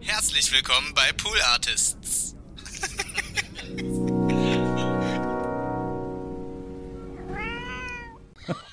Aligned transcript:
Herzlich 0.00 0.52
willkommen 0.52 0.92
bei 0.94 1.12
Pool 1.16 1.36
Artists. 1.52 2.36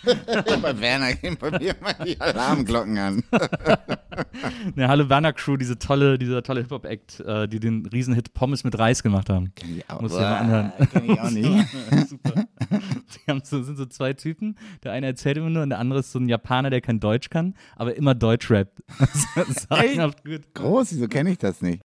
bei 0.61 0.79
Werner 0.79 1.13
gehen 1.15 1.37
bei 1.37 1.51
mir 1.51 1.75
mal 1.81 1.95
die 2.05 2.19
Alarmglocken 2.19 2.97
an. 2.97 3.23
Ne, 4.75 4.87
hallo 4.87 5.09
Werner 5.09 5.33
Crew, 5.33 5.57
diese 5.57 5.77
tolle, 5.77 6.17
dieser 6.17 6.41
tolle 6.41 6.61
Hip-Hop-Act, 6.61 7.19
äh, 7.21 7.47
die 7.47 7.59
den 7.59 7.85
Riesenhit 7.85 8.33
Pommes 8.33 8.63
mit 8.63 8.77
Reis 8.79 9.03
gemacht 9.03 9.29
haben. 9.29 9.53
Kenn 9.55 9.77
ich 9.77 9.89
auch, 9.89 9.99
Muss 10.01 10.13
ich 10.13 10.19
mal 10.19 10.37
anhören. 10.37 10.71
Kenn 10.91 11.09
ich 11.11 11.19
auch 11.19 11.29
nicht. 11.31 11.67
Super. 12.09 12.45
Die 13.27 13.31
haben 13.31 13.41
so, 13.43 13.61
sind 13.63 13.77
so 13.77 13.85
zwei 13.85 14.13
Typen. 14.13 14.57
Der 14.83 14.91
eine 14.91 15.07
erzählt 15.07 15.37
immer 15.37 15.49
nur 15.49 15.63
und 15.63 15.69
der 15.69 15.79
andere 15.79 15.99
ist 15.99 16.11
so 16.11 16.19
ein 16.19 16.29
Japaner, 16.29 16.69
der 16.69 16.81
kein 16.81 16.99
Deutsch 16.99 17.29
kann, 17.29 17.55
aber 17.75 17.95
immer 17.95 18.15
Deutsch 18.15 18.49
rappt. 18.51 18.81
Das 19.35 19.49
ist 19.49 19.67
sagenhaft 19.69 20.23
gut. 20.23 20.53
Groß, 20.53 20.93
wieso 20.93 21.07
kenne 21.07 21.31
ich 21.31 21.37
das 21.37 21.61
nicht? 21.61 21.81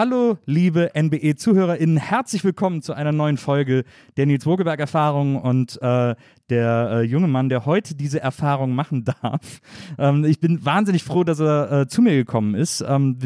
Hallo, 0.00 0.38
liebe 0.46 0.92
NBE-ZuhörerInnen, 0.94 1.98
herzlich 1.98 2.42
willkommen 2.42 2.80
zu 2.80 2.94
einer 2.94 3.12
neuen 3.12 3.36
Folge 3.36 3.84
der 4.16 4.24
Nils 4.24 4.46
Wogeberg-Erfahrung 4.46 5.36
und 5.36 5.76
äh, 5.82 6.14
der 6.48 6.90
äh, 6.90 7.02
junge 7.02 7.28
Mann, 7.28 7.50
der 7.50 7.66
heute 7.66 7.94
diese 7.94 8.18
Erfahrung 8.18 8.74
machen 8.74 9.04
darf. 9.20 9.60
Ähm, 9.98 10.24
ich 10.24 10.40
bin 10.40 10.64
wahnsinnig 10.64 11.04
froh, 11.04 11.22
dass 11.22 11.38
er 11.38 11.82
äh, 11.82 11.86
zu 11.86 12.00
mir 12.00 12.14
gekommen 12.14 12.54
ist. 12.54 12.80
Ähm, 12.80 13.18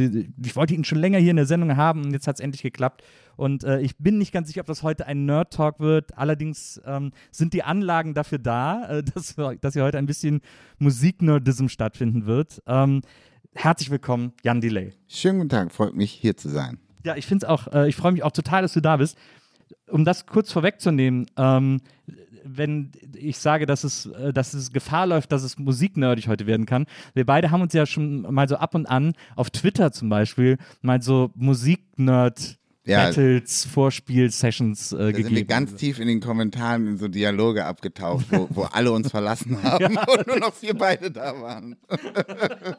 ich 0.45 0.57
wollte 0.57 0.75
ihn 0.75 0.83
schon 0.83 0.99
länger 0.99 1.21
hier 1.21 1.31
in 1.31 1.37
der 1.37 1.47
Sendung 1.47 1.77
haben 1.77 2.07
und 2.07 2.13
jetzt 2.13 2.27
hat 2.27 2.35
es 2.35 2.41
endlich 2.41 2.63
geklappt. 2.63 3.05
Und 3.37 3.63
äh, 3.63 3.81
ich 3.81 3.97
bin 3.99 4.19
nicht 4.19 4.33
ganz 4.33 4.49
sicher, 4.49 4.63
ob 4.63 4.67
das 4.67 4.83
heute 4.83 5.07
ein 5.07 5.27
Nerd-Talk 5.27 5.79
wird. 5.79 6.19
Allerdings 6.19 6.81
ähm, 6.85 7.13
sind 7.31 7.53
die 7.53 7.63
Anlagen 7.63 8.15
dafür 8.15 8.39
da, 8.41 8.99
äh, 8.99 9.03
dass, 9.15 9.37
dass 9.61 9.75
hier 9.75 9.85
heute 9.85 9.99
ein 9.99 10.07
bisschen 10.07 10.41
Musiknerdism 10.79 11.69
stattfinden 11.69 12.27
wird. 12.27 12.63
Ähm, 12.67 13.03
herzlich 13.55 13.91
willkommen, 13.91 14.33
Jan 14.43 14.61
Delay. 14.61 14.93
Schönen 15.09 15.39
guten 15.39 15.51
Tag, 15.51 15.73
freut 15.73 15.95
mich 15.95 16.13
hier 16.13 16.37
zu 16.37 16.49
sein. 16.49 16.79
Ja, 17.05 17.17
ich 17.17 17.27
finde 17.27 17.47
es 17.47 17.51
auch, 17.51 17.73
äh, 17.73 17.89
ich 17.89 17.97
freue 17.97 18.13
mich 18.13 18.23
auch 18.23 18.33
total, 18.33 18.63
dass 18.63 18.73
du 18.73 18.81
da 18.81 18.97
bist. 18.97 19.17
Um 19.89 20.05
das 20.05 20.27
kurz 20.27 20.53
vorwegzunehmen, 20.53 21.27
ähm, 21.37 21.81
wenn 22.45 22.93
ich 23.17 23.39
sage, 23.39 23.67
dass 23.67 23.85
es, 23.85 24.07
äh, 24.07 24.33
dass 24.33 24.55
es 24.55 24.73
Gefahr 24.73 25.07
läuft, 25.07 25.33
dass 25.33 25.43
es 25.43 25.59
musiknerdig 25.59 26.29
heute 26.29 26.47
werden 26.47 26.67
kann. 26.67 26.87
Wir 27.15 27.25
beide 27.25 27.51
haben 27.51 27.63
uns 27.63 27.73
ja 27.73 27.87
schon 27.87 28.23
mal 28.23 28.49
so 28.49 28.57
ab 28.57 28.75
und 28.75 28.87
an 28.87 29.15
auf 29.37 29.51
Twitter 29.51 29.93
zum 29.93 30.09
Beispiel 30.09 30.59
mal 30.83 31.03
so 31.03 31.31
Musiknerd 31.35 32.59
Ja. 32.87 33.05
Battles, 33.07 33.65
Vorspiel-Sessions 33.65 34.93
äh, 34.93 34.97
Da 34.99 35.05
sind 35.07 35.17
wir 35.17 35.25
gegeben. 35.25 35.47
ganz 35.47 35.75
tief 35.77 35.99
in 35.99 36.07
den 36.07 36.21
Kommentaren 36.21 36.87
in 36.87 36.99
so 36.99 37.09
Dialoge 37.09 37.65
abgetaucht, 37.65 38.27
wo, 38.31 38.47
wo 38.51 38.63
alle 38.65 38.93
uns 38.93 39.11
verlassen 39.11 39.63
haben 39.63 39.97
und 40.19 40.27
nur 40.27 40.39
noch 40.39 40.53
wir 40.61 40.75
beide 40.75 41.11
da 41.11 41.41
waren. 41.41 41.77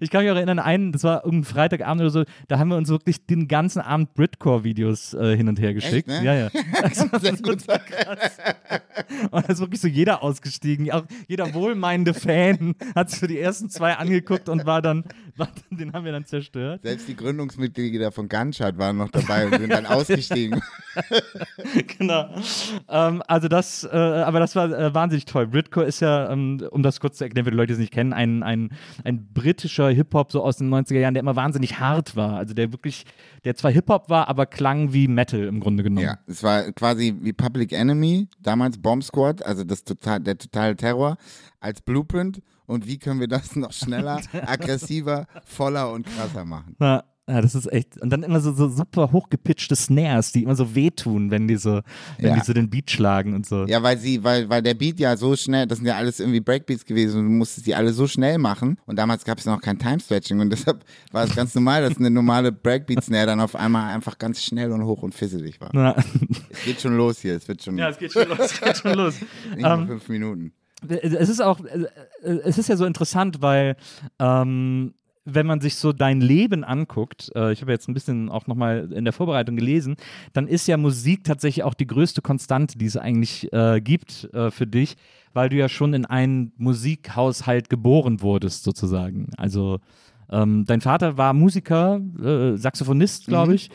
Ich 0.00 0.10
kann 0.10 0.22
mich 0.22 0.30
auch 0.30 0.36
erinnern, 0.36 0.58
einen, 0.58 0.92
das 0.92 1.02
war 1.04 1.24
irgendein 1.24 1.44
Freitagabend 1.50 2.02
oder 2.02 2.10
so, 2.10 2.24
da 2.48 2.58
haben 2.58 2.68
wir 2.68 2.76
uns 2.76 2.90
wirklich 2.90 3.24
den 3.24 3.48
ganzen 3.48 3.80
Abend 3.80 4.12
Britcore-Videos 4.12 5.14
äh, 5.14 5.34
hin 5.34 5.48
und 5.48 5.58
her 5.58 5.72
geschickt. 5.72 6.08
Echt, 6.08 6.22
ne? 6.22 6.22
Ja, 6.24 6.34
ja. 6.34 6.50
Sehr 7.20 7.32
gut. 7.38 7.62
Und 9.30 9.46
da 9.48 9.52
ist 9.52 9.60
wirklich 9.60 9.80
so 9.80 9.88
jeder 9.88 10.22
ausgestiegen. 10.22 10.90
Auch 10.92 11.04
jeder 11.26 11.54
wohlmeinende 11.54 12.12
Fan 12.12 12.74
hat 12.94 13.10
sich 13.10 13.18
für 13.18 13.28
die 13.28 13.38
ersten 13.38 13.70
zwei 13.70 13.94
angeguckt 13.94 14.48
und 14.50 14.66
war 14.66 14.76
war, 14.76 14.82
dann- 14.82 15.04
den 15.70 15.92
haben 15.92 16.04
wir 16.04 16.12
dann 16.12 16.24
zerstört. 16.24 16.82
Selbst 16.82 17.08
die 17.08 17.16
Gründungsmitglieder 17.16 18.12
von 18.12 18.28
Gunshot 18.28 18.78
waren 18.78 18.96
noch 18.96 19.10
dabei 19.10 19.46
und 19.46 19.58
sind 19.58 19.70
dann 19.70 19.86
ausgestiegen. 19.86 20.60
genau. 21.98 22.28
Ähm, 22.88 23.22
also 23.26 23.48
das, 23.48 23.84
äh, 23.84 23.96
aber 23.96 24.40
das 24.40 24.56
war 24.56 24.70
äh, 24.70 24.94
wahnsinnig 24.94 25.26
toll. 25.26 25.46
Britcore 25.46 25.86
ist 25.86 26.00
ja, 26.00 26.30
ähm, 26.30 26.66
um 26.70 26.82
das 26.82 27.00
kurz 27.00 27.18
zu 27.18 27.24
erklären, 27.24 27.44
für 27.44 27.50
die 27.50 27.56
Leute, 27.56 27.68
die 27.68 27.74
es 27.74 27.78
nicht 27.78 27.92
kennen, 27.92 28.12
ein, 28.12 28.42
ein, 28.42 28.70
ein 29.04 29.26
britischer 29.32 29.90
Hip-Hop 29.90 30.32
so 30.32 30.42
aus 30.42 30.56
den 30.56 30.72
90er 30.72 30.98
Jahren, 30.98 31.14
der 31.14 31.20
immer 31.20 31.36
wahnsinnig 31.36 31.78
hart 31.78 32.16
war. 32.16 32.36
Also 32.36 32.54
der 32.54 32.72
wirklich, 32.72 33.04
der 33.44 33.54
zwar 33.54 33.70
Hip-Hop 33.70 34.08
war, 34.08 34.28
aber 34.28 34.46
klang 34.46 34.92
wie 34.92 35.08
Metal 35.08 35.44
im 35.44 35.60
Grunde 35.60 35.82
genommen. 35.82 36.06
Ja, 36.06 36.18
es 36.26 36.42
war 36.42 36.72
quasi 36.72 37.14
wie 37.20 37.32
Public 37.32 37.72
Enemy, 37.72 38.28
damals 38.40 38.78
Bomb 38.78 39.04
Squad, 39.04 39.44
also 39.44 39.64
das 39.64 39.84
total, 39.84 40.20
der 40.20 40.38
totale 40.38 40.76
Terror 40.76 41.16
als 41.60 41.82
Blueprint. 41.82 42.40
Und 42.66 42.86
wie 42.86 42.98
können 42.98 43.20
wir 43.20 43.28
das 43.28 43.56
noch 43.56 43.72
schneller, 43.72 44.20
aggressiver, 44.46 45.26
voller 45.44 45.92
und 45.92 46.06
krasser 46.06 46.44
machen? 46.44 46.76
Ja, 46.80 47.04
ja, 47.28 47.40
das 47.40 47.56
ist 47.56 47.72
echt. 47.72 48.00
Und 48.00 48.10
dann 48.10 48.22
immer 48.22 48.38
so, 48.38 48.52
so 48.52 48.68
super 48.68 49.10
hochgepitchte 49.10 49.74
Snares, 49.74 50.30
die 50.30 50.44
immer 50.44 50.54
so 50.54 50.76
wehtun, 50.76 51.32
wenn 51.32 51.48
die 51.48 51.56
so, 51.56 51.80
wenn 52.18 52.28
Ja. 52.30 52.34
die 52.36 52.40
so 52.44 52.52
den 52.52 52.70
Beat 52.70 52.88
schlagen 52.88 53.34
und 53.34 53.44
so. 53.44 53.66
Ja, 53.66 53.82
weil 53.82 53.98
sie, 53.98 54.22
weil, 54.22 54.48
weil 54.48 54.62
der 54.62 54.74
Beat 54.74 55.00
ja 55.00 55.16
so 55.16 55.34
schnell, 55.34 55.66
das 55.66 55.78
sind 55.78 55.88
ja 55.88 55.96
alles 55.96 56.20
irgendwie 56.20 56.38
Breakbeats 56.38 56.84
gewesen 56.84 57.18
und 57.20 57.24
du 57.26 57.32
musstest 57.32 57.66
die 57.66 57.74
alle 57.74 57.92
so 57.92 58.06
schnell 58.06 58.38
machen. 58.38 58.78
Und 58.86 58.96
damals 58.96 59.24
gab 59.24 59.38
es 59.38 59.44
noch 59.46 59.60
kein 59.60 59.76
Time-Stretching 59.76 60.38
und 60.38 60.50
deshalb 60.52 60.84
war 61.10 61.24
es 61.24 61.34
ganz 61.34 61.52
normal, 61.56 61.82
dass 61.88 61.96
eine 61.98 62.10
normale 62.12 62.52
Breakbeat-Snare 62.52 63.26
dann 63.26 63.40
auf 63.40 63.56
einmal 63.56 63.92
einfach 63.92 64.18
ganz 64.18 64.40
schnell 64.44 64.70
und 64.70 64.84
hoch 64.84 65.02
und 65.02 65.12
fisselig 65.12 65.60
war. 65.60 65.74
Ja, 65.74 65.96
Es 66.50 66.62
geht 66.64 66.80
schon 66.80 66.96
los 66.96 67.18
hier, 67.20 67.34
es 67.34 67.48
wird 67.48 67.60
schon 67.60 67.76
ja 67.76 67.88
es 67.88 67.98
geht 67.98 68.12
schon 68.12 68.28
los. 68.28 68.38
Es 68.38 68.60
geht 68.60 68.76
schon 68.76 68.94
los. 68.94 69.14
mal 69.58 69.80
ähm, 69.80 69.88
fünf 69.88 70.08
Minuten. 70.08 70.52
Es 70.88 71.28
ist 71.28 71.40
auch, 71.40 71.60
äh, 71.60 71.86
es 72.22 72.58
ist 72.58 72.68
ja 72.68 72.76
so 72.76 72.84
interessant, 72.84 73.40
weil 73.40 73.76
ähm, 74.18 74.94
wenn 75.24 75.46
man 75.46 75.60
sich 75.60 75.74
so 75.74 75.92
dein 75.92 76.20
Leben 76.20 76.64
anguckt, 76.64 77.30
äh, 77.34 77.52
ich 77.52 77.60
habe 77.60 77.72
jetzt 77.72 77.88
ein 77.88 77.94
bisschen 77.94 78.30
auch 78.30 78.46
nochmal 78.46 78.92
in 78.92 79.04
der 79.04 79.12
Vorbereitung 79.12 79.56
gelesen, 79.56 79.96
dann 80.32 80.46
ist 80.46 80.68
ja 80.68 80.76
Musik 80.76 81.24
tatsächlich 81.24 81.64
auch 81.64 81.74
die 81.74 81.86
größte 81.86 82.22
Konstante, 82.22 82.78
die 82.78 82.86
es 82.86 82.96
eigentlich 82.96 83.52
äh, 83.52 83.80
gibt 83.80 84.32
äh, 84.32 84.50
für 84.50 84.66
dich, 84.66 84.96
weil 85.32 85.48
du 85.48 85.56
ja 85.56 85.68
schon 85.68 85.94
in 85.94 86.06
einen 86.06 86.52
Musikhaushalt 86.56 87.68
geboren 87.68 88.22
wurdest, 88.22 88.62
sozusagen. 88.62 89.30
Also 89.36 89.80
ähm, 90.30 90.64
dein 90.66 90.80
Vater 90.80 91.18
war 91.18 91.34
Musiker, 91.34 92.00
äh, 92.22 92.56
Saxophonist, 92.56 93.26
glaube 93.26 93.54
ich. 93.54 93.70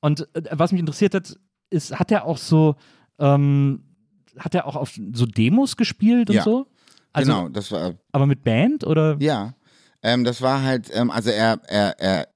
Und 0.00 0.28
äh, 0.34 0.42
was 0.50 0.72
mich 0.72 0.80
interessiert 0.80 1.14
hat, 1.14 1.36
ist, 1.70 1.98
hat 1.98 2.10
er 2.12 2.26
auch 2.26 2.36
so, 2.36 2.76
ähm, 3.18 3.82
hat 4.38 4.54
er 4.54 4.66
auch 4.66 4.76
auf 4.76 4.92
so 5.12 5.26
Demos 5.26 5.76
gespielt 5.76 6.30
und 6.30 6.36
Ja. 6.36 6.42
so? 6.42 6.66
Also, 7.12 7.30
genau, 7.32 7.48
das 7.48 7.70
war, 7.72 7.94
Aber 8.12 8.26
mit 8.26 8.42
Band 8.44 8.84
oder? 8.86 9.16
ja. 9.20 9.54
Ähm, 10.04 10.24
das 10.24 10.42
war 10.42 10.62
halt, 10.62 10.90
ähm, 10.92 11.10
also 11.12 11.30
er, 11.30 11.60
er, 11.68 12.00
er 12.00 12.28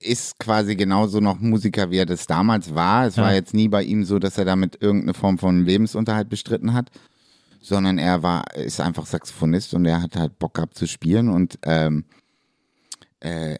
ist 0.00 0.38
quasi 0.38 0.74
genauso 0.76 1.20
noch 1.20 1.38
Musiker, 1.38 1.90
wie 1.90 1.98
er 1.98 2.06
das 2.06 2.26
damals 2.26 2.74
war. 2.74 3.06
Es 3.06 3.16
Ja. 3.16 3.24
war 3.24 3.34
jetzt 3.34 3.52
nie 3.52 3.68
bei 3.68 3.82
ihm 3.82 4.04
so, 4.04 4.18
dass 4.18 4.38
er 4.38 4.46
damit 4.46 4.78
irgendeine 4.80 5.12
Form 5.12 5.36
von 5.36 5.66
Lebensunterhalt 5.66 6.30
bestritten 6.30 6.72
hat, 6.72 6.90
sondern 7.60 7.98
er 7.98 8.22
war, 8.22 8.44
ist 8.56 8.80
einfach 8.80 9.04
Saxophonist 9.04 9.74
und 9.74 9.84
er 9.84 10.00
hat 10.00 10.16
halt 10.16 10.38
Bock 10.38 10.54
gehabt 10.54 10.78
zu 10.78 10.86
spielen 10.86 11.28
und 11.28 11.58
ähm, 11.64 12.04
äh, 13.20 13.56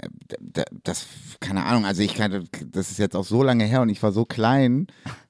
das, 0.84 1.06
keine 1.38 1.64
Ahnung, 1.64 1.84
also 1.84 2.02
ich 2.02 2.14
kann, 2.14 2.48
das 2.66 2.90
ist 2.90 2.98
jetzt 2.98 3.14
auch 3.14 3.24
so 3.24 3.42
lange 3.42 3.64
her 3.64 3.82
und 3.82 3.90
ich 3.90 4.02
war 4.02 4.12
so 4.12 4.24
klein. 4.24 4.86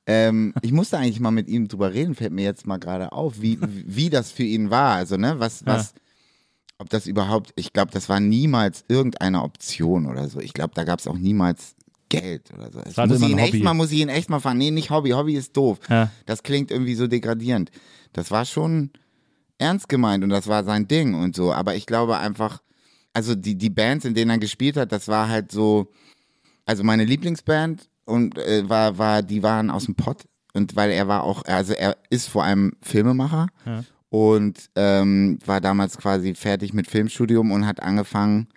Ähm, 0.07 0.55
ich 0.63 0.73
musste 0.73 0.99
eigentlich 0.99 1.21
mal 1.21 1.31
mit 1.31 1.49
ihm 1.49 1.69
drüber 1.69 1.93
reden, 1.93 2.15
fällt 2.15 2.33
mir 2.33 2.45
jetzt 2.45 2.67
mal 2.67 2.79
gerade 2.79 3.13
auf, 3.13 3.41
wie, 3.41 3.59
wie 3.61 4.09
das 4.09 4.31
für 4.31 4.45
ihn 4.45 4.71
war. 4.71 4.95
Also, 4.95 5.17
ne, 5.17 5.39
was, 5.39 5.67
was, 5.67 5.95
ob 6.79 6.89
das 6.91 7.07
überhaupt, 7.07 7.53
ich 7.57 7.73
glaube, 7.73 7.91
das 7.93 8.09
war 8.09 8.21
niemals 8.21 8.85
irgendeine 8.89 9.43
Option 9.43 10.07
oder 10.07 10.29
so. 10.29 10.41
Ich 10.41 10.53
glaube, 10.53 10.75
da 10.75 10.85
gab 10.85 11.01
es 11.01 11.07
auch 11.07 11.19
niemals 11.19 11.75
Geld 12.09 12.53
oder 12.53 12.71
so. 12.73 12.81
Das 12.81 12.97
muss 13.09 13.23
ich 13.23 13.29
ihn 13.29 13.39
echt 13.39 13.63
mal, 13.63 13.75
muss 13.75 13.93
ich 13.93 14.01
ihn 14.01 14.09
echt 14.09 14.31
mal 14.31 14.41
fahren. 14.41 14.59
Nee, 14.59 14.71
nicht 14.71 14.91
Hobby, 14.91 15.11
Hobby 15.11 15.35
ist 15.35 15.57
doof. 15.57 15.79
Ja. 15.89 16.11
Das 16.27 16.43
klingt 16.43 16.71
irgendwie 16.71 16.95
so 16.95 17.07
degradierend. 17.07 17.71
Das 18.13 18.31
war 18.31 18.45
schon 18.45 18.91
ernst 19.59 19.89
gemeint 19.89 20.25
und 20.25 20.31
das 20.31 20.47
war 20.47 20.65
sein 20.65 20.89
Ding 20.89 21.15
und 21.15 21.37
so. 21.37 21.53
Aber 21.53 21.75
ich 21.75 21.87
glaube 21.87 22.19
einfach, 22.19 22.63
also 23.13 23.35
die, 23.35 23.57
die 23.57 23.71
Bands, 23.71 24.05
in 24.05 24.15
denen 24.15 24.31
er 24.31 24.39
gespielt 24.39 24.77
hat, 24.77 24.93
das 24.93 25.09
war 25.09 25.29
halt 25.29 25.51
so, 25.53 25.91
also 26.65 26.85
meine 26.85 27.05
Lieblingsband 27.05 27.89
und 28.05 28.39
äh, 28.39 28.69
war, 28.69 28.99
war, 28.99 29.23
die 29.23 29.43
waren 29.43 29.71
aus 29.71 29.87
dem 29.87 29.95
Pott 29.95 30.25
und 30.55 30.77
weil 30.77 30.91
er 30.91 31.09
war 31.09 31.23
auch, 31.25 31.45
also 31.45 31.73
er 31.73 31.97
ist 32.11 32.29
vor 32.29 32.45
allem 32.45 32.73
Filmemacher 32.83 33.49
Ja. 33.67 33.85
und 34.09 34.69
ähm, 34.77 35.39
war 35.45 35.61
damals 35.61 35.97
quasi 35.99 36.35
fertig 36.35 36.73
mit 36.73 36.89
Filmstudium 36.89 37.51
und 37.53 37.67
hat 37.67 37.83
angefangen, 37.83 38.49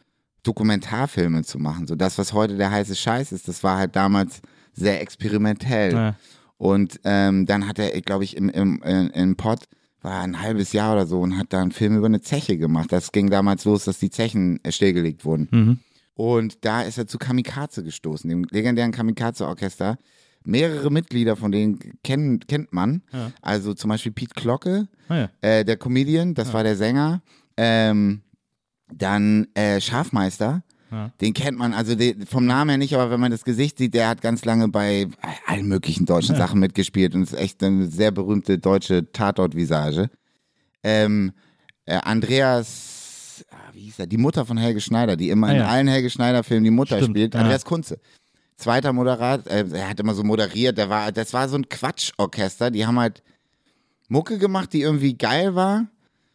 Dokumentarfilme 0.44 1.44
zu 1.44 1.58
machen. 1.58 1.88
So 1.88 1.96
das, 1.96 2.18
was 2.18 2.34
heute 2.34 2.58
der 2.58 2.70
heiße 2.70 2.96
Scheiß 2.96 3.32
ist, 3.32 3.48
das 3.48 3.64
war 3.64 3.78
halt 3.78 3.96
damals 3.96 4.42
sehr 4.74 5.02
experimentell. 5.02 5.94
Ja. 5.94 6.16
Und 6.58 7.00
ähm, 7.04 7.46
dann 7.46 7.68
hat 7.68 7.80
er, 7.80 8.00
glaube 8.02 8.24
ich, 8.24 8.36
im, 8.38 8.50
im, 8.50 8.82
in, 8.84 9.10
in 9.12 9.36
Pott 9.36 9.66
war 10.04 10.22
ein 10.22 10.42
halbes 10.42 10.74
Jahr 10.74 10.94
oder 10.94 11.06
so 11.08 11.20
und 11.22 11.38
hat 11.38 11.48
da 11.54 11.62
einen 11.62 11.72
Film 11.72 11.98
über 11.98 12.06
eine 12.08 12.22
Zeche 12.22 12.58
gemacht. 12.58 12.92
Das 12.92 13.12
ging 13.12 13.30
damals 13.30 13.66
los, 13.66 13.86
dass 13.86 13.98
die 14.00 14.10
Zechen 14.10 14.60
äh, 14.64 14.72
stillgelegt 14.72 15.26
wurden. 15.26 15.48
Mhm. 15.52 15.80
Und 16.16 16.64
da 16.66 16.82
ist 16.84 16.98
er 17.00 17.08
zu 17.08 17.18
Kamikaze 17.18 17.84
gestoßen, 17.84 18.30
dem 18.30 18.44
legendären 18.52 18.92
Kamikaze-Orchester. 18.92 19.98
Mehrere 20.46 20.92
Mitglieder 20.92 21.36
von 21.38 21.52
denen 21.52 21.80
kennen, 22.04 22.40
kennt 22.42 22.74
man. 22.74 23.02
Ja. 23.14 23.32
Also 23.42 23.74
zum 23.74 23.90
Beispiel 23.90 24.12
Pete 24.12 24.36
Glocke, 24.36 24.88
Ah, 25.08 25.16
ja. 25.18 25.30
äh, 25.42 25.64
der 25.66 25.78
Comedian, 25.78 26.34
das 26.34 26.52
war 26.54 26.64
der 26.64 26.76
Sänger. 26.76 27.22
Ähm, 27.58 28.22
Dann 28.94 29.48
äh, 29.56 29.80
Schafmeister. 29.82 30.64
Ja. 30.94 31.12
Den 31.22 31.34
kennt 31.34 31.58
man, 31.58 31.74
also 31.74 31.96
den, 31.96 32.28
vom 32.28 32.46
Namen 32.46 32.70
her 32.70 32.78
nicht, 32.78 32.94
aber 32.94 33.10
wenn 33.10 33.20
man 33.20 33.32
das 33.32 33.44
Gesicht 33.44 33.80
sieht, 33.80 33.96
der 33.96 34.08
hat 34.10 34.22
ganz 34.22 34.46
lange 34.46 34.68
bei 34.68 35.08
allen 35.48 35.68
möglichen 35.68 36.06
deutschen 36.06 36.36
Sachen 36.36 36.60
mitgespielt 36.60 37.16
und 37.16 37.24
ist 37.24 37.34
echt 37.34 37.64
eine 37.64 37.88
sehr 37.88 38.12
berühmte 38.12 38.60
deutsche 38.60 39.12
Tatort-Visage. 39.12 40.12
Ähm, 40.84 41.34
äh, 41.86 41.96
Andreas, 41.96 43.44
ah, 43.50 43.56
wie 43.74 43.82
hieß 43.82 44.00
er, 44.00 44.08
die 44.08 44.18
Mutter 44.18 44.46
von 44.46 44.58
Helge 44.58 44.82
Schneider, 44.82 45.16
die 45.16 45.30
immer 45.32 45.48
Ah, 45.48 45.52
in 45.52 45.58
ja. 45.58 45.68
allen 45.68 45.88
Helge 45.88 46.12
Schneider-Filmen 46.12 46.64
die 46.64 46.70
Mutter 46.70 46.98
Stimmt, 46.98 47.18
spielt, 47.18 47.34
ja. 47.34 47.40
Andreas 47.40 47.66
Kunze. 47.66 48.00
Zweiter 48.58 48.94
Moderat, 48.94 49.48
äh, 49.48 49.66
er 49.74 49.90
hat 49.90 50.00
immer 50.00 50.14
so 50.14 50.24
moderiert, 50.24 50.78
der 50.78 50.90
war, 50.90 51.12
das 51.12 51.34
war 51.34 51.50
so 51.50 51.56
ein 51.56 51.68
Quatschorchester, 51.68 52.70
die 52.70 52.86
haben 52.86 53.00
halt 53.00 53.24
Mucke 54.10 54.38
gemacht, 54.38 54.74
die 54.74 54.82
irgendwie 54.82 55.18
geil 55.18 55.56
war 55.56 55.88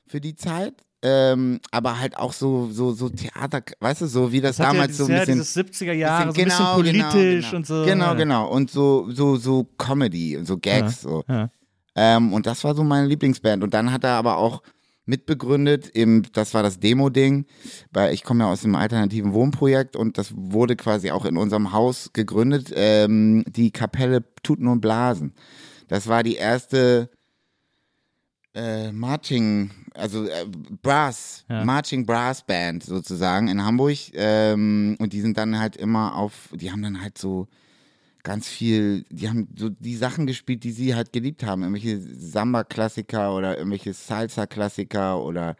für 0.08 0.20
die 0.20 0.34
Zeit. 0.34 0.74
Ähm, 1.00 1.60
aber 1.70 2.00
halt 2.00 2.16
auch 2.16 2.32
so, 2.32 2.68
so, 2.72 2.90
so 2.92 3.08
Theater, 3.08 3.62
weißt 3.78 4.00
du, 4.00 4.06
so 4.06 4.32
wie 4.32 4.40
das, 4.40 4.56
Das 4.56 4.66
hat 4.66 4.74
ja 4.74 4.80
damals 4.80 4.96
so 4.96 5.04
ein 5.04 5.10
dieses, 5.10 5.54
ja, 5.54 5.62
bisschen. 5.62 5.64
dieses 5.70 5.80
70er 5.88 5.92
Jahre, 5.92 6.32
bisschen- 6.32 6.50
so 6.50 6.64
ein 6.64 6.82
bisschen 6.82 7.02
politisch 7.02 7.44
genau, 7.50 7.56
und 7.56 7.66
so. 7.66 7.84
Genau, 7.84 8.04
ja. 8.06 8.14
genau. 8.14 8.48
Und 8.48 8.70
so, 8.70 9.08
so, 9.10 9.36
so 9.36 9.64
Comedy 9.78 10.36
und 10.36 10.46
so 10.46 10.58
Gags. 10.58 11.02
So. 11.02 11.22
Ja. 11.28 11.50
Ähm, 11.94 12.32
und 12.32 12.46
das 12.46 12.64
war 12.64 12.74
so 12.74 12.82
meine 12.82 13.06
Lieblingsband. 13.06 13.62
Und 13.62 13.74
dann 13.74 13.92
hat 13.92 14.02
er 14.02 14.12
aber 14.12 14.38
auch 14.38 14.62
mitbegründet, 15.06 15.88
im, 15.88 16.22
das 16.32 16.52
war 16.52 16.62
das 16.62 16.80
Demo-Ding, 16.80 17.46
weil 17.92 18.12
ich 18.12 18.24
komme 18.24 18.44
ja 18.44 18.50
aus 18.50 18.60
dem 18.62 18.74
alternativen 18.74 19.32
Wohnprojekt 19.32 19.96
und 19.96 20.18
das 20.18 20.32
wurde 20.36 20.76
quasi 20.76 21.10
auch 21.12 21.24
in 21.24 21.36
unserem 21.36 21.72
Haus 21.72 22.10
gegründet, 22.12 22.72
ähm, 22.74 23.44
die 23.48 23.70
Kapelle 23.70 24.24
Tuten 24.42 24.66
und 24.66 24.80
Blasen. 24.80 25.32
Das 25.88 26.08
war 26.08 26.22
die 26.22 26.34
erste 26.34 27.08
äh, 28.58 28.92
Marching, 28.92 29.70
also 29.94 30.24
äh, 30.26 30.46
Brass, 30.82 31.44
Ja. 31.48 31.64
Marching 31.64 32.04
Brass 32.04 32.42
Band 32.42 32.82
sozusagen 32.82 33.48
in 33.48 33.64
Hamburg. 33.64 33.96
Ähm, 34.14 34.96
und 34.98 35.12
die 35.12 35.20
sind 35.20 35.38
dann 35.38 35.58
halt 35.58 35.76
immer 35.76 36.16
auf, 36.16 36.50
die 36.52 36.70
haben 36.72 36.82
dann 36.82 37.00
halt 37.00 37.16
so 37.18 37.46
ganz 38.24 38.48
viel, 38.48 39.04
die 39.10 39.28
haben 39.28 39.48
so 39.56 39.68
die 39.70 39.96
Sachen 39.96 40.26
gespielt, 40.26 40.64
die 40.64 40.72
sie 40.72 40.94
halt 40.94 41.12
geliebt 41.12 41.44
haben. 41.44 41.62
Irgendwelche 41.62 42.00
Samba-Klassiker 42.00 43.34
oder 43.34 43.56
irgendwelche 43.56 43.94
Salsa-Klassiker 43.94 45.22
oder 45.22 45.56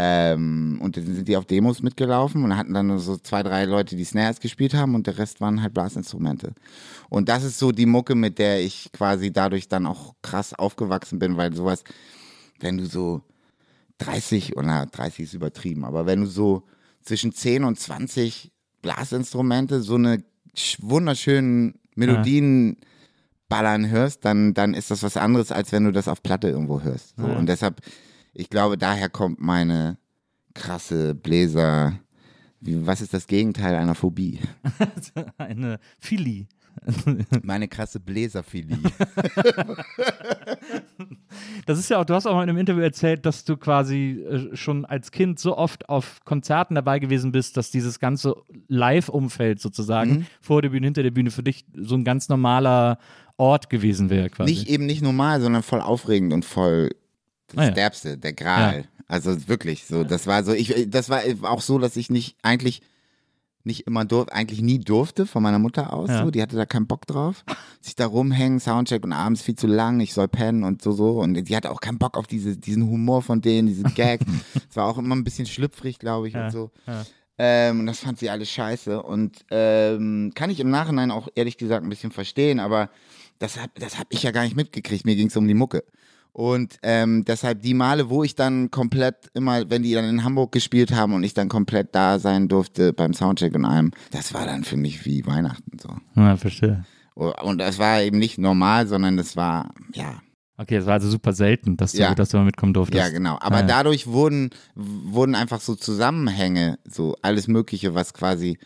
ähm, 0.00 0.78
und 0.80 0.96
dann 0.96 1.12
sind 1.12 1.26
die 1.26 1.36
auf 1.36 1.46
Demos 1.46 1.82
mitgelaufen 1.82 2.44
und 2.44 2.56
hatten 2.56 2.72
dann 2.72 2.86
nur 2.86 3.00
so 3.00 3.16
zwei, 3.16 3.42
drei 3.42 3.64
Leute, 3.64 3.96
die 3.96 4.04
Snares 4.04 4.38
gespielt 4.38 4.72
haben 4.74 4.94
und 4.94 5.08
der 5.08 5.18
Rest 5.18 5.40
waren 5.40 5.60
halt 5.60 5.74
Blasinstrumente. 5.74 6.52
Und 7.08 7.28
das 7.28 7.42
ist 7.42 7.58
so 7.58 7.72
die 7.72 7.86
Mucke, 7.86 8.14
mit 8.14 8.38
der 8.38 8.60
ich 8.60 8.92
quasi 8.92 9.32
dadurch 9.32 9.66
dann 9.66 9.86
auch 9.86 10.14
krass 10.22 10.54
aufgewachsen 10.54 11.18
bin, 11.18 11.36
weil 11.36 11.52
sowas, 11.52 11.82
wenn 12.60 12.78
du 12.78 12.86
so 12.86 13.22
30, 13.98 14.56
oder 14.56 14.86
30 14.86 15.24
ist 15.24 15.34
übertrieben, 15.34 15.84
aber 15.84 16.06
wenn 16.06 16.20
du 16.20 16.26
so 16.26 16.64
zwischen 17.02 17.32
10 17.32 17.64
und 17.64 17.78
20 17.78 18.52
Blasinstrumente 18.82 19.80
so 19.82 19.94
eine 19.96 20.22
sch- 20.56 20.78
wunderschönen 20.80 21.74
Melodien 21.96 22.76
ballern 23.48 23.88
hörst, 23.90 24.24
dann, 24.24 24.54
dann 24.54 24.74
ist 24.74 24.90
das 24.90 25.02
was 25.02 25.16
anderes, 25.16 25.50
als 25.50 25.72
wenn 25.72 25.84
du 25.84 25.90
das 25.92 26.06
auf 26.06 26.22
Platte 26.22 26.48
irgendwo 26.48 26.80
hörst. 26.82 27.14
So. 27.16 27.26
Ja. 27.26 27.36
Und 27.36 27.46
deshalb, 27.48 27.80
ich 28.34 28.50
glaube, 28.50 28.76
daher 28.78 29.08
kommt 29.08 29.40
meine 29.40 29.98
krasse 30.54 31.14
Bläser. 31.14 31.98
Wie, 32.60 32.86
was 32.86 33.00
ist 33.00 33.14
das 33.14 33.26
Gegenteil 33.26 33.74
einer 33.76 33.94
Phobie? 33.94 34.40
Eine 35.38 35.78
Philie. 35.98 36.46
Meine 37.42 37.68
krasse 37.68 37.98
Bläserphilie. 38.00 38.76
Das 41.66 41.78
ist 41.78 41.88
ja 41.90 42.00
auch, 42.00 42.04
du 42.04 42.14
hast 42.14 42.26
auch 42.26 42.34
mal 42.34 42.42
in 42.42 42.48
einem 42.48 42.58
Interview 42.58 42.82
erzählt, 42.82 43.26
dass 43.26 43.44
du 43.44 43.56
quasi 43.56 44.24
äh, 44.28 44.56
schon 44.56 44.84
als 44.84 45.10
Kind 45.10 45.38
so 45.38 45.56
oft 45.56 45.88
auf 45.88 46.20
Konzerten 46.24 46.74
dabei 46.74 46.98
gewesen 46.98 47.32
bist, 47.32 47.56
dass 47.56 47.70
dieses 47.70 47.98
ganze 47.98 48.34
Live-Umfeld 48.68 49.60
sozusagen 49.60 50.10
Mhm. 50.10 50.26
vor 50.40 50.62
der 50.62 50.70
Bühne, 50.70 50.86
hinter 50.86 51.02
der 51.02 51.10
Bühne 51.10 51.30
für 51.30 51.42
dich 51.42 51.64
so 51.76 51.94
ein 51.94 52.04
ganz 52.04 52.28
normaler 52.28 52.98
Ort 53.36 53.70
gewesen 53.70 54.10
wäre 54.10 54.30
quasi. 54.30 54.50
Nicht 54.52 54.68
eben 54.68 54.86
nicht 54.86 55.02
normal, 55.02 55.40
sondern 55.40 55.62
voll 55.62 55.80
aufregend 55.80 56.32
und 56.32 56.44
voll 56.44 56.90
das 57.48 57.58
Ah 57.58 57.64
ja. 57.64 57.70
Derbste, 57.70 58.18
der 58.18 58.32
Gral. 58.32 58.84
Also 59.06 59.48
wirklich 59.48 59.84
so. 59.86 60.04
Das 60.04 60.26
war 60.26 60.44
so, 60.44 60.52
ich, 60.52 60.88
das 60.90 61.08
war 61.08 61.20
auch 61.42 61.60
so, 61.62 61.78
dass 61.78 61.96
ich 61.96 62.10
nicht 62.10 62.36
eigentlich 62.42 62.82
nicht 63.64 63.86
immer 63.86 64.04
durfte, 64.04 64.32
eigentlich 64.32 64.62
nie 64.62 64.78
durfte 64.78 65.26
von 65.26 65.42
meiner 65.42 65.58
Mutter 65.58 65.92
aus. 65.92 66.08
Ja. 66.08 66.24
So, 66.24 66.30
die 66.30 66.40
hatte 66.40 66.56
da 66.56 66.64
keinen 66.66 66.86
Bock 66.86 67.06
drauf. 67.06 67.44
Sich 67.80 67.94
da 67.96 68.06
rumhängen, 68.06 68.60
Soundcheck 68.60 69.04
und 69.04 69.12
abends 69.12 69.42
viel 69.42 69.56
zu 69.56 69.66
lang, 69.66 70.00
ich 70.00 70.14
soll 70.14 70.28
pennen 70.28 70.64
und 70.64 70.80
so 70.82 70.92
so. 70.92 71.20
Und 71.20 71.34
die 71.34 71.56
hatte 71.56 71.70
auch 71.70 71.80
keinen 71.80 71.98
Bock 71.98 72.16
auf 72.16 72.26
diese, 72.26 72.56
diesen 72.56 72.84
Humor 72.88 73.22
von 73.22 73.40
denen, 73.40 73.68
diese 73.68 73.82
Gags. 73.94 74.24
Es 74.70 74.76
war 74.76 74.86
auch 74.86 74.98
immer 74.98 75.14
ein 75.16 75.24
bisschen 75.24 75.46
schlüpfrig, 75.46 75.98
glaube 75.98 76.28
ich, 76.28 76.34
Ja, 76.34 76.46
und 76.46 76.50
so. 76.52 76.70
ja. 76.86 77.04
Ähm, 77.40 77.80
und 77.80 77.86
das 77.86 78.00
fand 78.00 78.18
sie 78.18 78.30
alles 78.30 78.50
scheiße. 78.50 79.00
Und 79.02 79.44
ähm, 79.50 80.32
kann 80.34 80.50
ich 80.50 80.58
im 80.60 80.70
Nachhinein 80.70 81.10
auch 81.10 81.28
ehrlich 81.36 81.56
gesagt 81.56 81.84
ein 81.84 81.88
bisschen 81.90 82.10
verstehen, 82.10 82.58
aber 82.58 82.90
das 83.38 83.60
hab, 83.62 83.72
das 83.76 83.98
hab 83.98 84.06
ich 84.10 84.24
ja 84.24 84.32
gar 84.32 84.42
nicht 84.42 84.56
mitgekriegt. 84.56 85.04
Mir 85.04 85.14
ging 85.14 85.28
es 85.28 85.36
um 85.36 85.46
die 85.46 85.54
Mucke. 85.54 85.84
Und 86.32 86.76
ähm, 86.82 87.24
deshalb 87.24 87.62
die 87.62 87.74
Male, 87.74 88.10
wo 88.10 88.22
ich 88.22 88.34
dann 88.34 88.70
komplett 88.70 89.30
immer, 89.34 89.68
wenn 89.70 89.82
die 89.82 89.92
dann 89.92 90.04
in 90.04 90.24
Hamburg 90.24 90.52
gespielt 90.52 90.92
haben 90.92 91.12
und 91.14 91.24
ich 91.24 91.34
dann 91.34 91.48
komplett 91.48 91.94
da 91.94 92.18
sein 92.18 92.48
durfte 92.48 92.92
beim 92.92 93.12
Soundcheck 93.12 93.54
und 93.54 93.64
allem, 93.64 93.90
das 94.12 94.32
war 94.34 94.46
dann 94.46 94.64
für 94.64 94.76
mich 94.76 95.04
wie 95.04 95.26
Weihnachten 95.26 95.78
so. 95.80 95.90
Ja, 96.14 96.36
verstehe. 96.36 96.84
Und 97.14 97.58
das 97.58 97.78
war 97.78 98.00
eben 98.02 98.18
nicht 98.18 98.38
normal, 98.38 98.86
sondern 98.86 99.16
das 99.16 99.36
war, 99.36 99.72
ja, 99.92 100.20
Okay, 100.60 100.74
es 100.76 100.86
war 100.86 100.94
also 100.94 101.08
super 101.08 101.32
selten, 101.32 101.76
dass 101.76 101.92
du, 101.92 101.98
Ja. 101.98 102.16
dass 102.16 102.30
du 102.30 102.36
mal 102.36 102.44
mitkommen 102.44 102.74
durftest. 102.74 102.98
Ja, 102.98 103.10
genau. 103.10 103.38
Aber 103.40 103.60
ja. 103.60 103.66
dadurch 103.66 104.08
wurden, 104.08 104.50
wurden 104.74 105.36
einfach 105.36 105.60
so 105.60 105.76
Zusammenhänge, 105.76 106.80
so 106.84 107.16
alles 107.22 107.46
Mögliche, 107.46 107.94
was 107.94 108.12
quasi 108.12 108.58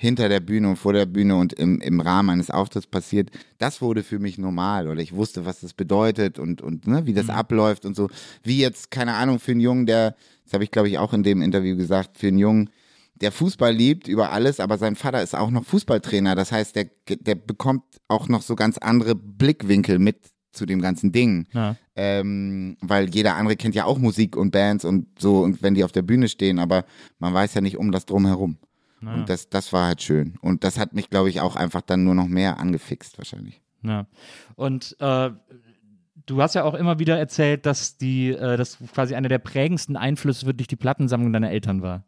hinter 0.00 0.28
der 0.28 0.38
Bühne 0.38 0.70
und 0.70 0.76
vor 0.76 0.92
der 0.92 1.06
Bühne 1.06 1.34
und 1.34 1.52
im, 1.52 1.80
im 1.80 2.00
Rahmen 2.00 2.30
eines 2.30 2.50
Auftritts 2.50 2.86
passiert, 2.86 3.30
das 3.58 3.82
wurde 3.82 4.04
für 4.04 4.20
mich 4.20 4.38
normal 4.38 4.86
oder 4.86 5.00
ich 5.00 5.12
wusste, 5.12 5.44
was 5.44 5.60
das 5.60 5.74
bedeutet 5.74 6.38
und, 6.38 6.62
und 6.62 6.86
ne, 6.86 7.04
wie 7.04 7.12
das 7.12 7.28
abläuft 7.28 7.84
und 7.84 7.96
so. 7.96 8.08
Wie 8.44 8.58
jetzt, 8.58 8.92
keine 8.92 9.14
Ahnung, 9.14 9.40
für 9.40 9.50
einen 9.50 9.60
Jungen, 9.60 9.86
der, 9.86 10.14
das 10.44 10.54
habe 10.54 10.62
ich 10.62 10.70
glaube 10.70 10.88
ich 10.88 10.98
auch 10.98 11.12
in 11.12 11.24
dem 11.24 11.42
Interview 11.42 11.76
gesagt, 11.76 12.16
für 12.16 12.28
einen 12.28 12.38
Jungen, 12.38 12.70
der 13.16 13.32
Fußball 13.32 13.74
liebt 13.74 14.06
über 14.06 14.30
alles, 14.30 14.60
aber 14.60 14.78
sein 14.78 14.94
Vater 14.94 15.20
ist 15.20 15.34
auch 15.34 15.50
noch 15.50 15.64
Fußballtrainer. 15.64 16.36
Das 16.36 16.52
heißt, 16.52 16.76
der, 16.76 16.86
der 17.08 17.34
bekommt 17.34 17.82
auch 18.06 18.28
noch 18.28 18.42
so 18.42 18.54
ganz 18.54 18.78
andere 18.78 19.16
Blickwinkel 19.16 19.98
mit 19.98 20.18
zu 20.52 20.64
dem 20.64 20.80
ganzen 20.80 21.10
Ding. 21.10 21.46
Ja. 21.52 21.74
Ähm, 21.96 22.76
weil 22.80 23.10
jeder 23.10 23.34
andere 23.34 23.56
kennt 23.56 23.74
ja 23.74 23.84
auch 23.84 23.98
Musik 23.98 24.36
und 24.36 24.52
Bands 24.52 24.84
und 24.84 25.06
so, 25.18 25.40
und 25.40 25.60
wenn 25.60 25.74
die 25.74 25.82
auf 25.82 25.90
der 25.90 26.02
Bühne 26.02 26.28
stehen, 26.28 26.60
aber 26.60 26.84
man 27.18 27.34
weiß 27.34 27.54
ja 27.54 27.60
nicht 27.60 27.76
um 27.76 27.90
das 27.90 28.06
drumherum. 28.06 28.58
Ja. 29.02 29.14
Und 29.14 29.28
das, 29.28 29.48
das 29.48 29.72
war 29.72 29.86
halt 29.86 30.02
schön. 30.02 30.34
Und 30.40 30.64
das 30.64 30.78
hat 30.78 30.92
mich, 30.92 31.10
glaube 31.10 31.28
ich, 31.28 31.40
auch 31.40 31.56
einfach 31.56 31.82
dann 31.82 32.04
nur 32.04 32.14
noch 32.14 32.26
mehr 32.26 32.58
angefixt, 32.58 33.18
wahrscheinlich. 33.18 33.60
Ja. 33.82 34.06
Und 34.56 34.96
äh, 35.00 35.30
du 36.26 36.42
hast 36.42 36.54
ja 36.54 36.64
auch 36.64 36.74
immer 36.74 36.98
wieder 36.98 37.18
erzählt, 37.18 37.66
dass 37.66 37.96
die, 37.96 38.30
äh, 38.30 38.56
dass 38.56 38.78
quasi 38.92 39.14
einer 39.14 39.28
der 39.28 39.38
prägendsten 39.38 39.96
Einflüsse 39.96 40.46
für 40.46 40.54
dich 40.54 40.66
die 40.66 40.76
Plattensammlung 40.76 41.32
deiner 41.32 41.50
Eltern 41.50 41.82
war. 41.82 42.04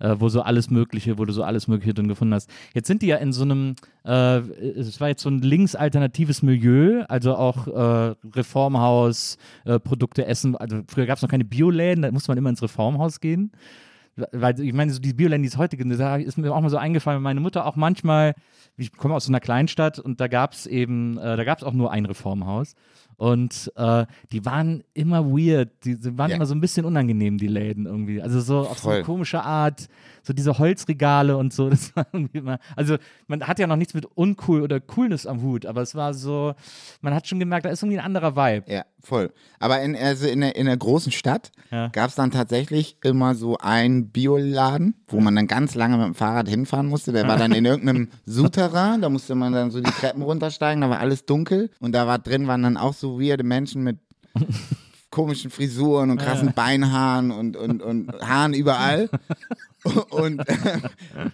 Äh, 0.00 0.16
wo 0.18 0.28
so 0.28 0.42
alles 0.42 0.70
Mögliche, 0.70 1.18
wo 1.18 1.24
du 1.24 1.32
so 1.32 1.44
alles 1.44 1.68
Mögliche 1.68 1.94
drin 1.94 2.08
gefunden 2.08 2.34
hast. 2.34 2.50
Jetzt 2.74 2.88
sind 2.88 3.02
die 3.02 3.06
ja 3.06 3.16
in 3.16 3.32
so 3.32 3.42
einem, 3.42 3.76
äh, 4.04 4.38
es 4.38 5.00
war 5.00 5.08
jetzt 5.08 5.22
so 5.22 5.30
ein 5.30 5.40
linksalternatives 5.40 6.42
Milieu, 6.42 7.04
also 7.08 7.36
auch 7.36 7.68
äh, 7.68 8.14
Reformhaus, 8.34 9.38
äh, 9.64 9.78
Produkte 9.78 10.26
essen. 10.26 10.56
Also 10.56 10.82
früher 10.88 11.06
gab 11.06 11.16
es 11.16 11.22
noch 11.22 11.30
keine 11.30 11.44
Bioläden, 11.44 12.02
da 12.02 12.10
musste 12.10 12.30
man 12.30 12.38
immer 12.38 12.50
ins 12.50 12.62
Reformhaus 12.62 13.20
gehen. 13.20 13.52
Weil 14.16 14.60
ich 14.60 14.72
meine, 14.72 14.92
so 14.92 15.00
die 15.00 15.12
Bioläden, 15.12 15.42
die 15.42 15.48
es 15.48 15.56
heute 15.56 15.76
da 15.76 16.16
ist 16.16 16.38
mir 16.38 16.54
auch 16.54 16.60
mal 16.60 16.70
so 16.70 16.76
eingefallen, 16.76 17.22
meine 17.22 17.40
Mutter 17.40 17.66
auch 17.66 17.76
manchmal, 17.76 18.34
ich 18.76 18.92
komme 18.92 19.14
aus 19.14 19.24
so 19.24 19.30
einer 19.30 19.40
Kleinstadt 19.40 19.98
und 19.98 20.20
da 20.20 20.28
gab 20.28 20.52
es 20.52 20.66
eben, 20.66 21.18
äh, 21.18 21.36
da 21.36 21.44
gab 21.44 21.58
es 21.58 21.64
auch 21.64 21.72
nur 21.72 21.90
ein 21.90 22.06
Reformhaus. 22.06 22.74
Und 23.16 23.72
äh, 23.76 24.06
die 24.32 24.44
waren 24.44 24.82
immer 24.94 25.24
weird, 25.26 25.70
die, 25.84 25.98
die 25.98 26.18
waren 26.18 26.30
Ja. 26.30 26.36
immer 26.36 26.46
so 26.46 26.54
ein 26.54 26.60
bisschen 26.60 26.84
unangenehm, 26.84 27.38
die 27.38 27.46
Läden 27.48 27.86
irgendwie. 27.86 28.20
Also 28.22 28.40
so 28.40 28.60
auf 28.60 28.78
so 28.78 28.88
eine 28.90 28.98
Voll. 28.98 29.04
komische 29.04 29.42
Art, 29.42 29.88
so 30.22 30.32
diese 30.32 30.58
Holzregale 30.58 31.36
und 31.36 31.52
so, 31.52 31.68
das 31.70 31.94
war 31.96 32.06
irgendwie 32.12 32.38
immer, 32.38 32.58
also 32.76 32.96
man 33.26 33.42
hat 33.46 33.58
ja 33.58 33.66
noch 33.66 33.76
nichts 33.76 33.94
mit 33.94 34.06
uncool 34.14 34.62
oder 34.62 34.80
Coolness 34.80 35.26
am 35.26 35.42
Hut, 35.42 35.66
aber 35.66 35.82
es 35.82 35.94
war 35.94 36.14
so, 36.14 36.54
man 37.00 37.14
hat 37.14 37.26
schon 37.28 37.38
gemerkt, 37.38 37.66
da 37.66 37.70
ist 37.70 37.82
irgendwie 37.82 37.98
ein 37.98 38.04
anderer 38.04 38.34
Vibe. 38.36 38.70
Ja, 38.72 38.84
voll. 39.02 39.30
Aber 39.60 39.80
in, 39.82 39.94
also 39.96 40.26
in, 40.26 40.40
der, 40.40 40.56
in 40.56 40.66
der 40.66 40.76
großen 40.76 41.12
Stadt 41.12 41.52
Ja. 41.70 41.88
gab 41.88 42.08
es 42.10 42.14
dann 42.16 42.30
tatsächlich 42.30 42.96
immer 43.04 43.34
so 43.34 43.58
einen 43.58 44.08
Bioladen, 44.10 44.94
wo 45.08 45.20
man 45.20 45.36
dann 45.36 45.46
ganz 45.46 45.74
lange 45.74 45.96
mit 45.96 46.06
dem 46.06 46.14
Fahrrad 46.14 46.48
hinfahren 46.48 46.86
musste. 46.86 47.12
Der 47.12 47.28
war 47.28 47.36
dann 47.36 47.52
in 47.52 47.64
irgendeinem 47.64 48.08
Souterrain, 48.24 49.00
da 49.00 49.08
musste 49.08 49.34
man 49.34 49.52
dann 49.52 49.70
so 49.70 49.80
die 49.80 49.90
Treppen 49.90 50.22
runtersteigen, 50.22 50.80
da 50.80 50.90
war 50.90 50.98
alles 50.98 51.24
dunkel 51.26 51.70
und 51.80 51.92
da 51.92 52.06
war 52.06 52.18
drin 52.18 52.46
waren 52.46 52.62
dann 52.62 52.76
auch 52.76 52.94
so 52.94 53.03
weirde 53.12 53.44
Menschen 53.44 53.82
mit 53.82 53.98
komischen 55.10 55.50
Frisuren 55.50 56.10
und 56.10 56.18
krassen 56.18 56.52
Beinhaaren 56.54 57.30
und, 57.30 57.56
und, 57.56 57.82
und 57.82 58.12
Haaren 58.20 58.52
überall 58.52 59.08
und, 60.10 60.42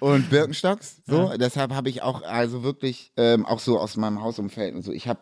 und 0.01 0.31
Birkenstocks. 0.31 1.01
So, 1.07 1.33
deshalb 1.39 1.73
habe 1.73 1.89
ich 1.89 2.03
auch 2.03 2.23
also 2.23 2.63
wirklich 2.63 3.13
ähm, 3.17 3.47
auch 3.47 3.59
so 3.59 3.79
aus 3.79 3.97
meinem 3.97 4.21
Hausumfeld 4.23 4.75
und 4.75 4.83
so. 4.83 4.93
Ich 4.93 5.09
habe 5.09 5.21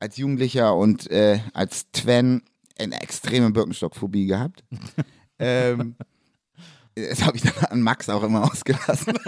als 0.00 0.16
Jugendlicher 0.16 0.74
und 0.74 1.10
äh, 1.10 1.40
als 1.52 1.90
Twen 1.92 2.42
eine 2.78 3.00
extreme 3.02 3.50
Birkenstock-Phobie 3.50 4.26
gehabt. 4.26 4.64
ähm, 5.38 5.96
Das 6.94 7.24
habe 7.24 7.36
ich 7.36 7.42
dann 7.42 7.64
an 7.70 7.80
Max 7.80 8.08
auch 8.08 8.22
immer 8.22 8.44
ausgelassen. 8.44 9.14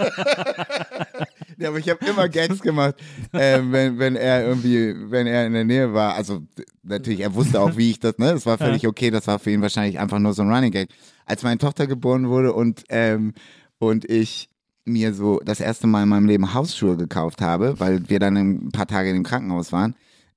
ja, 1.57 1.69
aber 1.69 1.79
ich 1.79 1.89
habe 1.89 2.05
immer 2.05 2.27
Gags 2.29 2.61
gemacht, 2.61 2.95
äh, 3.31 3.59
wenn, 3.61 3.99
wenn 3.99 4.15
er 4.15 4.45
irgendwie, 4.45 4.93
wenn 5.09 5.27
er 5.27 5.45
in 5.45 5.53
der 5.53 5.63
Nähe 5.63 5.93
war. 5.93 6.15
Also 6.15 6.43
natürlich, 6.83 7.21
er 7.21 7.33
wusste 7.33 7.61
auch, 7.61 7.77
wie 7.77 7.91
ich 7.91 7.99
das, 7.99 8.17
ne? 8.17 8.33
Das 8.33 8.45
war 8.45 8.57
völlig 8.57 8.87
okay, 8.87 9.11
das 9.11 9.27
war 9.27 9.39
für 9.39 9.51
ihn 9.51 9.61
wahrscheinlich 9.61 9.99
einfach 9.99 10.19
nur 10.19 10.33
so 10.33 10.41
ein 10.41 10.51
Running 10.51 10.71
Gag. 10.71 10.89
Als 11.25 11.43
meine 11.43 11.57
Tochter 11.57 11.87
geboren 11.87 12.29
wurde 12.29 12.53
und, 12.53 12.83
ähm, 12.89 13.33
und 13.79 14.09
ich 14.09 14.49
mir 14.85 15.13
so 15.13 15.39
das 15.43 15.59
erste 15.59 15.87
Mal 15.87 16.03
in 16.03 16.09
meinem 16.09 16.27
Leben 16.27 16.53
Hausschuhe 16.53 16.95
gekauft 16.95 17.41
habe, 17.41 17.79
weil 17.79 18.07
wir 18.09 18.19
dann 18.19 18.37
ein 18.37 18.71
paar 18.71 18.87
Tage 18.87 19.09
in 19.09 19.15
dem 19.15 19.23
Krankenhaus 19.23 19.71
waren, 19.71 19.95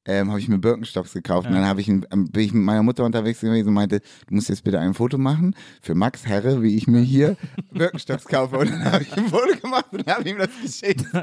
ähm, 0.08 0.30
habe 0.30 0.40
ich 0.40 0.48
mir 0.48 0.58
Birkenstocks 0.58 1.12
gekauft. 1.12 1.48
Ja. 1.48 1.56
Und 1.56 1.62
dann 1.62 1.78
ich, 1.78 1.88
ähm, 1.88 2.02
bin 2.30 2.42
ich 2.42 2.52
mit 2.52 2.64
meiner 2.64 2.82
Mutter 2.82 3.04
unterwegs 3.04 3.40
gewesen 3.40 3.68
und 3.68 3.74
meinte, 3.74 4.00
du 4.26 4.34
musst 4.34 4.48
jetzt 4.48 4.64
bitte 4.64 4.80
ein 4.80 4.94
Foto 4.94 5.18
machen 5.18 5.54
für 5.82 5.94
Max 5.94 6.26
Herre, 6.26 6.62
wie 6.62 6.76
ich 6.76 6.86
mir 6.86 7.00
hier 7.00 7.36
Birkenstocks 7.72 8.24
kaufe. 8.24 8.58
Und 8.58 8.70
dann 8.70 8.84
habe 8.84 9.02
ich 9.02 9.12
ein 9.12 9.28
Foto 9.28 9.54
gemacht 9.60 9.86
und 9.92 10.06
habe 10.06 10.28
ihm 10.28 10.38
das 10.38 10.48
geschickt. 10.62 11.04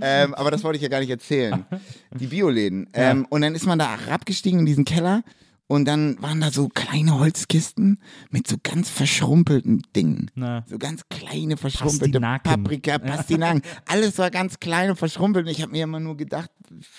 ähm, 0.00 0.34
aber 0.34 0.50
das 0.50 0.64
wollte 0.64 0.76
ich 0.76 0.82
ja 0.82 0.88
gar 0.88 1.00
nicht 1.00 1.10
erzählen. 1.10 1.64
Die 2.18 2.26
Bioläden. 2.26 2.88
Ähm. 2.92 3.26
Und 3.30 3.42
dann 3.42 3.54
ist 3.54 3.66
man 3.66 3.78
da 3.78 3.96
abgestiegen 4.10 4.60
in 4.60 4.66
diesen 4.66 4.84
Keller 4.84 5.22
und 5.66 5.86
dann 5.86 6.20
waren 6.22 6.42
da 6.42 6.50
so 6.50 6.68
kleine 6.68 7.18
Holzkisten 7.18 7.98
mit 8.30 8.46
so 8.46 8.56
ganz 8.62 8.90
verschrumpelten 8.90 9.82
Dingen. 9.96 10.30
Na. 10.34 10.62
So 10.68 10.76
ganz 10.76 11.08
kleine 11.08 11.56
verschrumpelte 11.56 12.20
Pastinaken. 12.20 12.62
Paprika, 12.62 12.98
Pastinaken. 12.98 13.62
Alles 13.86 14.18
war 14.18 14.30
ganz 14.30 14.60
klein 14.60 14.90
und 14.90 14.96
verschrumpelt. 14.96 15.46
Und 15.46 15.52
ich 15.52 15.62
habe 15.62 15.72
mir 15.72 15.84
immer 15.84 16.00
nur 16.00 16.18
gedacht, 16.18 16.50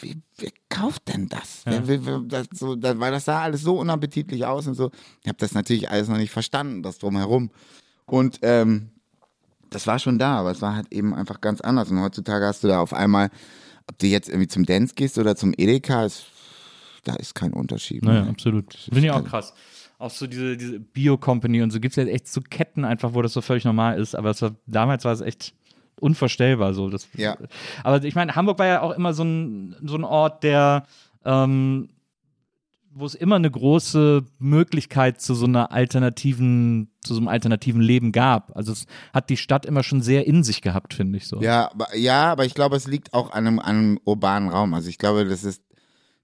wer, 0.01 0.15
wer 0.37 0.51
kauft 0.69 1.07
denn 1.09 1.29
das? 1.29 1.63
Ja. 1.65 1.87
Wer, 1.87 2.05
wer, 2.05 2.19
das 2.21 2.47
so, 2.53 2.75
da, 2.75 2.99
weil 2.99 3.11
das 3.11 3.25
sah 3.25 3.43
alles 3.43 3.61
so 3.61 3.79
unappetitlich 3.79 4.45
aus 4.45 4.65
und 4.65 4.73
so. 4.73 4.89
Ich 5.21 5.27
habe 5.27 5.37
das 5.37 5.53
natürlich 5.53 5.91
alles 5.91 6.07
noch 6.07 6.17
nicht 6.17 6.31
verstanden, 6.31 6.81
das 6.81 6.97
drumherum. 6.97 7.51
Und 8.07 8.39
ähm, 8.41 8.89
das 9.69 9.85
war 9.85 9.99
schon 9.99 10.17
da, 10.17 10.37
aber 10.39 10.51
es 10.51 10.61
war 10.63 10.75
halt 10.75 10.91
eben 10.91 11.13
einfach 11.13 11.39
ganz 11.39 11.61
anders. 11.61 11.91
Und 11.91 12.01
heutzutage 12.01 12.45
hast 12.45 12.63
du 12.63 12.67
da 12.67 12.79
auf 12.79 12.93
einmal, 12.93 13.29
ob 13.87 13.99
du 13.99 14.07
jetzt 14.07 14.27
irgendwie 14.27 14.47
zum 14.47 14.65
Dance 14.65 14.95
gehst 14.95 15.19
oder 15.19 15.35
zum 15.35 15.53
Edeka, 15.55 16.05
ist 16.05 16.25
da 17.07 17.15
ist 17.15 17.35
kein 17.35 17.53
Unterschied. 17.53 18.03
Naja, 18.03 18.21
mehr. 18.21 18.29
absolut. 18.29 18.73
Finde 18.73 19.07
ich 19.07 19.11
auch 19.11 19.23
krass. 19.23 19.53
Auch 19.97 20.09
so 20.09 20.27
diese, 20.27 20.57
diese 20.57 20.79
Bio-Company 20.79 21.61
und 21.61 21.71
so 21.71 21.79
gibt 21.79 21.97
es 21.97 22.03
ja 22.03 22.11
echt 22.11 22.27
so 22.27 22.41
Ketten 22.41 22.83
einfach, 22.83 23.13
wo 23.13 23.21
das 23.21 23.33
so 23.33 23.41
völlig 23.41 23.63
normal 23.63 23.97
ist. 23.97 24.15
Aber 24.15 24.39
war, 24.39 24.55
damals 24.65 25.05
war 25.05 25.13
es 25.13 25.21
echt 25.21 25.53
unvorstellbar 26.01 26.73
so. 26.73 26.89
Das, 26.89 27.07
ja. 27.15 27.37
Aber 27.83 28.03
ich 28.03 28.15
meine, 28.15 28.35
Hamburg 28.35 28.59
war 28.59 28.65
ja 28.65 28.81
auch 28.81 28.91
immer 28.91 29.13
so 29.13 29.23
ein, 29.23 29.75
so 29.83 29.95
ein 29.95 30.03
Ort, 30.03 30.43
der 30.43 30.83
ähm, 31.23 31.89
wo 32.97 33.05
es 33.05 33.13
immer 33.13 33.35
eine 33.35 33.51
große 33.51 34.23
Möglichkeit 34.39 35.19
zu 35.19 35.35
so 35.35 35.45
einer 35.45 35.73
alternativen, 35.73 36.89
zu 37.01 37.13
so 37.13 37.19
einem 37.19 37.27
alternativen 37.27 37.81
Leben 37.81 38.13
gab. 38.13 38.55
Also 38.55 38.71
es 38.71 38.85
hat 39.13 39.29
die 39.29 39.35
Stadt 39.35 39.65
immer 39.65 39.83
schon 39.83 40.01
sehr 40.01 40.25
in 40.25 40.43
sich 40.43 40.61
gehabt, 40.61 40.93
finde 40.93 41.17
ich 41.17 41.27
so. 41.27 41.41
Ja, 41.41 41.69
aber, 41.71 41.93
ja, 41.93 42.31
aber 42.31 42.45
ich 42.45 42.53
glaube, 42.53 42.77
es 42.77 42.87
liegt 42.87 43.13
auch 43.13 43.31
an 43.31 43.47
einem, 43.47 43.59
an 43.59 43.75
einem 43.75 43.99
urbanen 44.05 44.47
Raum. 44.47 44.73
Also 44.73 44.87
ich 44.87 44.97
glaube, 44.97 45.25
das 45.25 45.43
ist 45.43 45.61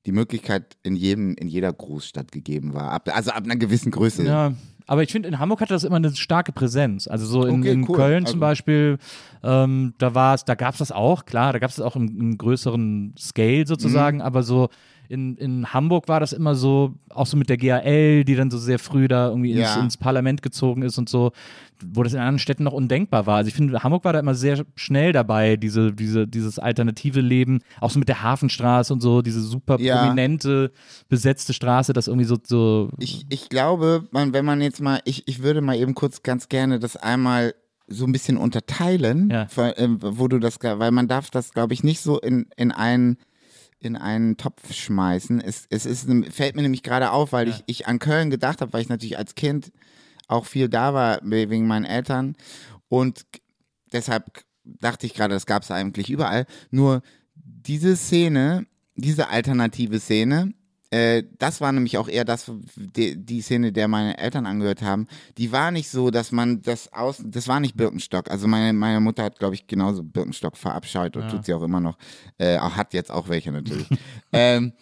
die 0.06 0.12
Möglichkeit 0.12 0.78
in 0.84 0.96
jedem, 0.96 1.36
in 1.36 1.48
jeder 1.48 1.72
Großstadt 1.72 2.32
gegeben 2.32 2.74
war. 2.74 2.92
Ab, 2.92 3.10
also 3.14 3.32
ab 3.32 3.44
einer 3.44 3.56
gewissen 3.56 3.92
Größe. 3.92 4.24
Ja, 4.24 4.54
aber 4.88 5.04
ich 5.04 5.12
finde, 5.12 5.30
in 5.30 5.40
Hamburg 5.40 5.62
hatte 5.62 5.74
das 5.74 5.84
immer 5.84 5.98
eine 5.98 6.16
starke 6.16 6.52
Präsenz. 6.52 7.08
Also 7.08 7.26
so 7.26 7.46
in, 7.46 7.60
okay, 7.60 7.72
in 7.72 7.88
cool. 7.88 7.96
Köln 7.96 8.24
also. 8.24 8.34
zum 8.34 8.40
Beispiel, 8.40 8.98
ähm, 9.44 9.94
da 10.00 10.16
war 10.16 10.36
es, 10.36 10.44
da 10.44 10.56
gab 10.56 10.74
es 10.74 10.80
das 10.80 10.92
auch, 10.92 11.26
klar, 11.26 11.54
da 11.54 11.60
gab 11.60 11.70
es 11.70 11.80
auch 11.80 11.96
im, 11.96 12.20
im, 12.20 12.38
größeren 12.38 13.14
Scale 13.18 13.68
sozusagen, 13.68 14.18
mhm. 14.18 14.24
aber 14.24 14.44
so 14.44 14.70
in, 15.12 15.36
in 15.36 15.74
Hamburg 15.74 16.08
war 16.08 16.22
das 16.22 16.32
immer 16.32 16.56
so, 16.56 16.94
auch 17.10 17.26
so 17.26 17.36
mit 17.36 17.50
der 17.50 17.58
GAL, 17.58 18.24
die 18.24 18.36
dann 18.36 18.50
so 18.50 18.58
sehr 18.58 18.80
früh 18.80 19.10
da 19.10 19.28
irgendwie 19.28 19.52
ins, 19.52 19.76
ins 19.76 19.98
Parlament 19.98 20.42
gezogen 20.42 20.84
ist 20.84 20.98
und 20.98 21.10
so, 21.10 21.34
wo 21.84 22.02
das 22.02 22.14
in 22.14 22.20
anderen 22.20 22.40
Städten 22.40 22.64
noch 22.64 22.72
undenkbar 22.72 23.26
war. 23.26 23.38
Also 23.38 23.50
ich 23.50 23.54
finde, 23.54 23.84
Hamburg 23.84 24.06
war 24.06 24.14
da 24.14 24.20
immer 24.20 24.36
sehr 24.36 24.64
schnell 24.76 25.12
dabei, 25.12 25.58
diese, 25.58 25.92
diese, 25.92 26.28
dieses 26.28 26.60
alternative 26.60 27.20
Leben, 27.20 27.60
auch 27.82 27.92
so 27.92 28.00
mit 28.00 28.08
der 28.08 28.24
Hafenstraße 28.24 28.94
und 28.94 29.02
so, 29.02 29.22
diese 29.22 29.42
super 29.42 29.80
ja. 29.82 29.98
prominente, 29.98 30.72
besetzte 31.10 31.52
Straße, 31.54 31.92
das 31.92 32.08
irgendwie 32.08 32.26
so. 32.26 32.38
so 32.42 32.90
ich, 32.98 33.26
ich 33.28 33.50
glaube, 33.50 34.08
man, 34.12 34.34
wenn 34.34 34.46
man 34.46 34.62
jetzt 34.62 34.80
mal, 34.80 35.02
ich, 35.04 35.28
ich 35.28 35.44
würde 35.44 35.60
mal 35.60 35.76
eben 35.76 35.94
kurz 35.94 36.24
ganz 36.24 36.48
gerne 36.48 36.80
das 36.80 36.96
einmal 36.96 37.54
so 37.88 38.06
ein 38.06 38.14
bisschen 38.14 38.38
unterteilen, 38.38 39.30
ja. 39.30 39.48
Ähm, 39.76 39.98
wo 40.02 40.30
du 40.30 40.40
das, 40.40 40.58
weil 40.62 40.92
man 40.92 41.10
darf 41.10 41.30
das, 41.32 41.52
glaube 41.52 41.74
ich, 41.74 41.84
nicht 41.84 42.00
so 42.00 42.18
in, 42.18 42.46
in 42.56 42.72
einen 42.72 43.18
in 43.82 43.96
einen 43.96 44.38
Topf 44.38 44.74
schmeißen. 44.74 45.42
Es, 45.42 45.66
es 45.70 45.86
ist, 45.86 46.08
fällt 46.30 46.56
mir 46.56 46.62
nämlich 46.62 46.84
gerade 46.84 47.12
auf, 47.12 47.34
weil 47.34 47.50
ja. 47.50 47.56
ich, 47.56 47.64
ich 47.66 47.88
an 47.88 48.00
Köln 48.00 48.30
gedacht 48.30 48.62
habe, 48.62 48.72
weil 48.74 48.82
ich 48.82 48.90
natürlich 48.90 49.18
als 49.18 49.36
Kind 49.36 49.72
auch 50.28 50.46
viel 50.46 50.70
da 50.70 50.94
war 50.94 51.20
wegen 51.24 51.68
meinen 51.68 51.86
Eltern. 51.86 52.36
Und 52.88 53.26
deshalb 53.92 54.44
dachte 54.64 55.06
ich 55.06 55.14
gerade, 55.14 55.34
das 55.34 55.46
gab 55.46 55.64
es 55.64 55.72
eigentlich 55.72 56.10
überall. 56.10 56.46
Nur 56.70 57.02
diese 57.36 57.96
Szene, 57.96 58.66
diese 58.96 59.30
alternative 59.30 60.00
Szene, 60.00 60.54
äh, 60.92 61.24
das 61.40 61.62
war 61.62 61.72
nämlich 61.72 61.98
auch 61.98 62.10
eher 62.10 62.26
das, 62.26 62.52
die, 62.76 63.16
die, 63.16 63.42
Szene, 63.42 63.72
der 63.72 63.88
meine 63.88 64.18
Eltern 64.18 64.46
angehört 64.46 64.82
haben. 64.82 65.08
Die 65.38 65.54
war 65.54 65.72
nicht 65.72 65.90
so, 65.90 66.12
dass 66.12 66.34
man 66.34 66.62
das 66.62 66.92
aus, 66.92 67.24
das 67.26 67.48
war 67.48 67.62
nicht 67.62 67.78
Birkenstock. 67.78 68.30
Also 68.30 68.48
meine, 68.48 68.74
meine 68.74 69.00
Mutter 69.00 69.24
hat, 69.24 69.40
glaube 69.40 69.56
ich, 69.56 69.68
genauso 69.68 70.04
Birkenstock 70.04 70.58
verabscheut 70.58 71.16
und 71.16 71.24
ja. 71.24 71.30
tut 71.30 71.46
sie 71.46 71.54
auch 71.54 71.64
immer 71.64 71.80
noch. 71.80 71.98
Äh, 72.38 72.58
hat 72.60 72.94
jetzt 72.94 73.10
auch 73.10 73.30
welche 73.30 73.54
natürlich. 73.54 73.88
ähm, 74.34 74.74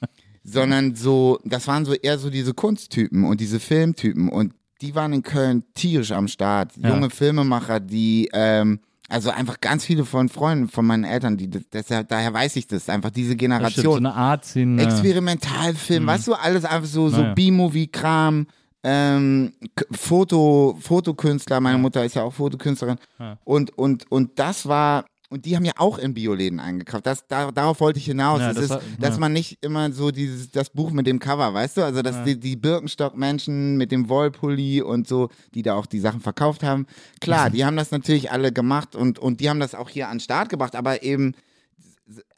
sondern 0.43 0.95
so, 0.95 1.39
das 1.45 1.67
waren 1.67 1.85
so 1.85 1.93
eher 1.93 2.17
so 2.17 2.31
diese 2.31 2.55
Kunsttypen 2.55 3.23
und 3.23 3.39
diese 3.39 3.59
Filmtypen 3.59 4.29
und 4.29 4.53
die 4.81 4.95
waren 4.95 5.13
in 5.13 5.21
Köln 5.21 5.63
tierisch 5.75 6.11
am 6.11 6.27
Start. 6.27 6.75
Junge 6.75 7.07
ja. 7.07 7.09
Filmemacher, 7.09 7.79
die 7.79 8.29
ähm, 8.33 8.79
also 9.09 9.31
einfach 9.31 9.59
ganz 9.59 9.83
viele 9.83 10.05
von 10.05 10.29
Freunden 10.29 10.69
von 10.69 10.85
meinen 10.85 11.03
Eltern, 11.03 11.35
die 11.35 11.49
deshalb, 11.49 12.09
daher 12.09 12.33
weiß 12.33 12.55
ich 12.55 12.67
das, 12.67 12.89
einfach 12.89 13.09
diese 13.09 13.35
Generation. 13.35 13.83
so 13.83 13.95
eine 13.95 14.13
Art 14.13 14.45
Szene. 14.45 14.83
Experimentalfilm, 14.83 16.03
mhm. 16.03 16.07
weißt 16.07 16.27
du, 16.27 16.33
alles 16.35 16.63
einfach 16.63 16.87
so, 16.87 17.09
so 17.09 17.21
naja. 17.21 17.33
B-Movie-Kram, 17.33 18.47
ähm, 18.83 19.53
Foto, 19.91 20.77
Fotokünstler, 20.79 21.59
meine 21.59 21.79
Mutter 21.79 22.05
ist 22.05 22.15
ja 22.15 22.23
auch 22.23 22.33
Fotokünstlerin. 22.33 22.97
Ja. 23.19 23.37
Und, 23.43 23.77
und, 23.77 24.09
und 24.11 24.37
das 24.37 24.67
war 24.67 25.05
und 25.29 25.45
die 25.45 25.55
haben 25.55 25.63
ja 25.63 25.73
auch 25.77 25.99
in 25.99 26.15
Bioläden 26.15 26.59
eingekauft. 26.59 27.05
Das, 27.05 27.27
da, 27.27 27.51
darauf 27.51 27.79
wollte 27.79 27.99
ich 27.99 28.05
hinaus. 28.05 28.39
Ja, 28.39 28.51
das 28.51 28.63
ist, 28.63 28.79
dass 28.99 29.15
ja. 29.15 29.19
man 29.19 29.31
nicht 29.31 29.63
immer 29.63 29.91
so 29.91 30.09
dieses, 30.09 30.49
das 30.49 30.71
Buch 30.71 30.89
mit 30.91 31.05
dem 31.05 31.19
Cover, 31.19 31.53
weißt 31.53 31.77
du? 31.77 31.83
Also, 31.83 32.01
dass 32.01 32.15
ja. 32.15 32.23
die, 32.25 32.39
die 32.39 32.55
Birkenstock-Menschen 32.55 33.77
mit 33.77 33.91
dem 33.91 34.09
Wollpulli 34.09 34.81
und 34.81 35.07
so, 35.07 35.29
die 35.53 35.61
da 35.61 35.75
auch 35.75 35.85
die 35.85 35.99
Sachen 35.99 36.19
verkauft 36.19 36.63
haben. 36.63 36.87
Klar, 37.21 37.51
die 37.51 37.63
haben 37.63 37.77
das 37.77 37.91
natürlich 37.91 38.31
alle 38.31 38.51
gemacht 38.51 38.95
und, 38.95 39.19
und 39.19 39.39
die 39.39 39.49
haben 39.49 39.59
das 39.59 39.75
auch 39.75 39.89
hier 39.89 40.07
an 40.07 40.15
den 40.15 40.19
Start 40.21 40.49
gebracht, 40.49 40.75
aber 40.75 41.03
eben 41.03 41.35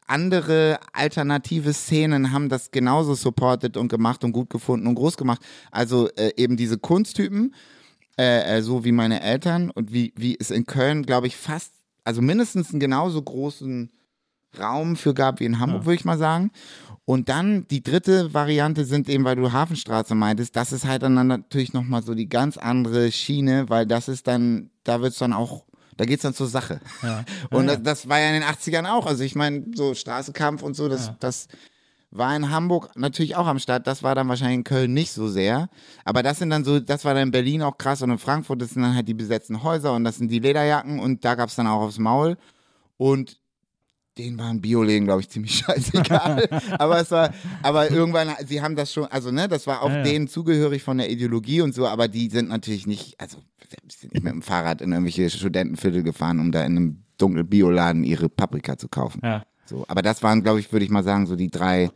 andere 0.06 0.78
alternative 0.92 1.72
Szenen 1.72 2.32
haben 2.32 2.50
das 2.50 2.70
genauso 2.70 3.14
supported 3.14 3.78
und 3.78 3.88
gemacht 3.88 4.22
und 4.22 4.32
gut 4.32 4.50
gefunden 4.50 4.86
und 4.86 4.96
groß 4.96 5.16
gemacht. 5.16 5.40
Also 5.70 6.10
äh, 6.16 6.32
eben 6.36 6.58
diese 6.58 6.76
Kunsttypen, 6.76 7.54
äh, 8.18 8.58
äh 8.58 8.62
so 8.62 8.84
wie 8.84 8.92
meine 8.92 9.22
Eltern 9.22 9.70
und 9.70 9.94
wie, 9.94 10.12
wie 10.14 10.36
es 10.38 10.50
in 10.50 10.66
Köln, 10.66 11.06
glaube 11.06 11.26
ich, 11.28 11.36
fast 11.38 11.72
also 12.04 12.22
mindestens 12.22 12.70
einen 12.70 12.80
genauso 12.80 13.22
großen 13.22 13.90
Raum 14.58 14.96
für 14.96 15.14
gab 15.14 15.40
wie 15.40 15.44
in 15.44 15.58
Hamburg, 15.58 15.82
ja. 15.82 15.86
würde 15.86 15.96
ich 15.96 16.04
mal 16.04 16.18
sagen. 16.18 16.50
Und 17.04 17.28
dann 17.28 17.66
die 17.68 17.82
dritte 17.82 18.32
Variante 18.32 18.84
sind 18.84 19.08
eben, 19.08 19.24
weil 19.24 19.36
du 19.36 19.52
Hafenstraße 19.52 20.14
meintest, 20.14 20.54
das 20.54 20.72
ist 20.72 20.86
halt 20.86 21.02
dann 21.02 21.14
natürlich 21.26 21.72
nochmal 21.72 22.02
so 22.02 22.14
die 22.14 22.28
ganz 22.28 22.56
andere 22.56 23.10
Schiene, 23.10 23.68
weil 23.68 23.86
das 23.86 24.08
ist 24.08 24.28
dann, 24.28 24.70
da 24.84 25.00
wird 25.00 25.12
es 25.12 25.18
dann 25.18 25.32
auch, 25.32 25.64
da 25.96 26.04
geht 26.04 26.18
es 26.18 26.22
dann 26.22 26.34
zur 26.34 26.46
Sache. 26.46 26.80
Ja. 27.02 27.24
Und 27.50 27.66
ja, 27.66 27.76
das, 27.76 27.82
das, 27.82 28.08
war 28.08 28.20
ja 28.20 28.28
in 28.28 28.40
den 28.40 28.44
80ern 28.44 28.88
auch. 28.88 29.06
Also 29.06 29.24
ich 29.24 29.34
meine, 29.34 29.64
so 29.74 29.94
Straßenkampf 29.94 30.62
und 30.62 30.74
so, 30.74 30.88
das, 30.88 31.12
das 31.18 31.48
war 32.12 32.36
in 32.36 32.50
Hamburg 32.50 32.90
natürlich 32.94 33.36
auch 33.36 33.46
am 33.46 33.58
Start. 33.58 33.86
Das 33.86 34.02
war 34.02 34.14
dann 34.14 34.28
wahrscheinlich 34.28 34.58
in 34.58 34.64
Köln 34.64 34.92
nicht 34.92 35.12
so 35.12 35.28
sehr. 35.28 35.68
Aber 36.04 36.22
das 36.22 36.38
sind 36.38 36.50
dann 36.50 36.64
so, 36.64 36.78
das 36.78 37.04
war 37.04 37.14
dann 37.14 37.24
in 37.24 37.30
Berlin 37.30 37.62
auch 37.62 37.78
krass 37.78 38.02
und 38.02 38.10
in 38.10 38.18
Frankfurt, 38.18 38.60
das 38.60 38.70
sind 38.70 38.82
dann 38.82 38.94
halt 38.94 39.08
die 39.08 39.14
besetzten 39.14 39.62
Häuser 39.62 39.94
und 39.94 40.04
das 40.04 40.18
sind 40.18 40.30
die 40.30 40.38
Lederjacken 40.38 41.00
und 41.00 41.24
da 41.24 41.34
gab 41.34 41.48
es 41.48 41.56
dann 41.56 41.66
auch 41.66 41.80
aufs 41.80 41.98
Maul. 41.98 42.36
Und 42.98 43.40
denen 44.18 44.38
waren 44.38 44.60
Bioläden, 44.60 45.06
glaube 45.06 45.22
ich, 45.22 45.30
ziemlich 45.30 45.54
scheißegal. 45.66 46.48
aber 46.78 47.00
es 47.00 47.10
war, 47.10 47.32
aber 47.62 47.90
irgendwann, 47.90 48.34
sie 48.46 48.60
haben 48.60 48.76
das 48.76 48.92
schon, 48.92 49.06
also 49.06 49.30
ne, 49.30 49.48
das 49.48 49.66
war 49.66 49.82
auch 49.82 49.88
ja, 49.88 49.98
ja. 49.98 50.02
denen 50.02 50.28
zugehörig 50.28 50.82
von 50.82 50.98
der 50.98 51.10
Ideologie 51.10 51.62
und 51.62 51.74
so, 51.74 51.86
aber 51.86 52.08
die 52.08 52.28
sind 52.28 52.50
natürlich 52.50 52.86
nicht, 52.86 53.18
also 53.18 53.38
sind 53.88 54.12
nicht 54.12 54.22
mit 54.22 54.34
dem 54.34 54.42
Fahrrad 54.42 54.82
in 54.82 54.92
irgendwelche 54.92 55.30
Studentenviertel 55.30 56.02
gefahren, 56.02 56.40
um 56.40 56.52
da 56.52 56.60
in 56.64 56.76
einem 56.76 57.04
dunklen 57.16 57.48
Bioladen 57.48 58.04
ihre 58.04 58.28
Paprika 58.28 58.76
zu 58.76 58.88
kaufen. 58.88 59.20
Ja. 59.24 59.44
So, 59.72 59.86
aber 59.88 60.02
das 60.02 60.22
waren, 60.22 60.42
glaube 60.42 60.60
ich, 60.60 60.70
würde 60.70 60.84
ich 60.84 60.90
mal 60.90 61.02
sagen, 61.02 61.26
so 61.26 61.34
die 61.34 61.50
drei 61.50 61.90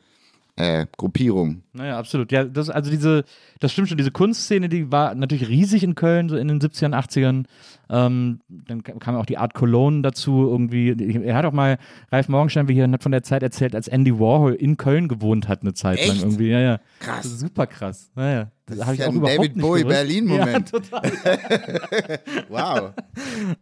äh, 0.56 0.86
Gruppierung. 0.96 1.62
Naja, 1.74 1.98
absolut. 1.98 2.32
Ja, 2.32 2.44
das, 2.44 2.70
also 2.70 2.90
diese, 2.90 3.24
das 3.60 3.72
stimmt 3.72 3.88
schon, 3.88 3.98
diese 3.98 4.10
Kunstszene, 4.10 4.70
die 4.70 4.90
war 4.90 5.14
natürlich 5.14 5.48
riesig 5.48 5.82
in 5.82 5.94
Köln, 5.94 6.30
so 6.30 6.36
in 6.36 6.48
den 6.48 6.58
70ern, 6.58 6.94
80ern. 6.94 7.44
Ähm, 7.90 8.40
dann 8.48 8.82
kam 8.82 9.16
auch 9.16 9.26
die 9.26 9.36
Art 9.36 9.52
Cologne 9.52 10.00
dazu 10.00 10.48
irgendwie. 10.48 10.88
Er 11.22 11.36
hat 11.36 11.44
auch 11.44 11.52
mal, 11.52 11.76
Ralf 12.10 12.28
Morgenstein, 12.28 12.68
wie 12.68 12.74
hier, 12.74 12.90
hat 12.90 13.02
von 13.02 13.12
der 13.12 13.22
Zeit 13.22 13.42
erzählt, 13.42 13.74
als 13.74 13.88
Andy 13.88 14.18
Warhol 14.18 14.54
in 14.54 14.78
Köln 14.78 15.08
gewohnt 15.08 15.46
hat, 15.46 15.60
eine 15.60 15.74
Zeit 15.74 15.98
Echt? 15.98 16.08
lang 16.08 16.18
irgendwie. 16.20 16.48
Ja, 16.48 16.60
ja. 16.60 16.80
Krass. 17.00 17.24
super 17.38 17.66
krass. 17.66 18.10
Naja. 18.14 18.50
Das, 18.68 18.80
habe 18.80 18.92
ist 18.92 18.94
ich 18.94 19.00
ja 19.00 19.06
auch 19.06 19.10
ein 19.12 19.16
überhaupt 19.18 19.38
David 19.38 19.56
nicht 19.56 19.62
Bowie. 19.64 19.84
Berlin-Moment. 19.84 20.72
Ja, 20.72 20.80
total. 20.80 21.02
Wow. 22.48 22.92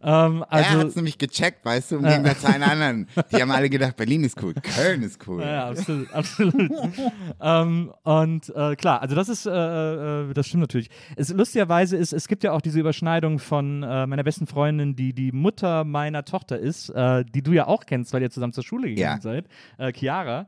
ähm, 0.01 0.43
er 0.49 0.59
hat 0.69 0.75
also, 0.75 0.87
es 0.87 0.95
nämlich 0.95 1.17
gecheckt, 1.17 1.63
weißt 1.63 1.91
du, 1.91 1.95
im 1.97 2.03
Gegensatz 2.03 2.41
zu 2.41 2.47
allen 2.47 2.63
anderen. 2.63 3.07
Die 3.31 3.41
haben 3.41 3.51
alle 3.51 3.69
gedacht, 3.69 3.95
Berlin 3.97 4.23
ist 4.23 4.41
cool, 4.41 4.53
Köln 4.53 5.03
ist 5.03 5.27
cool. 5.27 5.41
Ja, 5.41 5.69
absolut. 5.69 6.11
absolut. 6.11 6.71
ähm, 7.41 7.93
und 8.03 8.49
äh, 8.55 8.75
klar, 8.75 9.01
also 9.01 9.15
das 9.15 9.29
ist, 9.29 9.45
äh, 9.45 9.51
äh, 9.51 10.33
das 10.33 10.47
stimmt 10.47 10.61
natürlich. 10.61 10.89
Es, 11.15 11.29
lustigerweise 11.29 11.97
ist, 11.97 12.11
es 12.13 12.27
gibt 12.27 12.43
ja 12.43 12.51
auch 12.53 12.61
diese 12.61 12.79
Überschneidung 12.79 13.37
von 13.39 13.83
äh, 13.83 14.07
meiner 14.07 14.23
besten 14.23 14.47
Freundin, 14.47 14.95
die 14.95 15.13
die 15.13 15.31
Mutter 15.31 15.83
meiner 15.83 16.25
Tochter 16.25 16.57
ist, 16.57 16.89
äh, 16.89 17.23
die 17.25 17.43
du 17.43 17.51
ja 17.51 17.67
auch 17.67 17.85
kennst, 17.85 18.11
weil 18.13 18.21
ihr 18.23 18.31
zusammen 18.31 18.53
zur 18.53 18.63
Schule 18.63 18.89
gegangen 18.89 19.17
Ja. 19.17 19.21
seid, 19.21 19.45
äh, 19.77 19.91
Chiara. 19.93 20.47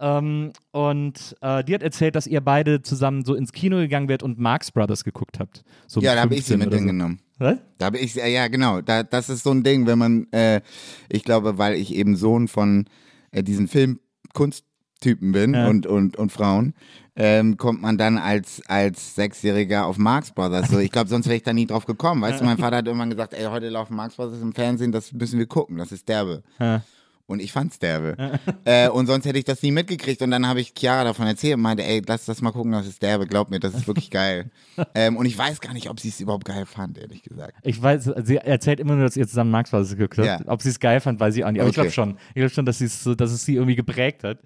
Ähm, 0.00 0.52
und 0.70 1.36
äh, 1.40 1.64
die 1.64 1.74
hat 1.74 1.82
erzählt, 1.82 2.14
dass 2.14 2.26
ihr 2.26 2.40
beide 2.40 2.82
zusammen 2.82 3.24
so 3.24 3.34
ins 3.34 3.52
Kino 3.52 3.76
gegangen 3.78 4.08
werdet 4.08 4.22
und 4.22 4.38
Marx 4.38 4.70
Brothers 4.70 5.02
geguckt 5.04 5.40
habt. 5.40 5.64
So 5.86 6.00
Ja, 6.00 6.14
da 6.14 6.20
habe 6.22 6.34
ich 6.34 6.44
sie 6.44 6.52
15 6.52 6.58
mit 6.58 6.66
oder 6.68 6.76
so. 6.76 6.78
hingenommen. 6.80 7.20
Was? 7.38 7.58
Da 7.78 7.86
habe 7.86 7.98
ich, 7.98 8.14
ja, 8.14 8.26
ja 8.26 8.48
genau, 8.48 8.80
da, 8.80 9.02
das 9.02 9.28
ist 9.28 9.42
so 9.44 9.50
ein 9.50 9.62
Ding, 9.62 9.86
wenn 9.86 9.98
man, 9.98 10.26
äh, 10.32 10.60
ich 11.08 11.24
glaube, 11.24 11.58
weil 11.58 11.74
ich 11.74 11.94
eben 11.94 12.16
Sohn 12.16 12.48
von 12.48 12.86
äh, 13.32 13.42
diesen 13.42 13.68
Filmkunsttypen 13.68 15.32
bin 15.32 15.54
Ja. 15.54 15.68
und, 15.68 15.86
und, 15.86 16.16
und 16.16 16.32
Frauen, 16.32 16.74
ähm, 17.16 17.56
kommt 17.56 17.82
man 17.82 17.98
dann 17.98 18.18
als, 18.18 18.62
als 18.68 19.16
Sechsjähriger 19.16 19.86
auf 19.86 19.98
Marx 19.98 20.30
Brothers. 20.30 20.68
So, 20.68 20.78
ich 20.78 20.92
glaube, 20.92 21.08
sonst 21.08 21.26
wäre 21.26 21.36
ich 21.36 21.42
da 21.42 21.52
nie 21.52 21.66
drauf 21.66 21.84
gekommen. 21.86 22.22
Weißt 22.22 22.40
du, 22.40 22.44
mein 22.44 22.58
Vater 22.58 22.76
hat 22.76 22.86
irgendwann 22.86 23.10
gesagt, 23.10 23.34
ey, 23.34 23.46
heute 23.46 23.68
laufen 23.68 23.96
Marx 23.96 24.14
Brothers 24.16 24.40
im 24.40 24.52
Fernsehen, 24.52 24.92
das 24.92 25.12
müssen 25.12 25.38
wir 25.38 25.46
gucken, 25.46 25.78
das 25.78 25.90
ist 25.90 26.08
derbe. 26.08 26.42
Ja. 26.60 26.82
Und 27.28 27.40
ich 27.40 27.52
fand's 27.52 27.78
derbe. 27.78 28.16
äh, 28.64 28.88
und 28.88 29.06
sonst 29.06 29.26
hätte 29.26 29.38
ich 29.38 29.44
das 29.44 29.62
nie 29.62 29.70
mitgekriegt. 29.70 30.22
Und 30.22 30.30
dann 30.30 30.46
habe 30.46 30.60
ich 30.60 30.72
Chiara 30.76 31.04
davon 31.04 31.26
erzählt 31.26 31.56
und 31.56 31.60
meinte, 31.60 31.84
ey, 31.84 32.00
lass 32.06 32.24
das 32.24 32.40
mal 32.40 32.52
gucken, 32.52 32.72
das 32.72 32.86
ist 32.86 33.02
derbe. 33.02 33.26
Glaub 33.26 33.50
mir, 33.50 33.60
das 33.60 33.74
ist 33.74 33.86
wirklich 33.86 34.10
geil. 34.10 34.50
ähm, 34.94 35.18
und 35.18 35.26
ich 35.26 35.36
weiß 35.36 35.60
gar 35.60 35.74
nicht, 35.74 35.90
ob 35.90 36.00
sie 36.00 36.08
es 36.08 36.20
überhaupt 36.20 36.46
geil 36.46 36.64
fand, 36.64 36.96
ehrlich 36.96 37.22
gesagt. 37.22 37.52
Ich 37.62 37.82
weiß, 37.82 38.10
sie 38.24 38.38
erzählt 38.38 38.80
immer 38.80 38.94
nur, 38.94 39.04
dass 39.04 39.14
ihr 39.14 39.28
zusammen 39.28 39.52
geguckt 39.62 40.16
habt. 40.16 40.26
Ja. 40.26 40.40
Ob 40.46 40.62
sie 40.62 40.70
es 40.70 40.80
geil 40.80 41.00
fand, 41.00 41.20
weiß 41.20 41.36
ich 41.36 41.44
auch 41.44 41.50
nicht. 41.50 41.60
Aber 41.60 41.68
ich 41.68 41.74
glaube 41.74 41.88
Okay. 41.88 41.94
schon. 41.94 42.16
Ich 42.28 42.36
glaube 42.36 42.50
schon, 42.50 42.64
dass, 42.64 42.78
so, 42.78 43.14
dass 43.14 43.30
es 43.30 43.44
sie 43.44 43.56
irgendwie 43.56 43.76
geprägt 43.76 44.24
hat. 44.24 44.38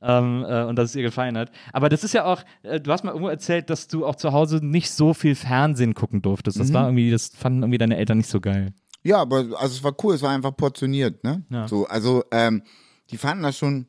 Ähm, 0.00 0.44
äh, 0.48 0.62
und 0.62 0.76
dass 0.76 0.90
es 0.90 0.96
ihr 0.96 1.02
gefallen 1.02 1.36
hat. 1.36 1.50
Aber 1.72 1.88
das 1.88 2.04
ist 2.04 2.14
ja 2.14 2.24
auch, 2.24 2.44
äh, 2.62 2.78
du 2.78 2.92
hast 2.92 3.02
mal 3.02 3.10
irgendwo 3.10 3.30
erzählt, 3.30 3.68
dass 3.68 3.88
du 3.88 4.06
auch 4.06 4.14
zu 4.14 4.32
Hause 4.32 4.64
nicht 4.64 4.92
so 4.92 5.12
viel 5.12 5.34
Fernsehen 5.34 5.94
gucken 5.94 6.22
durftest. 6.22 6.56
Mhm. 6.56 6.62
Das 6.62 6.72
war 6.72 6.86
irgendwie, 6.86 7.10
das 7.10 7.32
fanden 7.36 7.62
irgendwie 7.64 7.78
deine 7.78 7.96
Eltern 7.96 8.18
nicht 8.18 8.30
so 8.30 8.40
geil. 8.40 8.72
Ja, 9.08 9.20
aber 9.22 9.38
also 9.38 9.74
es 9.74 9.82
war 9.82 9.94
cool, 10.02 10.14
es 10.14 10.20
war 10.20 10.32
einfach 10.32 10.54
portioniert, 10.54 11.24
ne? 11.24 11.42
Ja. 11.48 11.66
So, 11.66 11.86
also 11.86 12.24
ähm, 12.30 12.62
die 13.10 13.16
fanden 13.16 13.42
das 13.42 13.56
schon, 13.56 13.86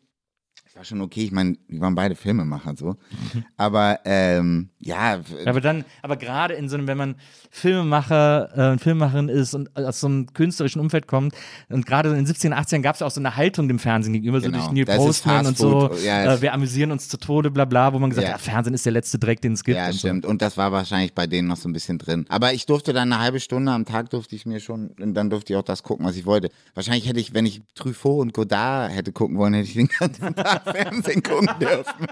war 0.80 0.86
schon 0.86 1.02
okay. 1.02 1.26
Ich 1.26 1.32
meine, 1.34 1.58
die 1.68 1.82
waren 1.82 1.94
beide 1.94 2.16
Filmemacher 2.16 2.74
so, 2.78 2.96
aber 3.58 4.00
ähm, 4.06 4.70
ja, 4.80 5.20
Aber 5.46 5.60
dann, 5.60 5.84
aber 6.02 6.16
gerade 6.16 6.54
in 6.54 6.70
so 6.70 6.78
einem, 6.78 6.88
wenn 6.88 6.98
man 6.98 7.16
Filmemacher, 7.52 8.74
äh, 8.74 8.78
Filmemacherin 8.78 9.28
ist 9.28 9.54
und 9.54 9.76
aus 9.76 10.00
so 10.00 10.08
einem 10.08 10.34
künstlerischen 10.34 10.80
Umfeld 10.80 11.06
kommt 11.08 11.36
und 11.68 11.86
gerade 11.86 12.10
in 12.10 12.16
den 12.16 12.26
70er, 12.26 12.54
80ern 12.56 12.82
gab 12.82 12.96
es 12.96 13.02
auch 13.02 13.12
so 13.12 13.20
eine 13.20 13.36
Haltung 13.36 13.68
dem 13.68 13.78
Fernsehen 13.78 14.14
gegenüber, 14.14 14.40
so 14.40 14.46
Genau. 14.50 14.60
durch 14.60 14.72
Neil 14.72 14.86
Das 14.86 14.98
Postman 14.98 15.46
und 15.48 15.58
so. 15.58 15.94
Ja, 16.04 16.34
äh, 16.36 16.42
wir 16.42 16.54
amüsieren 16.54 16.92
uns 16.92 17.10
zu 17.10 17.18
Tode, 17.18 17.52
bla 17.52 17.66
bla, 17.66 17.92
wo 17.94 18.00
man 18.00 18.10
gesagt 18.10 18.26
Ja. 18.28 18.34
hat, 18.36 18.46
ja, 18.46 18.52
Fernsehen 18.54 18.74
ist 18.74 18.86
der 18.86 18.94
letzte 18.94 19.20
Dreck, 19.20 19.42
den 19.42 19.54
es 19.54 19.64
gibt. 19.66 19.76
ja, 19.78 19.88
und 19.88 19.92
so. 19.94 20.00
stimmt. 20.00 20.26
Und 20.26 20.42
das 20.42 20.56
war 20.56 20.72
wahrscheinlich 20.72 21.14
bei 21.14 21.28
denen 21.28 21.50
noch 21.50 21.58
so 21.58 21.68
ein 21.68 21.74
bisschen 21.74 21.98
drin. 21.98 22.26
Aber 22.30 22.54
ich 22.54 22.66
durfte 22.66 22.94
dann 22.94 23.12
eine 23.12 23.22
halbe 23.22 23.42
Stunde 23.42 23.72
am 23.74 23.84
Tag 23.84 24.10
durfte 24.12 24.36
ich 24.36 24.46
mir 24.46 24.62
schon, 24.62 24.92
und 25.00 25.14
dann 25.14 25.30
durfte 25.30 25.52
ich 25.54 25.58
auch 25.58 25.64
das 25.64 25.84
gucken, 25.84 26.06
was 26.06 26.16
ich 26.16 26.26
wollte. 26.26 26.50
Wahrscheinlich 26.74 27.08
hätte 27.10 27.20
ich, 27.20 27.34
wenn 27.34 27.46
ich 27.46 27.62
Truffaut 27.76 28.22
und 28.22 28.34
Godard 28.34 28.92
hätte 28.94 29.12
gucken 29.12 29.38
wollen, 29.38 29.54
hätte 29.54 29.68
ich 29.68 29.74
den 29.74 29.88
ganzen 29.90 30.34
Tag 30.36 30.69
Fernsehen 30.72 31.24
gucken 31.24 31.50
dürfen. 31.60 32.08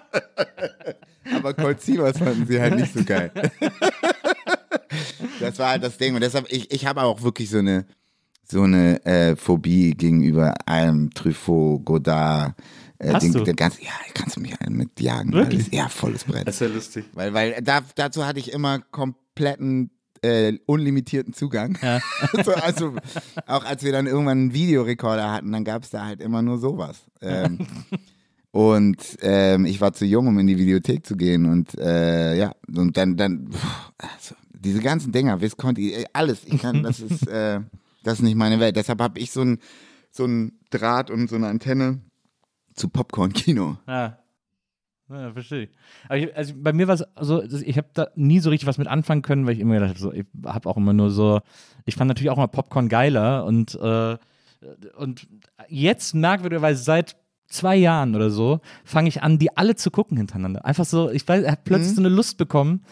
Aber 1.35 1.53
Colt 1.53 1.81
Sievers 1.81 2.17
fanden 2.17 2.47
sie 2.47 2.59
halt 2.59 2.75
nicht 2.75 2.93
so 2.93 3.03
geil. 3.03 3.31
das 5.39 5.59
war 5.59 5.71
halt 5.71 5.83
das 5.83 5.97
Ding. 5.97 6.15
Und 6.15 6.21
deshalb, 6.21 6.51
ich, 6.51 6.71
ich 6.71 6.85
habe 6.85 7.03
auch 7.03 7.21
wirklich 7.21 7.49
so 7.49 7.59
eine, 7.59 7.85
so 8.49 8.63
eine 8.63 9.03
äh, 9.05 9.35
Phobie 9.35 9.91
gegenüber 9.91 10.53
allem 10.65 11.09
Truffaut, 11.13 11.83
Godard. 11.85 12.55
Äh, 12.99 13.13
Hast 13.13 13.23
den, 13.23 13.33
du? 13.33 13.43
Der 13.43 13.53
ganze, 13.53 13.83
ja, 13.83 13.91
kannst 14.13 14.37
du 14.37 14.41
mich 14.41 14.51
halt 14.51 14.69
mit 14.69 14.99
jagen. 14.99 15.33
Wirklich? 15.33 15.61
Alles, 15.61 15.71
ja, 15.71 15.89
volles 15.89 16.23
Brett. 16.23 16.47
ist 16.47 16.61
ja 16.61 16.67
lustig. 16.67 17.05
Weil, 17.13 17.33
weil 17.33 17.61
da, 17.61 17.81
dazu 17.95 18.25
hatte 18.25 18.39
ich 18.39 18.51
immer 18.51 18.79
kompletten, 18.79 19.91
äh, 20.21 20.57
unlimitierten 20.65 21.33
Zugang. 21.33 21.77
Ja. 21.81 21.99
also, 22.33 22.53
also 22.53 22.95
auch 23.45 23.65
als 23.65 23.83
wir 23.83 23.91
dann 23.91 24.07
irgendwann 24.07 24.39
einen 24.39 24.53
Videorekorder 24.53 25.31
hatten, 25.31 25.51
dann 25.51 25.63
gab 25.63 25.83
es 25.83 25.89
da 25.89 26.05
halt 26.05 26.21
immer 26.21 26.41
nur 26.41 26.57
sowas. 26.57 27.03
Ähm, 27.21 27.59
und 28.57 29.19
ähm, 29.21 29.65
ich 29.65 29.81
war 29.81 29.93
zu 29.93 30.03
jung, 30.03 30.25
um 30.25 30.39
in 30.39 30.47
die 30.47 30.57
Videothek 30.57 31.05
zu 31.05 31.15
gehen. 31.15 31.45
Und 31.45 31.77
äh, 31.77 32.35
ja, 32.35 32.53
und 32.75 32.97
dann, 32.97 33.15
dann 33.15 33.51
pff, 33.51 33.91
also, 33.99 34.35
diese 34.49 34.79
ganzen 34.79 35.11
Dinger, 35.11 35.41
Visconti, 35.41 35.93
äh, 35.93 36.05
alles. 36.11 36.43
Ich 36.43 36.59
kann, 36.59 36.81
das 36.81 36.99
ist, 36.99 37.27
äh, 37.27 37.59
das 38.03 38.15
ist 38.15 38.23
nicht 38.23 38.35
meine 38.35 38.59
Welt. 38.59 38.75
Deshalb 38.75 38.99
habe 38.99 39.19
ich 39.19 39.29
so 39.29 39.43
ein, 39.43 39.59
so 40.09 40.25
ein 40.25 40.53
Draht 40.71 41.11
und 41.11 41.29
so 41.29 41.35
eine 41.35 41.49
Antenne 41.49 42.01
zu 42.73 42.89
Popcorn-Kino. 42.89 43.77
Ja. 43.87 44.17
Ja, 45.07 45.33
verstehe 45.33 45.65
ich. 45.65 45.69
Aber 46.05 46.17
ich, 46.17 46.35
also 46.35 46.55
bei 46.57 46.73
mir 46.73 46.87
war 46.87 46.95
es 46.95 47.03
so, 47.21 47.43
ich 47.43 47.77
habe 47.77 47.89
da 47.93 48.07
nie 48.15 48.39
so 48.39 48.49
richtig 48.49 48.65
was 48.65 48.79
mit 48.79 48.87
anfangen 48.87 49.21
können, 49.21 49.45
weil 49.45 49.53
ich 49.53 49.59
immer 49.59 49.75
gedacht 49.75 49.89
habe, 49.89 49.99
so, 49.99 50.11
ich 50.11 50.25
habe 50.43 50.67
auch 50.67 50.77
immer 50.77 50.93
nur 50.93 51.11
so, 51.11 51.41
ich 51.85 51.93
fand 51.93 52.07
natürlich 52.07 52.31
auch 52.31 52.37
immer 52.37 52.47
Popcorn 52.47 52.89
geiler 52.89 53.45
und, 53.45 53.75
äh, 53.75 54.17
und 54.97 55.27
jetzt 55.69 56.15
merkwürdigerweise 56.15 56.83
seit 56.83 57.17
zwei 57.47 57.75
Jahren 57.75 58.15
oder 58.15 58.29
so 58.29 58.59
fange 58.83 59.09
ich 59.09 59.23
an, 59.23 59.39
die 59.39 59.55
alle 59.55 59.75
zu 59.75 59.91
gucken 59.91 60.17
hintereinander. 60.17 60.65
Einfach 60.65 60.85
so, 60.85 61.09
ich 61.09 61.27
weiß, 61.27 61.47
habe 61.47 61.61
plötzlich 61.63 61.95
so 61.95 62.01
eine 62.01 62.09
Lust 62.09 62.37
bekommen, 62.37 62.83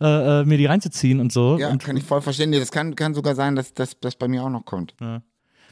äh, 0.00 0.40
äh, 0.40 0.44
mir 0.44 0.58
die 0.58 0.66
reinzuziehen 0.66 1.20
und 1.20 1.32
so. 1.32 1.58
Ja, 1.58 1.70
und 1.70 1.82
kann 1.82 1.96
ich 1.96 2.04
voll 2.04 2.20
verstehen. 2.20 2.52
Das 2.52 2.72
kann, 2.72 2.94
kann 2.96 3.14
sogar 3.14 3.34
sein, 3.34 3.56
dass 3.56 3.74
dass 3.74 3.98
das 4.00 4.16
bei 4.16 4.28
mir 4.28 4.42
auch 4.42 4.50
noch 4.50 4.64
kommt. 4.64 4.94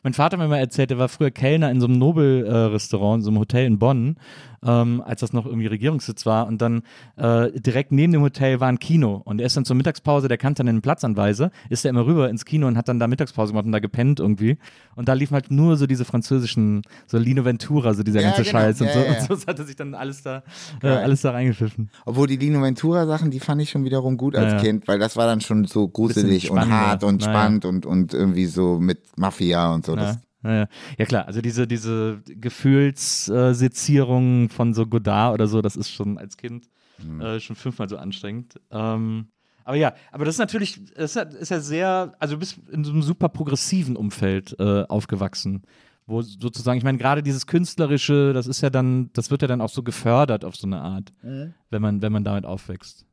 Mein 0.03 0.14
Vater 0.14 0.37
hat 0.37 0.44
mir 0.44 0.48
mal 0.48 0.59
erzählt, 0.59 0.90
der 0.90 0.98
war 0.98 1.09
früher 1.09 1.31
Kellner 1.31 1.70
in 1.70 1.81
so 1.81 1.87
einem 1.87 1.98
Nobel-Restaurant, 1.98 3.20
in 3.20 3.24
so 3.24 3.31
einem 3.31 3.40
Hotel 3.40 3.66
in 3.66 3.79
Bonn, 3.79 4.16
ähm, 4.64 5.03
als 5.05 5.21
das 5.21 5.33
noch 5.33 5.47
irgendwie 5.47 5.66
Regierungssitz 5.66 6.27
war. 6.27 6.47
Und 6.47 6.61
dann 6.62 6.83
äh, 7.16 7.51
direkt 7.61 7.92
neben 7.92 8.12
dem 8.12 8.23
Hotel 8.23 8.61
war 8.61 8.68
ein 8.68 8.79
Kino. 8.79 9.21
Und 9.25 9.40
er 9.40 9.47
ist 9.47 9.57
dann 9.57 9.64
zur 9.64 9.77
Mittagspause, 9.77 10.29
der 10.29 10.38
kannte 10.38 10.64
dann 10.64 10.75
den 10.77 10.83
Platzanweise, 10.83 11.51
ist 11.71 11.85
er 11.85 11.90
immer 11.90 12.07
rüber 12.07 12.29
ins 12.31 12.44
Kino 12.44 12.66
und 12.66 12.77
hat 12.77 12.88
dann 12.88 12.99
da 12.99 13.07
Mittagspause 13.07 13.53
gemacht 13.53 13.66
und 13.66 13.73
da 13.73 13.79
gepennt 13.79 14.21
irgendwie. 14.21 14.59
Und 14.97 15.09
da 15.09 15.12
liefen 15.12 15.35
halt 15.35 15.51
nur 15.51 15.77
so 15.77 15.87
diese 15.87 16.05
französischen, 16.05 16.83
so 17.07 17.18
Lino 17.18 17.44
Ventura, 17.44 17.94
so 17.94 18.03
dieser 18.03 18.21
Ja, 18.21 18.29
ganze 18.29 18.42
genau. 18.42 18.59
Scheiß 18.59 18.81
und 18.81 18.87
Ja, 18.88 18.92
so. 18.92 18.99
ja. 19.01 19.12
Und 19.12 19.40
so 19.40 19.47
hat 19.47 19.59
er 19.59 19.64
sich 19.64 19.77
dann 19.77 19.94
alles 19.94 20.23
da, 20.23 20.42
äh, 20.83 20.88
alles 20.88 21.23
da 21.23 21.31
reingepfiffen. 21.31 21.90
Obwohl 22.05 22.27
die 22.27 22.37
Lino 22.37 22.61
Ventura 22.62 23.07
Sachen, 23.07 23.31
die 23.31 23.40
fand 23.40 23.62
ich 23.62 23.71
schon 23.71 23.85
wiederum 23.85 24.16
gut 24.16 24.35
als. 24.35 24.61
Kind, 24.61 24.88
weil 24.88 24.99
das 24.99 25.16
war 25.16 25.27
dann 25.27 25.40
schon 25.40 25.64
so 25.66 25.88
gruselig 25.88 26.51
und 26.51 26.68
hart 26.68 27.05
und 27.05 27.23
spannend 27.23 27.64
und, 27.64 27.87
und 27.87 28.12
irgendwie 28.14 28.47
so 28.47 28.79
mit 28.79 29.16
Mafia 29.16 29.73
und 29.73 29.87
so. 29.87 29.94
Das, 29.94 30.18
ja, 30.44 30.68
klar, 31.07 31.27
also 31.27 31.40
diese, 31.40 31.66
diese 31.66 32.20
Gefühlssezierung 32.27 34.51
von 34.51 34.74
so 34.74 34.87
Godard 34.87 35.35
oder 35.35 35.46
so, 35.48 35.62
das 35.62 35.74
ist 35.77 35.90
schon 35.90 36.18
als 36.18 36.37
Kind 36.37 36.68
Mhm. 37.01 37.20
äh, 37.20 37.38
schon 37.38 37.55
fünfmal 37.55 37.88
so 37.88 37.96
anstrengend. 37.96 38.59
Ähm, 38.72 39.29
aber 39.64 39.77
ja, 39.77 39.94
aber 40.11 40.24
das 40.24 40.35
ist 40.35 40.40
natürlich, 40.40 40.81
das 40.96 41.14
ist 41.14 41.48
ja, 41.51 41.61
sehr, 41.61 42.12
also 42.18 42.35
du 42.35 42.40
bist 42.40 42.59
in 42.72 42.83
so 42.83 42.90
einem 42.90 43.03
super 43.03 43.29
progressiven 43.29 43.94
Umfeld 43.94 44.57
äh, 44.59 44.83
aufgewachsen. 44.88 45.62
Wo 46.07 46.22
sozusagen, 46.22 46.77
ich 46.79 46.83
meine, 46.85 46.98
gerade 46.98 47.22
dieses 47.22 47.46
Künstlerische, 47.46 48.33
das 48.33 48.48
ist 48.48 48.62
ja 48.62 48.70
dann, 48.70 49.11
das 49.12 49.31
wird 49.31 49.42
ja 49.42 49.48
dann 49.48 49.61
auch 49.61 49.68
so 49.68 49.85
gefördert 49.85 50.44
auf 50.44 50.57
so 50.57 50.66
eine 50.66 50.81
Art, 50.81 51.12
Mhm. 51.22 51.55
wenn 51.70 51.83
man, 51.83 52.03
wenn 52.03 52.11
man 52.12 52.24
damit 52.24 52.44
aufwächst. 52.46 53.07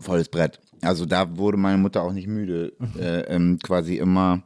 volles 0.00 0.28
Brett. 0.28 0.60
Also 0.82 1.06
da 1.06 1.38
wurde 1.38 1.56
meine 1.56 1.78
Mutter 1.78 2.02
auch 2.02 2.12
nicht 2.12 2.26
müde, 2.28 2.74
äh, 2.98 3.20
ähm, 3.34 3.58
quasi 3.62 3.96
immer 3.96 4.42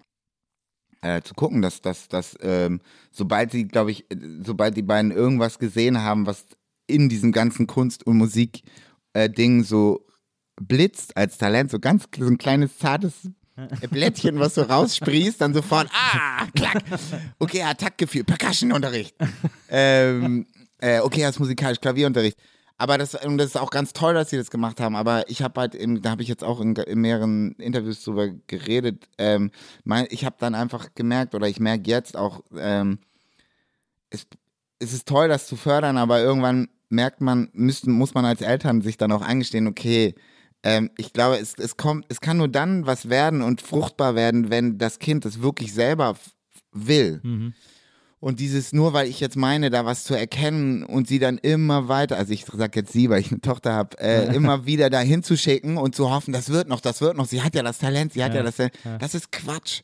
äh, 1.01 1.23
zu 1.23 1.35
gucken, 1.35 1.63
dass, 1.63 1.81
dass, 1.81 2.09
dass 2.09 2.37
ähm, 2.41 2.81
sobald 3.11 3.53
sie, 3.53 3.67
glaube 3.69 3.91
ich, 3.91 4.11
äh, 4.11 4.17
sobald 4.45 4.77
die 4.77 4.83
beiden 4.83 5.11
irgendwas 5.11 5.59
gesehen 5.59 6.03
haben, 6.03 6.27
was 6.27 6.47
in 6.87 7.09
diesem 7.09 7.33
ganzen 7.33 7.67
Kunst- 7.67 8.07
und 8.07 8.17
Musik-Ding 8.17 9.63
so 9.65 10.07
blitzt 10.61 11.17
als 11.17 11.39
Talent, 11.39 11.71
so 11.71 11.79
ganz 11.79 12.05
so 12.17 12.27
ein 12.27 12.39
kleines 12.39 12.79
zartes 12.79 13.31
Blättchen, 13.91 14.39
was 14.39 14.55
so 14.55 14.63
raussprießt, 14.63 15.41
dann 15.41 15.55
sofort, 15.55 15.89
ah, 15.93 16.47
klack. 16.55 16.83
Okay, 17.39 17.63
hat 17.65 17.79
Taktgefühl, 17.81 18.25
Percussion-Unterricht. 18.25 19.15
ähm, 19.69 20.47
äh, 20.79 21.01
okay, 21.01 21.29
ist 21.29 21.41
musikalisch, 21.41 21.81
Klavierunterricht. 21.81 22.39
Aber 22.79 22.97
das, 22.97 23.15
und 23.17 23.39
das 23.39 23.49
ist 23.49 23.57
auch 23.57 23.71
ganz 23.71 23.93
toll, 23.93 24.15
dass 24.15 24.31
sie 24.31 24.37
das 24.37 24.51
gemacht 24.51 24.81
haben. 24.81 24.95
Aber 24.95 25.29
ich 25.29 25.43
habe 25.43 25.61
halt, 25.61 25.75
in, 25.75 26.01
da 26.01 26.11
habe 26.11 26.23
ich 26.23 26.29
jetzt 26.29 26.45
auch 26.45 26.61
in, 26.61 26.77
in 26.77 27.01
mehreren 27.01 27.53
Interviews 27.57 28.05
drüber 28.05 28.29
geredet. 28.47 29.09
Ähm, 29.19 29.51
mein, 29.85 30.07
ich 30.11 30.25
habe 30.25 30.37
dann 30.39 30.55
einfach 30.55 30.95
gemerkt, 30.95 31.35
oder 31.35 31.49
ich 31.49 31.59
merke 31.59 31.91
jetzt 31.91 32.17
auch, 32.17 32.43
ähm, 32.57 33.01
es, 34.11 34.27
es 34.79 34.93
ist 34.93 35.09
toll, 35.09 35.29
das 35.29 35.49
zu 35.49 35.57
fördern, 35.57 35.99
aber 35.99 36.21
irgendwann 36.21 36.69
merkt 36.89 37.21
man, 37.21 37.51
müssten, 37.53 37.91
muss 37.91 38.15
man 38.15 38.25
als 38.25 38.41
Eltern 38.43 38.81
sich 38.81 38.97
dann 38.97 39.11
auch 39.13 39.23
eingestehen, 39.23 39.67
okay, 39.67 40.15
ähm, 40.63 40.91
ich 40.97 41.13
glaube, 41.13 41.39
es, 41.39 41.55
es 41.55 41.77
kommt, 41.77 42.07
es 42.09 42.21
kann 42.21 42.37
nur 42.37 42.49
dann 42.49 42.87
was 42.87 43.09
werden 43.09 43.43
und 43.43 43.61
fruchtbar 43.61 44.15
werden, 44.15 44.51
wenn 44.51 44.79
das 44.79 45.01
Kind 45.01 45.25
es 45.25 45.43
wirklich 45.43 45.75
selber 45.75 46.17
will. 46.73 47.21
Und 48.21 48.41
dieses, 48.41 48.73
nur 48.73 48.93
weil 48.93 49.07
ich 49.09 49.21
jetzt 49.21 49.37
meine, 49.37 49.71
da 49.71 49.85
was 49.85 50.03
zu 50.03 50.15
erkennen 50.15 50.83
und 50.83 51.07
sie 51.07 51.21
dann 51.21 51.39
immer 51.39 51.87
weiter, 51.87 52.17
also 52.17 52.33
ich 52.33 52.45
sag 52.53 52.75
jetzt 52.75 52.93
sie, 52.93 53.09
weil 53.11 53.21
ich 53.21 53.31
eine 53.31 53.41
Tochter 53.41 53.73
habe, 53.75 53.97
äh, 54.01 54.35
immer 54.35 54.67
wieder 54.67 54.91
da 54.91 54.99
hinzuschicken 55.01 55.77
und 55.77 55.95
zu 55.95 56.11
hoffen, 56.11 56.33
das 56.33 56.49
wird 56.49 56.69
noch, 56.69 56.81
das 56.81 57.01
wird 57.01 57.17
noch, 57.17 57.27
sie 57.27 57.43
hat 57.43 57.55
ja 57.55 57.63
das 57.63 57.79
Talent, 57.79 58.13
sie 58.15 58.25
hat 58.25 58.33
ja, 58.33 58.39
Ja, 58.39 58.43
das 58.45 58.57
Talent. 58.57 58.75
ja. 58.85 58.99
Das 58.99 59.15
ist 59.15 59.31
Quatsch. 59.31 59.83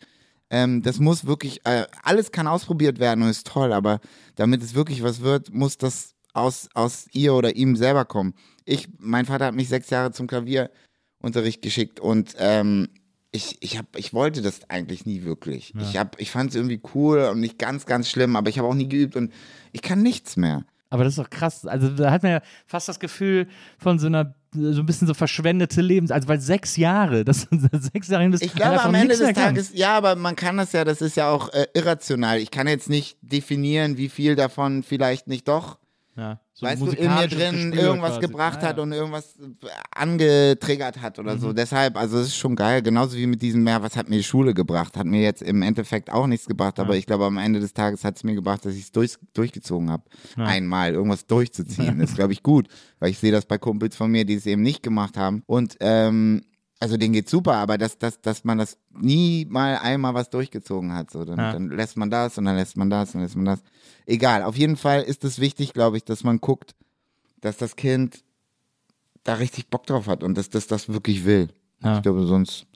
Ähm, 0.50 0.82
das 0.82 0.98
muss 0.98 1.26
wirklich, 1.26 1.60
äh, 1.64 1.84
alles 2.02 2.32
kann 2.32 2.48
ausprobiert 2.48 2.98
werden 2.98 3.22
und 3.22 3.30
ist 3.30 3.46
toll, 3.46 3.72
aber 3.72 4.00
damit 4.34 4.62
es 4.62 4.74
wirklich 4.74 5.02
was 5.04 5.20
wird, 5.20 5.54
muss 5.54 5.78
das 5.78 6.14
aus, 6.32 6.68
aus 6.74 7.06
ihr 7.12 7.34
oder 7.34 7.54
ihm 7.54 7.76
selber 7.76 8.04
kommen. 8.04 8.34
Ich, 8.64 8.88
mein 8.98 9.26
Vater 9.26 9.46
hat 9.46 9.54
mich 9.54 9.68
sechs 9.68 9.90
Jahre 9.90 10.10
zum 10.10 10.26
Klavierunterricht 10.26 11.62
geschickt 11.62 12.00
und 12.00 12.34
ähm, 12.38 12.88
ich, 13.34 13.56
ich, 13.60 13.76
hab, 13.78 13.96
ich 13.96 14.14
wollte 14.14 14.42
das 14.42 14.60
eigentlich 14.70 15.06
nie 15.06 15.24
wirklich. 15.24 15.74
Ich, 15.80 15.96
hab- 15.96 16.20
ich 16.20 16.30
fand 16.30 16.50
es 16.50 16.56
irgendwie 16.56 16.80
cool 16.94 17.18
und 17.32 17.40
nicht 17.40 17.58
ganz, 17.58 17.84
ganz 17.84 18.08
schlimm, 18.08 18.36
aber 18.36 18.48
ich 18.48 18.58
habe 18.60 18.68
auch 18.68 18.74
nie 18.74 18.88
geübt 18.88 19.16
und 19.16 19.32
ich 19.72 19.82
kann 19.82 20.02
nichts 20.02 20.36
mehr. 20.36 20.64
Aber 20.90 21.02
das 21.02 21.14
ist 21.14 21.18
doch 21.18 21.30
krass. 21.30 21.66
Also 21.66 21.88
da 21.88 22.12
hat 22.12 22.22
man 22.22 22.30
ja 22.30 22.42
fast 22.66 22.88
das 22.88 23.00
Gefühl 23.00 23.48
von 23.78 23.98
so 23.98 24.06
einer 24.06 24.36
so 24.52 24.82
ein 24.82 24.86
bisschen 24.86 25.08
so 25.08 25.14
verschwendete 25.14 25.80
Lebens, 25.80 26.12
also 26.12 26.28
weil 26.28 26.40
sechs 26.40 26.76
Jahre, 26.76 27.24
das 27.24 27.40
sind 27.50 27.68
sechs 27.92 28.06
Jahre 28.06 28.28
bis 28.30 28.40
Ich 28.40 28.54
glaube, 28.54 28.80
am 28.80 28.94
Ende 28.94 29.16
des 29.16 29.26
kann. 29.26 29.34
Tages, 29.34 29.72
ja, 29.74 29.96
aber 29.96 30.14
man 30.14 30.36
kann 30.36 30.56
das 30.56 30.70
ja, 30.70 30.84
das 30.84 31.02
ist 31.02 31.16
ja 31.16 31.28
auch 31.28 31.52
äh, 31.52 31.66
irrational. 31.74 32.38
Ich 32.38 32.52
kann 32.52 32.68
jetzt 32.68 32.88
nicht 32.88 33.18
definieren, 33.20 33.96
wie 33.96 34.08
viel 34.08 34.36
davon 34.36 34.84
vielleicht 34.84 35.26
nicht 35.26 35.48
doch, 35.48 35.78
Ja, 36.16 36.40
so 36.52 36.64
weißt 36.66 36.82
du, 36.82 36.90
in 36.92 37.12
mir 37.12 37.26
drin 37.26 37.70
Gespür 37.72 37.82
irgendwas 37.88 38.12
quasi. 38.12 38.20
gebracht 38.28 38.58
Ah, 38.62 38.66
hat 38.68 38.76
ja. 38.76 38.82
und 38.84 38.92
irgendwas 38.92 39.34
äh, 39.36 39.66
angetriggert 39.90 41.00
hat 41.00 41.18
oder 41.18 41.34
Mhm. 41.34 41.40
so. 41.40 41.52
Deshalb, 41.52 41.96
also 41.96 42.18
es 42.18 42.28
ist 42.28 42.36
schon 42.36 42.54
geil, 42.56 42.82
genauso 42.82 43.16
wie 43.16 43.26
mit 43.26 43.42
diesem 43.42 43.64
Mehr, 43.64 43.82
was 43.82 43.96
hat 43.96 44.08
mir 44.08 44.16
die 44.18 44.22
Schule 44.22 44.54
gebracht? 44.54 44.96
Hat 44.96 45.06
mir 45.06 45.22
jetzt 45.22 45.42
im 45.42 45.62
Endeffekt 45.62 46.12
auch 46.12 46.26
nichts 46.26 46.46
gebracht, 46.46 46.78
aber 46.78 46.96
ich 46.96 47.06
glaube, 47.06 47.24
am 47.24 47.38
Ende 47.38 47.60
des 47.60 47.74
Tages 47.74 48.04
hat 48.04 48.16
es 48.16 48.24
mir 48.24 48.34
gebracht, 48.34 48.64
dass 48.64 48.74
ich 48.74 48.82
es 48.84 48.92
durch, 48.92 49.16
durchgezogen 49.34 49.90
habe. 49.90 50.04
Einmal, 50.36 50.92
irgendwas 50.94 51.26
durchzuziehen. 51.26 51.98
Das 51.98 52.10
ist, 52.10 52.16
glaube 52.16 52.32
ich, 52.32 52.42
gut, 52.42 52.68
weil 53.00 53.10
ich 53.10 53.18
sehe 53.18 53.32
das 53.32 53.46
bei 53.46 53.58
Kumpels 53.58 53.96
von 53.96 54.10
mir, 54.10 54.24
die 54.24 54.34
es 54.34 54.46
eben 54.46 54.62
nicht 54.62 54.82
gemacht 54.82 55.16
haben. 55.16 55.42
Und 55.46 55.76
ähm, 55.80 56.42
also 56.80 56.96
denen 56.96 57.12
geht's 57.14 57.30
super, 57.30 57.54
aber 57.54 57.78
dass, 57.78 57.98
dass, 57.98 58.20
dass 58.20 58.44
man 58.44 58.58
das 58.58 58.76
nie 58.90 59.46
mal 59.48 59.78
einmal 59.78 60.12
was 60.14 60.28
durchgezogen 60.30 60.92
hat. 60.92 61.10
So, 61.10 61.24
dann, 61.24 61.38
Ja. 61.38 61.52
dann 61.52 61.68
lässt 61.70 61.96
man 61.96 62.10
das 62.10 62.36
und 62.38 62.44
dann 62.44 62.56
lässt 62.56 62.76
man 62.76 62.90
das 62.90 63.08
und 63.10 63.14
dann 63.14 63.22
lässt 63.22 63.36
man 63.36 63.44
das. 63.46 63.62
Egal, 64.06 64.42
auf 64.42 64.56
jeden 64.56 64.76
Fall 64.76 65.02
ist 65.02 65.24
es 65.24 65.38
wichtig, 65.38 65.72
glaube 65.72 65.96
ich, 65.96 66.04
dass 66.04 66.24
man 66.24 66.40
guckt, 66.40 66.74
dass 67.40 67.56
das 67.56 67.76
Kind 67.76 68.22
da 69.22 69.34
richtig 69.34 69.68
Bock 69.70 69.86
drauf 69.86 70.06
hat 70.06 70.22
und 70.22 70.36
dass 70.36 70.50
das 70.50 70.66
das 70.66 70.88
wirklich 70.90 71.24
will. 71.24 71.48
Ja. 71.82 71.96
Ich 71.96 72.02
glaube, 72.02 72.26
sonst, 72.26 72.66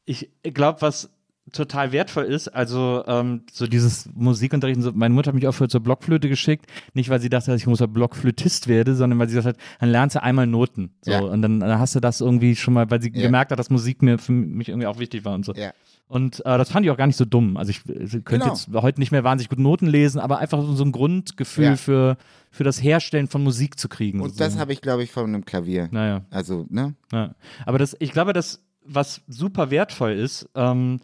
ich 0.05 0.29
glaube, 0.43 0.83
was 0.83 1.11
total 1.53 1.93
wertvoll 1.93 2.25
ist, 2.25 2.49
also 2.49 3.05
ähm, 3.07 3.43
so 3.53 3.67
dieses 3.67 4.09
Musikunterricht, 4.15 4.81
so, 4.83 4.93
meine 4.93 5.15
Mutter 5.15 5.29
hat 5.29 5.35
mich 5.35 5.47
auch 5.47 5.53
für 5.53 5.69
zur 5.69 5.81
Blockflöte 5.81 6.29
geschickt, 6.29 6.67
nicht 6.95 7.09
weil 7.11 7.21
sie 7.21 7.29
dachte, 7.29 7.51
dass 7.51 7.61
ich 7.61 7.67
großer 7.67 7.89
Blockflötist 7.89 8.69
werde, 8.69 8.95
sondern 8.95 9.19
weil 9.19 9.29
sie 9.29 9.35
gesagt 9.37 9.57
hat, 9.59 9.65
dann 9.81 9.91
lernst 9.91 10.17
du 10.17 10.23
einmal 10.23 10.47
Noten. 10.47 10.91
So, 11.03 11.11
Ja. 11.13 11.21
Und 11.21 11.43
dann, 11.43 11.61
dann 11.61 11.79
hast 11.79 11.95
du 11.95 12.01
das 12.01 12.21
irgendwie 12.21 12.57
schon 12.57 12.75
mal, 12.75 12.91
weil 12.91 13.01
sie 13.03 13.13
Ja. 13.15 13.23
gemerkt 13.23 13.51
hat, 13.53 13.59
dass 13.59 13.71
Musik 13.71 14.03
mir 14.03 14.19
für 14.19 14.33
mich 14.33 14.69
irgendwie 14.69 14.87
auch 14.87 14.99
wichtig 14.99 15.25
war 15.25 15.35
und 15.35 15.45
so. 15.45 15.53
Ja. 15.55 15.73
Und 16.09 16.41
äh, 16.41 16.59
das 16.59 16.71
fand 16.71 16.85
ich 16.85 16.91
auch 16.91 16.97
gar 16.97 17.07
nicht 17.07 17.17
so 17.17 17.25
dumm. 17.25 17.57
Also 17.57 17.71
ich, 17.71 17.83
ich 17.89 18.11
könnte 18.25 18.25
Genau. 18.41 18.47
jetzt 18.49 18.69
heute 18.73 18.99
nicht 18.99 19.13
mehr 19.13 19.23
wahnsinnig 19.23 19.49
gut 19.49 19.61
Noten 19.61 19.87
lesen, 19.87 20.19
aber 20.19 20.39
einfach 20.39 20.61
so 20.75 20.83
ein 20.85 20.91
Grundgefühl 20.91 21.65
Ja. 21.65 21.77
für, 21.77 22.17
für 22.51 22.65
das 22.65 22.83
Herstellen 22.83 23.29
von 23.29 23.45
Musik 23.45 23.79
zu 23.79 23.89
kriegen. 23.89 24.21
Und 24.21 24.31
so. 24.31 24.39
das 24.39 24.59
habe 24.59 24.73
ich, 24.73 24.81
glaube 24.81 25.05
ich, 25.05 25.13
von 25.13 25.25
einem 25.27 25.45
Klavier. 25.45 25.89
Naja. 25.93 26.23
Also, 26.31 26.67
ne? 26.69 26.95
Ja. 27.13 27.37
Aber 27.65 27.79
das, 27.79 27.97
ich 28.01 28.11
glaube, 28.11 28.33
das, 28.33 28.61
was 28.85 29.21
super 29.29 29.71
wertvoll 29.71 30.13
ist, 30.13 30.49
ähm, 30.57 30.99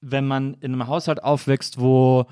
wenn 0.00 0.26
man 0.26 0.54
in 0.54 0.72
einem 0.72 0.86
Haushalt 0.86 1.22
aufwächst, 1.22 1.80
wo 1.80 2.26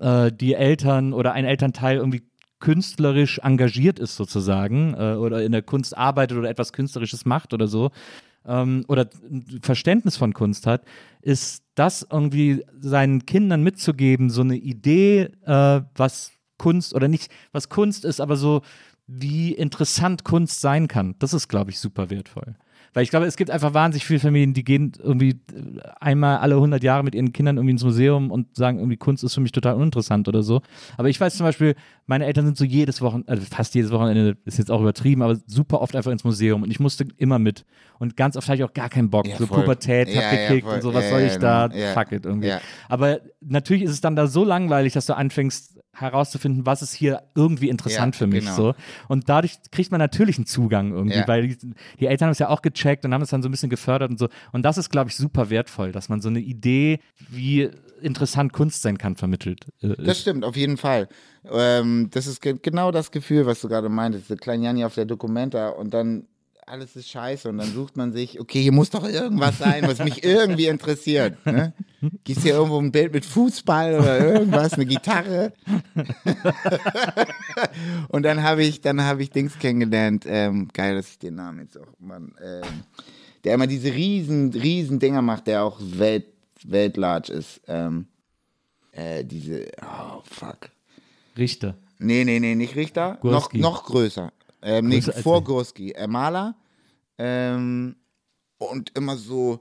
äh, 0.00 0.32
die 0.32 0.54
Eltern 0.54 1.12
oder 1.12 1.32
ein 1.32 1.44
Elternteil 1.44 1.98
irgendwie 1.98 2.22
künstlerisch 2.60 3.38
engagiert 3.38 3.98
ist 3.98 4.16
sozusagen 4.16 4.94
äh, 4.94 5.14
oder 5.14 5.42
in 5.42 5.52
der 5.52 5.62
Kunst 5.62 5.96
arbeitet 5.96 6.38
oder 6.38 6.48
etwas 6.48 6.72
Künstlerisches 6.72 7.26
macht 7.26 7.52
oder 7.52 7.66
so 7.66 7.90
ähm, 8.46 8.84
oder 8.88 9.08
Verständnis 9.62 10.16
von 10.16 10.32
Kunst 10.32 10.66
hat, 10.66 10.84
ist 11.22 11.62
das 11.74 12.06
irgendwie 12.10 12.64
seinen 12.80 13.26
Kindern 13.26 13.62
mitzugeben, 13.62 14.30
so 14.30 14.42
eine 14.42 14.56
Idee, 14.56 15.30
äh, 15.44 15.82
was 15.94 16.32
Kunst 16.58 16.94
oder 16.94 17.08
nicht, 17.08 17.30
was 17.52 17.68
Kunst 17.68 18.04
ist, 18.04 18.20
aber 18.20 18.36
so 18.36 18.62
wie 19.06 19.52
interessant 19.52 20.24
Kunst 20.24 20.60
sein 20.60 20.88
kann. 20.88 21.14
Das 21.18 21.34
ist, 21.34 21.48
glaube 21.48 21.70
ich, 21.70 21.78
super 21.78 22.10
wertvoll. 22.10 22.56
Weil 22.94 23.02
ich 23.02 23.10
glaube, 23.10 23.26
es 23.26 23.36
gibt 23.36 23.50
einfach 23.50 23.74
wahnsinnig 23.74 24.06
viele 24.06 24.20
Familien, 24.20 24.54
die 24.54 24.64
gehen 24.64 24.92
irgendwie 25.02 25.40
einmal 26.00 26.38
alle 26.38 26.54
100 26.54 26.82
Jahre 26.82 27.02
mit 27.02 27.14
ihren 27.14 27.32
Kindern 27.32 27.56
irgendwie 27.56 27.72
ins 27.72 27.84
Museum 27.84 28.30
und 28.30 28.56
sagen 28.56 28.78
irgendwie, 28.78 28.96
Kunst 28.96 29.24
ist 29.24 29.34
für 29.34 29.40
mich 29.40 29.52
total 29.52 29.74
uninteressant 29.74 30.28
oder 30.28 30.42
so. 30.44 30.62
Aber 30.96 31.08
ich 31.08 31.20
weiß 31.20 31.36
zum 31.36 31.44
Beispiel, 31.44 31.74
meine 32.06 32.24
Eltern 32.24 32.46
sind 32.46 32.56
so 32.56 32.64
jedes 32.64 33.02
Wochenende, 33.02 33.30
also 33.32 33.44
fast 33.50 33.74
jedes 33.74 33.90
Wochenende, 33.90 34.36
ist 34.44 34.58
jetzt 34.58 34.70
auch 34.70 34.80
übertrieben, 34.80 35.22
aber 35.22 35.36
super 35.46 35.80
oft 35.82 35.96
einfach 35.96 36.12
ins 36.12 36.22
Museum 36.24 36.62
und 36.62 36.70
ich 36.70 36.78
musste 36.78 37.04
immer 37.16 37.38
mit. 37.40 37.64
Und 37.98 38.16
ganz 38.16 38.36
oft 38.36 38.48
hatte 38.48 38.58
ich 38.58 38.64
auch 38.64 38.74
gar 38.74 38.88
keinen 38.88 39.10
Bock. 39.10 39.26
Ja, 39.26 39.36
so 39.36 39.46
voll. 39.46 39.62
Pubertät 39.62 40.08
Ja, 40.08 40.22
hat 40.22 40.32
ja, 40.32 40.46
gekickt 40.48 40.66
voll. 40.66 40.76
und 40.76 40.82
so, 40.82 40.94
was 40.94 41.04
Ja, 41.04 41.10
soll 41.10 41.20
ja, 41.20 41.26
ich 41.26 41.36
da? 41.38 41.68
Ja. 41.74 41.92
Fuck 41.94 42.12
it 42.12 42.24
irgendwie. 42.24 42.48
Ja. 42.48 42.60
Aber 42.88 43.20
natürlich 43.40 43.82
ist 43.82 43.90
es 43.90 44.00
dann 44.00 44.14
da 44.14 44.28
so 44.28 44.44
langweilig, 44.44 44.92
dass 44.92 45.06
du 45.06 45.16
anfängst 45.16 45.80
herauszufinden, 45.94 46.66
was 46.66 46.82
ist 46.82 46.94
hier 46.94 47.22
irgendwie 47.34 47.68
interessant 47.68 48.14
Ja, 48.14 48.18
für 48.18 48.26
mich 48.26 48.44
genau. 48.44 48.56
so. 48.56 48.74
Und 49.08 49.28
dadurch 49.28 49.56
kriegt 49.70 49.90
man 49.90 49.98
natürlich 49.98 50.36
einen 50.38 50.46
Zugang 50.46 50.92
irgendwie, 50.92 51.16
Ja. 51.18 51.28
weil 51.28 51.48
die, 51.48 51.56
die 52.00 52.06
Eltern 52.06 52.26
haben 52.26 52.32
es 52.32 52.38
ja 52.38 52.48
auch 52.48 52.62
gecheckt 52.62 53.04
und 53.04 53.14
haben 53.14 53.22
es 53.22 53.30
dann 53.30 53.42
so 53.42 53.48
ein 53.48 53.52
bisschen 53.52 53.70
gefördert 53.70 54.10
und 54.10 54.18
so. 54.18 54.28
Und 54.52 54.62
das 54.64 54.78
ist, 54.78 54.90
glaube 54.90 55.10
ich, 55.10 55.16
super 55.16 55.50
wertvoll, 55.50 55.92
dass 55.92 56.08
man 56.08 56.20
so 56.20 56.28
eine 56.28 56.40
Idee, 56.40 57.00
wie 57.30 57.70
interessant 58.02 58.52
Kunst 58.52 58.82
sein 58.82 58.98
kann, 58.98 59.16
vermittelt. 59.16 59.66
äh, 59.80 59.94
Das 60.02 60.20
stimmt, 60.20 60.44
auf 60.44 60.56
jeden 60.56 60.76
Fall. 60.76 61.08
Ähm, 61.50 62.08
das 62.10 62.26
ist 62.26 62.40
ge 62.42 62.56
genau 62.60 62.90
das 62.90 63.10
Gefühl, 63.10 63.46
was 63.46 63.60
du 63.60 63.68
gerade 63.68 63.88
meintest. 63.88 64.30
Der 64.30 64.36
kleine 64.36 64.64
Janni 64.64 64.84
auf 64.84 64.94
der 64.94 65.04
Documenta 65.06 65.68
und 65.70 65.94
dann 65.94 66.26
alles 66.66 66.96
ist 66.96 67.08
scheiße 67.08 67.48
und 67.48 67.58
dann 67.58 67.72
sucht 67.72 67.96
man 67.96 68.12
sich, 68.12 68.40
okay, 68.40 68.62
hier 68.62 68.72
muss 68.72 68.90
doch 68.90 69.04
irgendwas 69.04 69.58
sein, 69.58 69.86
was 69.86 69.98
mich 69.98 70.24
irgendwie 70.24 70.66
interessiert. 70.66 71.44
Ne? 71.46 71.72
Gibt's 72.24 72.42
hier 72.42 72.54
irgendwo 72.54 72.78
ein 72.78 72.92
Bild 72.92 73.12
mit 73.12 73.24
Fußball 73.24 73.98
oder 73.98 74.18
irgendwas, 74.18 74.74
eine 74.74 74.86
Gitarre? 74.86 75.52
und 78.08 78.22
dann 78.22 78.42
habe 78.42 78.64
ich, 78.64 78.80
dann 78.80 79.02
habe 79.02 79.22
ich 79.22 79.30
Dings 79.30 79.58
kennengelernt. 79.58 80.24
Ähm, 80.26 80.68
geil, 80.72 80.94
dass 80.94 81.10
ich 81.10 81.18
den 81.18 81.36
Namen 81.36 81.60
jetzt 81.60 81.78
auch, 81.78 81.86
Mann. 81.98 82.34
Ähm, 82.42 82.84
der 83.44 83.54
immer 83.54 83.66
diese 83.66 83.92
riesen, 83.92 84.52
riesen 84.52 84.98
Dinger 84.98 85.22
macht, 85.22 85.46
der 85.46 85.64
auch 85.64 85.78
Welt, 85.80 86.26
weltlarge 86.64 87.32
ist. 87.32 87.60
Ähm, 87.68 88.06
äh, 88.92 89.24
diese, 89.24 89.66
oh 89.82 90.22
fuck. 90.24 90.70
Richter. 91.36 91.76
Nee, 91.98 92.24
nee, 92.24 92.40
nee, 92.40 92.54
nicht 92.54 92.76
Richter. 92.76 93.18
Noch, 93.22 93.52
noch 93.52 93.84
größer. 93.84 94.32
Ähm, 94.64 94.88
nee, 94.88 95.00
vor 95.00 95.34
wer? 95.36 95.40
Gurski. 95.42 95.92
Äh, 95.92 96.06
Maler. 96.06 96.56
Ähm, 97.18 97.96
und 98.58 98.90
immer 98.96 99.16
so 99.16 99.60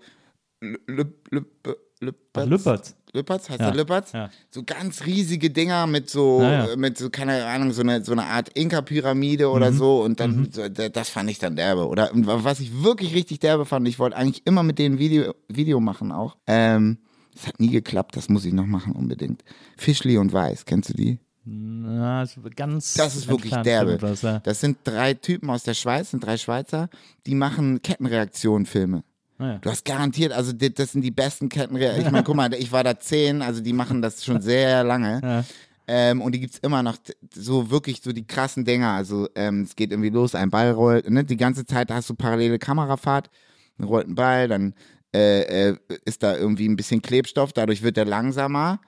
Lü- 0.63 0.79
Lü- 0.87 1.13
Lü- 1.31 1.75
Lüppertz. 2.01 2.95
Lüppertz. 3.13 3.49
Heißt 3.49 3.59
Ja, 3.59 3.67
der 3.71 3.75
Lüppertz? 3.75 4.11
ja. 4.13 4.29
So 4.49 4.63
ganz 4.63 5.05
riesige 5.05 5.49
Dinger 5.51 5.85
mit 5.87 6.09
so, 6.09 6.41
Ja, 6.41 6.65
äh, 6.71 6.75
mit 6.77 6.97
so, 6.97 7.09
keine 7.09 7.45
Ahnung, 7.45 7.71
so 7.71 7.81
eine, 7.81 8.03
so 8.03 8.11
eine 8.13 8.23
Art 8.25 8.49
Inka-Pyramide 8.57 9.49
oder 9.49 9.71
Mhm. 9.71 9.77
so. 9.77 10.01
Und 10.03 10.19
dann, 10.19 10.49
so, 10.51 10.67
da- 10.67 10.89
das 10.89 11.09
fand 11.09 11.29
ich 11.29 11.37
dann 11.37 11.55
derbe. 11.55 11.87
Oder 11.87 12.09
was 12.13 12.59
ich 12.59 12.81
wirklich 12.83 13.13
richtig 13.13 13.39
derbe 13.39 13.65
fand, 13.65 13.87
ich 13.87 13.99
wollte 13.99 14.17
eigentlich 14.17 14.41
immer 14.47 14.63
mit 14.63 14.79
denen 14.79 14.97
Video, 14.99 15.33
Video 15.47 15.79
machen 15.79 16.11
auch. 16.11 16.37
Ähm, 16.47 16.97
das 17.35 17.47
hat 17.47 17.59
nie 17.59 17.69
geklappt, 17.69 18.15
das 18.17 18.29
muss 18.29 18.45
ich 18.45 18.53
noch 18.53 18.65
machen 18.67 18.93
unbedingt. 18.93 19.43
Fischli 19.77 20.17
und 20.17 20.33
Weiß, 20.33 20.65
kennst 20.65 20.89
du 20.89 20.93
die? 20.93 21.19
Na, 21.45 22.25
ganz 22.55 22.93
Das 22.93 23.15
ist 23.15 23.27
wirklich 23.27 23.53
derbe. 23.53 23.91
irgendwas, 23.91 24.21
ja. 24.21 24.39
Das 24.39 24.61
sind 24.61 24.77
drei 24.83 25.13
Typen 25.13 25.49
aus 25.49 25.63
der 25.63 25.73
Schweiz, 25.73 26.11
sind 26.11 26.25
drei 26.25 26.37
Schweizer, 26.37 26.89
die 27.25 27.35
machen 27.35 27.81
Kettenreaktionen-Filme. 27.81 29.03
Ah, 29.39 29.45
ja. 29.47 29.57
Du 29.57 29.69
hast 29.69 29.83
garantiert, 29.83 30.31
also 30.31 30.53
das 30.53 30.93
sind 30.93 31.01
die 31.01 31.11
besten 31.11 31.49
Kettenreaktionen. 31.49 32.05
Ich 32.07 32.11
meine, 32.11 32.23
guck 32.23 32.35
mal, 32.35 32.53
ich 32.53 32.71
war 32.71 32.83
da 32.83 32.97
zehn, 32.97 33.41
also 33.41 33.61
die 33.61 33.73
machen 33.73 34.01
das 34.01 34.23
schon 34.23 34.41
sehr 34.41 34.83
lange. 34.83 35.19
Ja. 35.21 35.43
Ähm, 35.85 36.21
und 36.21 36.33
die 36.33 36.39
gibt's 36.39 36.59
immer 36.59 36.81
noch 36.81 36.95
so 37.33 37.69
wirklich 37.69 38.01
so 38.01 38.13
die 38.13 38.25
krassen 38.25 38.63
Dinger. 38.63 38.91
Also 38.91 39.27
ähm, 39.35 39.63
es 39.63 39.75
geht 39.75 39.91
irgendwie 39.91 40.11
los, 40.11 40.33
ein 40.35 40.49
Ball 40.49 40.71
rollt, 40.71 41.09
ne? 41.09 41.25
Die 41.25 41.35
ganze 41.35 41.65
Zeit 41.65 41.91
hast 41.91 42.09
du 42.09 42.13
parallele 42.15 42.57
Kamerafahrt, 42.57 43.29
dann 43.77 43.87
rollt 43.87 44.07
ein 44.07 44.15
Ball, 44.15 44.47
dann 44.47 44.75
äh, 45.13 45.71
äh, 45.71 45.77
ist 46.05 46.23
da 46.23 46.37
irgendwie 46.37 46.69
ein 46.69 46.77
bisschen 46.77 47.01
Klebstoff, 47.01 47.51
dadurch 47.51 47.83
wird 47.83 47.97
er 47.97 48.05
langsamer 48.05 48.79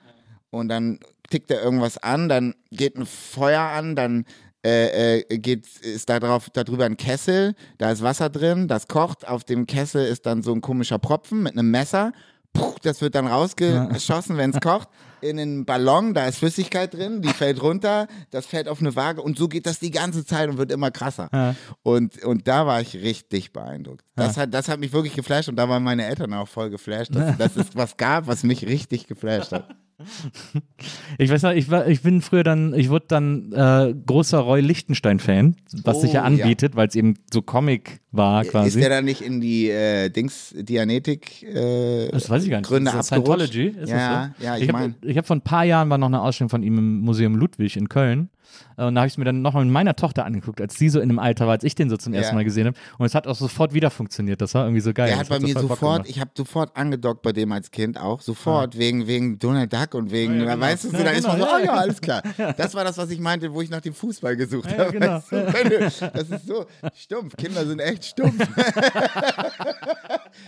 und 0.50 0.68
dann 0.68 1.00
tickt 1.30 1.50
er 1.50 1.62
irgendwas 1.62 1.98
an, 1.98 2.28
dann 2.28 2.54
geht 2.70 2.96
ein 2.96 3.06
Feuer 3.06 3.62
an, 3.62 3.96
dann 3.96 4.24
äh, 4.64 5.20
äh, 5.20 5.38
geht, 5.38 5.66
ist 5.78 6.08
da 6.08 6.18
drauf, 6.18 6.50
da 6.52 6.64
drüber 6.64 6.86
ein 6.86 6.96
Kessel, 6.96 7.54
da 7.78 7.90
ist 7.90 8.02
Wasser 8.02 8.30
drin, 8.30 8.68
das 8.68 8.88
kocht, 8.88 9.26
auf 9.26 9.44
dem 9.44 9.66
Kessel 9.66 10.06
ist 10.06 10.26
dann 10.26 10.42
so 10.42 10.52
ein 10.52 10.60
komischer 10.60 10.98
Propfen 10.98 11.42
mit 11.42 11.52
einem 11.52 11.70
Messer, 11.70 12.12
Puh, 12.56 12.74
das 12.82 13.00
wird 13.00 13.14
dann 13.14 13.26
rausgeschossen, 13.26 14.36
wenn 14.36 14.50
es 14.50 14.60
kocht, 14.60 14.88
in 15.20 15.38
einen 15.38 15.64
Ballon, 15.64 16.14
da 16.14 16.26
ist 16.26 16.38
Flüssigkeit 16.38 16.92
drin, 16.94 17.22
die 17.22 17.28
fällt 17.28 17.62
runter, 17.62 18.06
das 18.30 18.46
fällt 18.46 18.68
auf 18.68 18.80
eine 18.80 18.96
Waage 18.96 19.22
und 19.22 19.38
so 19.38 19.48
geht 19.48 19.66
das 19.66 19.78
die 19.78 19.90
ganze 19.90 20.24
Zeit 20.24 20.48
und 20.48 20.58
wird 20.58 20.72
immer 20.72 20.90
krasser. 20.90 21.28
Ja. 21.32 21.54
Und, 21.82 22.22
und 22.24 22.48
da 22.48 22.66
war 22.66 22.80
ich 22.80 22.94
richtig 22.94 23.52
beeindruckt. 23.52 24.04
Das, 24.14 24.36
hat, 24.36 24.54
das 24.54 24.68
hat 24.68 24.80
mich 24.80 24.92
wirklich 24.92 25.14
geflasht 25.14 25.48
und 25.48 25.56
da 25.56 25.68
waren 25.68 25.82
meine 25.82 26.06
Eltern 26.06 26.32
auch 26.34 26.48
voll 26.48 26.70
geflasht, 26.70 27.14
dass, 27.14 27.36
dass 27.38 27.56
es 27.56 27.74
was 27.74 27.96
gab, 27.96 28.26
was 28.26 28.42
mich 28.42 28.66
richtig 28.66 29.06
geflasht 29.06 29.52
hat. 29.52 29.76
Ich 31.18 31.30
weiß 31.30 31.42
noch, 31.42 31.52
ich, 31.52 31.70
war, 31.70 31.86
ich 31.88 32.02
bin 32.02 32.20
früher 32.20 32.42
dann, 32.44 32.74
ich 32.74 32.90
wurde 32.90 33.06
dann 33.08 33.52
äh, 33.52 33.94
großer 34.06 34.38
Roy 34.38 34.60
Lichtenstein-Fan, 34.60 35.56
was 35.84 35.96
Oh, 35.96 36.00
sich 36.00 36.12
ja 36.12 36.20
ja. 36.20 36.22
anbietet, 36.24 36.76
weil 36.76 36.88
es 36.88 36.94
eben 36.94 37.14
so 37.32 37.40
Comic 37.42 38.00
war 38.12 38.42
Ist 38.42 38.50
quasi. 38.50 38.80
der 38.80 38.88
da 38.90 39.02
nicht 39.02 39.22
in 39.22 39.40
die 39.40 39.70
äh, 39.70 40.10
Dings, 40.10 40.54
Dianetik 40.56 41.42
äh, 41.42 42.08
das 42.10 42.28
weiß 42.28 42.44
ich 42.44 42.50
gar 42.50 42.58
nicht. 42.58 42.68
Gründe 42.68 42.90
ist? 42.90 43.06
Scientology? 43.06 43.68
Ist 43.68 43.88
Ja, 43.90 44.34
so? 44.38 44.44
ja, 44.44 44.56
ich 44.56 44.64
ich 44.64 44.68
habe 44.72 44.94
hab 45.04 45.26
vor 45.26 45.36
ein 45.36 45.40
paar 45.42 45.64
Jahren 45.64 45.88
war 45.90 45.98
noch 45.98 46.08
eine 46.08 46.20
Ausstellung 46.20 46.50
von 46.50 46.62
ihm 46.62 46.78
im 46.78 47.00
Museum 47.00 47.34
Ludwig 47.36 47.76
in 47.76 47.88
Köln. 47.88 48.28
Und 48.76 48.94
da 48.94 49.00
habe 49.00 49.06
ich 49.06 49.14
es 49.14 49.18
mir 49.18 49.24
dann 49.24 49.42
nochmal 49.42 49.64
mit 49.64 49.72
meiner 49.72 49.96
Tochter 49.96 50.24
angeguckt, 50.24 50.60
als 50.60 50.74
sie 50.76 50.88
so 50.88 51.00
in 51.00 51.08
dem 51.08 51.18
Alter 51.18 51.46
war, 51.46 51.52
als 51.54 51.64
ich 51.64 51.74
den 51.74 51.88
so 51.90 51.96
zum 51.96 52.12
Ja. 52.12 52.20
ersten 52.20 52.34
Mal 52.34 52.44
gesehen 52.44 52.66
habe. 52.66 52.76
Und 52.98 53.06
es 53.06 53.14
hat 53.14 53.26
auch 53.26 53.34
sofort 53.34 53.72
wieder 53.74 53.90
funktioniert. 53.90 54.40
Das 54.40 54.54
war 54.54 54.64
irgendwie 54.64 54.80
so 54.80 54.92
geil. 54.92 55.08
Der 55.08 55.16
Das 55.18 55.30
hat 55.30 55.40
bei 55.40 55.40
mir 55.40 55.54
total 55.54 55.62
Bock 55.68 55.78
sofort, 55.78 56.08
ich 56.08 56.20
habe 56.20 56.30
sofort 56.36 56.76
angedockt 56.76 57.22
bei 57.22 57.32
dem 57.32 57.52
als 57.52 57.70
Kind 57.70 57.98
auch, 57.98 58.20
sofort, 58.20 58.76
wegen, 58.78 59.06
wegen 59.06 59.38
Donald 59.38 59.72
Duck 59.72 59.94
und 59.94 60.10
wegen, 60.10 60.34
Ja, 60.40 60.44
ja, 60.44 60.54
genau. 60.54 60.66
weißt 60.66 60.84
du, 60.84 60.88
Ja, 60.90 61.04
dann 61.04 61.14
ist 61.14 61.26
man 61.26 61.38
so, 61.38 61.44
genau, 61.44 61.54
oh 61.54 61.58
ja, 61.58 61.64
ja, 61.64 61.74
ja. 61.74 61.80
alles 61.80 62.00
klar. 62.00 62.22
Das 62.56 62.74
war 62.74 62.84
das, 62.84 62.98
was 62.98 63.10
ich 63.10 63.18
meinte, 63.20 63.52
wo 63.52 63.62
ich 63.62 63.70
nach 63.70 63.80
dem 63.80 63.94
Fußball 63.94 64.36
gesucht 64.36 64.70
Ja, 64.70 64.78
habe. 64.78 64.92
genau. 64.92 65.22
Weißt 65.30 66.02
du, 66.02 66.10
das 66.12 66.28
ist 66.30 66.46
so 66.46 66.66
stumpf, 66.94 67.36
Kinder 67.36 67.64
sind 67.66 67.80
echt 67.80 68.04
stumpf. 68.04 68.36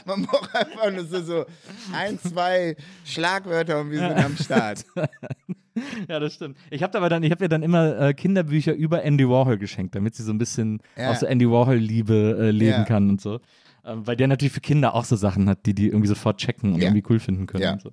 man 0.06 0.24
braucht 0.26 0.54
einfach 0.54 0.90
nur 0.92 1.04
so, 1.04 1.22
so 1.22 1.44
ein, 1.92 2.18
zwei 2.18 2.76
Schlagwörter 3.04 3.80
und 3.80 3.90
wir 3.90 3.98
sind 3.98 4.12
am 4.24 4.36
Start. 4.36 4.84
Ja, 6.08 6.18
das 6.18 6.34
stimmt. 6.34 6.56
Ich 6.70 6.82
habe 6.82 6.98
aber 6.98 7.08
dann, 7.08 7.22
ich 7.22 7.30
habe 7.30 7.44
ihr 7.44 7.48
dann 7.48 7.62
immer 7.62 7.98
äh, 8.00 8.14
Kinderbücher 8.14 8.74
über 8.74 9.02
Andy 9.04 9.28
Warhol 9.28 9.58
geschenkt, 9.58 9.94
damit 9.94 10.14
sie 10.16 10.24
so 10.24 10.32
ein 10.32 10.38
bisschen 10.38 10.80
Ja. 10.96 11.10
auch 11.12 11.16
so 11.16 11.26
Andy 11.26 11.48
Warhol-Liebe 11.48 12.36
äh, 12.40 12.50
leben 12.50 12.70
Ja. 12.80 12.84
kann 12.84 13.08
und 13.10 13.20
so. 13.20 13.40
Ähm, 13.84 14.04
weil 14.06 14.16
der 14.16 14.26
natürlich 14.26 14.52
für 14.52 14.60
Kinder 14.60 14.94
auch 14.94 15.04
so 15.04 15.14
Sachen 15.14 15.48
hat, 15.48 15.66
die 15.66 15.74
die 15.74 15.86
irgendwie 15.86 16.08
sofort 16.08 16.38
checken 16.38 16.72
und 16.74 16.80
Ja. 16.80 16.88
irgendwie 16.88 17.04
cool 17.08 17.20
finden 17.20 17.46
können. 17.46 17.62
Ja. 17.62 17.72
Und 17.74 17.82
so. 17.82 17.92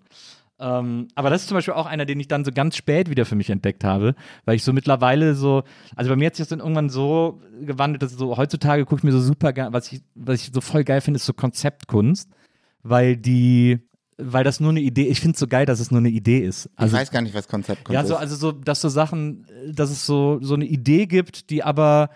Ähm, 0.58 1.10
aber 1.16 1.30
das 1.30 1.42
ist 1.42 1.48
zum 1.50 1.56
Beispiel 1.56 1.74
auch 1.74 1.86
einer, 1.86 2.06
den 2.06 2.20
ich 2.20 2.28
dann 2.28 2.46
so 2.46 2.52
ganz 2.52 2.78
spät 2.78 3.10
wieder 3.10 3.26
für 3.26 3.36
mich 3.36 3.50
entdeckt 3.50 3.84
habe, 3.84 4.16
weil 4.46 4.56
ich 4.56 4.64
so 4.64 4.72
mittlerweile 4.72 5.36
so, 5.36 5.64
also 5.96 6.10
bei 6.10 6.16
mir 6.16 6.28
hat 6.28 6.36
sich 6.36 6.44
das 6.44 6.50
dann 6.50 6.60
irgendwann 6.60 6.90
so 6.90 7.42
gewandelt, 7.62 8.02
dass 8.04 8.14
so 8.14 8.38
heutzutage 8.38 8.86
gucke 8.86 9.00
ich 9.00 9.04
mir 9.04 9.12
so 9.12 9.20
super 9.20 9.52
geil, 9.52 9.70
was 9.72 9.92
ich, 9.92 10.02
was 10.16 10.42
ich 10.42 10.52
so 10.54 10.62
voll 10.62 10.86
geil 10.86 11.02
finde, 11.02 11.18
ist 11.18 11.26
so 11.26 11.34
Konzeptkunst, 11.34 12.30
weil 12.84 13.18
die, 13.18 13.80
weil 14.18 14.46
das 14.46 14.62
nur 14.62 14.70
eine 14.70 14.80
Idee, 14.80 15.08
ich 15.08 15.20
finde 15.20 15.34
es 15.34 15.40
so 15.40 15.48
geil, 15.48 15.66
dass 15.66 15.82
es 15.82 15.92
nur 15.92 16.00
eine 16.00 16.10
Idee 16.10 16.40
ist. 16.40 16.68
Ich 16.68 16.72
Also 16.80 16.96
weiß 16.96 17.12
gar 17.12 17.22
nicht, 17.22 17.36
was 17.36 17.50
Konzept 17.50 17.90
ja, 17.90 18.06
so, 18.06 18.16
also 18.16 18.38
so, 18.38 18.54
dass 18.54 18.80
so 18.80 18.88
Sachen, 18.88 19.46
äh, 19.50 19.74
dass 19.74 19.90
es 19.90 20.06
so, 20.06 20.40
so 20.42 20.54
eine 20.54 20.66
Idee 20.66 21.06
gibt, 21.06 21.50
die 21.50 21.64
aber 21.64 22.10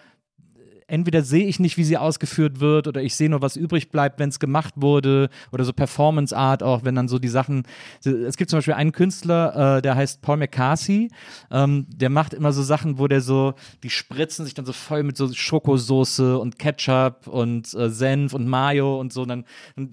entweder 0.90 1.22
sehe 1.24 1.46
ich 1.46 1.60
nicht, 1.60 1.78
wie 1.78 1.84
sie 1.84 1.98
ausgeführt 1.98 2.60
wird, 2.60 2.88
oder 2.88 3.02
ich 3.02 3.16
sehe 3.16 3.30
nur, 3.30 3.42
was 3.42 3.56
übrig 3.56 3.90
bleibt, 3.90 4.20
wenn 4.20 4.30
es 4.30 4.40
gemacht 4.40 4.74
wurde, 4.78 5.30
oder 5.52 5.64
so 5.64 5.74
Performance 5.74 6.36
Art 6.36 6.64
auch, 6.64 6.84
wenn 6.84 6.96
dann 6.96 7.08
so 7.08 7.20
die 7.20 7.28
Sachen. 7.28 7.64
Es 8.04 8.38
gibt 8.38 8.50
zum 8.50 8.58
Beispiel 8.58 8.74
einen 8.74 8.92
Künstler, 8.92 9.78
äh, 9.78 9.82
der 9.82 9.96
heißt 9.96 10.22
Paul 10.22 10.38
McCarthy, 10.38 11.10
ähm, 11.52 11.86
der 11.90 12.10
macht 12.10 12.34
immer 12.34 12.52
so 12.52 12.64
Sachen, 12.64 12.98
wo 13.00 13.08
der 13.08 13.22
so, 13.22 13.54
die 13.84 13.90
spritzen 13.90 14.46
sich 14.46 14.54
dann 14.54 14.66
so 14.66 14.74
voll 14.74 15.04
mit 15.04 15.18
so 15.18 15.32
Schokosoße 15.32 16.38
und 16.38 16.60
Ketchup 16.60 17.28
und 17.28 17.74
äh, 17.74 17.90
Senf 17.90 18.34
und 18.34 18.48
Mayo 18.48 19.00
und 19.00 19.14
so, 19.14 19.26
dann, 19.26 19.46
dann 19.76 19.92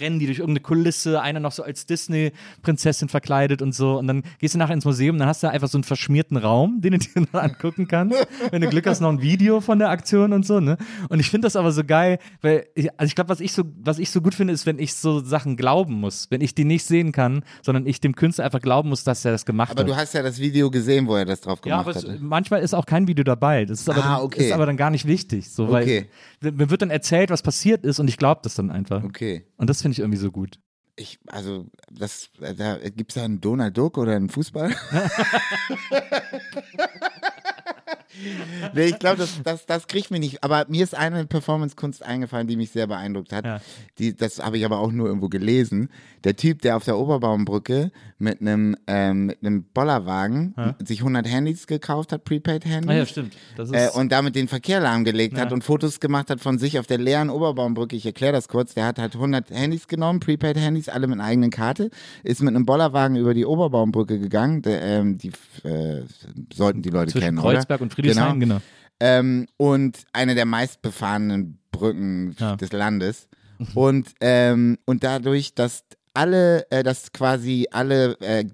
rennen 0.00 0.18
die 0.18 0.26
durch 0.26 0.38
irgendeine 0.38 0.62
Kulisse, 0.62 1.20
einer 1.20 1.40
noch 1.40 1.52
so 1.52 1.62
als 1.62 1.86
Disney-Prinzessin 1.86 3.08
verkleidet 3.08 3.62
und 3.62 3.74
so. 3.74 3.98
Und 3.98 4.06
dann 4.06 4.22
gehst 4.38 4.54
du 4.54 4.58
nachher 4.58 4.74
ins 4.74 4.84
Museum, 4.84 5.18
dann 5.18 5.28
hast 5.28 5.42
du 5.42 5.50
einfach 5.50 5.68
so 5.68 5.78
einen 5.78 5.84
verschmierten 5.84 6.36
Raum, 6.36 6.80
den 6.80 6.92
du 6.92 6.98
dir 6.98 7.20
noch 7.32 7.40
angucken 7.42 7.88
kannst. 7.88 8.26
Wenn 8.50 8.62
du 8.62 8.68
Glück 8.68 8.86
hast, 8.86 9.00
noch 9.00 9.10
ein 9.10 9.22
Video 9.22 9.60
von 9.60 9.78
der 9.78 9.90
Aktion 9.90 10.32
und 10.32 10.46
so, 10.46 10.60
ne? 10.60 10.76
Und 11.08 11.20
ich 11.20 11.30
finde 11.30 11.46
das 11.46 11.56
aber 11.56 11.72
so 11.72 11.84
geil, 11.84 12.18
weil 12.42 12.66
ich, 12.74 12.90
also 12.98 13.06
ich 13.08 13.14
glaube, 13.14 13.28
was 13.30 13.40
ich 13.40 13.52
so, 13.52 13.64
was 13.82 13.98
ich 13.98 14.10
so 14.10 14.20
gut 14.20 14.34
finde, 14.34 14.52
ist, 14.52 14.66
wenn 14.66 14.78
ich 14.78 14.94
so 14.94 15.20
Sachen 15.20 15.56
glauben 15.56 15.94
muss, 15.94 16.26
wenn 16.30 16.40
ich 16.40 16.54
die 16.54 16.64
nicht 16.64 16.84
sehen 16.84 17.12
kann, 17.12 17.44
sondern 17.62 17.86
ich 17.86 18.00
dem 18.00 18.14
Künstler 18.14 18.44
einfach 18.44 18.60
glauben 18.60 18.88
muss, 18.88 19.04
dass 19.04 19.24
er 19.24 19.32
das 19.32 19.44
gemacht 19.46 19.70
Aber 19.72 19.80
hat. 19.82 19.88
du 19.88 19.96
hast 19.96 20.14
ja 20.14 20.22
das 20.22 20.38
Video 20.38 20.70
gesehen, 20.70 21.06
wo 21.06 21.16
er 21.16 21.24
das 21.24 21.40
drauf 21.40 21.60
Ja, 21.64 21.82
gemacht 21.82 21.96
aber 21.96 22.08
es, 22.08 22.08
hat. 22.14 22.20
manchmal 22.20 22.60
ist 22.62 22.74
auch 22.74 22.86
kein 22.86 23.06
Video 23.08 23.24
dabei. 23.24 23.64
Das 23.64 23.80
ist 23.80 23.88
aber, 23.88 24.04
Ah, 24.04 24.16
dann, 24.16 24.22
okay. 24.24 24.46
ist 24.46 24.52
aber 24.52 24.66
dann 24.66 24.76
gar 24.76 24.90
nicht 24.90 25.06
wichtig. 25.06 25.50
So, 25.50 25.70
weil 25.70 25.84
Okay. 25.84 26.06
mir 26.40 26.70
wird 26.70 26.82
dann 26.82 26.90
erzählt, 26.90 27.30
was 27.30 27.42
passiert 27.42 27.84
ist 27.84 27.98
und 28.00 28.08
ich 28.08 28.16
glaube 28.16 28.40
das 28.44 28.54
dann 28.54 28.70
einfach. 28.70 29.02
Okay. 29.04 29.44
Und 29.56 29.70
das 29.70 29.82
finde 29.84 29.96
ich 29.96 29.98
irgendwie 29.98 30.16
so 30.16 30.30
gut. 30.30 30.58
Ich, 30.96 31.18
also, 31.26 31.66
das, 31.90 32.30
da 32.40 32.78
gibt's 32.88 33.16
da 33.16 33.24
einen 33.24 33.42
Donald 33.42 33.76
Duck 33.76 33.98
oder 33.98 34.16
einen 34.16 34.30
Fußball? 34.30 34.70
nee, 38.74 38.86
ich 38.86 38.98
glaube, 38.98 39.18
das, 39.18 39.40
das, 39.42 39.66
das 39.66 39.86
kriegt 39.86 40.10
mich 40.10 40.20
nicht. 40.20 40.44
Aber 40.44 40.64
mir 40.68 40.82
ist 40.84 40.94
eine 40.94 41.26
Performance-Kunst 41.26 42.02
eingefallen, 42.02 42.46
die 42.46 42.56
mich 42.56 42.70
sehr 42.70 42.86
beeindruckt 42.86 43.32
hat. 43.32 43.44
Ja. 43.44 43.60
Die, 43.98 44.14
das 44.16 44.38
habe 44.40 44.58
ich 44.58 44.64
aber 44.64 44.78
auch 44.78 44.92
nur 44.92 45.06
irgendwo 45.06 45.28
gelesen. 45.28 45.88
Der 46.24 46.36
Typ, 46.36 46.62
der 46.62 46.76
auf 46.76 46.84
der 46.84 46.98
Oberbaumbrücke 46.98 47.90
mit 48.18 48.40
einem, 48.40 48.76
ähm, 48.86 49.26
mit 49.26 49.38
einem 49.42 49.64
Bollerwagen 49.64 50.54
sich 50.84 51.00
100 51.00 51.26
Handys 51.28 51.66
gekauft 51.66 52.12
hat, 52.12 52.24
Prepaid-Handys. 52.24 52.88
Ah 52.90 52.94
ja, 52.94 53.06
stimmt. 53.06 53.34
Äh, 53.72 53.90
und 53.90 54.10
damit 54.12 54.34
den 54.34 54.48
Verkehr 54.48 54.80
lahmgelegt 54.80 55.36
hat 55.38 55.50
Ja. 55.50 55.54
und 55.54 55.64
Fotos 55.64 56.00
gemacht 56.00 56.30
hat 56.30 56.40
von 56.40 56.58
sich 56.58 56.78
auf 56.78 56.86
der 56.86 56.98
leeren 56.98 57.28
Oberbaumbrücke. 57.30 57.94
Ich 57.96 58.06
erkläre 58.06 58.32
das 58.32 58.48
kurz. 58.48 58.74
Der 58.74 58.86
hat 58.86 58.98
halt 58.98 59.14
100 59.14 59.50
Handys 59.50 59.86
genommen, 59.88 60.20
Prepaid-Handys, 60.20 60.88
alle 60.88 61.06
mit 61.06 61.18
einer 61.18 61.28
eigenen 61.28 61.50
Karte, 61.50 61.90
ist 62.22 62.40
mit 62.42 62.54
einem 62.54 62.64
Bollerwagen 62.64 63.16
über 63.16 63.34
die 63.34 63.44
Oberbaumbrücke 63.44 64.18
gegangen. 64.18 64.62
Der, 64.62 64.80
ähm, 64.82 65.18
die 65.18 65.32
äh, 65.64 66.02
sollten 66.52 66.80
die 66.82 66.90
Leute 66.90 67.12
zwischen 67.12 67.24
kennen, 67.24 67.38
Kreuzberg 67.38 67.80
oder? 67.80 67.82
und 67.82 67.88
Friedrichshain, 68.12 68.40
genau. 68.40 68.60
Ähm, 69.00 69.46
und 69.56 69.98
eine 70.12 70.34
der 70.34 70.46
meistbefahrenen 70.46 71.58
Brücken 71.72 72.36
Ja. 72.38 72.56
des 72.56 72.72
Landes. 72.72 73.28
Und, 73.74 74.08
ähm, 74.20 74.78
und 74.84 75.04
dadurch, 75.04 75.54
dass 75.54 75.84
alle, 76.12 76.70
äh, 76.70 76.82
dass 76.82 77.12
quasi 77.12 77.66
alle 77.70 78.16
äh, 78.20 78.44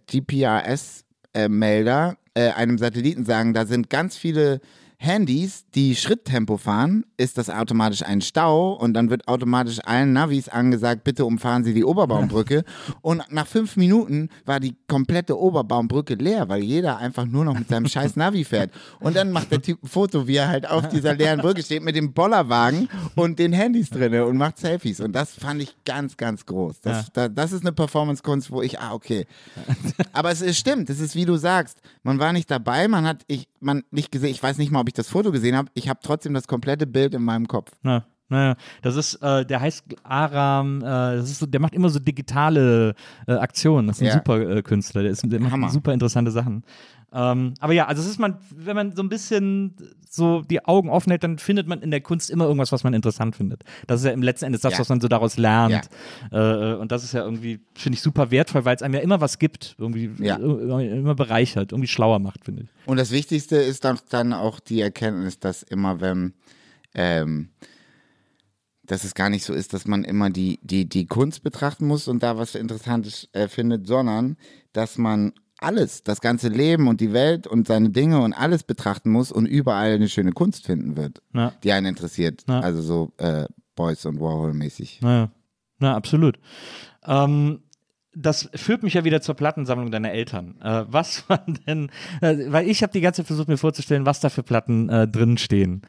GPRS-Melder 1.35 2.17
äh, 2.35 2.51
einem 2.51 2.79
Satelliten 2.79 3.25
sagen, 3.25 3.55
da 3.55 3.67
sind 3.67 3.91
ganz 3.91 4.17
viele 4.17 4.61
Handys, 5.03 5.65
die 5.75 5.97
Schritttempo 5.97 6.59
fahren, 6.59 7.07
ist 7.17 7.39
das 7.39 7.49
automatisch 7.49 8.03
ein 8.03 8.21
Stau 8.21 8.75
und 8.75 8.93
dann 8.93 9.09
wird 9.09 9.29
automatisch 9.29 9.79
allen 9.83 10.13
Navis 10.13 10.51
angesagt, 10.51 11.05
bitte 11.05 11.25
umfahren 11.25 11.65
Sie 11.65 11.73
die 11.73 11.85
Oberbaumbrücke. 11.85 12.65
und 13.01 13.23
nach 13.31 13.47
fünf 13.47 13.79
Minuten 13.79 14.29
war 14.45 14.61
die 14.61 14.77
komplette 14.89 15.39
Oberbaumbrücke 15.41 16.17
leer, 16.17 16.51
weil 16.51 16.63
jeder 16.63 16.99
einfach 16.99 17.25
nur 17.25 17.47
noch 17.47 17.59
mit 17.59 17.69
seinem 17.71 17.89
scheiß 17.89 18.17
Navi 18.17 18.45
fährt. 18.45 18.73
Und 18.99 19.17
dann 19.17 19.33
macht 19.33 19.51
der 19.51 19.63
Typ 19.63 19.83
ein 19.83 19.89
Foto, 19.89 20.27
wie 20.27 20.37
er 20.37 20.49
halt 20.49 20.69
auf 20.69 20.87
dieser 20.91 21.15
leeren 21.15 21.41
Brücke 21.41 21.63
steht 21.63 21.83
mit 21.83 21.97
dem 21.97 22.13
Bollerwagen 22.13 22.91
und 23.15 23.39
den 23.39 23.55
Handys 23.55 23.89
drinne 23.89 24.27
und 24.27 24.37
macht 24.37 24.59
Selfies. 24.59 25.01
Und 25.01 25.13
das 25.13 25.33
fand 25.33 25.63
ich 25.63 25.75
ganz, 25.87 26.19
ganz 26.19 26.45
groß. 26.45 26.83
Das, 26.83 27.07
Ja. 27.07 27.13
da, 27.15 27.29
das 27.29 27.53
ist 27.53 27.63
eine 27.63 27.73
Performance-Kunst, 27.73 28.51
wo 28.51 28.61
ich, 28.61 28.79
ah, 28.79 28.93
okay. 28.93 29.27
Aber 30.13 30.31
es 30.31 30.43
ist, 30.43 30.59
stimmt, 30.59 30.91
es 30.91 31.01
ist 31.01 31.15
wie 31.15 31.25
du 31.25 31.37
sagst. 31.37 31.79
Man 32.03 32.19
war 32.19 32.35
nicht 32.35 32.51
dabei, 32.51 32.87
man 32.87 33.07
hat 33.07 33.23
ich, 33.29 33.49
man 33.61 33.83
nicht 33.91 34.13
gesehen, 34.13 34.29
ich 34.31 34.43
weiß 34.43 34.59
nicht 34.59 34.71
mal, 34.71 34.81
ob 34.81 34.90
ich 34.91 34.95
das 34.95 35.09
Foto 35.09 35.33
gesehen 35.33 35.57
habe. 35.57 35.71
Ich 35.75 35.89
habe 35.89 36.01
trotzdem 36.03 36.35
das 36.35 36.47
komplette 36.47 36.87
Bild 36.87 37.15
in 37.15 37.23
meinem 37.23 37.49
Kopf. 37.49 37.73
Ja. 37.83 38.07
Naja, 38.31 38.55
das 38.83 38.97
ist, 38.97 39.17
äh, 39.17 39.45
der 39.45 39.61
heißt 39.61 39.85
Aram, 40.05 40.79
äh, 40.81 40.85
das 40.85 41.31
ist 41.31 41.41
so, 41.41 41.47
der 41.47 41.61
macht 41.61 41.75
immer 41.75 41.89
so 41.91 41.99
digitale 41.99 42.95
äh, 43.27 43.33
Aktionen. 43.35 43.89
Das 43.89 43.97
ist 43.97 44.03
ein 44.03 44.07
Ja. 44.07 44.13
super 44.15 44.41
äh, 44.41 44.63
Künstler, 44.63 45.03
der, 45.03 45.11
ist, 45.11 45.23
der 45.31 45.41
macht 45.41 45.53
Hammer. 45.53 45.69
super 45.71 45.93
interessante 45.93 46.31
Sachen. 46.31 46.63
Ähm, 47.13 47.55
aber 47.59 47.73
ja, 47.73 47.87
also 47.89 48.01
es 48.03 48.09
ist 48.09 48.21
man, 48.21 48.37
wenn 48.57 48.77
man 48.77 48.95
so 48.95 49.03
ein 49.03 49.09
bisschen 49.09 49.75
so 50.09 50.43
die 50.43 50.65
Augen 50.65 50.89
offen 50.91 51.11
hält, 51.11 51.25
dann 51.25 51.39
findet 51.39 51.67
man 51.67 51.83
in 51.83 51.91
der 51.91 52.01
Kunst 52.01 52.31
immer 52.31 52.45
irgendwas, 52.45 52.71
was 52.71 52.85
man 52.85 52.95
interessant 52.95 53.35
findet. 53.35 53.65
Das 53.89 53.99
ist 54.01 54.07
ja 54.07 54.13
im 54.13 54.23
letzten 54.23 54.45
Endes 54.47 54.61
das, 54.61 54.75
Ja. 54.75 54.79
was 54.79 54.89
man 54.91 55.01
so 55.01 55.09
daraus 55.09 55.37
lernt. 55.37 55.89
Äh, 56.31 56.75
und 56.75 56.93
das 56.93 57.03
ist 57.03 57.13
ja 57.13 57.25
irgendwie, 57.25 57.59
finde 57.75 57.97
ich, 57.97 58.03
super 58.03 58.31
wertvoll, 58.31 58.65
weil 58.65 58.77
es 58.77 58.83
einem 58.83 58.95
ja 58.95 59.01
immer 59.01 59.21
was 59.21 59.41
gibt, 59.41 59.75
irgendwie 59.79 60.13
Ja. 60.25 60.37
äh, 60.39 60.99
immer 61.01 61.17
bereichert, 61.17 61.73
irgendwie 61.73 61.89
schlauer 61.89 62.21
macht, 62.21 62.45
finde 62.45 62.63
ich. 62.63 62.69
Und 62.87 62.97
das 62.99 63.11
Wichtigste 63.11 63.57
ist 63.57 63.85
dann, 63.85 63.99
dann 64.11 64.33
auch 64.33 64.61
die 64.61 64.81
Erkenntnis, 64.81 65.41
dass 65.41 65.65
immer, 65.65 66.01
wenn, 66.01 66.35
ähm, 66.95 67.49
dass 68.91 69.05
es 69.05 69.15
gar 69.15 69.31
nicht 69.31 69.45
so 69.45 69.53
ist, 69.55 69.73
dass 69.73 69.87
man 69.87 70.03
immer 70.03 70.31
die, 70.31 70.59
die, 70.63 70.89
die 70.89 71.07
Kunst 71.07 71.43
betrachten 71.45 71.87
muss 71.87 72.09
und 72.09 72.23
da 72.23 72.37
was 72.39 72.55
Interessantes 72.57 73.29
äh, 73.33 73.47
findet, 73.47 73.87
sondern 73.87 74.37
dass 74.73 74.99
man 74.99 75.33
alles, 75.59 76.03
das 76.03 76.21
ganze 76.21 76.49
Leben 76.49 76.89
und 76.89 77.01
die 77.01 77.13
Welt 77.13 77.47
und 77.47 77.69
seine 77.69 77.91
Dinge 77.91 78.21
und 78.21 78.33
alles 78.33 78.63
betrachten 78.65 79.11
muss 79.11 79.31
und 79.31 79.47
überall 79.47 79.93
eine 79.93 80.09
schöne 80.09 80.33
Kunst 80.33 80.67
finden 80.67 80.97
wird, 80.97 81.23
Ja. 81.35 81.53
die 81.63 81.71
einen 81.73 81.87
interessiert. 81.87 82.43
Ja. 82.49 82.61
Also 82.61 82.83
so 82.83 83.13
äh, 83.19 83.45
Boys 83.77 84.05
und 84.07 84.19
Warhol 84.21 84.55
mäßig. 84.55 85.01
Naja, 85.03 85.31
na, 85.79 85.95
absolut. 85.95 86.39
Ähm, 87.07 87.61
das 88.15 88.51
führt 88.57 88.83
mich 88.83 88.95
ja 88.95 89.05
wieder 89.05 89.21
zur 89.21 89.37
Plattensammlung 89.37 89.91
deiner 89.93 90.11
Eltern. 90.11 90.57
Äh, 90.63 90.85
was 90.89 91.25
waren 91.29 91.59
denn, 91.67 91.91
äh, 92.23 92.37
weil 92.51 92.69
ich 92.69 92.83
habe 92.83 92.93
die 92.93 93.01
ganze 93.01 93.23
Zeit 93.23 93.29
versucht 93.29 93.49
mir 93.49 93.57
vorzustellen, 93.59 94.07
was 94.07 94.19
da 94.21 94.31
für 94.31 94.43
Platten 94.43 94.89
äh, 94.89 95.07
drin 95.07 95.39
stehen. 95.39 95.83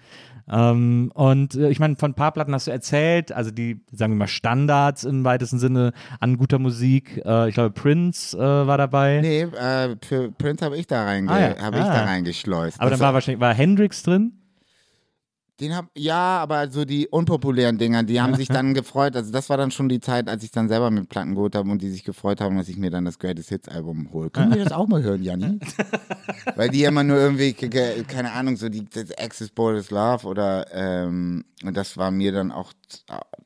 Ähm, 0.49 1.11
und 1.13 1.55
äh, 1.55 1.69
ich 1.69 1.79
meine, 1.79 1.95
von 1.95 2.11
ein 2.11 2.15
paar 2.15 2.31
Platten 2.31 2.53
hast 2.53 2.67
du 2.67 2.71
erzählt, 2.71 3.31
also 3.31 3.51
die, 3.51 3.81
sagen 3.91 4.13
wir 4.13 4.17
mal, 4.17 4.27
Standards 4.27 5.03
im 5.03 5.23
weitesten 5.23 5.59
Sinne 5.59 5.91
an 6.19 6.37
guter 6.37 6.59
Musik. 6.59 7.21
Äh, 7.25 7.49
ich 7.49 7.53
glaube, 7.55 7.71
Prince 7.71 8.37
äh, 8.37 8.39
war 8.41 8.77
dabei. 8.77 9.19
Nee, 9.21 9.41
äh, 9.43 9.95
für 10.03 10.31
Prince 10.31 10.63
habe 10.65 10.77
ich 10.77 10.87
da 10.87 11.03
reinge 11.05 11.29
Ah, 11.31 11.39
ja. 11.39 11.47
hab 11.61 11.73
ich 11.75 11.81
Ah. 11.81 11.93
da 11.93 12.03
reingeschleust. 12.05 12.79
Aber 12.79 12.89
Das 12.89 12.99
dann 12.99 13.07
war 13.07 13.13
wahrscheinlich, 13.13 13.41
war 13.41 13.53
Hendrix 13.53 14.03
drin? 14.03 14.33
Den 15.61 15.75
hab, 15.75 15.85
ja, 15.95 16.39
aber 16.39 16.71
so 16.71 16.83
die 16.85 17.07
unpopulären 17.07 17.77
Dinger, 17.77 18.01
die 18.03 18.19
haben 18.19 18.33
sich 18.35 18.47
dann 18.47 18.73
gefreut. 18.73 19.15
Also 19.15 19.31
das 19.31 19.47
war 19.49 19.57
dann 19.57 19.69
schon 19.71 19.87
die 19.89 19.99
Zeit, 19.99 20.27
als 20.27 20.43
ich 20.43 20.49
dann 20.51 20.67
selber 20.67 20.89
mit 20.89 21.07
Platten 21.07 21.35
geholt 21.35 21.53
habe 21.55 21.69
und 21.69 21.81
die 21.81 21.89
sich 21.91 22.03
gefreut 22.03 22.41
haben, 22.41 22.57
dass 22.57 22.67
ich 22.67 22.77
mir 22.77 22.89
dann 22.89 23.05
das 23.05 23.19
Greatest 23.19 23.49
Hits 23.49 23.67
Album 23.69 24.11
hole. 24.11 24.29
Können 24.31 24.53
wir 24.55 24.63
das 24.63 24.73
auch 24.73 24.87
mal 24.87 25.03
hören, 25.03 25.21
Janni? 25.23 25.59
Weil 26.55 26.69
die 26.69 26.83
immer 26.83 27.03
nur 27.03 27.17
irgendwie, 27.17 27.53
ke- 27.53 27.69
ke- 27.69 28.03
keine 28.07 28.31
Ahnung, 28.31 28.57
so 28.57 28.69
die 28.69 28.85
Access 29.17 29.49
Board 29.51 29.77
is 29.77 29.91
Love 29.91 30.25
oder 30.27 30.65
ähm, 30.73 31.45
und 31.63 31.77
das 31.77 31.95
war 31.95 32.09
mir 32.09 32.31
dann 32.31 32.51
auch 32.51 32.73
zu, 32.87 32.97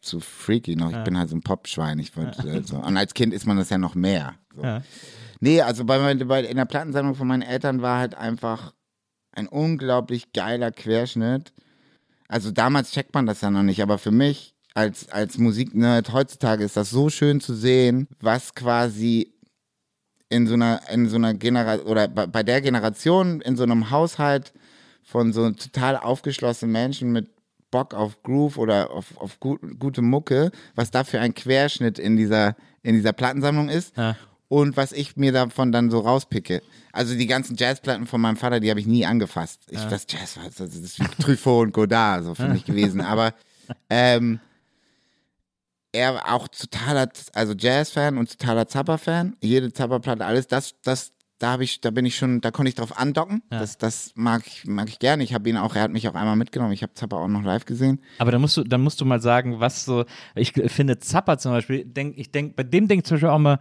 zu 0.01 0.19
freaky 0.21 0.75
noch. 0.77 0.91
Ich 0.91 1.03
bin 1.03 1.17
halt 1.17 1.29
so 1.29 1.35
ein 1.35 1.41
Popschwein. 1.41 1.99
Ich 1.99 2.15
wollte, 2.15 2.47
äh, 2.49 2.61
so. 2.63 2.77
Und 2.77 2.95
als 2.95 3.13
Kind 3.13 3.33
ist 3.33 3.45
man 3.45 3.57
das 3.57 3.69
ja 3.69 3.77
noch 3.77 3.93
mehr. 3.95 4.35
So. 4.55 4.63
Ja. 4.63 4.81
Nee, 5.41 5.61
also 5.61 5.83
bei, 5.83 6.15
bei, 6.15 6.43
in 6.45 6.55
der 6.55 6.63
Plattensammlung 6.65 7.15
von 7.15 7.27
meinen 7.27 7.41
Eltern 7.41 7.81
war 7.81 7.99
halt 7.99 8.15
einfach 8.15 8.73
ein 9.33 9.47
unglaublich 9.49 10.31
geiler 10.31 10.71
Querschnitt. 10.71 11.51
Also 12.27 12.51
damals 12.51 12.91
checkt 12.91 13.13
man 13.13 13.25
das 13.25 13.41
ja 13.41 13.51
noch 13.51 13.63
nicht, 13.63 13.81
aber 13.81 13.97
für 13.97 14.11
mich 14.11 14.55
als, 14.73 15.09
als 15.09 15.37
Musiknerd 15.37 16.11
heutzutage 16.11 16.63
ist 16.63 16.75
das 16.77 16.89
so 16.89 17.09
schön 17.09 17.39
zu 17.39 17.53
sehen, 17.53 18.07
was 18.19 18.55
quasi 18.55 19.33
in 20.29 20.47
so 20.47 20.55
einer, 20.55 20.81
in 20.91 21.07
so 21.07 21.15
einer 21.15 21.33
Generation 21.33 21.87
oder 21.87 22.07
bei, 22.07 22.27
bei 22.27 22.43
der 22.43 22.61
Generation 22.61 23.41
in 23.41 23.55
so 23.55 23.63
einem 23.63 23.89
Haushalt 23.89 24.53
von 25.03 25.33
so 25.33 25.49
total 25.51 25.97
aufgeschlossenen 25.97 26.71
Menschen 26.73 27.11
mit 27.11 27.29
Bock 27.71 27.93
auf 27.93 28.21
Groove 28.23 28.57
oder 28.57 28.91
auf, 28.91 29.17
auf 29.17 29.39
gut, 29.39 29.59
gute 29.79 30.01
Mucke, 30.01 30.51
was 30.75 30.91
da 30.91 31.03
für 31.03 31.19
ein 31.19 31.33
Querschnitt 31.33 31.99
in 31.99 32.17
dieser, 32.17 32.55
in 32.83 32.95
dieser 32.95 33.13
Plattensammlung 33.13 33.69
ist 33.69 33.95
Ja. 33.97 34.15
Und 34.47 34.77
was 34.77 34.91
ich 34.91 35.15
mir 35.17 35.31
davon 35.31 35.71
dann 35.71 35.89
so 35.89 35.99
rauspicke. 35.99 36.61
Also 36.91 37.15
die 37.15 37.27
ganzen 37.27 37.55
Jazzplatten 37.55 38.05
von 38.05 38.21
meinem 38.21 38.37
Vater, 38.37 38.59
die 38.59 38.69
habe 38.69 38.79
ich 38.79 38.87
nie 38.87 39.05
angefasst. 39.05 39.61
Ich, 39.69 39.83
Das 39.85 40.05
Jazz 40.09 40.37
war, 40.37 40.45
das 40.45 40.75
ist 40.75 40.99
wie 40.99 41.23
Truffaut 41.23 41.67
und 41.67 41.73
Godard 41.73 42.23
so 42.23 42.35
für 42.35 42.47
mich 42.47 42.65
gewesen. 42.65 43.01
Aber 43.01 43.33
ähm, 43.89 44.39
er 45.91 46.15
war 46.15 46.33
auch 46.33 46.47
totaler, 46.47 47.09
also 47.33 47.53
Jazz-Fan 47.57 48.17
und 48.17 48.37
totaler 48.37 48.67
Zappa-Fan. 48.67 49.35
Jede 49.41 49.71
Zappa-Platte, 49.71 50.25
alles 50.25 50.47
das, 50.47 50.75
das, 50.83 51.13
da 51.39 51.51
habe 51.51 51.63
ich, 51.63 51.81
da 51.81 51.91
bin 51.91 52.05
ich 52.05 52.15
schon, 52.15 52.39
da 52.41 52.51
konnte 52.51 52.69
ich 52.69 52.75
drauf 52.75 52.97
andocken. 52.97 53.41
Das, 53.49 53.77
das 53.77 54.11
mag 54.15 54.43
ich, 54.45 54.65
mag 54.65 54.87
ich 54.89 54.99
gerne. 54.99 55.23
Ich 55.23 55.33
habe 55.33 55.49
ihn 55.49 55.57
auch, 55.57 55.75
er 55.75 55.83
hat 55.83 55.91
mich 55.91 56.07
auch 56.07 56.15
einmal 56.15 56.35
mitgenommen. 56.35 56.71
Ich 56.73 56.83
habe 56.83 56.93
Zappa 56.93 57.17
auch 57.17 57.27
noch 57.27 57.43
live 57.43 57.65
gesehen. 57.65 58.01
Aber 58.19 58.31
dann 58.31 58.41
musst 58.41 58.57
du, 58.57 58.63
dann 58.63 58.81
musst 58.81 59.01
du 59.01 59.05
mal 59.05 59.21
sagen, 59.21 59.59
was 59.59 59.85
so, 59.85 60.05
ich 60.35 60.53
finde 60.53 60.99
Zappa 60.99 61.37
zum 61.37 61.51
Beispiel, 61.51 61.83
denk, 61.85 62.17
ich 62.17 62.31
denke, 62.31 62.53
bei 62.55 62.63
dem 62.63 62.87
denke 62.87 63.01
ich 63.01 63.05
zum 63.05 63.15
Beispiel 63.15 63.29
auch 63.29 63.39
mal, 63.39 63.59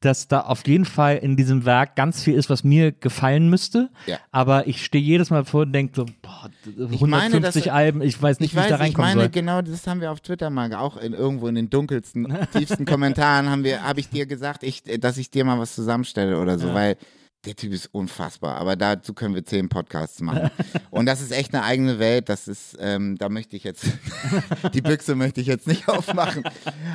dass 0.00 0.28
da 0.28 0.42
auf 0.42 0.66
jeden 0.68 0.84
Fall 0.84 1.16
in 1.16 1.36
diesem 1.36 1.64
Werk 1.64 1.96
ganz 1.96 2.22
viel 2.22 2.34
ist, 2.34 2.48
was 2.48 2.62
mir 2.62 2.92
gefallen 2.92 3.50
müsste. 3.50 3.90
Ja. 4.06 4.18
Aber 4.30 4.68
ich 4.68 4.84
stehe 4.84 5.02
jedes 5.02 5.30
Mal 5.30 5.44
vor 5.44 5.62
und 5.62 5.72
denke 5.72 5.92
so, 5.96 6.06
boah, 6.22 6.48
150 6.66 7.00
meine, 7.08 7.40
dass- 7.40 7.66
Alben, 7.68 8.02
ich 8.02 8.20
weiß 8.20 8.38
nicht, 8.40 8.52
Ich 8.52 8.56
wie 8.56 8.60
ich 8.62 8.68
da 8.68 8.76
ich 8.76 8.80
reinkommen 8.80 9.10
meine, 9.10 9.20
soll. 9.22 9.30
genau 9.30 9.60
das 9.62 9.86
haben 9.86 10.00
wir 10.00 10.12
auf 10.12 10.20
Twitter 10.20 10.50
mal, 10.50 10.72
auch 10.74 10.96
in, 10.98 11.14
irgendwo 11.14 11.48
in 11.48 11.56
den 11.56 11.68
dunkelsten, 11.68 12.32
tiefsten 12.52 12.84
Kommentaren 12.84 13.48
haben 13.50 13.64
wir, 13.64 13.82
habe 13.82 13.98
ich 14.00 14.08
dir 14.08 14.26
gesagt, 14.26 14.62
ich, 14.62 14.82
dass 15.00 15.18
ich 15.18 15.30
dir 15.30 15.44
mal 15.44 15.58
was 15.58 15.74
zusammenstelle 15.74 16.38
oder 16.38 16.58
so, 16.58 16.72
weil 16.74 16.96
der 17.44 17.54
Typ 17.54 17.72
ist 17.72 17.86
unfassbar. 17.92 18.56
Aber 18.56 18.74
dazu 18.76 19.14
können 19.14 19.34
wir 19.34 19.44
zehn 19.44 19.68
Podcasts 19.68 20.20
machen. 20.20 20.50
Und 20.90 21.06
das 21.06 21.20
ist 21.20 21.30
echt 21.32 21.54
eine 21.54 21.62
eigene 21.64 21.98
Welt. 22.00 22.28
Das 22.28 22.48
ist, 22.48 22.76
ähm, 22.80 23.16
da 23.16 23.28
möchte 23.28 23.56
ich 23.56 23.62
jetzt, 23.64 23.84
die 24.74 24.80
Büchse 24.82 25.14
möchte 25.14 25.40
ich 25.40 25.46
jetzt 25.46 25.66
nicht 25.68 25.88
aufmachen. 25.88 26.42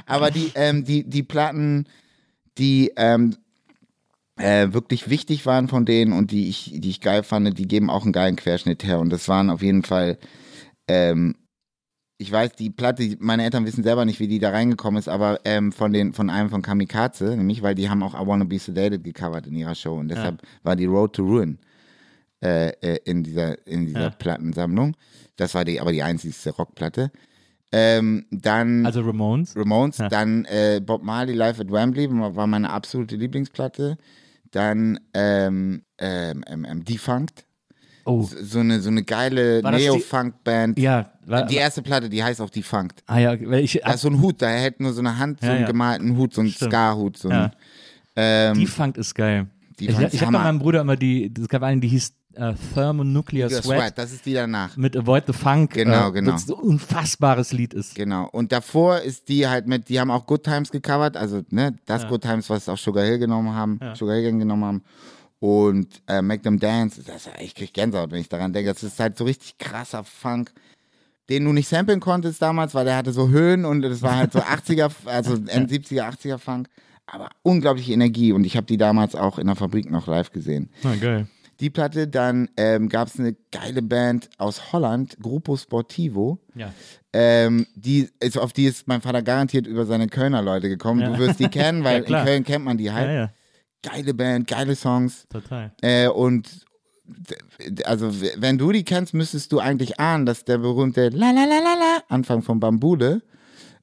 Aber 0.06 0.32
die, 0.32 0.52
ähm, 0.56 0.84
die, 0.84 1.04
die 1.10 1.24
Platten, 1.24 1.86
die 2.58 2.92
ähm, 2.96 3.36
äh, 4.38 4.74
wirklich 4.74 5.10
wichtig 5.10 5.46
waren 5.46 5.68
von 5.68 5.86
denen 5.86 6.14
und 6.14 6.32
die 6.32 6.50
ich, 6.50 6.72
die 6.76 6.90
ich 6.90 7.02
geil 7.02 7.24
fand, 7.24 7.58
die 7.58 7.68
geben 7.68 7.90
auch 7.90 8.04
einen 8.04 8.14
geilen 8.14 8.36
Querschnitt 8.36 8.84
her. 8.84 9.00
Und 9.00 9.10
das 9.12 9.28
waren 9.28 9.50
auf 9.50 9.62
jeden 9.62 9.84
Fall, 9.84 10.18
ähm, 10.88 11.36
ich 12.18 12.32
weiß, 12.32 12.54
die 12.54 12.70
Platte, 12.70 13.16
meine 13.20 13.44
Eltern 13.44 13.66
wissen 13.66 13.84
selber 13.84 14.06
nicht, 14.06 14.20
wie 14.20 14.28
die 14.28 14.40
da 14.40 14.52
reingekommen 14.52 14.98
ist, 15.00 15.10
aber 15.10 15.40
ähm, 15.46 15.72
von 15.72 15.94
den, 15.94 16.14
von 16.14 16.30
einem 16.30 16.50
von 16.50 16.62
Kamikaze, 16.62 17.36
nämlich, 17.36 17.62
weil 17.62 17.76
die 17.76 17.90
haben 17.90 18.02
auch 18.04 18.14
I 18.14 18.26
Wanna 18.26 18.46
Be 18.46 18.60
Sedated 18.60 19.04
gecovert 19.04 19.48
in 19.48 19.56
ihrer 19.56 19.76
Show 19.76 19.96
und 19.96 20.08
deshalb 20.08 20.42
war 20.64 20.76
die 20.76 20.86
Road 20.86 21.14
to 21.14 21.24
Ruin 21.24 21.60
äh, 22.44 22.70
äh, 22.82 23.00
in 23.06 23.24
dieser, 23.24 23.66
in 23.68 23.86
dieser 23.88 24.02
Ja. 24.02 24.10
Plattensammlung. 24.10 24.96
Das 25.36 25.54
war 25.54 25.66
die, 25.66 25.80
aber 25.82 25.92
die 25.92 26.04
einzigste 26.04 26.52
Rockplatte. 26.52 27.12
Ähm, 27.76 28.26
dann 28.30 28.86
Also 28.86 29.02
Ramones. 29.02 29.56
Ramones, 29.58 29.98
Ja. 29.98 30.08
dann 30.08 30.46
äh, 30.46 30.80
Bob 30.80 31.02
Marley 31.04 31.34
Live 31.34 31.60
at 31.60 31.72
Wembley 31.72 32.08
war 32.12 32.46
meine 32.46 32.70
absolute 32.70 33.16
Lieblingsplatte. 33.16 33.98
Dann 34.52 35.00
ähm, 35.16 35.82
ähm, 35.98 36.44
ähm, 36.48 36.66
ähm, 36.70 36.86
Defunct, 36.86 37.46
Oh, 38.06 38.22
so 38.24 38.60
eine, 38.60 38.82
so 38.82 38.90
eine 38.90 39.02
geile 39.04 39.62
Neo-Funk-Band. 39.64 40.78
ja. 40.78 41.10
War, 41.26 41.46
Die 41.46 41.56
erste 41.56 41.82
Platte, 41.82 42.10
die 42.10 42.22
heißt 42.22 42.42
auch 42.42 42.50
Defunct. 42.50 43.02
ah 43.08 43.18
ja, 43.18 43.32
weil 43.50 43.64
ich, 43.64 43.80
Da 43.84 43.94
ist 43.94 44.02
so 44.02 44.10
ein 44.10 44.22
Hut, 44.22 44.42
da 44.42 44.50
hält 44.50 44.82
nur 44.82 44.92
so 44.92 45.00
eine 45.00 45.18
Hand, 45.18 45.40
so 45.40 45.48
Ja, 45.48 45.54
einen 45.54 45.62
ja. 45.62 45.68
gemalten 45.68 46.18
Hut, 46.18 46.34
so 46.34 46.42
ein 46.42 46.50
Stimmt. 46.50 46.72
Ska-Hut. 46.72 47.18
So 47.18 47.30
Ja. 47.32 47.52
ähm, 48.18 48.56
die 48.56 48.68
Funk 48.68 48.98
ist 48.98 49.16
geil. 49.16 49.48
Die 49.80 49.86
ich 49.88 49.98
ich 49.98 50.22
habe 50.22 50.34
bei 50.34 50.44
meinem 50.44 50.60
Bruder 50.60 50.82
immer 50.82 50.98
die, 50.98 51.34
es 51.40 51.48
gab 51.48 51.64
eine, 51.64 51.80
die 51.80 51.88
hieß 51.88 52.14
äh, 52.36 52.54
Thermonuclear 52.74 53.50
Sweat. 53.50 53.64
Sweat, 53.64 53.98
das 53.98 54.12
ist 54.12 54.26
die 54.26 54.34
danach. 54.34 54.76
mit 54.78 54.96
Avoid 54.98 55.26
the 55.28 55.34
Funk. 55.34 55.74
Genau, 55.74 56.10
äh, 56.10 56.12
genau. 56.12 56.32
Das 56.32 56.46
so 56.46 56.56
ein 56.58 56.62
unfassbares 56.64 57.52
Lied 57.54 57.74
ist. 57.74 57.96
Genau. 57.96 58.28
Und 58.32 58.52
davor 58.52 59.00
ist 59.00 59.30
die 59.30 59.48
halt 59.48 59.68
mit, 59.68 59.90
die 59.90 60.00
haben 60.00 60.12
auch 60.12 60.26
Good 60.26 60.44
Times 60.44 60.72
gecovert, 60.72 61.18
also 61.18 61.42
ne, 61.50 61.76
das 61.86 62.08
Good 62.08 62.22
Times, 62.22 62.50
was 62.50 62.68
auch 62.70 62.78
Sugar 62.78 63.04
Hill 63.06 63.20
genommen 63.20 63.54
haben, 63.54 63.80
Sugar 63.96 64.16
Hill 64.16 64.24
Gang 64.24 64.40
genommen 64.40 64.66
haben. 64.66 64.84
Und 65.40 66.02
äh, 66.08 66.22
Make 66.22 66.44
Them 66.44 66.58
Dance, 66.58 67.04
das, 67.04 67.30
ich 67.42 67.54
krieg 67.54 67.74
Gänsehaut, 67.74 68.12
wenn 68.12 68.22
ich 68.22 68.30
daran 68.30 68.54
denke. 68.54 68.74
Das 68.74 68.82
ist 68.82 68.98
halt 69.00 69.18
so 69.18 69.26
richtig 69.26 69.58
krasser 69.58 70.06
Funk, 70.06 70.54
den 71.30 71.44
du 71.44 71.52
nicht 71.52 71.68
samplen 71.68 72.00
konntest 72.00 72.42
damals, 72.42 72.74
weil 72.74 72.86
der 72.86 72.96
hatte 72.96 73.12
so 73.12 73.28
Höhen 73.28 73.66
und 73.66 73.82
das 73.82 74.02
war 74.02 74.16
halt 74.16 74.32
so 74.32 74.40
80er, 74.40 74.90
also 75.06 75.34
End 75.34 75.70
70er, 75.70 76.10
80er 76.10 76.38
Funk. 76.38 76.70
Aber 77.06 77.30
unglaubliche 77.42 77.92
Energie 77.92 78.32
und 78.32 78.46
ich 78.46 78.56
habe 78.56 78.66
die 78.66 78.78
damals 78.78 79.16
auch 79.16 79.38
in 79.38 79.48
der 79.48 79.58
Fabrik 79.58 79.92
noch 79.92 80.08
live 80.08 80.32
gesehen. 80.32 80.70
Na, 80.84 80.96
geil. 80.96 81.28
Die 81.60 81.70
Platte, 81.70 82.08
dann 82.08 82.50
ähm, 82.58 82.90
gab 82.90 83.08
es 83.08 83.20
eine 83.20 83.36
geile 83.52 83.82
Band 83.82 84.30
aus 84.38 84.74
Holland, 84.74 85.18
Gruppo 85.22 85.56
Sportivo. 85.56 86.40
Ja. 86.56 86.74
Ähm, 87.14 87.68
die 87.76 88.10
ist, 88.20 88.38
auf 88.38 88.54
die 88.54 88.66
ist 88.66 88.88
mein 88.88 89.02
Vater 89.02 89.22
garantiert 89.22 89.68
über 89.68 89.86
seine 89.86 90.08
Kölner 90.08 90.42
Leute 90.42 90.68
gekommen. 90.70 91.02
Ja. 91.02 91.10
Du 91.12 91.20
wirst 91.20 91.40
die 91.40 91.48
kennen, 91.50 91.84
weil 91.84 92.04
Ja, 92.10 92.20
in 92.20 92.26
Köln 92.26 92.44
kennt 92.44 92.66
man 92.66 92.78
die 92.78 92.92
halt. 92.92 93.30
Geile 93.84 94.14
Band, 94.14 94.48
geile 94.48 94.76
Songs. 94.76 95.26
total. 95.30 95.74
Äh, 95.82 96.08
und 96.08 96.50
also 97.86 98.12
wenn 98.38 98.58
du 98.58 98.72
die 98.72 98.84
kennst, 98.86 99.14
müsstest 99.14 99.52
du 99.52 99.60
eigentlich 99.60 100.00
ahnen, 100.00 100.26
dass 100.26 100.46
der 100.46 100.58
berühmte 100.58 101.10
La 101.10 101.32
La 101.32 101.44
La 101.44 101.60
La 101.60 101.74
La 101.78 102.04
Anfang 102.08 102.42
von 102.42 102.60
Bambule, 102.60 103.22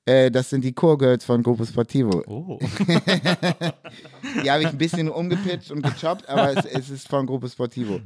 das 0.06 0.50
sind 0.50 0.64
die 0.64 0.72
Chorgirls 0.72 1.24
von 1.24 1.42
Grupo 1.42 1.64
Sportivo. 1.64 2.24
Oh. 2.26 2.58
die 4.42 4.50
habe 4.50 4.62
ich 4.62 4.68
ein 4.68 4.78
bisschen 4.78 5.08
umgepitcht 5.08 5.70
und 5.70 5.82
gechoppt, 5.82 6.28
aber 6.28 6.56
es, 6.56 6.64
es 6.64 6.90
ist 6.90 7.06
von 7.08 7.26
Grupo 7.26 7.46
Sportivo. 7.46 8.00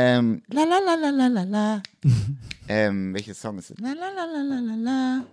Ähm, 0.00 0.42
la 0.52 0.62
la 0.62 0.78
la 0.78 0.94
la 0.94 1.10
la 1.10 1.26
la 1.26 1.42
la. 1.42 1.82
ähm, 2.68 3.16
Song 3.34 3.58
ist 3.58 3.70
es? 3.72 3.78
La 3.80 3.94
la 3.94 4.10
la 4.14 4.42
la 4.42 4.60
la 4.60 4.74
la. 4.76 5.24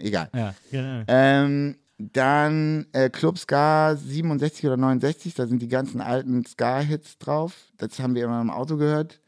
Egal. 0.00 0.28
Dann 1.98 2.86
Club 3.12 3.38
Ska 3.38 3.96
67 3.96 4.66
oder 4.66 4.76
69, 4.76 5.34
da 5.34 5.46
sind 5.46 5.60
die 5.60 5.68
ganzen 5.68 6.00
alten 6.00 6.44
Ska-Hits 6.46 7.18
drauf. 7.18 7.54
Das 7.76 7.98
haben 8.00 8.14
wir 8.14 8.24
immer 8.24 8.40
im 8.40 8.50
Auto 8.50 8.76
gehört. 8.76 9.20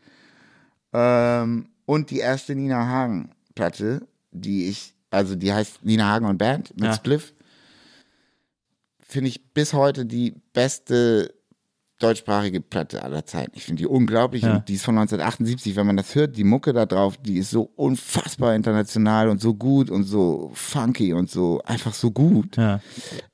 Ähm, 0.93 1.67
und 1.87 2.11
die 2.11 2.19
erste 2.19 2.55
Nina 2.55 2.87
Hagen-Platte, 2.87 4.07
die 4.31 4.69
ich, 4.69 4.95
also 5.11 5.35
die 5.35 5.53
heißt 5.53 5.85
Nina 5.85 6.09
Hagen 6.11 6.27
und 6.27 6.39
Band 6.39 6.75
mit 6.75 6.85
Ja. 6.85 6.95
Spliff. 6.95 7.35
Finde 9.01 9.29
ich 9.29 9.53
bis 9.53 9.73
heute 9.75 10.07
die 10.07 10.35
beste 10.53 11.35
deutschsprachige 11.99 12.61
Platte 12.61 13.03
aller 13.05 13.25
Zeiten. 13.27 13.53
Ich 13.55 13.65
finde 13.65 13.81
die 13.83 13.87
unglaublich 13.87 14.43
Ja. 14.43 14.57
und 14.57 14.69
die 14.69 14.75
ist 14.75 14.85
von 14.85 14.97
1978. 14.99 15.77
Wenn 15.77 15.87
man 15.87 15.97
das 15.97 16.15
hört, 16.15 16.37
die 16.37 16.43
Mucke 16.45 16.73
da 16.73 16.85
drauf, 16.87 17.17
die 17.17 17.37
ist 17.39 17.51
so 17.51 17.71
unfassbar 17.77 18.55
international 18.57 19.29
und 19.29 19.41
so 19.41 19.55
gut 19.55 19.89
und 19.91 20.03
so 20.05 20.51
funky 20.55 21.13
und 21.13 21.31
so 21.31 21.61
einfach 21.65 21.95
so 21.95 22.11
gut. 22.11 22.57
Ja. 22.57 22.81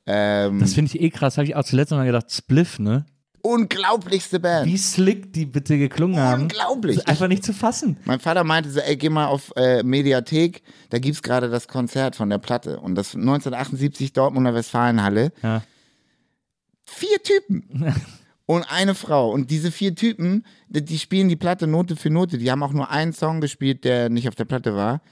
Ähm, 0.05 0.59
Das 0.59 0.75
finde 0.75 0.91
ich 0.95 1.01
eh 1.01 1.09
krass. 1.11 1.39
Habe 1.39 1.47
ich 1.47 1.57
auch 1.57 1.65
zuletzt 1.65 1.93
mal 1.93 2.05
gedacht, 2.05 2.31
Spliff, 2.31 2.79
ne? 2.79 3.07
Unglaublichste 3.43 4.41
Band. 4.41 4.67
Wie 4.67 4.77
slick 4.77 5.33
die 5.33 5.47
bitte 5.47 5.79
geklungen 5.79 6.19
haben. 6.19 6.43
Unglaublich. 6.43 6.99
Ist 6.99 7.09
einfach 7.09 7.29
nicht 7.29 7.45
zu 7.45 7.53
fassen. 7.53 7.97
Mein 8.05 8.21
Vater 8.21 8.45
meinte 8.45 8.71
so, 8.71 8.81
ey, 8.81 8.97
geh 8.97 9.09
mal 9.09 9.27
auf 9.27 9.53
äh, 9.57 9.83
Mediathek, 9.83 10.63
da 10.91 10.99
gibt's 10.99 11.23
gerade 11.23 11.49
das 11.49 11.69
Konzert 11.69 12.17
von 12.17 12.31
der 12.31 12.39
Platte. 12.39 12.81
Und 12.81 12.95
das 12.95 13.15
1978 13.15 14.13
Dortmunder 14.13 14.55
Westfalenhalle. 14.55 15.33
Ja. 15.43 15.63
Vier 16.85 17.23
Typen. 17.23 17.95
Und 18.47 18.65
eine 18.73 18.95
Frau. 18.95 19.31
Und 19.31 19.51
diese 19.51 19.71
vier 19.71 19.95
Typen, 19.95 20.47
die, 20.69 20.99
spielen 20.99 21.29
die 21.29 21.37
Platte 21.37 21.67
Note 21.67 21.97
für 21.97 22.09
Note. 22.09 22.39
Die 22.39 22.51
haben 22.51 22.63
auch 22.63 22.73
nur 22.73 22.91
einen 22.91 23.13
Song 23.13 23.43
gespielt, 23.43 23.85
der 23.85 24.09
nicht 24.09 24.27
auf 24.27 24.37
der 24.37 24.47
Platte 24.47 24.75
war. 24.75 25.03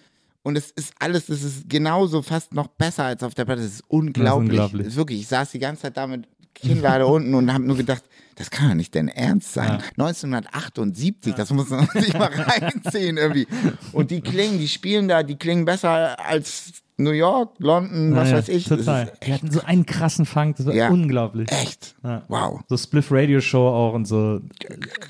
Und 0.43 0.57
es 0.57 0.71
ist 0.71 0.95
alles, 1.01 1.29
es 1.29 1.43
ist 1.43 1.69
genauso, 1.69 2.23
fast 2.23 2.55
noch 2.55 2.69
besser 2.69 3.05
als 3.05 3.23
auf 3.23 3.35
der 3.35 3.45
Platte. 3.45 3.63
Es 3.63 3.75
ist 3.75 3.85
unglaublich. 3.89 4.53
unglaublich. 4.53 4.87
Es 4.87 4.93
ist 4.93 4.97
wirklich, 4.97 5.21
ich 5.21 5.27
saß 5.27 5.51
die 5.51 5.59
ganze 5.59 5.83
Zeit 5.83 5.97
da 5.97 6.07
mit 6.07 6.27
Kinnlade 6.61 7.07
unten 7.07 7.35
und 7.35 7.53
habe 7.53 7.65
nur 7.65 7.77
gedacht, 7.77 8.03
das 8.37 8.51
kann 8.51 8.69
doch 8.69 8.75
nicht 8.75 8.95
dein 8.95 9.09
Ernst 9.09 9.53
sein. 9.55 9.83
1978, 9.99 11.35
das 11.35 11.51
muss 11.53 11.71
man 11.71 11.87
sich 11.95 12.13
mal 12.15 12.31
reinziehen 12.33 13.17
irgendwie. 13.17 13.47
Und 13.93 14.11
die 14.11 14.21
klingen, 14.21 14.59
die 14.59 14.69
spielen 14.69 15.09
da, 15.09 15.23
die 15.23 15.37
klingen 15.37 15.65
besser 15.65 16.19
als 16.25 16.73
New 16.99 17.11
York, 17.13 17.55
London, 17.59 18.15
was 18.15 18.25
Naja, 18.29 18.39
weiß 18.39 18.49
ich. 18.49 18.65
Total. 18.65 19.13
Die 19.27 19.33
hatten 19.33 19.51
so 19.51 19.61
einen 19.63 19.87
krassen 19.87 20.27
Funk, 20.27 20.57
das 20.57 20.67
war 20.67 20.75
Ja. 20.75 20.89
unglaublich. 20.91 21.51
echt. 21.53 21.95
Ja. 22.03 22.23
Wow. 22.29 22.61
So 22.69 22.77
Spliff 22.77 23.11
Radio 23.11 23.41
Show 23.41 23.69
auch 23.69 23.95
und 23.95 24.07
so. 24.07 24.41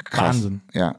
Krass. 0.05 0.37
Wahnsinn. 0.37 0.61
Ja. 0.73 0.97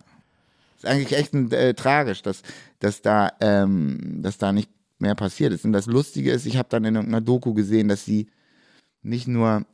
Ist 0.77 0.85
eigentlich 0.85 1.17
echt 1.17 1.33
ein, 1.33 1.51
äh, 1.51 1.73
tragisch, 1.73 2.21
dass, 2.21 2.41
dass, 2.79 3.01
da, 3.01 3.31
ähm, 3.41 4.19
dass 4.21 4.37
da 4.37 4.51
nicht 4.53 4.69
mehr 4.99 5.15
passiert 5.15 5.51
ist. 5.53 5.65
Und 5.65 5.73
das 5.73 5.85
Lustige 5.87 6.31
ist, 6.31 6.45
ich 6.45 6.57
habe 6.57 6.69
dann 6.69 6.85
in 6.85 6.95
irgendeiner 6.95 7.21
Doku 7.21 7.53
gesehen, 7.53 7.87
dass 7.87 8.05
sie 8.05 8.27
nicht 9.01 9.27
nur 9.27 9.65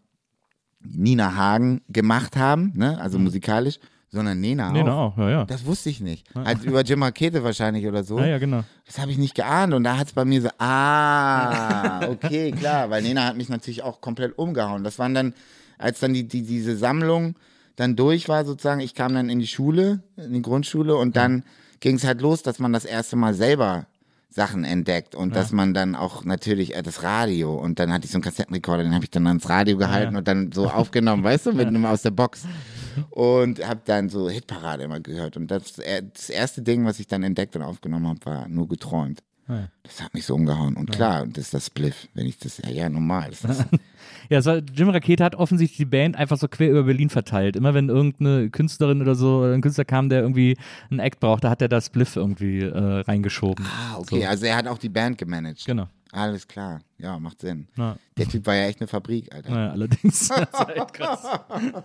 Nina 0.83 1.35
Hagen 1.35 1.81
gemacht 1.89 2.35
haben, 2.35 2.71
ne, 2.75 2.99
also 2.99 3.19
musikalisch, 3.19 3.79
sondern 4.09 4.39
Nena 4.39 4.71
Nee, 4.71 4.83
auch. 4.83 5.13
auch, 5.13 5.17
ja, 5.17 5.29
ja. 5.29 5.45
Das 5.45 5.65
wusste 5.65 5.89
ich 5.89 5.99
nicht. 5.99 6.27
Halt 6.35 6.63
über 6.63 6.81
Jim 6.81 7.01
Rakete 7.01 7.43
wahrscheinlich 7.43 7.87
oder 7.87 8.03
so. 8.03 8.19
Ja, 8.19 8.27
ja, 8.27 8.37
genau. 8.37 8.63
Das 8.85 8.99
habe 8.99 9.11
ich 9.11 9.17
nicht 9.17 9.33
geahnt 9.33 9.73
und 9.73 9.83
da 9.83 9.97
hat 9.97 10.07
es 10.07 10.13
bei 10.13 10.23
mir 10.23 10.41
so, 10.41 10.49
ah, 10.59 12.07
okay, 12.09 12.51
klar, 12.59 12.89
weil 12.89 13.01
Nena 13.01 13.25
hat 13.25 13.37
mich 13.37 13.49
natürlich 13.49 13.81
auch 13.83 14.01
komplett 14.01 14.37
umgehauen. 14.37 14.83
Das 14.83 14.99
waren 14.99 15.13
dann, 15.13 15.33
als 15.77 15.99
dann 15.99 16.13
die, 16.13 16.27
die, 16.27 16.43
diese 16.43 16.75
Sammlung 16.77 17.35
dann 17.75 17.95
durch 17.95 18.29
war 18.29 18.45
sozusagen, 18.45 18.81
ich 18.81 18.93
kam 18.93 19.15
dann 19.15 19.29
in 19.29 19.39
die 19.39 19.47
Schule, 19.47 20.03
in 20.17 20.33
die 20.33 20.41
Grundschule 20.43 20.95
und 20.95 21.15
dann 21.15 21.43
ging 21.79 21.95
es 21.95 22.03
halt 22.05 22.21
los, 22.21 22.43
dass 22.43 22.59
man 22.59 22.71
das 22.71 22.85
erste 22.85 23.15
Mal 23.15 23.33
selber 23.33 23.87
Sachen 24.33 24.63
entdeckt 24.63 25.15
und 25.15 25.35
dass 25.35 25.51
man 25.51 25.73
dann 25.73 25.95
auch 25.95 26.25
natürlich 26.25 26.75
äh, 26.75 26.81
das 26.81 27.03
Radio 27.03 27.53
und 27.55 27.79
dann 27.79 27.93
hatte 27.93 28.05
ich 28.05 28.11
so 28.11 28.17
einen 28.17 28.23
Kassettenrekorder, 28.23 28.83
den 28.83 28.93
habe 28.93 29.03
ich 29.03 29.11
dann 29.11 29.27
ans 29.27 29.47
Radio 29.47 29.77
gehalten 29.77 30.13
ja. 30.13 30.19
und 30.19 30.27
dann 30.27 30.51
so 30.51 30.69
aufgenommen, 30.71 31.23
weißt 31.23 31.47
du, 31.47 31.53
mit 31.53 31.67
einem 31.67 31.85
aus 31.85 32.01
der 32.01 32.11
Box 32.11 32.45
und 33.11 33.65
habe 33.65 33.81
dann 33.85 34.09
so 34.09 34.29
Hitparade 34.29 34.83
immer 34.83 34.99
gehört 34.99 35.37
und 35.37 35.51
das, 35.51 35.77
äh, 35.79 36.03
das 36.11 36.29
erste 36.29 36.61
Ding, 36.61 36.85
was 36.85 36.99
ich 36.99 37.07
dann 37.07 37.23
entdeckt 37.23 37.55
und 37.55 37.61
aufgenommen 37.61 38.07
habe, 38.07 38.25
war 38.25 38.47
nur 38.47 38.67
geträumt. 38.67 39.21
Ja. 39.47 39.67
Das 39.83 40.01
hat 40.01 40.13
mich 40.13 40.25
so 40.25 40.35
umgehauen 40.35 40.75
und 40.75 40.91
klar, 40.91 41.25
das 41.27 41.45
ist 41.45 41.53
das 41.53 41.65
Spliff, 41.67 42.07
wenn 42.13 42.25
ich 42.25 42.37
das 42.37 42.59
ja 42.59 42.69
ja 42.69 42.89
normal, 42.89 43.31
das 43.31 43.59
ist 43.59 43.65
Ja, 44.29 44.39
es 44.39 44.45
war, 44.45 44.57
Jim 44.57 44.89
Rakete 44.89 45.23
hat 45.23 45.35
offensichtlich 45.35 45.77
die 45.77 45.85
Band 45.85 46.15
einfach 46.15 46.37
so 46.37 46.47
quer 46.47 46.69
über 46.69 46.83
Berlin 46.83 47.09
verteilt. 47.09 47.55
Immer 47.55 47.73
wenn 47.73 47.89
irgendeine 47.89 48.49
Künstlerin 48.49 49.01
oder 49.01 49.15
so, 49.15 49.39
oder 49.39 49.53
ein 49.53 49.61
Künstler 49.61 49.85
kam, 49.85 50.09
der 50.09 50.21
irgendwie 50.21 50.57
einen 50.89 50.99
Act 50.99 51.19
brauchte, 51.19 51.49
hat 51.49 51.61
er 51.61 51.67
das 51.67 51.87
Spliff 51.87 52.15
irgendwie 52.15 52.61
äh, 52.61 53.01
reingeschoben. 53.01 53.65
Ah, 53.65 53.97
okay, 53.97 54.25
also 54.25 54.45
er 54.45 54.55
hat 54.55 54.67
auch 54.67 54.77
die 54.77 54.89
Band 54.89 55.17
gemanagt. 55.17 55.65
Genau. 55.65 55.87
Alles 56.15 56.47
klar, 56.47 56.81
ja, 56.99 57.17
macht 57.17 57.41
Sinn. 57.41 57.67
Ja. 57.75 57.97
Der 58.17 58.27
Typ 58.27 58.45
war 58.45 58.53
ja 58.53 58.65
echt 58.65 58.79
eine 58.79 58.87
Fabrik, 58.87 59.33
Alter. 59.33 59.49
Naja, 59.49 59.71
allerdings. 59.71 60.29
Das 60.29 60.53
war 60.53 60.69
echt 60.75 60.93
krass. 60.93 61.39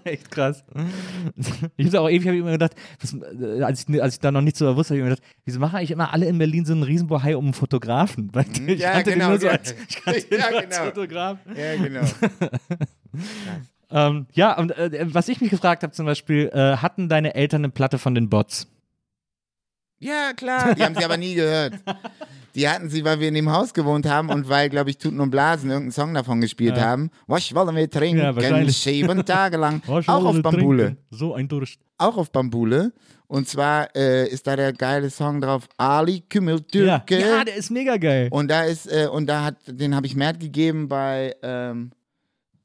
echt 0.04 0.30
krass. 0.30 0.64
Ich 1.78 1.86
habe 1.86 2.00
auch 2.00 2.08
ewig 2.10 2.26
hab 2.28 2.34
ich 2.34 2.40
immer 2.40 2.50
gedacht, 2.52 2.74
was, 3.00 3.14
äh, 3.14 3.62
als, 3.62 3.86
ich, 3.88 4.02
als 4.02 4.14
ich 4.14 4.20
da 4.20 4.30
noch 4.30 4.42
nicht 4.42 4.58
so 4.58 4.76
wusste, 4.76 4.90
habe 4.94 4.98
ich 4.98 5.04
mir 5.04 5.10
gedacht, 5.16 5.26
wieso 5.46 5.58
machen 5.60 5.76
eigentlich 5.76 5.92
immer 5.92 6.12
alle 6.12 6.26
in 6.26 6.36
Berlin 6.36 6.66
so 6.66 6.74
einen 6.74 6.82
Riesenbohai 6.82 7.36
um 7.36 7.46
einen 7.46 7.54
Fotografen? 7.54 8.28
Weil 8.34 8.44
ich 8.52 8.60
Mhm. 8.60 8.68
Ja, 8.76 8.92
kannte 8.92 9.10
den 9.10 9.18
genau, 9.20 9.30
nur 9.30 9.38
so 9.40 9.46
ja. 9.46 9.52
als, 9.52 9.74
ich 9.88 10.04
kannte 10.04 10.20
den 10.20 10.38
Ja, 10.40 10.50
nur 10.50 10.58
als 10.60 10.68
genau. 10.76 10.84
Fotograf. 10.90 11.38
Ja, 11.56 11.76
genau. 11.76 12.06
Ähm, 13.90 14.26
ja, 14.32 14.58
und 14.58 14.76
äh, 14.76 15.06
was 15.14 15.28
ich 15.28 15.40
mich 15.40 15.48
gefragt 15.50 15.82
habe 15.82 15.94
zum 15.94 16.04
Beispiel, 16.04 16.50
äh, 16.52 16.76
hatten 16.76 17.08
deine 17.08 17.34
Eltern 17.34 17.62
eine 17.64 17.70
Platte 17.72 17.96
von 17.98 18.14
den 18.14 18.28
Bots? 18.28 18.68
Ja, 20.00 20.32
klar. 20.34 20.74
Die 20.74 20.82
haben 20.84 20.94
sie 20.94 21.04
aber 21.04 21.16
nie 21.16 21.34
gehört. 21.34 21.74
Die 22.54 22.68
hatten 22.68 22.88
sie, 22.88 23.04
weil 23.04 23.20
wir 23.20 23.28
in 23.28 23.34
dem 23.34 23.50
Haus 23.52 23.72
gewohnt 23.74 24.06
haben 24.06 24.30
und 24.30 24.48
weil, 24.48 24.68
glaube 24.68 24.90
ich, 24.90 24.98
Tuten 24.98 25.20
und 25.20 25.30
Blasen 25.30 25.70
irgendeinen 25.70 25.92
Song 25.92 26.14
davon 26.14 26.40
gespielt 26.40 26.76
Ja. 26.76 26.84
haben. 26.84 27.10
Was 27.26 27.54
wollen 27.54 27.74
wir 27.74 27.82
Ja, 27.82 27.88
trinken? 27.88 28.36
wahrscheinlich. 28.36 28.76
Sieben 28.76 29.24
Tage 29.24 29.56
lang. 29.56 29.82
Was 29.86 30.08
auch 30.08 30.24
auf 30.24 30.42
Bambule. 30.42 30.84
trinken? 30.86 31.02
So 31.10 31.34
ein 31.34 31.46
Durst. 31.48 31.78
Auch 31.98 32.16
auf 32.16 32.30
Bambule. 32.32 32.92
Und 33.26 33.46
zwar 33.48 33.94
äh, 33.94 34.26
ist 34.28 34.46
da 34.46 34.56
der 34.56 34.72
geile 34.72 35.10
Song 35.10 35.40
drauf, 35.40 35.68
Ali 35.76 36.14
Ja. 36.14 36.20
Kümmeltürke. 36.30 37.18
ja, 37.20 37.44
der 37.44 37.56
ist 37.56 37.70
mega 37.70 37.96
geil. 37.98 38.28
Und 38.30 38.50
da 38.50 38.62
ist, 38.64 38.86
äh, 38.90 39.06
und 39.06 39.26
da 39.26 39.44
hat, 39.44 39.56
den 39.66 39.94
habe 39.94 40.06
ich 40.06 40.16
Mert 40.16 40.40
gegeben 40.40 40.88
bei, 40.88 41.34
ähm, 41.42 41.90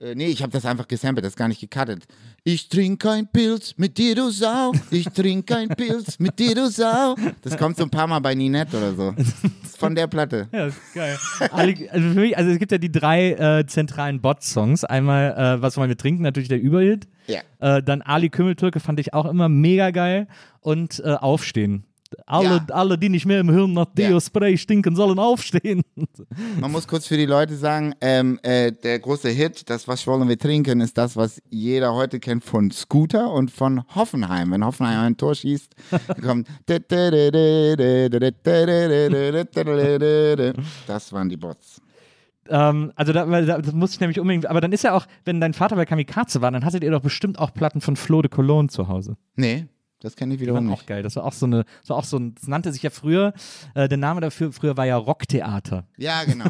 äh, 0.04 0.16
nee, 0.16 0.28
ich 0.28 0.42
habe 0.42 0.52
das 0.52 0.66
einfach 0.66 0.88
gesampelt, 0.88 1.26
das 1.26 1.36
gar 1.36 1.48
nicht 1.48 1.62
gecuttet. 1.62 2.06
Ich 2.44 2.68
trinke 2.68 3.08
kein 3.08 3.28
Pilz 3.28 3.76
mit 3.78 3.98
dir, 3.98 4.16
du 4.16 4.30
Sau. 4.30 4.74
Ich 4.92 5.06
trinke 5.06 5.54
kein 5.54 5.70
Pilz 5.70 6.20
mit 6.20 6.38
dir, 6.38 6.56
du 6.56 6.70
Sau. 6.70 7.16
Das 7.42 7.58
kommt 7.58 7.78
so 7.78 7.84
ein 7.84 7.90
paar 7.90 8.08
Mal 8.08 8.20
bei 8.20 8.36
Ninette 8.36 8.78
oder 8.78 8.94
so. 8.94 9.16
Ist 9.64 9.78
von 9.78 9.96
der 9.96 10.08
Platte. 10.08 10.48
Ja, 10.52 10.68
ist 10.68 10.78
geil. 10.94 11.18
Alle, 11.52 11.76
also, 11.90 12.10
für 12.10 12.20
mich, 12.20 12.38
also 12.38 12.52
es 12.52 12.60
gibt 12.60 12.72
ja 12.72 12.78
die 12.78 12.92
drei 12.92 13.32
äh, 13.32 13.66
zentralen 13.66 14.22
Bot-Songs. 14.22 14.84
Einmal 14.84 15.32
äh, 15.32 15.62
Was 15.62 15.78
wollen 15.78 15.90
wir 15.90 15.98
trinken? 15.98 16.24
Natürlich 16.24 16.50
der 16.50 16.62
Überhit. 16.62 17.08
Ja. 17.28 17.42
Äh, 17.60 17.82
dann 17.82 18.02
Ali 18.02 18.30
Kümmeltürke 18.30 18.80
fand 18.80 19.00
ich 19.00 19.14
auch 19.14 19.26
immer 19.26 19.48
mega 19.48 19.92
geil. 19.92 20.28
Und 20.60 21.02
äh, 21.04 21.14
Aufstehen. 21.14 21.86
Alle, 22.26 22.48
Ja. 22.56 22.66
alle, 22.76 22.98
die 22.98 23.10
nicht 23.10 23.26
mehr 23.26 23.40
im 23.40 23.50
Hirn 23.50 23.74
nach 23.74 23.88
Ja. 23.98 24.10
Deo-Spray 24.10 24.58
stinken, 24.58 24.96
sollen 24.96 25.20
aufstehen. 25.20 25.82
Man 26.60 26.72
muss 26.72 26.88
kurz 26.88 27.08
für 27.08 27.18
die 27.18 27.26
Leute 27.26 27.56
sagen, 27.56 27.94
ähm, 28.02 28.40
äh, 28.44 28.72
der 28.72 29.00
große 29.00 29.30
Hit, 29.30 29.70
das 29.70 29.88
Was 29.88 30.06
wollen 30.08 30.28
wir 30.28 30.38
trinken, 30.38 30.82
ist 30.82 30.98
das, 30.98 31.16
was 31.16 31.42
jeder 31.50 31.94
heute 31.94 32.20
kennt 32.20 32.44
von 32.44 32.72
Scooter 32.72 33.32
und 33.32 33.52
von 33.52 33.84
Hoffenheim. 33.96 34.52
Wenn 34.52 34.66
Hoffenheim 34.66 35.00
ein 35.08 35.18
Tor 35.18 35.36
schießt, 35.36 35.74
kommt 36.22 36.48
das 40.88 41.12
waren 41.14 41.30
die 41.30 41.38
Bots. 41.38 41.82
ähm, 42.50 42.92
also 42.96 43.14
da, 43.14 43.26
das 43.26 43.74
muss 43.74 43.94
ich 43.94 44.00
nämlich 44.00 44.20
unbedingt. 44.20 44.46
Aber 44.48 44.62
dann 44.62 44.72
ist 44.72 44.84
ja 44.84 44.94
auch, 44.94 45.06
wenn 45.26 45.40
dein 45.40 45.54
Vater 45.54 45.76
bei 45.76 45.86
Kamikaze 45.86 46.42
war, 46.42 46.52
dann 46.52 46.66
hattet 46.66 46.84
ihr 46.84 46.92
doch 46.92 47.02
bestimmt 47.02 47.40
auch 47.40 47.54
Platten 47.54 47.82
von 47.82 47.96
Flo 47.96 48.22
de 48.22 48.30
Cologne 48.30 48.70
zu 48.70 48.88
Hause. 48.88 49.16
Nee, 49.36 49.68
das 50.04 50.16
kenne 50.16 50.34
ich 50.34 50.38
Die 50.40 50.44
wiederum 50.44 50.58
waren 50.66 50.72
nicht. 50.72 50.82
auch 50.82 50.86
geil. 50.86 51.02
Das 51.04 51.16
war 51.16 51.24
auch 51.26 51.34
so 51.34 51.46
eine, 51.46 51.66
das 51.82 51.90
war 51.90 51.98
auch 51.98 52.04
so 52.04 52.18
ein, 52.18 52.36
das 52.36 52.48
nannte 52.48 52.72
sich 52.72 52.84
ja 52.84 52.90
früher, 52.90 53.34
äh, 53.76 53.88
der 53.88 53.98
Name 53.98 54.22
dafür 54.22 54.52
früher 54.52 54.78
war 54.78 54.86
ja 54.86 54.98
Rocktheater. 54.98 55.86
Ja, 55.98 56.24
genau. 56.24 56.46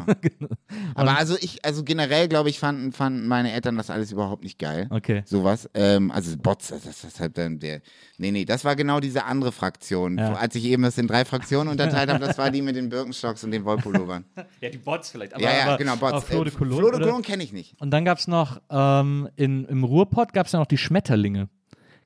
Aber 0.94 1.16
also 1.16 1.36
ich, 1.40 1.64
also 1.64 1.84
generell 1.84 2.28
glaube 2.28 2.50
ich, 2.50 2.58
fanden, 2.58 2.92
fanden 2.92 3.26
meine 3.26 3.52
Eltern 3.52 3.76
das 3.76 3.90
alles 3.90 4.12
überhaupt 4.12 4.42
nicht 4.44 4.58
geil. 4.58 4.86
Okay. 4.90 5.22
Sowas. 5.26 5.68
Ähm, 5.74 6.10
also 6.10 6.36
Bots, 6.36 6.68
das, 6.68 6.82
das 6.84 7.04
ist 7.04 7.20
halt 7.20 7.38
dann 7.38 7.58
der. 7.58 7.80
Nee, 8.18 8.30
nee, 8.30 8.44
das 8.44 8.64
war 8.64 8.76
genau 8.76 9.00
diese 9.00 9.24
andere 9.24 9.50
Fraktion. 9.52 10.18
Ja. 10.18 10.34
Als 10.34 10.54
ich 10.54 10.64
eben 10.64 10.82
das 10.82 10.98
in 10.98 11.06
drei 11.08 11.24
Fraktionen 11.24 11.68
unterteilt 11.68 12.10
habe, 12.10 12.24
das 12.24 12.38
war 12.38 12.50
die 12.50 12.62
mit 12.62 12.76
den 12.76 12.88
Birkenstocks 12.88 13.42
und 13.44 13.50
den 13.50 13.64
Wollpullovern. 13.64 14.24
Ja, 14.60 14.70
die 14.70 14.78
Bots 14.78 15.10
vielleicht. 15.10 15.34
Aber, 15.34 15.42
ja, 15.42 15.52
ja, 15.52 15.64
aber, 15.66 15.78
genau, 15.78 15.96
Bots. 15.96 16.12
Aber 16.12 16.20
Flo 16.22 16.44
de 16.44 16.52
Äh, 16.52 16.56
Cologne. 16.56 16.78
Flo 16.78 16.86
de 16.90 16.96
oder? 16.96 17.06
Cologne 17.06 17.22
kenne 17.24 17.42
ich 17.42 17.52
nicht. 17.52 17.74
Und 17.80 17.90
dann 17.90 18.04
gab 18.04 18.18
es 18.18 18.28
noch, 18.28 18.60
ähm, 18.70 19.28
in, 19.36 19.64
im 19.66 19.84
Ruhrpott 19.84 20.32
gab 20.32 20.46
es 20.46 20.52
ja 20.52 20.58
noch 20.58 20.66
die 20.66 20.78
Schmetterlinge. 20.78 21.48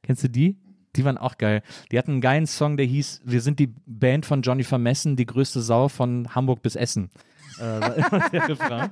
Kennst 0.02 0.24
du 0.24 0.28
die? 0.28 0.56
Die 0.96 1.04
waren 1.04 1.18
auch 1.18 1.38
geil. 1.38 1.62
Die 1.92 1.98
hatten 1.98 2.12
einen 2.12 2.20
geilen 2.20 2.46
Song, 2.46 2.76
der 2.76 2.86
hieß 2.86 3.22
Wir 3.24 3.40
sind 3.40 3.58
die 3.58 3.72
Band 3.86 4.26
von 4.26 4.42
Johnny 4.42 4.64
Vermessen, 4.64 5.16
die 5.16 5.26
größte 5.26 5.60
Sau 5.60 5.88
von 5.88 6.34
Hamburg 6.34 6.62
bis 6.62 6.76
Essen. 6.76 7.10
Äh, 7.58 7.62
war 7.62 7.94
immer 8.12 8.28
der 8.30 8.48
Refrain. 8.48 8.90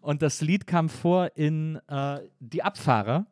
Und 0.00 0.22
das 0.22 0.40
Lied 0.40 0.66
kam 0.66 0.88
vor 0.88 1.30
in 1.36 1.78
äh, 1.88 2.18
Die 2.40 2.62
Abfahrer. 2.62 3.26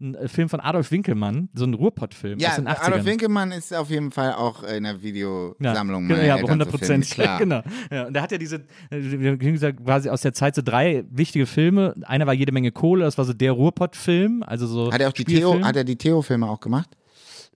ein 0.00 0.14
äh, 0.14 0.28
Film 0.28 0.48
von 0.48 0.60
Adolf 0.60 0.90
Winkelmann, 0.90 1.48
so 1.54 1.64
ein 1.64 1.74
Ruhrpott-Film 1.74 2.38
Ja, 2.38 2.50
aus 2.50 2.56
den 2.56 2.68
80ern. 2.68 2.86
Adolf 2.86 3.04
Winkelmann 3.04 3.52
ist 3.52 3.72
auf 3.74 3.90
jeden 3.90 4.10
Fall 4.10 4.32
auch 4.34 4.62
in 4.64 4.82
der 4.84 5.02
Videosammlung. 5.02 6.08
Ja, 6.10 6.16
meiner 6.16 6.24
ja, 6.24 6.36
Eltern 6.36 6.36
zu 6.36 6.36
finden, 6.36 6.50
hundertprozentig. 6.52 7.10
klar. 7.10 7.38
genau. 7.44 7.62
Ja, 7.90 8.06
und 8.06 8.12
der 8.14 8.22
hat 8.22 8.32
ja 8.32 8.38
diese, 8.38 8.56
äh, 8.56 8.60
wie 8.90 9.52
gesagt, 9.52 9.84
quasi 9.84 10.08
aus 10.10 10.22
der 10.22 10.32
Zeit 10.32 10.54
so 10.56 10.62
drei 10.62 11.04
wichtige 11.10 11.46
Filme. 11.46 11.94
Einer 12.02 12.26
war 12.26 12.34
jede 12.34 12.52
Menge 12.52 12.72
Kohle, 12.72 13.04
das 13.04 13.16
war 13.18 13.24
so 13.24 13.32
der 13.32 13.52
Ruhrpott-Film. 13.52 14.42
Also 14.42 14.66
so 14.66 14.92
Hat 14.92 15.00
er 15.00 15.08
auch 15.08 15.12
die 15.12 15.24
Theo, 15.24 15.50
Spielfilm. 15.50 15.64
hat 15.64 15.76
er 15.76 15.84
die 15.84 15.96
Theo-Filme 15.96 16.48
auch 16.48 16.60
gemacht? 16.60 16.90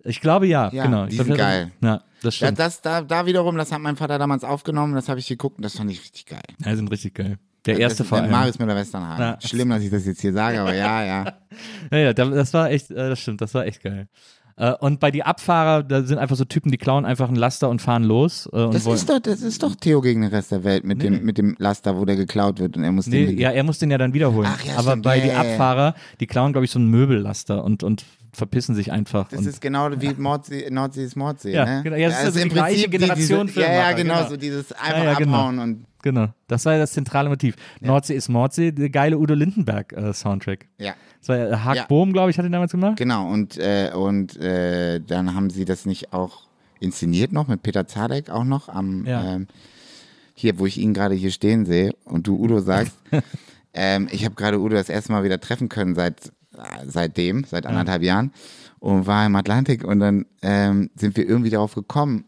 Ich 0.05 0.20
glaube 0.20 0.46
ja, 0.46 0.70
Ja, 0.72 0.84
genau. 0.84 1.07
die 1.07 1.16
sind 1.16 1.36
geil. 1.36 1.72
Ja, 1.82 2.03
das 2.22 2.38
Ja, 2.40 2.46
stimmt. 2.46 2.59
das, 2.59 2.80
da, 2.80 3.03
da 3.03 3.26
wiederum, 3.26 3.57
das 3.57 3.72
hat 3.72 3.80
mein 3.80 3.96
Vater 3.96 4.18
damals 4.18 4.44
aufgenommen, 4.44 4.94
das 4.94 5.09
habe 5.09 5.20
ich 5.20 5.26
geguckt 5.26 5.59
und 5.59 5.62
das 5.64 5.76
fand 5.76 5.90
ich 5.90 6.01
richtig 6.01 6.26
geil. 6.26 6.40
Ja, 6.64 6.70
die 6.70 6.76
sind 6.76 6.90
richtig 6.90 7.14
geil. 7.14 7.38
Der 7.66 7.78
erste 7.78 7.99
das, 8.03 8.09
vor 8.09 8.18
allem. 8.18 8.30
Marius 8.30 8.59
Müller-Westernhagen. 8.59 9.20
Ja. 9.22 9.38
Schlimm, 9.46 9.68
dass 9.70 9.82
ich 9.82 9.90
das 9.90 10.07
jetzt 10.07 10.20
hier 10.20 10.32
sage, 10.32 10.61
aber 10.61 10.74
ja, 10.74 11.05
ja. 11.05 11.24
Ja, 11.90 11.99
ja, 11.99 12.12
da- 12.14 12.24
das 12.30 12.55
war 12.55 12.70
echt, 12.70 12.90
äh, 12.90 12.94
das 13.11 13.18
stimmt, 13.18 13.40
das 13.40 13.53
war 13.55 13.66
echt 13.66 13.82
geil. 13.82 14.09
Äh, 14.57 14.72
Und 14.80 14.99
bei 15.01 15.11
die 15.11 15.22
Abfahrer, 15.22 15.82
da 15.84 16.03
sind 16.03 16.18
einfach 16.18 16.34
so 16.36 16.44
Typen, 16.44 16.70
die 16.72 16.78
klauen 16.78 17.05
einfach 17.05 17.28
einen 17.28 17.36
Laster 17.36 17.68
und 17.68 17.80
fahren 17.82 18.05
los. 18.05 18.49
äh, 18.53 18.57
Und 18.62 18.74
Das 18.74 18.86
ist 18.86 19.09
doch, 19.09 19.18
das 19.20 19.42
ist 19.42 19.62
doch 19.62 19.74
Theo 19.76 20.01
gegen 20.01 20.22
den 20.22 20.30
Rest 20.30 20.51
der 20.51 20.64
Welt 20.64 20.84
mit, 20.84 21.03
dem, 21.03 21.24
mit 21.24 21.36
dem 21.38 21.55
Laster, 21.59 21.96
wo 21.96 22.05
der 22.05 22.16
geklaut 22.16 22.59
wird 22.59 22.76
und 22.76 22.84
er 22.84 22.90
muss 22.92 23.07
Nee, 23.07 23.26
den. 23.26 23.38
ja, 23.38 23.51
er 23.51 23.62
muss 23.64 23.78
den 23.78 23.90
ja 23.90 23.99
dann 23.99 24.14
wiederholen. 24.14 24.49
Ach 24.53 24.64
ja, 24.64 24.74
Aber 24.74 24.90
stimmt. 24.92 25.03
bei 25.05 25.16
Ja, 25.18 25.22
die 25.22 25.28
ja, 25.28 25.34
ja. 25.44 25.53
Abfahrer, 25.53 25.94
die 26.20 26.26
klauen, 26.26 26.53
glaube 26.53 26.64
ich, 26.64 26.70
so 26.70 26.78
einen 26.78 26.88
Möbellaster 26.88 27.62
und, 27.62 27.82
und 27.84 28.05
verpissen 28.39 28.74
sich 28.74 28.91
einfach. 28.91 29.28
Das 29.28 29.45
ist 29.45 29.61
genau 29.61 29.91
wie 30.01 30.14
Nordsee, 30.16 30.68
Nordsee 30.70 31.05
ist 31.05 31.16
Mordsee, 31.16 31.53
Ja, 31.53 31.64
ne? 31.64 31.80
genau. 31.82 31.97
Ja, 31.97 32.09
das 32.09 32.18
ist 32.20 32.24
also 32.26 32.41
im 32.41 32.49
die 32.49 32.55
gleiche 32.55 32.89
Prinzip 32.89 33.01
Generation 33.01 33.47
diese, 33.49 33.61
Ja, 33.61 33.72
ja, 33.72 33.93
genau, 33.93 34.14
genau. 34.16 34.28
so 34.30 34.36
dieses 34.36 34.72
einfach 34.72 35.05
ja, 35.05 35.14
genau. 35.14 35.36
abhauen 35.36 35.59
und 35.59 35.84
Genau, 36.03 36.28
das 36.47 36.64
war 36.64 36.74
ja 36.74 36.78
das 36.78 36.93
zentrale 36.93 37.28
Motiv. 37.28 37.57
Nordsee 37.80 38.14
ist 38.14 38.28
Mordsee, 38.28 38.70
der 38.70 38.89
geile 38.89 39.18
Udo 39.18 39.34
Lindenberg-Soundtrack. 39.34 40.66
ja. 40.78 40.95
das 41.20 41.28
war 41.28 41.36
ja, 41.36 41.49
äh, 41.51 41.57
Haag 41.57 41.76
Ja. 41.76 41.84
Bohm, 41.86 42.12
glaube 42.12 42.30
ich, 42.30 42.39
hat 42.39 42.45
den 42.45 42.53
damals 42.53 42.70
gemacht. 42.72 42.97
Genau, 42.97 43.28
und, 43.28 43.59
äh, 43.59 43.91
und 43.93 44.36
äh, 44.36 45.01
dann 45.01 45.34
haben 45.34 45.51
sie 45.51 45.64
das 45.64 45.86
nicht 45.86 46.12
auch 46.12 46.43
inszeniert 46.80 47.32
noch 47.32 47.49
mit 47.49 47.62
Peter 47.64 47.86
Zadek 47.89 48.30
auch 48.30 48.45
noch 48.45 48.68
am 48.68 49.05
Ja. 49.07 49.34
ähm, 49.34 49.49
hier, 50.34 50.59
wo 50.61 50.66
ich 50.66 50.78
ihn 50.78 50.95
gerade 50.95 51.16
hier 51.16 51.32
stehen 51.32 51.66
sehe 51.66 51.93
und 52.05 52.28
du 52.28 52.36
Udo 52.41 52.61
sagst. 52.61 52.97
ähm, 53.74 54.09
ich 54.12 54.24
habe 54.24 54.36
gerade 54.36 54.61
Udo 54.61 54.76
das 54.76 54.89
erste 54.89 55.11
Mal 55.11 55.24
wieder 55.24 55.41
treffen 55.41 55.68
können 55.68 55.97
seit 55.97 56.26
äh, 56.26 56.30
seitdem, 56.86 57.44
seit 57.44 57.66
anderthalb 57.66 58.02
Jahren 58.02 58.32
und 58.78 59.06
war 59.06 59.24
im 59.26 59.36
Atlantik 59.36 59.84
und 59.84 60.00
dann 60.00 60.26
ähm, 60.42 60.90
sind 60.96 61.16
wir 61.16 61.28
irgendwie 61.28 61.50
darauf 61.50 61.74
gekommen, 61.74 62.24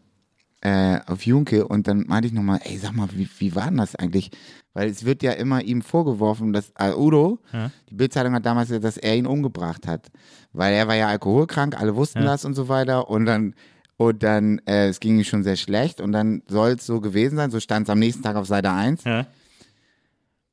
äh, 0.61 0.99
auf 1.07 1.25
Junke 1.25 1.67
und 1.67 1.87
dann 1.87 2.05
meinte 2.07 2.27
ich 2.27 2.33
nochmal, 2.33 2.59
ey, 2.63 2.77
sag 2.77 2.93
mal, 2.95 3.07
wie, 3.13 3.27
wie 3.39 3.55
war 3.55 3.65
denn 3.65 3.77
das 3.77 3.95
eigentlich? 3.95 4.29
Weil 4.73 4.89
es 4.89 5.03
wird 5.05 5.23
ja 5.23 5.31
immer 5.31 5.61
ihm 5.63 5.81
vorgeworfen, 5.81 6.53
dass 6.53 6.71
äh, 6.77 6.93
Udo, 6.93 7.39
Ja. 7.51 7.71
die 7.89 7.95
Bildzeitung 7.95 8.33
hat 8.35 8.45
damals 8.45 8.67
gesagt, 8.69 8.85
dass 8.85 8.97
er 8.97 9.15
ihn 9.17 9.25
umgebracht 9.25 9.87
hat. 9.87 10.07
Weil 10.53 10.73
er 10.75 10.87
war 10.87 10.95
ja 10.95 11.07
alkoholkrank, 11.07 11.79
alle 11.79 11.95
wussten 11.95 12.19
Ja. 12.19 12.25
das 12.25 12.45
und 12.45 12.53
so 12.53 12.69
weiter. 12.69 13.09
Und 13.09 13.25
dann, 13.25 13.55
und 13.97 14.21
dann, 14.23 14.59
äh, 14.67 14.87
es 14.87 14.99
ging 14.99 15.17
ihm 15.17 15.23
schon 15.23 15.43
sehr 15.43 15.55
schlecht 15.55 15.99
und 15.99 16.11
dann 16.11 16.43
soll 16.47 16.71
es 16.71 16.85
so 16.85 17.01
gewesen 17.01 17.37
sein, 17.37 17.49
so 17.51 17.59
stand 17.59 17.87
es 17.87 17.89
am 17.91 17.99
nächsten 17.99 18.21
Tag 18.23 18.35
auf 18.35 18.45
Seite 18.47 18.71
1. 18.71 19.03
Ja. 19.03 19.25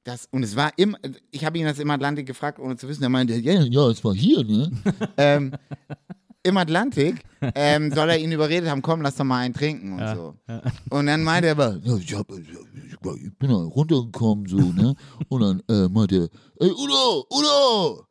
Das, 0.05 0.27
und 0.31 0.43
es 0.43 0.57
war 0.57 0.73
im, 0.77 0.97
ich 1.31 1.45
habe 1.45 1.59
ihn 1.59 1.65
das 1.65 1.79
im 1.79 1.91
Atlantik 1.91 2.27
gefragt, 2.27 2.59
ohne 2.59 2.77
zu 2.77 2.89
wissen, 2.89 3.03
er 3.03 3.09
meinte, 3.09 3.35
ja, 3.35 3.63
ja, 3.63 3.89
es 3.89 4.03
war 4.05 4.15
hier, 4.15 4.43
ne? 4.45 4.71
ähm, 5.17 5.53
Im 6.43 6.57
Atlantik 6.57 7.23
ähm, 7.55 7.93
soll 7.93 8.11
er 8.11 8.19
ihn 8.19 8.33
überredet 8.33 8.71
haben, 8.71 8.81
komm, 8.81 9.03
lass 9.03 9.17
doch 9.17 9.25
mal 9.25 9.41
einen 9.41 9.53
trinken 9.53 9.93
und 9.93 9.99
Ja, 9.99 10.15
so. 10.15 10.35
Und 10.89 11.07
dann 11.07 11.23
meinte 11.25 11.49
er, 11.49 11.53
aber, 11.53 11.79
Ja, 11.83 11.97
ich, 11.97 12.15
hab, 12.15 12.31
ich, 12.31 13.39
bin 13.39 13.51
da 13.51 13.57
runtergekommen, 13.57 14.47
so, 14.47 14.57
ne? 14.57 14.95
Und 15.29 15.41
dann 15.41 15.63
äh, 15.69 15.89
meinte 15.89 16.17
er, 16.17 16.67
ey, 16.67 16.71
Udo, 16.71 17.27
Udo! 17.31 18.09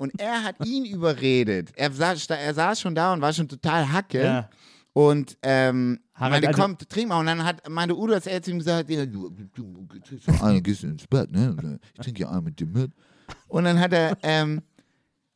und 0.00 0.18
er 0.18 0.42
hat 0.42 0.66
ihn 0.66 0.86
überredet. 0.86 1.72
Er 1.76 1.92
saß, 1.92 2.26
er 2.30 2.54
saß 2.54 2.80
schon 2.80 2.94
da 2.94 3.12
und 3.12 3.20
war 3.20 3.34
schon 3.34 3.46
total 3.46 3.92
hacke. 3.92 4.22
Ja. 4.22 4.48
Und 4.94 5.36
ähm, 5.42 6.00
Harald, 6.20 6.32
meinte, 6.44 6.48
also- 6.48 6.62
komm, 6.62 6.78
trink 6.78 7.08
mal. 7.08 7.18
Und 7.20 7.26
dann 7.26 7.42
hat 7.44 7.68
meinte 7.68 7.96
Udo, 7.96 8.12
dass 8.12 8.26
er 8.26 8.40
zu 8.42 8.50
ihm 8.52 8.58
gesagt 8.58 8.88
hat, 8.88 8.90
ja, 8.90 9.06
Du, 9.06 9.30
du, 9.54 9.86
trinkst 10.04 10.28
noch 10.28 10.42
eine, 10.42 10.62
gehst 10.62 10.84
ins 10.84 11.06
Bett, 11.06 11.32
ne? 11.32 11.78
Ich 11.94 12.00
trinke 12.04 12.20
ja 12.20 12.30
einen 12.30 12.44
mit 12.44 12.60
dir 12.60 12.66
mit. 12.66 12.92
Und 13.48 13.64
dann 13.64 13.80
hat 13.80 13.92
er, 13.92 14.16
ähm, 14.22 14.62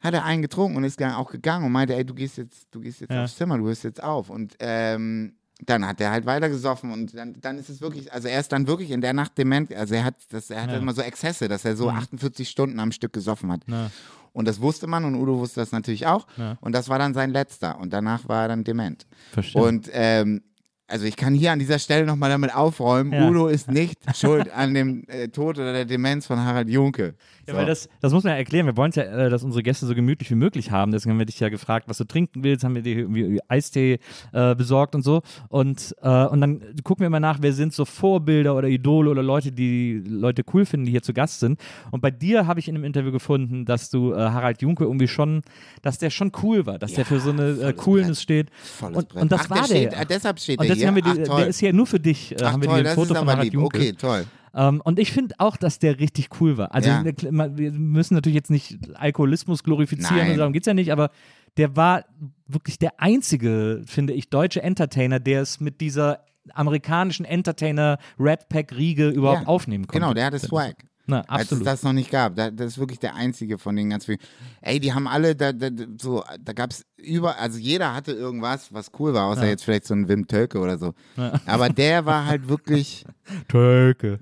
hat 0.00 0.14
er 0.14 0.24
einen 0.24 0.42
getrunken 0.42 0.76
und 0.76 0.84
ist 0.84 1.00
dann 1.00 1.12
auch 1.14 1.30
gegangen 1.30 1.64
und 1.64 1.72
meinte, 1.72 1.94
ey, 1.96 2.04
du 2.04 2.14
gehst 2.14 2.36
jetzt, 2.36 2.68
du 2.70 2.80
gehst 2.80 3.00
jetzt 3.00 3.10
Ja. 3.10 3.24
aufs 3.24 3.36
Zimmer, 3.36 3.56
du 3.58 3.66
hörst 3.66 3.84
jetzt 3.84 4.02
auf. 4.02 4.28
Und 4.30 4.54
ähm, 4.60 5.34
dann 5.64 5.86
hat 5.86 6.00
er 6.00 6.10
halt 6.10 6.26
weiter 6.26 6.48
gesoffen 6.48 6.90
und 6.92 7.14
dann, 7.16 7.40
dann 7.40 7.56
ist 7.58 7.70
es 7.70 7.80
wirklich, 7.80 8.12
also 8.12 8.28
er 8.28 8.40
ist 8.40 8.52
dann 8.52 8.66
wirklich 8.66 8.90
in 8.90 9.00
der 9.00 9.12
Nacht 9.14 9.38
dement, 9.38 9.72
also 9.72 9.94
er 9.94 10.04
hat, 10.04 10.16
das, 10.30 10.50
er 10.50 10.60
hatte 10.62 10.72
Ja. 10.72 10.76
Mhm. 10.78 10.82
immer 10.82 10.92
so 10.94 11.00
Exzesse, 11.00 11.48
dass 11.48 11.64
er 11.64 11.76
so 11.76 11.88
48 11.88 12.48
Stunden 12.50 12.78
am 12.80 12.92
Stück 12.92 13.12
gesoffen 13.12 13.50
hat. 13.52 13.62
Ja. 13.68 13.90
Und 14.32 14.48
das 14.48 14.60
wusste 14.60 14.88
man 14.88 15.04
und 15.04 15.14
Udo 15.14 15.38
wusste 15.38 15.60
das 15.60 15.70
natürlich 15.70 16.06
auch. 16.08 16.26
Ja. 16.36 16.58
Und 16.60 16.72
das 16.72 16.88
war 16.88 16.98
dann 16.98 17.14
sein 17.14 17.30
letzter. 17.30 17.78
Und 17.78 17.92
danach 17.92 18.28
war 18.28 18.42
er 18.42 18.48
dann 18.48 18.64
dement. 18.64 19.06
Verstehe. 19.32 19.62
Und 19.62 19.88
ähm, 19.92 20.42
also 20.86 21.06
ich 21.06 21.16
kann 21.16 21.34
hier 21.34 21.52
an 21.52 21.58
dieser 21.58 21.78
Stelle 21.78 22.04
nochmal 22.06 22.30
damit 22.30 22.54
aufräumen, 22.54 23.12
Ja. 23.12 23.28
Udo 23.28 23.48
ist 23.48 23.70
nicht 23.70 23.98
schuld 24.16 24.50
an 24.52 24.74
dem 24.74 25.04
äh, 25.08 25.28
Tod 25.28 25.58
oder 25.58 25.72
der 25.72 25.84
Demenz 25.84 26.26
von 26.26 26.38
Harald 26.38 26.68
Junke. 26.68 27.14
Ja, 27.46 27.52
So. 27.54 27.58
weil 27.58 27.66
das, 27.66 27.88
das 28.00 28.12
muss 28.12 28.24
man 28.24 28.32
ja 28.32 28.36
erklären. 28.38 28.66
Wir 28.66 28.76
wollen 28.76 28.92
ja, 28.94 29.02
äh, 29.02 29.30
dass 29.30 29.44
unsere 29.44 29.62
Gäste 29.62 29.86
so 29.86 29.94
gemütlich 29.94 30.30
wie 30.30 30.34
möglich 30.34 30.70
haben. 30.70 30.92
Deswegen 30.92 31.12
haben 31.12 31.18
wir 31.18 31.26
dich 31.26 31.40
ja 31.40 31.48
gefragt, 31.48 31.88
was 31.88 31.98
du 31.98 32.04
trinken 32.04 32.42
willst. 32.44 32.64
Haben 32.64 32.74
wir 32.74 32.82
dir 32.82 32.98
irgendwie 32.98 33.40
Eistee 33.48 33.98
äh, 34.32 34.54
besorgt 34.54 34.94
und 34.94 35.02
so. 35.02 35.22
Und, 35.48 35.94
äh, 36.02 36.24
und 36.26 36.40
dann 36.40 36.60
gucken 36.84 37.02
wir 37.04 37.10
mal 37.10 37.20
nach, 37.20 37.38
wer 37.40 37.52
sind 37.52 37.72
so 37.72 37.84
Vorbilder 37.84 38.54
oder 38.56 38.68
Idole 38.68 39.10
oder 39.10 39.22
Leute, 39.22 39.52
die 39.52 40.02
Leute 40.06 40.42
cool 40.52 40.64
finden, 40.66 40.86
die 40.86 40.92
hier 40.92 41.02
zu 41.02 41.12
Gast 41.12 41.40
sind. 41.40 41.60
Und 41.90 42.00
bei 42.00 42.10
dir 42.10 42.46
habe 42.46 42.60
ich 42.60 42.68
in 42.68 42.74
einem 42.74 42.84
Interview 42.84 43.12
gefunden, 43.12 43.64
dass 43.64 43.90
du 43.90 44.12
äh, 44.12 44.16
Harald 44.16 44.62
Junke 44.62 44.84
irgendwie 44.84 45.08
schon, 45.08 45.42
dass 45.82 45.98
der 45.98 46.10
schon 46.10 46.32
cool 46.42 46.66
war, 46.66 46.78
dass 46.78 46.92
der 46.94 47.04
für 47.04 47.20
so 47.20 47.30
eine 47.30 47.50
äh, 47.60 47.72
Coolness 47.72 48.22
steht. 48.22 48.50
Volles 48.62 48.96
Und, 48.98 49.08
Brett. 49.08 49.22
und 49.22 49.32
das 49.32 49.42
Ach, 49.44 49.50
war 49.50 49.56
der. 49.58 49.64
Steht, 49.66 49.92
der. 49.92 50.04
deshalb 50.04 50.40
steht 50.40 50.58
und 50.58 50.64
er 50.66 50.74
deswegen 50.74 50.94
hier. 50.94 51.04
haben 51.04 51.16
wir 51.16 51.24
die, 51.24 51.30
Ach, 51.30 51.36
der 51.36 51.46
ist 51.48 51.58
hier 51.60 51.72
nur 51.72 51.86
für 51.86 52.00
dich. 52.00 52.34
Ach, 52.42 52.52
haben 52.52 52.62
wir 52.62 52.68
toll, 52.68 52.82
dir 52.82 52.88
ein 52.90 52.94
Foto 52.94 53.14
von 53.14 53.26
Harald 53.28 53.44
lieb. 53.44 53.54
Junke. 53.54 53.76
Okay, 53.78 53.92
toll. 53.92 54.24
Ähm, 54.54 54.80
und 54.84 54.98
ich 54.98 55.12
finde 55.12 55.34
auch, 55.38 55.56
dass 55.56 55.78
der 55.78 55.98
richtig 55.98 56.28
cool 56.40 56.56
war. 56.56 56.74
Also 56.74 56.90
Ja. 56.90 57.04
wir, 57.04 57.14
wir 57.56 57.72
müssen 57.72 58.14
natürlich 58.14 58.36
jetzt 58.36 58.50
nicht 58.50 58.78
Alkoholismus 58.94 59.62
glorifizieren, 59.62 60.28
Nein. 60.28 60.38
darum 60.38 60.52
geht 60.52 60.62
es 60.62 60.66
ja 60.66 60.74
nicht, 60.74 60.92
aber 60.92 61.10
der 61.56 61.76
war 61.76 62.04
wirklich 62.46 62.78
der 62.78 63.00
einzige, 63.00 63.82
finde 63.86 64.12
ich, 64.12 64.28
deutsche 64.30 64.62
Entertainer, 64.62 65.20
der 65.20 65.42
es 65.42 65.60
mit 65.60 65.80
dieser 65.80 66.24
amerikanischen 66.52 67.24
Entertainer-Red-Pack-Riege 67.24 69.08
überhaupt 69.08 69.42
Ja, 69.42 69.46
aufnehmen 69.48 69.86
konnte. 69.86 70.00
Genau, 70.00 70.14
der 70.14 70.26
hatte 70.26 70.38
Swag. 70.38 70.76
Na, 71.06 71.20
Als 71.28 71.52
es 71.52 71.62
das 71.62 71.82
noch 71.82 71.92
nicht 71.92 72.10
gab. 72.10 72.34
Da, 72.36 72.50
das 72.50 72.68
ist 72.72 72.78
wirklich 72.78 72.98
der 72.98 73.14
einzige 73.14 73.58
von 73.58 73.76
den 73.76 73.90
ganz 73.90 74.06
vielen. 74.06 74.18
Ey, 74.62 74.80
die 74.80 74.94
haben 74.94 75.06
alle, 75.06 75.36
da, 75.36 75.52
da, 75.52 75.68
da- 75.68 75.84
so, 76.00 76.24
da 76.40 76.52
gab 76.54 76.70
es 76.70 76.86
über, 76.96 77.38
also 77.38 77.58
jeder 77.58 77.94
hatte 77.94 78.12
irgendwas, 78.12 78.72
was 78.72 78.90
cool 78.98 79.12
war, 79.12 79.26
außer 79.26 79.42
Ja. 79.44 79.50
jetzt 79.50 79.64
vielleicht 79.64 79.84
so 79.86 79.92
ein 79.94 80.08
Wim 80.08 80.26
Tölke 80.26 80.58
oder 80.58 80.78
so. 80.78 80.94
Ja. 81.16 81.38
Aber 81.44 81.68
der 81.68 82.06
war 82.06 82.24
halt 82.24 82.48
wirklich, 82.48 83.04
Tölke. 83.48 84.18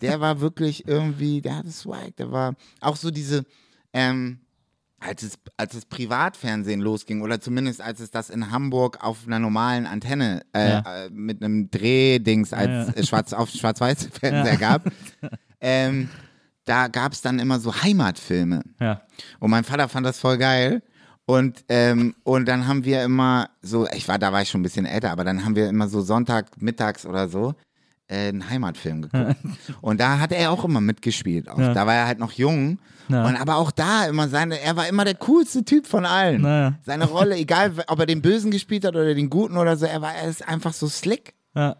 der 0.00 0.20
war 0.20 0.40
wirklich 0.40 0.86
irgendwie, 0.86 1.40
der 1.40 1.56
hatte 1.58 1.70
Swag, 1.70 2.14
der 2.16 2.30
war 2.30 2.54
auch 2.80 2.96
so 2.96 3.10
diese, 3.10 3.44
ähm, 3.92 4.38
als 5.06 5.22
es, 5.22 5.34
als 5.56 5.74
es 5.74 5.84
Privatfernsehen 5.86 6.80
losging 6.80 7.22
oder 7.22 7.40
zumindest 7.40 7.80
als 7.80 8.00
es 8.00 8.10
das 8.10 8.30
in 8.30 8.50
Hamburg 8.50 9.02
auf 9.02 9.26
einer 9.26 9.38
normalen 9.38 9.86
Antenne 9.86 10.42
äh, 10.54 10.70
Ja. 10.70 11.04
äh, 11.06 11.10
mit 11.10 11.42
einem 11.42 11.70
Drehdings 11.70 12.52
als 12.52 12.68
Ja, 12.68 12.84
ja. 12.84 12.92
äh, 12.92 13.04
schwarz 13.04 13.32
auf 13.32 13.50
schwarz-weiß 13.50 14.08
Fernseher 14.20 14.52
Ja. 14.54 14.58
gab, 14.58 14.82
ähm, 15.60 16.08
da 16.64 16.88
gab 16.88 17.12
es 17.12 17.22
dann 17.22 17.38
immer 17.40 17.58
so 17.58 17.74
Heimatfilme. 17.74 18.62
Und 19.40 19.50
mein 19.50 19.64
Vater 19.64 19.88
fand 19.88 20.06
das 20.06 20.18
voll 20.20 20.38
geil. 20.38 20.82
Und, 21.26 21.64
ähm, 21.68 22.14
und 22.24 22.46
dann 22.46 22.66
haben 22.66 22.84
wir 22.84 23.02
immer 23.04 23.48
so, 23.62 23.86
ich 23.94 24.06
war, 24.08 24.18
da 24.18 24.32
war 24.32 24.42
ich 24.42 24.48
schon 24.50 24.60
ein 24.60 24.64
bisschen 24.64 24.86
älter, 24.86 25.10
aber 25.10 25.24
dann 25.24 25.44
haben 25.44 25.56
wir 25.56 25.68
immer 25.68 25.88
so 25.88 26.00
Sonntag 26.02 26.60
mittags 26.60 27.06
oder 27.06 27.28
so 27.28 27.54
äh, 28.08 28.28
einen 28.28 28.48
Heimatfilm 28.50 29.02
geguckt. 29.02 29.36
und 29.80 30.00
da 30.00 30.18
hat 30.18 30.32
er 30.32 30.50
auch 30.50 30.64
immer 30.64 30.80
mitgespielt. 30.80 31.48
Auch. 31.48 31.58
Ja. 31.58 31.74
Da 31.74 31.86
war 31.86 31.94
er 31.94 32.06
halt 32.06 32.18
noch 32.18 32.32
jung. 32.32 32.78
Ja. 33.12 33.26
Und 33.26 33.36
aber 33.36 33.56
auch 33.56 33.70
da 33.70 34.06
immer 34.06 34.28
seine, 34.28 34.60
er 34.60 34.76
war 34.76 34.88
immer 34.88 35.04
der 35.04 35.14
coolste 35.14 35.64
Typ 35.64 35.86
von 35.86 36.06
allen. 36.06 36.42
Naja. 36.42 36.74
Seine 36.84 37.06
Rolle, 37.06 37.36
egal 37.36 37.72
ob 37.86 37.98
er 38.00 38.06
den 38.06 38.22
Bösen 38.22 38.50
gespielt 38.50 38.84
hat 38.84 38.94
oder 38.94 39.14
den 39.14 39.30
Guten 39.30 39.56
oder 39.56 39.76
so, 39.76 39.86
er 39.86 40.00
war, 40.02 40.14
er 40.14 40.28
ist 40.28 40.46
einfach 40.46 40.72
so 40.72 40.88
slick. 40.88 41.34
ja. 41.54 41.76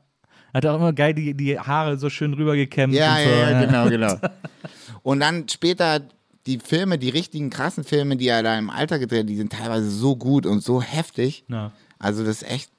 Hat 0.55 0.67
auch 0.67 0.77
immer 0.77 0.93
geil 0.93 1.15
die, 1.15 1.33
die 1.33 1.59
Haare 1.59 1.97
so 1.97 2.11
schön 2.11 2.35
rübergekämmt. 2.35 2.93
Ja, 2.93 3.17
und 3.17 3.25
so. 3.25 3.31
ja, 3.31 3.51
ja, 3.51 3.65
genau, 3.65 3.89
genau. 3.89 4.17
Und 5.03 5.21
dann 5.21 5.49
später 5.49 6.01
die 6.47 6.59
Filme, 6.59 6.99
die 6.99 7.09
richtigen 7.09 7.51
krassen 7.51 7.85
Filme, 7.85 8.17
die 8.17 8.29
er 8.29 8.43
da 8.43 8.59
im 8.59 8.69
Alter 8.69 8.99
gedreht 8.99 9.21
hat, 9.21 9.29
die 9.29 9.37
sind 9.37 9.53
teilweise 9.53 9.91
so 9.91 10.15
gut 10.17 10.45
und 10.45 10.63
so 10.63 10.83
heftig. 10.83 11.45
Ja. 11.49 11.73
Also 11.99 12.25
das 12.25 12.43
ist 12.43 12.51
echt, 12.51 12.71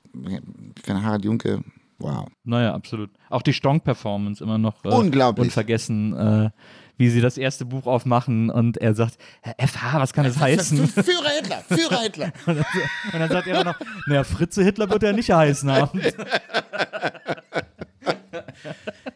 für 0.84 1.02
Harald 1.02 1.26
Junke, 1.26 1.64
wow. 1.98 2.28
Naja, 2.44 2.74
absolut. 2.74 3.10
Auch 3.30 3.42
die 3.42 3.54
Stonk-Performance 3.54 4.44
immer 4.44 4.58
noch 4.58 4.84
äh, 4.86 4.90
Unglaublich. 4.90 5.48
unvergessen, 5.48 6.14
äh, 6.16 6.50
wie 6.98 7.10
sie 7.10 7.22
das 7.22 7.38
erste 7.38 7.66
Buch 7.66 7.86
aufmachen 7.88 8.50
und 8.50 8.78
er 8.78 8.94
sagt, 8.94 9.18
Herr 9.42 9.56
FH, 9.68 10.00
was 10.00 10.14
kann 10.14 10.26
das 10.26 10.38
heißen? 10.40 10.88
Führer 10.88 11.30
Hitler, 11.42 11.64
Führer 11.68 12.02
Hitler. 12.02 12.32
Und 12.46 12.56
dann, 12.58 12.66
und 13.14 13.20
dann 13.20 13.30
sagt 13.30 13.48
er 13.48 13.56
immer 13.62 13.72
noch, 13.72 13.80
naja, 14.08 14.24
Fritze 14.24 14.64
Hitler 14.64 14.90
wird 14.90 15.04
er 15.04 15.14
nicht 15.14 15.32
heißen 15.32 15.72
haben. 15.72 16.02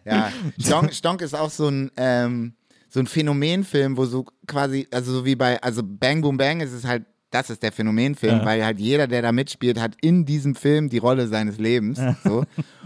Ja, 0.06 0.32
Stonk, 0.60 0.94
Stonk 0.94 1.22
ist 1.22 1.36
auch 1.36 1.50
so 1.50 1.68
ein, 1.70 1.92
ähm, 1.98 2.54
so 2.90 3.00
ein 3.00 3.08
Phänomenfilm, 3.08 3.98
wo 3.98 4.06
so 4.06 4.26
quasi, 4.48 4.88
also 4.92 5.12
so 5.12 5.26
wie 5.26 5.36
bei, 5.36 5.62
also 5.62 5.82
Bang 5.84 6.22
Boom 6.22 6.38
Bang 6.38 6.62
ist 6.62 6.72
es 6.72 6.86
halt, 6.86 7.06
das 7.30 7.50
ist 7.50 7.62
der 7.62 7.74
Phänomenfilm, 7.74 8.40
Ja. 8.40 8.46
weil 8.46 8.64
halt 8.64 8.80
jeder, 8.80 9.06
der 9.08 9.22
da 9.22 9.32
mitspielt, 9.34 9.80
hat 9.80 9.96
in 10.02 10.26
diesem 10.26 10.56
Film 10.56 10.88
die 10.90 10.98
Rolle 10.98 11.28
seines 11.28 11.58
Lebens. 11.58 12.00
So. 12.24 12.46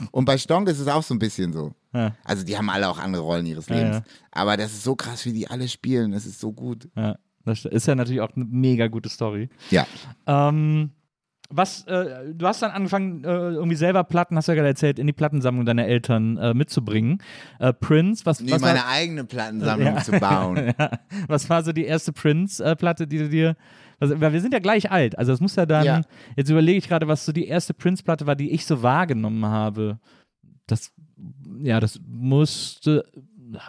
Und 0.10 0.26
bei 0.26 0.38
Stonk 0.40 0.68
ist 0.68 0.80
es 0.80 0.88
auch 0.88 1.04
so 1.04 1.14
ein 1.14 1.20
bisschen 1.20 1.54
so. 1.54 1.74
Ja. 1.94 2.16
Also 2.24 2.44
die 2.46 2.58
haben 2.58 2.70
alle 2.70 2.88
auch 2.90 2.98
andere 3.00 3.22
Rollen 3.24 3.46
ihres 3.46 3.70
Lebens. 3.70 3.98
ja. 3.98 4.04
Aber 4.32 4.58
das 4.58 4.72
ist 4.72 4.84
so 4.84 4.96
krass, 4.96 5.26
wie 5.26 5.34
die 5.34 5.48
alle 5.48 5.68
spielen. 5.68 6.12
Das 6.12 6.26
ist 6.26 6.40
so 6.40 6.54
gut. 6.54 6.90
Ja, 6.96 7.18
das 7.46 7.66
ist 7.66 7.88
ja 7.88 7.96
natürlich 7.96 8.22
auch 8.22 8.34
eine 8.36 8.46
mega 8.46 8.88
gute 8.88 9.10
Story. 9.10 9.50
Ja. 9.72 9.86
Ähm, 10.26 10.92
was, 11.54 11.86
äh, 11.88 12.34
du 12.34 12.48
hast 12.48 12.62
dann 12.62 12.72
angefangen, 12.72 13.26
äh, 13.26 13.28
irgendwie 13.28 13.76
selber 13.76 14.06
Platten, 14.06 14.38
hast 14.38 14.48
du 14.48 14.54
ja 14.54 14.56
gerade 14.56 14.70
erzählt, 14.70 15.00
in 15.00 15.08
die 15.08 15.12
Plattensammlung 15.12 15.66
deiner 15.66 15.86
Eltern 15.86 16.38
äh, 16.38 16.54
mitzubringen. 16.54 17.22
Äh, 17.60 17.74
Prince, 17.74 18.26
was, 18.26 18.40
Nee, 18.40 18.52
was, 18.52 18.62
meine 18.62 18.80
war, 18.80 18.88
eigene 18.88 19.26
Plattensammlung 19.26 19.96
Ja. 19.96 20.02
zu 20.02 20.12
bauen. 20.14 20.74
ja, 20.80 20.92
was 21.28 21.50
war 21.50 21.62
so 21.64 21.74
die 21.74 21.84
erste 21.84 22.14
Prince-Platte, 22.14 23.06
die 23.06 23.18
du 23.18 23.28
dir. 23.28 23.58
Also, 24.00 24.20
weil 24.22 24.32
wir 24.32 24.40
sind 24.40 24.54
ja 24.54 24.60
gleich 24.60 24.90
alt, 24.92 25.18
also 25.20 25.34
das 25.34 25.42
muss 25.42 25.58
ja 25.58 25.66
dann. 25.66 25.86
Ja. 25.86 26.02
Jetzt 26.38 26.50
überlege 26.50 26.78
ich 26.78 26.88
gerade, 26.88 27.08
was 27.10 27.26
so 27.26 27.34
die 27.34 27.48
erste 27.48 27.74
Prince-Platte 27.74 28.26
war, 28.28 28.38
die 28.38 28.52
ich 28.52 28.66
so 28.66 28.82
wahrgenommen 28.82 29.46
habe. 29.46 30.00
Das, 30.68 30.94
ja, 31.62 31.80
das 31.80 32.00
musste. 32.08 33.04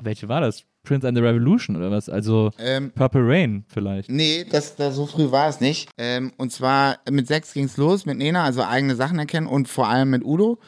Welche 0.03 0.29
war 0.29 0.41
das? 0.41 0.65
Prince 0.85 1.07
and 1.07 1.17
the 1.17 1.23
Revolution 1.23 1.77
oder 1.77 1.91
was? 1.91 2.09
Also 2.09 2.51
ähm, 2.59 2.91
Purple 2.93 3.23
Rain 3.25 3.65
vielleicht. 3.69 4.11
Nee, 4.11 4.45
das, 4.51 4.75
das, 4.75 4.97
so 4.97 5.07
früh 5.07 5.31
war 5.31 5.49
es 5.49 5.61
nicht. 5.61 5.89
Ähm, 5.97 6.33
und 6.39 6.51
zwar 6.51 6.99
mit 7.11 7.29
sechs 7.29 7.53
ging's 7.55 7.77
los, 7.77 8.05
mit 8.05 8.19
Nena, 8.19 8.43
also 8.45 8.65
eigene 8.65 8.97
Sachen 8.97 9.19
erkennen 9.19 9.47
und 9.47 9.69
vor 9.69 9.89
allem 9.89 10.11
mit 10.11 10.25
Udo. 10.25 10.59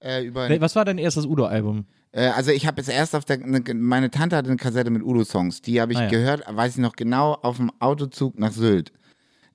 Äh, 0.00 0.24
über, 0.26 0.48
Was 0.60 0.76
war 0.76 0.84
dein 0.84 0.98
erstes 0.98 1.26
Udo-Album? 1.26 1.86
äh, 2.12 2.26
also 2.28 2.52
ich 2.52 2.66
habe 2.68 2.80
jetzt 2.80 2.88
erst 2.88 3.16
auf 3.16 3.24
der, 3.24 3.38
ne, 3.38 3.62
meine 3.74 4.10
Tante 4.12 4.36
hatte 4.36 4.48
eine 4.48 4.58
Kassette 4.58 4.90
mit 4.90 5.02
Udo-Songs. 5.02 5.60
Die 5.62 5.80
habe 5.80 5.92
ich 5.92 5.98
Ah, 5.98 6.04
ja. 6.04 6.08
gehört, 6.10 6.44
weiß 6.48 6.72
ich 6.76 6.80
noch 6.80 6.94
genau, 6.94 7.32
auf 7.34 7.56
dem 7.56 7.72
Autozug 7.80 8.38
nach 8.38 8.52
Sylt. 8.52 8.92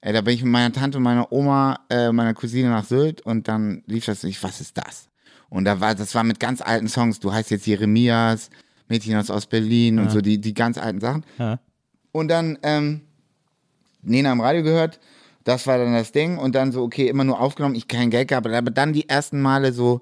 Äh, 0.02 0.12
da 0.12 0.20
bin 0.22 0.34
ich 0.34 0.44
mit 0.44 0.52
meiner 0.52 0.74
Tante 0.74 0.98
und 0.98 1.04
meiner 1.04 1.32
Oma, 1.32 1.80
äh, 1.90 2.12
meiner 2.12 2.34
Cousine 2.34 2.70
nach 2.70 2.84
Sylt 2.86 3.22
und 3.22 3.48
dann 3.48 3.84
lief 3.86 4.06
das, 4.06 4.24
ich, 4.26 4.42
was 4.44 4.60
ist 4.60 4.78
das? 4.78 5.09
Und 5.50 5.66
da 5.66 5.80
war, 5.80 5.95
das 5.95 6.14
war 6.16 6.24
mit 6.24 6.39
ganz 6.39 6.62
alten 6.62 6.88
Songs. 6.88 7.20
Du 7.20 7.34
heißt 7.34 7.52
jetzt 7.52 7.66
Jeremias, 7.66 8.50
Mädchen 8.88 9.16
aus 9.16 9.30
Ostberlin 9.30 10.00
und 10.00 10.12
so 10.12 10.22
die, 10.22 10.39
die 10.39 10.54
ganz 10.54 10.78
alten 10.78 11.00
Sachen. 11.00 11.24
Ja. 11.38 11.60
Und 12.12 12.28
dann 12.28 12.58
ähm, 12.64 13.02
Nena 14.02 14.32
im 14.32 14.41
Radio 14.41 14.64
gehört, 14.64 15.00
das 15.43 15.68
war 15.68 15.78
dann 15.78 15.93
das 15.93 16.12
Ding 16.12 16.38
und 16.38 16.56
dann 16.56 16.72
so, 16.72 16.84
okay, 16.84 17.08
immer 17.08 17.24
nur 17.24 17.39
aufgenommen, 17.39 17.76
ich 17.76 17.88
kein 17.88 18.10
Geld 18.10 18.28
gehabt, 18.28 18.47
aber 18.47 18.72
dann 18.72 18.93
die 18.93 19.08
ersten 19.10 19.41
Male 19.41 19.74
so 19.74 20.02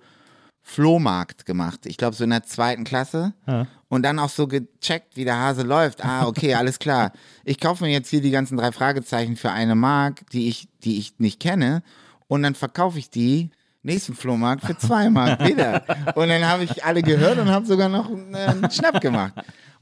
Flohmarkt 0.62 1.46
gemacht. 1.46 1.86
Ich 1.86 1.96
glaube 1.96 2.16
so 2.16 2.26
in 2.26 2.30
der 2.30 2.44
zweiten 2.44 2.84
Klasse. 2.84 3.34
Ja. 3.48 3.68
Und 3.88 4.04
dann 4.04 4.20
auch 4.20 4.30
so 4.30 4.48
gecheckt, 4.48 5.16
wie 5.16 5.24
der 5.24 5.40
Hase 5.40 5.64
läuft. 5.64 6.04
Ah, 6.04 6.28
okay, 6.28 6.54
alles 6.56 6.78
klar. 6.78 7.14
Ich 7.46 7.62
kaufe 7.62 7.86
mir 7.86 7.92
jetzt 7.92 8.10
hier 8.10 8.20
die 8.20 8.32
ganzen 8.32 8.58
drei 8.58 8.74
Fragezeichen 8.74 9.38
für 9.38 9.52
eine 9.52 9.76
Mark, 9.76 10.30
die 10.32 10.50
ich, 10.50 10.68
die 10.84 10.98
ich 10.98 11.20
nicht 11.20 11.40
kenne. 11.40 11.84
Und 12.28 12.44
dann 12.44 12.54
verkaufe 12.54 13.00
ich 13.00 13.10
die 13.10 13.50
nächsten 13.84 14.14
Flohmarkt 14.16 14.64
für 14.66 14.78
zwei 14.78 15.10
Mark 15.10 15.46
wieder. 15.48 15.84
Und 16.16 16.28
dann 16.30 16.46
habe 16.46 16.64
ich 16.64 16.84
alle 16.84 17.02
gehört 17.02 17.38
und 17.40 17.50
habe 17.50 17.66
sogar 17.66 17.90
noch 17.90 18.10
einen, 18.10 18.34
äh, 18.34 18.38
einen 18.40 18.72
Schnapp 18.72 19.00
gemacht. 19.02 19.34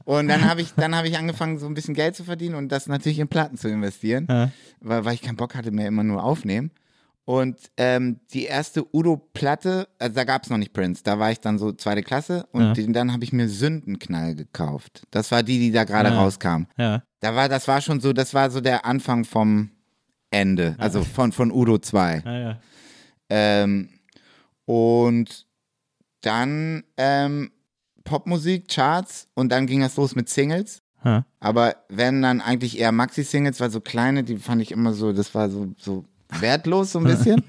Und 0.04 0.28
dann 0.28 0.48
habe 0.48 0.60
ich, 0.60 0.72
dann 0.74 0.94
habe 0.94 1.08
ich 1.08 1.18
angefangen, 1.18 1.58
so 1.58 1.66
ein 1.66 1.74
bisschen 1.74 1.94
Geld 1.94 2.14
zu 2.14 2.22
verdienen 2.22 2.54
und 2.54 2.70
das 2.70 2.86
natürlich 2.86 3.18
in 3.18 3.26
Platten 3.28 3.56
zu 3.56 3.68
investieren, 3.68 4.26
Ja. 4.30 4.50
weil, 4.80 5.04
weil 5.04 5.14
ich 5.14 5.22
keinen 5.22 5.36
Bock 5.36 5.54
hatte 5.56 5.72
mehr 5.72 5.88
immer 5.88 6.04
nur 6.04 6.22
aufnehmen. 6.22 6.70
Und 7.24 7.56
ähm, 7.76 8.20
die 8.32 8.44
erste 8.44 8.84
Udo-Platte, 8.94 9.88
also 9.98 10.14
da 10.14 10.22
gab 10.22 10.44
es 10.44 10.50
noch 10.50 10.58
nicht 10.58 10.72
Prince, 10.72 11.02
da 11.02 11.18
war 11.18 11.32
ich 11.32 11.40
dann 11.40 11.58
so 11.58 11.72
zweite 11.72 12.04
Klasse 12.04 12.46
und 12.52 12.62
Ja. 12.62 12.72
den, 12.72 12.92
dann 12.92 13.12
habe 13.12 13.24
ich 13.24 13.32
mir 13.32 13.48
Sündenknall 13.48 14.36
gekauft. 14.36 15.02
Das 15.10 15.32
war 15.32 15.42
die, 15.42 15.58
die 15.58 15.72
da 15.72 15.82
gerade 15.82 16.12
Ah. 16.12 16.20
rauskam. 16.22 16.66
Ja. 16.78 17.02
Da 17.18 17.34
war, 17.34 17.48
das 17.48 17.66
war 17.66 17.80
schon 17.80 17.98
so, 17.98 18.12
das 18.12 18.32
war 18.32 18.48
so 18.50 18.60
der 18.60 18.84
Anfang 18.86 19.24
vom 19.24 19.70
Ende, 20.30 20.76
also 20.78 21.02
von, 21.02 21.32
von 21.32 21.50
Udo 21.50 21.78
2. 21.78 22.22
Ja, 22.24 22.38
ja. 22.38 22.58
Ähm, 23.28 23.90
und 24.64 25.46
dann 26.20 26.84
ähm, 26.96 27.50
Popmusik, 28.04 28.68
Charts 28.68 29.28
und 29.34 29.50
dann 29.50 29.66
ging 29.66 29.80
das 29.80 29.96
los 29.96 30.14
mit 30.14 30.28
Singles. 30.28 30.82
Ja. 31.04 31.24
Aber 31.40 31.76
wenn 31.88 32.22
dann 32.22 32.40
eigentlich 32.40 32.78
eher 32.78 32.92
Maxi-Singles, 32.92 33.60
weil 33.60 33.70
so 33.70 33.80
kleine, 33.80 34.24
die 34.24 34.36
fand 34.36 34.62
ich 34.62 34.72
immer 34.72 34.92
so, 34.92 35.12
das 35.12 35.34
war 35.34 35.50
so, 35.50 35.72
so 35.78 36.04
wertlos 36.40 36.92
so 36.92 36.98
ein 36.98 37.04
bisschen. 37.04 37.44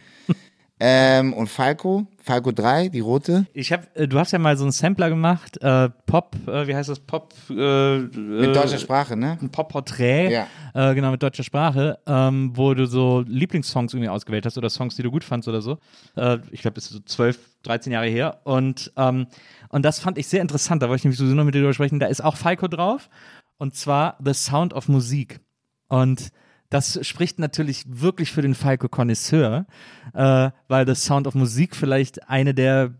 Ähm, 0.80 1.34
und 1.34 1.48
Falco, 1.48 2.06
Falco 2.22 2.52
3, 2.52 2.90
die 2.90 3.00
rote. 3.00 3.48
Ich 3.54 3.72
habe, 3.72 3.88
äh, 3.96 4.08
du 4.08 4.20
hast 4.20 4.32
ja 4.32 4.38
mal 4.38 4.56
so 4.58 4.64
einen 4.64 4.72
Sampler 4.72 5.10
gemacht, 5.10 5.58
äh, 5.62 5.90
Pop, 6.06 6.36
äh, 6.48 6.68
wie 6.68 6.76
heißt 6.76 6.90
das, 6.90 7.00
Pop, 7.00 7.34
äh, 7.50 7.98
Mit 8.00 8.56
deutscher 8.56 8.78
Sprache, 8.78 9.16
ne? 9.18 9.38
ein 9.42 9.50
Pop-Porträt, 9.50 10.30
Ja. 10.32 10.48
äh, 10.76 10.94
genau, 10.94 11.10
mit 11.12 11.24
deutscher 11.24 11.44
Sprache, 11.44 11.98
ähm, 12.06 12.52
wo 12.54 12.74
du 12.76 12.86
so 12.86 13.24
Lieblingssongs 13.28 13.94
irgendwie 13.94 14.10
ausgewählt 14.10 14.46
hast 14.46 14.58
oder 14.58 14.70
Songs, 14.70 14.96
die 14.96 15.04
du 15.04 15.10
gut 15.10 15.24
fandst 15.24 15.48
oder 15.48 15.62
so. 15.62 15.80
Äh, 16.16 16.38
ich 16.52 16.62
glaube, 16.62 16.76
das 16.76 16.86
ist 16.86 16.92
so 16.92 17.00
12, 17.00 17.40
13 17.64 17.92
Jahre 17.94 18.08
her. 18.08 18.42
Und, 18.44 18.92
ähm, 18.98 19.28
und 19.70 19.84
das 19.84 20.00
fand 20.00 20.18
ich 20.20 20.28
sehr 20.28 20.42
interessant, 20.42 20.84
da 20.84 20.90
wollte 20.90 21.00
ich 21.00 21.04
nämlich 21.06 21.18
sowieso 21.18 21.36
noch 21.36 21.44
mit 21.46 21.56
dir 21.56 21.60
drüber 21.62 21.74
sprechen. 21.74 22.00
Da 22.00 22.06
ist 22.08 22.24
auch 22.24 22.36
Falco 22.38 22.68
drauf 22.68 23.10
und 23.58 23.74
zwar 23.76 24.18
The 24.24 24.34
Sound 24.34 24.74
of 24.74 24.88
Musik. 24.90 25.40
Und 25.88 26.30
das 26.70 27.00
spricht 27.06 27.40
natürlich 27.40 27.84
wirklich 27.88 28.32
für 28.32 28.42
den 28.42 28.56
Falco-Konnoisseur, 28.56 29.66
äh, 30.14 30.50
weil 30.68 30.86
The 30.88 30.96
Sound 30.96 31.28
of 31.28 31.36
Musik 31.36 31.76
vielleicht 31.76 32.28
eine 32.30 32.54
der 32.54 32.94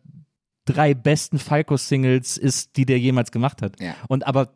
drei 0.66 0.94
besten 0.94 1.40
Falco-Singles 1.40 2.38
ist, 2.38 2.76
die 2.78 2.86
der 2.86 3.00
jemals 3.00 3.32
gemacht 3.32 3.62
hat. 3.62 3.80
Ja. 3.82 3.96
Und 4.08 4.28
aber 4.28 4.50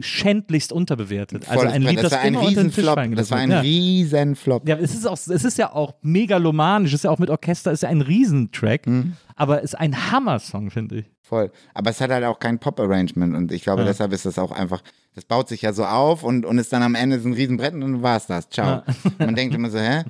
schändlichst 0.00 0.72
unterbewertet. 0.72 1.48
Also 1.48 1.60
Volles 1.60 1.74
ein. 1.74 1.82
Lied, 1.82 1.96
das 1.96 2.02
das, 2.04 2.12
war 2.12 2.20
ein 2.20 2.36
Riesenflop. 2.36 3.14
Das 3.16 3.30
war 3.30 3.38
ein 3.38 3.50
wird. 3.50 3.62
Riesenflop. 3.64 4.68
ja. 4.68 4.76
ja, 4.76 4.82
es 4.82 4.94
ist 4.94 5.06
auch, 5.06 5.14
es 5.16 5.28
ist 5.44 5.58
ja 5.58 5.72
auch 5.72 5.94
megalomanisch, 6.02 6.92
es 6.92 7.00
ist 7.00 7.04
ja 7.04 7.10
auch 7.10 7.18
mit 7.18 7.30
Orchester, 7.30 7.72
es 7.72 7.78
ist 7.78 7.82
ja 7.82 7.88
ein 7.88 8.00
Riesentrack, 8.02 8.86
Mhm. 8.86 9.14
aber 9.34 9.58
es 9.58 9.72
ist 9.72 9.74
ein 9.74 10.10
Hammer-Song, 10.12 10.70
finde 10.70 10.98
ich. 11.00 11.06
Voll. 11.20 11.50
Aber 11.74 11.90
es 11.90 12.00
hat 12.00 12.10
halt 12.10 12.24
auch 12.24 12.38
kein 12.38 12.58
Pop-Arrangement 12.58 13.34
und 13.34 13.50
ich 13.52 13.62
glaube, 13.62 13.82
Ja. 13.82 13.88
deshalb 13.88 14.12
ist 14.12 14.24
das 14.24 14.38
auch 14.38 14.52
einfach, 14.52 14.82
das 15.18 15.24
baut 15.24 15.48
sich 15.48 15.62
ja 15.62 15.72
so 15.72 15.84
auf 15.84 16.22
und, 16.22 16.46
und 16.46 16.58
ist 16.58 16.72
dann 16.72 16.84
am 16.84 16.94
Ende 16.94 17.18
so 17.18 17.28
ein 17.28 17.32
Riesenbrett 17.32 17.74
und 17.74 17.80
dann 17.80 18.02
war's 18.02 18.28
das. 18.28 18.48
Ciao. 18.50 18.84
Man 19.18 19.34
denkt 19.34 19.52
immer 19.52 19.68
so, 19.68 19.78
hä? 19.80 20.04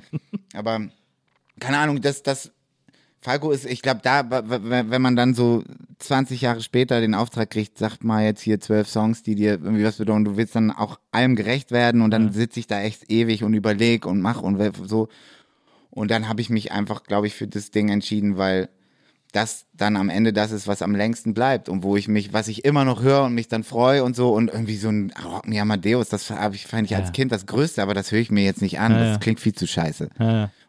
Aber 0.53 0.81
keine 1.59 1.79
Ahnung, 1.79 1.99
das, 1.99 2.21
das, 2.21 2.51
Falco 3.19 3.49
ist, 3.49 3.65
ich 3.65 3.81
glaube, 3.81 4.01
da, 4.03 4.23
wenn 4.29 5.01
man 5.01 5.15
dann 5.15 5.33
so 5.33 5.63
20 5.97 6.41
Jahre 6.41 6.61
später 6.61 7.01
den 7.01 7.15
Auftrag 7.15 7.49
kriegt, 7.49 7.79
sagt 7.79 8.03
mal 8.03 8.23
jetzt 8.23 8.41
hier 8.41 8.59
zwölf 8.59 8.87
Songs, 8.87 9.23
die 9.23 9.33
dir 9.33 9.53
irgendwie 9.53 9.83
was 9.83 9.97
bedeuten, 9.97 10.25
du 10.25 10.37
willst 10.37 10.55
dann 10.55 10.71
auch 10.71 10.99
allem 11.11 11.35
gerecht 11.35 11.71
werden 11.71 12.01
und 12.01 12.11
dann 12.11 12.31
sitze 12.31 12.59
ich 12.59 12.67
da 12.67 12.79
echt 12.79 13.11
ewig 13.11 13.43
und 13.43 13.55
überleg 13.55 14.05
und 14.05 14.21
mach 14.21 14.41
und 14.41 14.61
so. 14.87 15.09
Und 15.89 16.11
dann 16.11 16.29
habe 16.29 16.39
ich 16.39 16.51
mich 16.51 16.71
einfach, 16.71 17.03
glaube 17.03 17.25
ich, 17.25 17.33
für 17.33 17.47
das 17.47 17.71
Ding 17.71 17.89
entschieden, 17.89 18.37
weil 18.37 18.69
das 19.31 19.65
dann 19.73 19.95
am 19.95 20.09
Ende 20.09 20.33
das 20.33 20.51
ist, 20.51 20.67
was 20.67 20.81
am 20.81 20.95
längsten 20.95 21.35
bleibt 21.35 21.69
und 21.69 21.83
wo 21.83 21.95
ich 21.95 22.07
mich, 22.07 22.33
was 22.33 22.47
ich 22.47 22.65
immer 22.65 22.83
noch 22.83 23.03
höre 23.03 23.23
und 23.23 23.35
mich 23.35 23.47
dann 23.47 23.63
freue 23.63 24.03
und 24.03 24.15
so 24.15 24.33
und 24.33 24.49
irgendwie 24.49 24.75
so 24.75 24.89
ein 24.89 25.13
Rock 25.23 25.47
Me 25.47 25.61
Amadeus, 25.61 26.09
das 26.09 26.29
habe 26.31 26.55
ich, 26.55 26.65
fand 26.65 26.89
ich 26.89 26.95
als 26.95 27.09
Ja. 27.09 27.11
Kind 27.11 27.31
das 27.31 27.45
Größte, 27.45 27.81
aber 27.83 27.93
das 27.93 28.11
höre 28.11 28.19
ich 28.19 28.31
mir 28.31 28.43
jetzt 28.43 28.61
nicht 28.63 28.79
an, 28.79 28.91
Ja, 28.93 28.99
das 28.99 29.07
ja. 29.13 29.17
klingt 29.19 29.39
viel 29.39 29.53
zu 29.53 29.67
scheiße. 29.67 30.09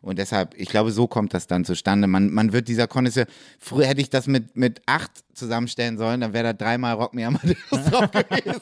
Und 0.02 0.18
deshalb, 0.18 0.54
ich 0.58 0.68
glaube, 0.68 0.92
so 0.92 1.06
kommt 1.06 1.32
das 1.32 1.46
dann 1.46 1.64
zustande. 1.64 2.06
Man, 2.06 2.30
man 2.30 2.52
wird 2.52 2.68
dieser 2.68 2.86
Konnoisseur, 2.86 3.26
früher 3.58 3.86
hätte 3.86 4.00
ich 4.02 4.10
das 4.10 4.26
mit, 4.26 4.56
mit 4.56 4.82
acht 4.86 5.10
zusammenstellen 5.34 5.96
sollen, 5.96 6.20
dann 6.20 6.32
wäre 6.34 6.44
da 6.44 6.52
dreimal 6.52 6.94
Rock 6.96 7.14
Me 7.14 7.26
Amadeus 7.26 7.56
drauf 7.90 8.10
gewesen 8.10 8.60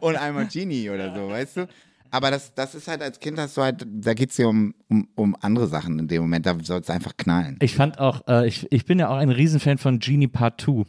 und 0.00 0.16
einmal 0.16 0.46
Genie 0.46 0.90
oder 0.90 1.12
so, 1.14 1.28
weißt 1.28 1.56
du? 1.58 1.68
Aber 2.10 2.30
das, 2.30 2.54
das 2.54 2.74
ist 2.74 2.88
halt, 2.88 3.02
als 3.02 3.20
Kind 3.20 3.38
hast 3.38 3.56
du 3.56 3.62
halt, 3.62 3.86
da 3.88 4.14
geht's 4.14 4.36
dir 4.36 4.48
um, 4.48 4.74
um, 4.88 5.08
um 5.14 5.36
andere 5.40 5.66
Sachen 5.68 5.98
in 5.98 6.08
dem 6.08 6.22
Moment, 6.22 6.46
da 6.46 6.56
soll 6.62 6.80
es 6.80 6.90
einfach 6.90 7.16
knallen. 7.16 7.56
Ich 7.60 7.74
fand 7.74 7.98
auch, 7.98 8.26
äh, 8.28 8.46
ich, 8.48 8.66
ich 8.72 8.84
bin 8.84 8.98
ja 8.98 9.08
auch 9.08 9.16
ein 9.16 9.30
Riesenfan 9.30 9.78
von 9.78 9.98
Genie 9.98 10.26
Part 10.28 10.60
2, 10.60 10.84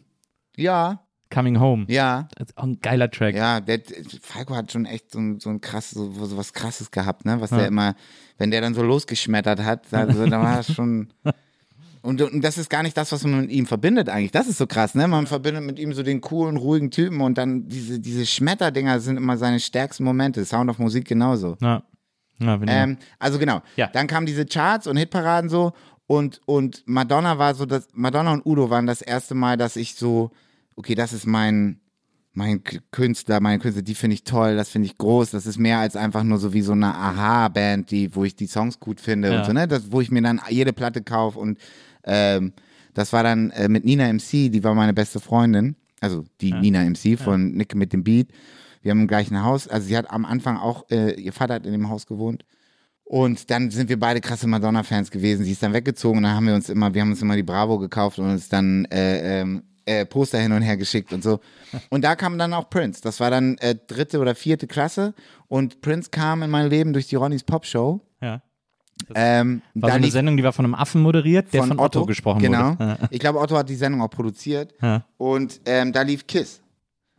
Ja, 0.58 1.02
Coming 1.30 1.60
Home. 1.60 1.86
ja. 1.88 2.28
Das 2.36 2.50
ist 2.50 2.58
auch 2.58 2.64
ein 2.64 2.80
geiler 2.82 3.10
Track. 3.10 3.36
Ja, 3.36 3.62
der, 3.62 3.82
Falco 4.22 4.56
hat 4.56 4.72
schon 4.72 4.86
echt 4.86 5.12
so, 5.12 5.20
so 5.40 5.50
ein 5.50 5.62
krasses, 5.62 5.92
so, 5.94 6.12
so 6.26 6.36
was 6.38 6.52
krasses 6.54 6.92
gehabt, 6.92 7.24
ne? 7.26 7.40
Was 7.40 7.52
Ja. 7.52 7.58
der 7.60 7.68
immer, 7.68 7.96
wenn 8.38 8.52
der 8.52 8.60
dann 8.62 8.74
so 8.74 8.82
losgeschmettert 8.84 9.64
hat, 9.64 9.86
da, 9.92 10.12
so, 10.12 10.26
da 10.26 10.42
war 10.42 10.58
das 10.58 10.74
schon. 10.74 11.14
Und, 12.04 12.22
und 12.22 12.42
das 12.44 12.58
ist 12.58 12.70
gar 12.70 12.82
nicht 12.82 12.98
das, 12.98 13.12
was 13.12 13.24
man 13.24 13.42
mit 13.42 13.52
ihm 13.52 13.68
verbindet 13.68 14.10
eigentlich. 14.10 14.32
Das 14.32 14.48
ist 14.48 14.58
so 14.58 14.66
krass, 14.66 14.96
ne? 14.96 15.08
Man 15.08 15.28
verbindet 15.28 15.64
mit 15.64 15.78
ihm 15.78 15.94
so 15.94 16.02
den 16.02 16.20
coolen, 16.20 16.58
ruhigen 16.58 16.90
Typen 16.90 17.22
und 17.22 17.38
dann 17.38 17.68
diese, 17.68 18.00
diese 18.00 18.26
Schmetterdinger 18.26 19.00
sind 19.00 19.18
immer 19.18 19.38
seine 19.38 19.60
stärksten 19.60 20.04
Momente. 20.04 20.44
Sound 20.46 20.70
of 20.70 20.80
Musik 20.80 21.08
genauso. 21.08 21.58
Ja. 21.62 21.84
Ja, 22.40 22.58
bin 22.58 22.68
ich 22.70 22.74
Ähm, 22.76 22.98
also 23.20 23.38
genau. 23.38 23.62
Ja. 23.76 23.88
Dann 23.88 24.08
kamen 24.08 24.26
diese 24.26 24.46
Charts 24.46 24.88
und 24.88 24.98
Hitparaden 24.98 25.50
so 25.50 25.74
und, 26.08 26.42
und 26.46 26.84
Madonna 26.88 27.38
war 27.38 27.54
so 27.54 27.66
das, 27.68 27.88
Madonna 27.94 28.34
und 28.34 28.46
Udo 28.46 28.70
waren 28.72 28.88
das 28.88 29.02
erste 29.02 29.36
Mal, 29.36 29.56
dass 29.58 29.76
ich 29.76 29.94
so, 29.96 30.32
okay, 30.76 30.96
das 30.96 31.14
ist 31.14 31.28
mein, 31.28 31.80
mein 32.34 32.64
Künstler, 32.92 33.40
meine 33.42 33.60
Künstler, 33.60 33.84
die 33.84 33.94
finde 33.96 34.16
ich 34.16 34.24
toll, 34.24 34.56
das 34.56 34.70
finde 34.70 34.88
ich 34.88 34.98
groß, 34.98 35.32
das 35.32 35.46
ist 35.46 35.60
mehr 35.60 35.80
als 35.80 35.96
einfach 35.96 36.24
nur 36.24 36.38
so 36.40 36.52
wie 36.52 36.62
so 36.62 36.72
eine 36.72 36.96
Aha-Band, 36.96 37.92
die, 37.92 38.16
wo 38.16 38.24
ich 38.24 38.36
die 38.36 38.48
Songs 38.48 38.80
gut 38.80 39.00
finde 39.00 39.32
Ja. 39.32 39.40
und 39.40 39.46
so, 39.46 39.54
ne? 39.54 39.68
Das, 39.68 39.92
wo 39.92 40.02
ich 40.02 40.12
mir 40.12 40.22
dann 40.22 40.42
jede 40.50 40.74
Platte 40.74 41.02
kaufe 41.04 41.40
und 41.40 41.60
ähm, 42.06 42.54
das 42.94 43.14
war 43.14 43.24
dann 43.24 43.52
äh, 43.52 43.70
mit 43.70 43.86
Nina 43.86 44.12
MC, 44.12 44.52
die 44.52 44.64
war 44.64 44.74
meine 44.74 44.94
beste 44.94 45.20
Freundin, 45.20 45.76
also 46.00 46.26
die 46.42 46.54
Nina 46.54 46.84
MC 46.84 47.18
von 47.18 47.52
Nick 47.52 47.76
mit 47.76 47.94
dem 47.94 48.04
Beat. 48.04 48.30
Wir 48.82 48.92
haben 48.92 49.02
im 49.02 49.08
gleichen 49.08 49.44
Haus, 49.44 49.68
also 49.68 49.88
sie 49.88 49.96
hat 49.96 50.10
am 50.10 50.26
Anfang 50.26 50.58
auch, 50.58 50.90
äh, 50.90 51.14
ihr 51.20 51.34
Vater 51.34 51.56
hat 51.56 51.66
in 51.66 51.72
dem 51.72 51.90
Haus 51.90 52.06
gewohnt. 52.06 52.44
Und 53.04 53.50
dann 53.52 53.70
sind 53.72 53.90
wir 53.90 54.00
beide 54.00 54.22
krasse 54.22 54.48
Madonna-Fans 54.48 55.12
gewesen. 55.12 55.44
Sie 55.44 55.52
ist 55.52 55.62
dann 55.62 55.74
weggezogen 55.74 56.20
und 56.20 56.24
dann 56.24 56.34
haben 56.34 56.48
wir 56.48 56.56
uns 56.56 56.70
immer, 56.70 56.94
wir 56.94 57.02
haben 57.02 57.12
uns 57.12 57.22
immer 57.22 57.36
die 57.36 57.44
Bravo 57.44 57.78
gekauft 57.78 58.20
und 58.20 58.30
uns 58.30 58.48
dann 58.48 58.86
äh, 58.86 59.42
ähm, 59.42 59.64
äh, 59.86 60.06
Poster 60.06 60.40
hin 60.40 60.52
und 60.52 60.62
her 60.62 60.78
geschickt 60.78 61.12
und 61.12 61.22
so. 61.22 61.40
Und 61.90 62.04
da 62.04 62.16
kam 62.16 62.38
dann 62.38 62.54
auch 62.54 62.70
Prince. 62.70 63.02
Das 63.02 63.20
war 63.20 63.30
dann 63.30 63.58
äh, 63.58 63.76
dritte 63.76 64.20
oder 64.20 64.34
vierte 64.34 64.66
Klasse 64.66 65.14
und 65.48 65.82
Prince 65.82 66.10
kam 66.10 66.42
in 66.42 66.50
mein 66.50 66.70
Leben 66.70 66.94
durch 66.94 67.08
die 67.08 67.16
Ronnys 67.16 67.44
Pop 67.44 67.66
Show. 67.66 68.00
Ja. 68.22 68.42
Ähm, 69.16 69.62
War 69.74 69.90
da 69.90 69.96
so 69.96 69.98
eine 69.98 70.12
Sendung, 70.12 70.38
die 70.38 70.44
war 70.44 70.54
von 70.54 70.66
einem 70.66 70.76
Affen 70.76 71.02
moderiert, 71.02 71.54
der 71.54 71.64
von, 71.64 71.80
Otto, 71.80 72.06
gesprochen 72.06 72.42
genau. 72.42 72.80
wurde. 72.80 72.98
Ich 73.10 73.20
glaube, 73.20 73.40
Otto 73.40 73.58
hat 73.58 73.70
die 73.70 73.76
Sendung 73.76 74.02
auch 74.02 74.10
produziert. 74.10 74.74
Ja. 74.82 75.06
Und 75.18 75.62
ähm, 75.66 75.92
da 75.92 76.02
lief 76.02 76.28
Kiss. 76.28 76.62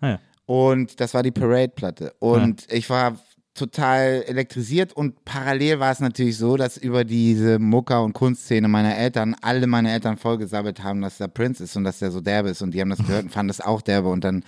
Ja. 0.01 0.09
Ja. 0.09 0.18
Und 0.47 1.01
das 1.01 1.14
war 1.14 1.22
die 1.22 1.30
Parade-Platte. 1.30 2.14
Und 2.18 2.70
ich 2.70 2.91
war 2.91 3.16
total 3.55 4.24
elektrisiert 4.26 4.95
und 4.95 5.24
parallel 5.24 5.78
war 5.78 5.93
es 5.93 6.01
natürlich 6.01 6.39
so, 6.39 6.57
dass 6.57 6.78
über 6.78 7.05
diese 7.05 7.59
Mucker- 7.59 8.03
und 8.03 8.14
Kunstszene 8.14 8.66
meiner 8.66 8.97
Eltern 8.97 9.37
alle 9.43 9.66
meine 9.66 9.93
Eltern 9.93 10.16
vollgesabbelt 10.16 10.83
haben, 10.83 11.03
dass 11.03 11.18
der 11.18 11.28
Prince 11.28 11.62
ist 11.62 11.76
und 11.76 11.85
dass 11.85 11.99
der 11.99 12.11
so 12.11 12.20
derbe 12.22 12.49
ist 12.49 12.62
und 12.62 12.72
die 12.72 12.80
haben 12.80 12.89
das 12.89 13.01
gehört 13.01 13.24
und 13.24 13.30
fanden 13.30 13.49
das 13.49 13.61
auch 13.61 13.83
derbe 13.83 14.09
und 14.09 14.24
dann 14.24 14.43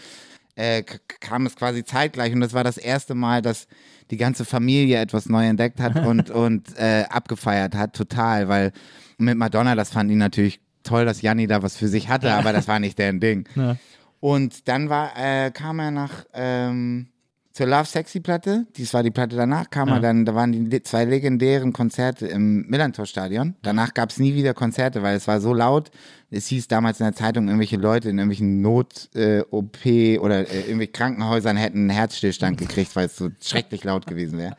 äh, 0.57 0.83
kam 0.83 1.47
es 1.47 1.57
quasi 1.57 1.85
zeitgleich 1.85 2.33
und 2.33 2.41
das 2.41 2.53
war 2.53 2.65
das 2.65 2.79
erste 2.79 3.15
Mal, 3.15 3.43
dass 3.43 3.67
die 4.11 4.17
ganze 4.17 4.45
Familie 4.45 5.01
etwas 5.01 5.29
neu 5.29 5.47
entdeckt 5.47 5.81
hat 5.81 5.97
und, 6.07 6.31
und 6.31 6.77
äh, 6.79 7.05
abgefeiert 7.09 7.75
hat, 7.75 7.95
total, 7.95 8.49
weil 8.49 8.73
mit 9.19 9.37
Madonna, 9.37 9.75
das 9.75 9.91
fanden 9.91 10.11
die 10.11 10.19
natürlich 10.19 10.61
toll, 10.83 11.05
dass 11.05 11.23
Janni 11.23 11.47
da 11.47 11.63
was 11.63 11.77
für 11.77 11.89
sich 11.89 12.09
hatte, 12.09 12.33
aber 12.33 12.53
das 12.53 12.69
war 12.69 12.79
nicht 12.79 12.99
deren 12.99 13.21
Ding. 13.21 13.49
Ja. 13.57 13.77
Und 14.21 14.69
dann 14.69 14.89
war, 14.89 15.13
äh, 15.19 15.51
kam 15.51 15.79
er 15.79 15.91
nach 15.91 16.25
ähm, 16.33 17.09
zur 17.55 17.67
Love 17.67 17.85
Sexy 17.85 18.19
Platte, 18.19 18.67
dies 18.77 18.93
war 18.95 19.05
die 19.05 19.13
Platte 19.13 19.37
danach, 19.37 19.71
kam 19.71 19.89
er 19.89 20.01
dann, 20.01 20.25
da 20.25 20.35
waren 20.35 20.69
die 20.69 20.83
zwei 20.83 21.05
legendären 21.05 21.73
Konzerte 21.73 22.27
im 22.27 22.67
Millantor 22.67 23.07
Stadion. 23.07 23.55
Danach 23.63 23.95
gab 23.95 24.11
es 24.11 24.19
nie 24.19 24.35
wieder 24.35 24.55
Konzerte, 24.55 25.05
weil 25.05 25.17
es 25.17 25.29
war 25.29 25.41
so 25.41 25.55
laut. 25.55 25.93
Es 26.33 26.49
hieß 26.49 26.67
damals 26.67 26.99
in 26.99 27.07
der 27.07 27.15
Zeitung, 27.15 27.47
irgendwelche 27.47 27.77
Leute 27.77 28.11
in 28.11 28.19
irgendwelchen 28.19 28.61
Not-OP 28.61 29.87
oder 30.21 30.51
äh, 30.51 30.63
irgendwelche 30.63 30.93
Krankenhäusern 30.93 31.57
hätten 31.57 31.79
einen 31.79 31.91
Herzstillstand 31.91 32.59
gekriegt, 32.59 32.97
weil 32.97 33.07
es 33.07 33.17
so 33.17 33.31
schrecklich 33.41 33.85
laut 33.85 34.09
gewesen 34.09 34.37
wäre. 34.37 34.57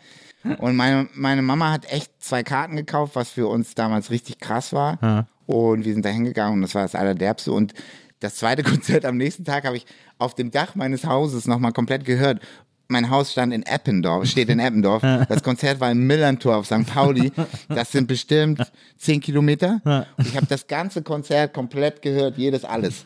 Und 0.60 0.78
meine, 0.78 1.10
meine 1.16 1.42
Mama 1.42 1.74
hat 1.74 1.92
echt 1.92 2.12
zwei 2.20 2.44
Karten 2.44 2.78
gekauft, 2.78 3.16
was 3.16 3.30
für 3.30 3.48
uns 3.48 3.76
damals 3.76 4.10
richtig 4.10 4.40
krass 4.40 4.72
war. 4.72 5.00
Ja. 5.02 5.28
Und 5.48 5.84
wir 5.84 5.94
sind 5.94 6.06
da 6.06 6.10
hingegangen 6.10 6.54
und 6.54 6.62
das 6.62 6.76
war 6.76 6.84
das 6.84 6.96
Allerderbste. 6.96 7.52
Und 7.52 7.74
das 8.20 8.36
zweite 8.36 8.64
Konzert 8.72 9.06
am 9.06 9.18
nächsten 9.18 9.44
Tag 9.44 9.66
habe 9.66 9.78
ich 9.78 9.86
auf 10.18 10.36
dem 10.36 10.52
Dach 10.52 10.76
meines 10.76 11.06
Hauses 11.06 11.48
nochmal 11.48 11.74
komplett 11.74 12.06
gehört. 12.06 12.40
Mein 12.88 13.10
Haus 13.10 13.32
stand 13.32 13.54
in 13.54 13.64
Eppendorf, 13.64 14.26
steht 14.28 14.50
in 14.50 14.60
Eppendorf. 14.60 15.02
Das 15.02 15.42
Konzert 15.42 15.80
war 15.80 15.92
im 15.92 16.06
Millantor 16.06 16.58
auf 16.58 16.66
St. 16.66 16.86
Pauli. 16.86 17.32
Das 17.68 17.92
sind 17.92 18.08
bestimmt 18.08 18.62
zehn 18.98 19.20
Kilometer. 19.20 19.82
Und 20.18 20.28
ich 20.28 20.36
habe 20.36 20.46
das 20.48 20.68
ganze 20.68 21.02
Konzert 21.02 21.54
komplett 21.54 22.02
gehört, 22.02 22.38
jedes 22.38 22.64
alles. 22.64 23.06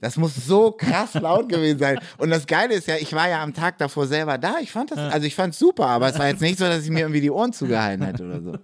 Das 0.00 0.16
muss 0.16 0.34
so 0.34 0.72
krass 0.72 1.14
laut 1.14 1.48
gewesen 1.48 1.78
sein. 1.78 2.00
Und 2.18 2.30
das 2.30 2.46
Geile 2.46 2.74
ist 2.74 2.88
ja, 2.88 2.96
ich 2.96 3.12
war 3.12 3.28
ja 3.28 3.42
am 3.42 3.54
Tag 3.54 3.78
davor 3.78 4.06
selber 4.06 4.36
da. 4.36 4.56
Ich 4.60 4.72
fand 4.72 4.90
das, 4.90 4.98
also 4.98 5.26
ich 5.26 5.34
fand 5.34 5.54
es 5.54 5.60
super, 5.60 5.86
aber 5.86 6.08
es 6.08 6.18
war 6.18 6.26
jetzt 6.28 6.40
nicht 6.40 6.58
so, 6.58 6.64
dass 6.64 6.82
ich 6.84 6.90
mir 6.90 7.00
irgendwie 7.00 7.20
die 7.20 7.30
Ohren 7.30 7.52
zugehalten 7.52 8.04
hätte 8.04 8.24
oder 8.24 8.42
so. 8.42 8.58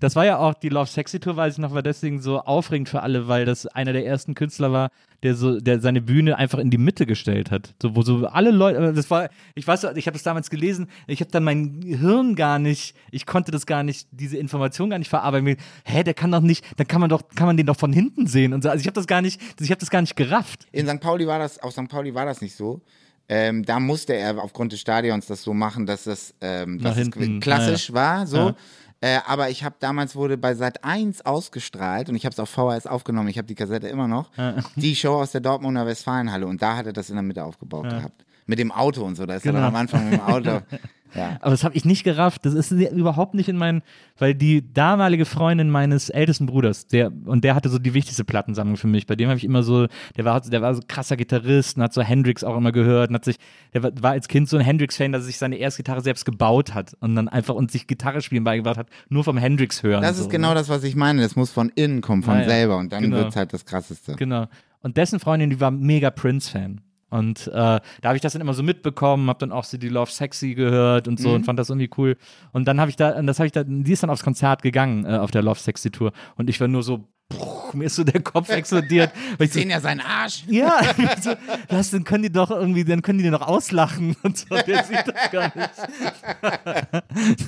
Das 0.00 0.14
war 0.14 0.26
ja 0.26 0.38
auch 0.38 0.52
die 0.54 0.68
Love 0.68 0.88
Sexy 0.88 1.20
Tour, 1.20 1.36
weiß 1.36 1.54
ich 1.54 1.58
noch, 1.58 1.72
war 1.72 1.82
deswegen 1.82 2.20
so 2.20 2.40
aufregend 2.40 2.88
für 2.88 3.02
alle, 3.02 3.28
weil 3.28 3.46
das 3.46 3.66
einer 3.66 3.94
der 3.94 4.04
ersten 4.04 4.34
Künstler 4.34 4.72
war, 4.72 4.90
der 5.22 5.34
so, 5.34 5.58
der 5.58 5.80
seine 5.80 6.02
Bühne 6.02 6.36
einfach 6.36 6.58
in 6.58 6.70
die 6.70 6.78
Mitte 6.78 7.06
gestellt 7.06 7.50
hat. 7.50 7.74
So, 7.80 7.96
wo 7.96 8.02
so 8.02 8.26
alle 8.26 8.50
Leute, 8.50 8.92
das 8.92 9.10
war, 9.10 9.30
ich 9.54 9.66
weiß, 9.66 9.84
ich 9.96 10.06
habe 10.06 10.12
das 10.12 10.22
damals 10.22 10.50
gelesen, 10.50 10.88
ich 11.06 11.20
habe 11.20 11.30
dann 11.30 11.44
mein 11.44 11.80
Hirn 11.82 12.36
gar 12.36 12.58
nicht, 12.58 12.94
ich 13.10 13.24
konnte 13.24 13.50
das 13.50 13.64
gar 13.64 13.82
nicht, 13.82 14.06
diese 14.10 14.36
Information 14.36 14.90
gar 14.90 14.98
nicht 14.98 15.08
verarbeiten. 15.08 15.56
Hä, 15.84 16.02
der 16.04 16.14
kann 16.14 16.30
doch 16.30 16.40
nicht, 16.40 16.64
dann 16.78 16.86
kann 16.86 17.00
man 17.00 17.08
doch, 17.08 17.22
kann 17.34 17.46
man 17.46 17.56
den 17.56 17.66
doch 17.66 17.78
von 17.78 17.92
hinten 17.92 18.26
sehen 18.26 18.52
und 18.52 18.62
so. 18.62 18.68
Also 18.68 18.82
ich 18.82 18.86
habe 18.86 18.94
das 18.94 19.06
gar 19.06 19.22
nicht, 19.22 19.40
ich 19.60 19.70
habe 19.70 19.80
das 19.80 19.90
gar 19.90 20.02
nicht 20.02 20.14
gerafft. 20.14 20.66
In 20.72 20.86
St. 20.86 21.00
Pauli 21.00 21.26
war 21.26 21.38
das, 21.38 21.58
auf 21.58 21.72
St. 21.72 21.88
Pauli 21.88 22.14
war 22.14 22.26
das 22.26 22.42
nicht 22.42 22.54
so. 22.54 22.82
Ähm, 23.30 23.62
da 23.64 23.78
musste 23.78 24.14
er 24.14 24.42
aufgrund 24.42 24.72
des 24.72 24.80
Stadions 24.80 25.26
das 25.26 25.42
so 25.42 25.52
machen, 25.52 25.84
dass 25.84 26.04
das, 26.04 26.34
ähm, 26.40 26.78
dass 26.80 26.96
es 26.96 27.10
klassisch 27.40 27.92
war, 27.92 28.26
so. 28.26 28.36
Ja. 28.36 28.56
Äh, 29.00 29.18
aber 29.26 29.48
ich 29.50 29.62
habe 29.62 29.76
damals 29.78 30.16
wurde 30.16 30.36
bei 30.36 30.54
Sat 30.54 30.82
1 30.84 31.24
ausgestrahlt 31.24 32.08
und 32.08 32.16
ich 32.16 32.24
habe 32.24 32.32
es 32.32 32.40
auf 32.40 32.50
VHS 32.50 32.86
aufgenommen, 32.88 33.28
ich 33.28 33.38
habe 33.38 33.46
die 33.46 33.54
Kassette 33.54 33.86
immer 33.88 34.08
noch. 34.08 34.30
Die 34.76 34.96
Show 34.96 35.14
aus 35.20 35.30
der 35.32 35.40
Dortmunder 35.40 35.86
Westfalenhalle 35.86 36.46
und 36.46 36.60
da 36.62 36.76
hat 36.76 36.86
er 36.86 36.92
das 36.92 37.08
in 37.08 37.16
der 37.16 37.22
Mitte 37.22 37.44
aufgebaut 37.44 37.88
gehabt. 37.90 38.24
Mit 38.46 38.58
dem 38.58 38.72
Auto 38.72 39.04
und 39.04 39.14
so, 39.14 39.24
da 39.26 39.34
ist 39.36 39.44
er 39.46 39.52
Genau. 39.52 39.64
dann 39.64 39.74
am 39.74 39.76
Anfang 39.80 40.04
mit 40.10 40.14
dem 40.14 40.26
Auto. 40.26 40.60
ja. 41.18 41.36
Aber 41.40 41.50
das 41.50 41.64
habe 41.64 41.74
ich 41.76 41.84
nicht 41.84 42.04
gerafft. 42.04 42.46
Das 42.46 42.54
ist 42.54 42.70
überhaupt 42.70 43.34
nicht 43.34 43.48
in 43.48 43.56
meinen, 43.56 43.82
weil 44.18 44.34
die 44.34 44.72
damalige 44.72 45.24
Freundin 45.24 45.68
meines 45.70 46.08
ältesten 46.08 46.46
Bruders, 46.46 46.86
der 46.86 47.12
und 47.26 47.44
der 47.44 47.54
hatte 47.54 47.68
so 47.68 47.78
die 47.78 47.92
wichtigste 47.94 48.24
Plattensammlung 48.24 48.76
für 48.76 48.86
mich. 48.86 49.06
Bei 49.06 49.16
dem 49.16 49.28
habe 49.28 49.36
ich 49.38 49.44
immer 49.44 49.62
so, 49.62 49.86
der 50.16 50.24
war, 50.24 50.40
der 50.40 50.62
war 50.62 50.74
so 50.74 50.80
krasser 50.86 51.16
Gitarrist 51.16 51.76
und 51.76 51.82
hat 51.82 51.92
so 51.92 52.02
Hendrix 52.02 52.44
auch 52.44 52.56
immer 52.56 52.72
gehört 52.72 53.10
und 53.10 53.16
hat 53.16 53.24
sich, 53.24 53.36
der 53.74 53.82
war, 53.82 54.12
als 54.12 54.28
Kind 54.28 54.48
so 54.48 54.56
ein 54.56 54.64
Hendrix-Fan, 54.64 55.12
dass 55.12 55.22
er 55.22 55.26
sich 55.26 55.38
seine 55.38 55.56
erste 55.56 55.82
Gitarre 55.82 56.00
selbst 56.00 56.24
gebaut 56.24 56.74
hat 56.74 56.94
und 57.00 57.14
dann 57.14 57.28
einfach 57.28 57.54
und 57.54 57.70
sich 57.70 57.86
Gitarre 57.86 58.22
spielen 58.22 58.44
beigebracht 58.44 58.78
hat, 58.78 58.88
nur 59.08 59.24
vom 59.24 59.36
Hendrix 59.36 59.82
hören. 59.82 60.02
Das 60.02 60.16
so, 60.16 60.22
ist 60.24 60.30
genau 60.30 60.50
ne? 60.50 60.54
das, 60.54 60.68
was 60.68 60.84
ich 60.84 60.96
meine. 60.96 61.22
Das 61.22 61.36
muss 61.36 61.50
von 61.50 61.70
innen 61.74 62.00
kommen, 62.00 62.22
von 62.22 62.38
Ja, 62.38 62.44
selber 62.44 62.76
und 62.78 62.92
dann 62.92 63.02
Genau. 63.02 63.16
wird's 63.16 63.36
halt 63.36 63.52
das 63.52 63.64
Krasseste. 63.64 64.14
Genau. 64.16 64.46
Und 64.80 64.96
dessen 64.96 65.18
Freundin, 65.18 65.50
die 65.50 65.60
war 65.60 65.70
mega 65.72 66.10
Prince-Fan. 66.10 66.80
Und 67.10 67.46
äh, 67.48 67.50
da 67.52 67.82
habe 68.04 68.16
ich 68.16 68.22
das 68.22 68.34
dann 68.34 68.42
immer 68.42 68.54
so 68.54 68.62
mitbekommen, 68.62 69.28
habe 69.28 69.38
dann 69.38 69.52
auch 69.52 69.64
so 69.64 69.78
die 69.78 69.88
Love 69.88 70.10
Sexy 70.10 70.54
gehört 70.54 71.08
und 71.08 71.18
so 71.18 71.32
und 71.32 71.44
fand 71.44 71.58
das 71.58 71.70
irgendwie 71.70 71.90
cool. 71.96 72.16
Und 72.52 72.68
dann 72.68 72.80
habe 72.80 72.90
ich 72.90 72.96
da, 72.96 73.16
und 73.16 73.26
das 73.26 73.38
habe 73.38 73.46
ich 73.46 73.52
da, 73.52 73.64
die 73.64 73.92
ist 73.92 74.02
dann 74.02 74.10
aufs 74.10 74.22
Konzert 74.22 74.62
gegangen 74.62 75.06
äh, 75.06 75.16
auf 75.16 75.30
der 75.30 75.42
Love 75.42 75.58
Sexy 75.58 75.90
Tour 75.90 76.12
und 76.36 76.50
ich 76.50 76.60
war 76.60 76.68
nur 76.68 76.82
so, 76.82 77.08
bruch, 77.28 77.72
mir 77.74 77.84
ist 77.84 77.96
so 77.96 78.04
der 78.04 78.20
Kopf 78.20 78.48
explodiert. 78.50 79.12
weil 79.38 79.46
ich 79.46 79.52
so, 79.52 79.60
Sehen 79.60 79.70
ja 79.70 79.80
seinen 79.80 80.00
Arsch. 80.00 80.44
ja, 80.48 80.80
so, 81.20 81.34
das, 81.68 81.90
dann 81.90 82.04
können 82.04 82.24
die 82.24 82.32
doch 82.32 82.50
irgendwie, 82.50 82.84
dann 82.84 83.02
können 83.02 83.18
die 83.18 83.24
den 83.24 83.32
noch 83.32 83.46
auslachen 83.46 84.16
und 84.22 84.36
so. 84.36 84.54
Der 84.54 84.84
sieht 84.84 85.04
das 85.06 85.30
gar 85.30 85.52
nicht. 85.56 85.70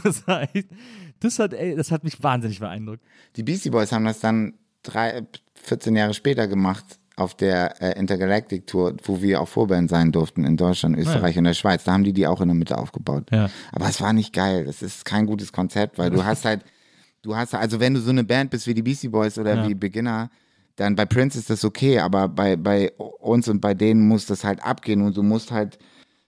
Das 0.04 0.26
war 0.26 0.42
echt, 0.54 0.68
das 1.20 1.38
hat, 1.38 1.52
ey, 1.52 1.76
das 1.76 1.90
hat 1.90 2.04
mich 2.04 2.22
wahnsinnig 2.22 2.61
beeindruckt. 2.61 3.02
Die 3.36 3.42
Beastie 3.42 3.70
Boys 3.70 3.92
haben 3.92 4.04
das 4.04 4.20
dann 4.20 4.54
drei, 4.82 5.26
14 5.54 5.94
Jahre 5.96 6.14
später 6.14 6.48
gemacht 6.48 6.99
auf 7.20 7.34
der 7.34 7.80
äh, 7.82 7.98
Intergalactic 7.98 8.66
Tour, 8.66 8.96
wo 9.04 9.20
wir 9.20 9.40
auch 9.40 9.48
Vorband 9.48 9.90
sein 9.90 10.10
durften 10.10 10.44
in 10.44 10.56
Deutschland, 10.56 10.96
Österreich 10.96 11.36
und 11.36 11.44
der 11.44 11.54
Schweiz. 11.54 11.84
Da 11.84 11.92
haben 11.92 12.04
die 12.04 12.12
die 12.12 12.26
auch 12.26 12.40
in 12.40 12.48
der 12.48 12.54
Mitte 12.54 12.78
aufgebaut. 12.78 13.24
Ja. 13.30 13.50
Aber 13.72 13.88
es 13.88 14.00
war 14.00 14.12
nicht 14.12 14.32
geil. 14.32 14.64
Das 14.64 14.82
ist 14.82 15.04
kein 15.04 15.26
gutes 15.26 15.52
Konzept, 15.52 15.98
weil 15.98 16.10
du 16.10 16.24
hast 16.24 16.44
halt, 16.44 16.62
du 17.22 17.36
hast 17.36 17.54
also 17.54 17.78
wenn 17.78 17.94
du 17.94 18.00
so 18.00 18.10
eine 18.10 18.24
Band 18.24 18.50
bist 18.50 18.66
wie 18.66 18.74
die 18.74 18.82
Beastie 18.82 19.08
Boys 19.08 19.38
oder 19.38 19.54
Ja. 19.54 19.68
wie 19.68 19.74
Beginner, 19.74 20.30
dann 20.76 20.96
bei 20.96 21.04
Prince 21.04 21.38
ist 21.38 21.50
das 21.50 21.64
okay, 21.64 21.98
aber 21.98 22.26
bei, 22.28 22.56
bei 22.56 22.90
uns 22.92 23.48
und 23.48 23.60
bei 23.60 23.74
denen 23.74 24.08
muss 24.08 24.24
das 24.24 24.44
halt 24.44 24.64
abgehen 24.64 25.02
und 25.02 25.14
du 25.14 25.22
musst 25.22 25.50
halt, 25.50 25.78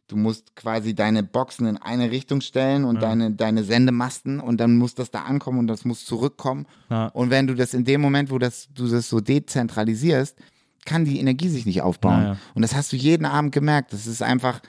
du 0.08 0.16
musst 0.16 0.54
quasi 0.56 0.94
deine 0.94 1.22
Boxen 1.22 1.66
in 1.66 1.78
eine 1.78 2.10
Richtung 2.10 2.42
stellen 2.42 2.84
und 2.84 3.00
deine, 3.00 3.30
deine 3.30 3.64
Sendemasten 3.64 4.40
und 4.40 4.58
dann 4.58 4.76
muss 4.76 4.94
das 4.94 5.10
da 5.10 5.22
ankommen 5.22 5.60
und 5.60 5.68
das 5.68 5.86
muss 5.86 6.04
zurückkommen. 6.04 6.66
Ja. 6.90 7.06
Und 7.06 7.30
wenn 7.30 7.46
du 7.46 7.54
das 7.54 7.72
in 7.72 7.84
dem 7.84 8.02
Moment, 8.02 8.30
wo 8.30 8.38
das, 8.38 8.68
du 8.74 8.86
das 8.86 9.08
so 9.08 9.20
dezentralisierst, 9.20 10.36
kann 10.84 11.04
die 11.04 11.18
Energie 11.20 11.48
sich 11.48 11.66
nicht 11.66 11.82
aufbauen. 11.82 12.20
Ja, 12.22 12.26
ja. 12.32 12.36
Und 12.54 12.62
das 12.62 12.74
hast 12.74 12.92
du 12.92 12.96
jeden 12.96 13.24
Abend 13.24 13.52
gemerkt. 13.52 13.92
Das 13.92 14.06
ist 14.06 14.22
einfach, 14.22 14.60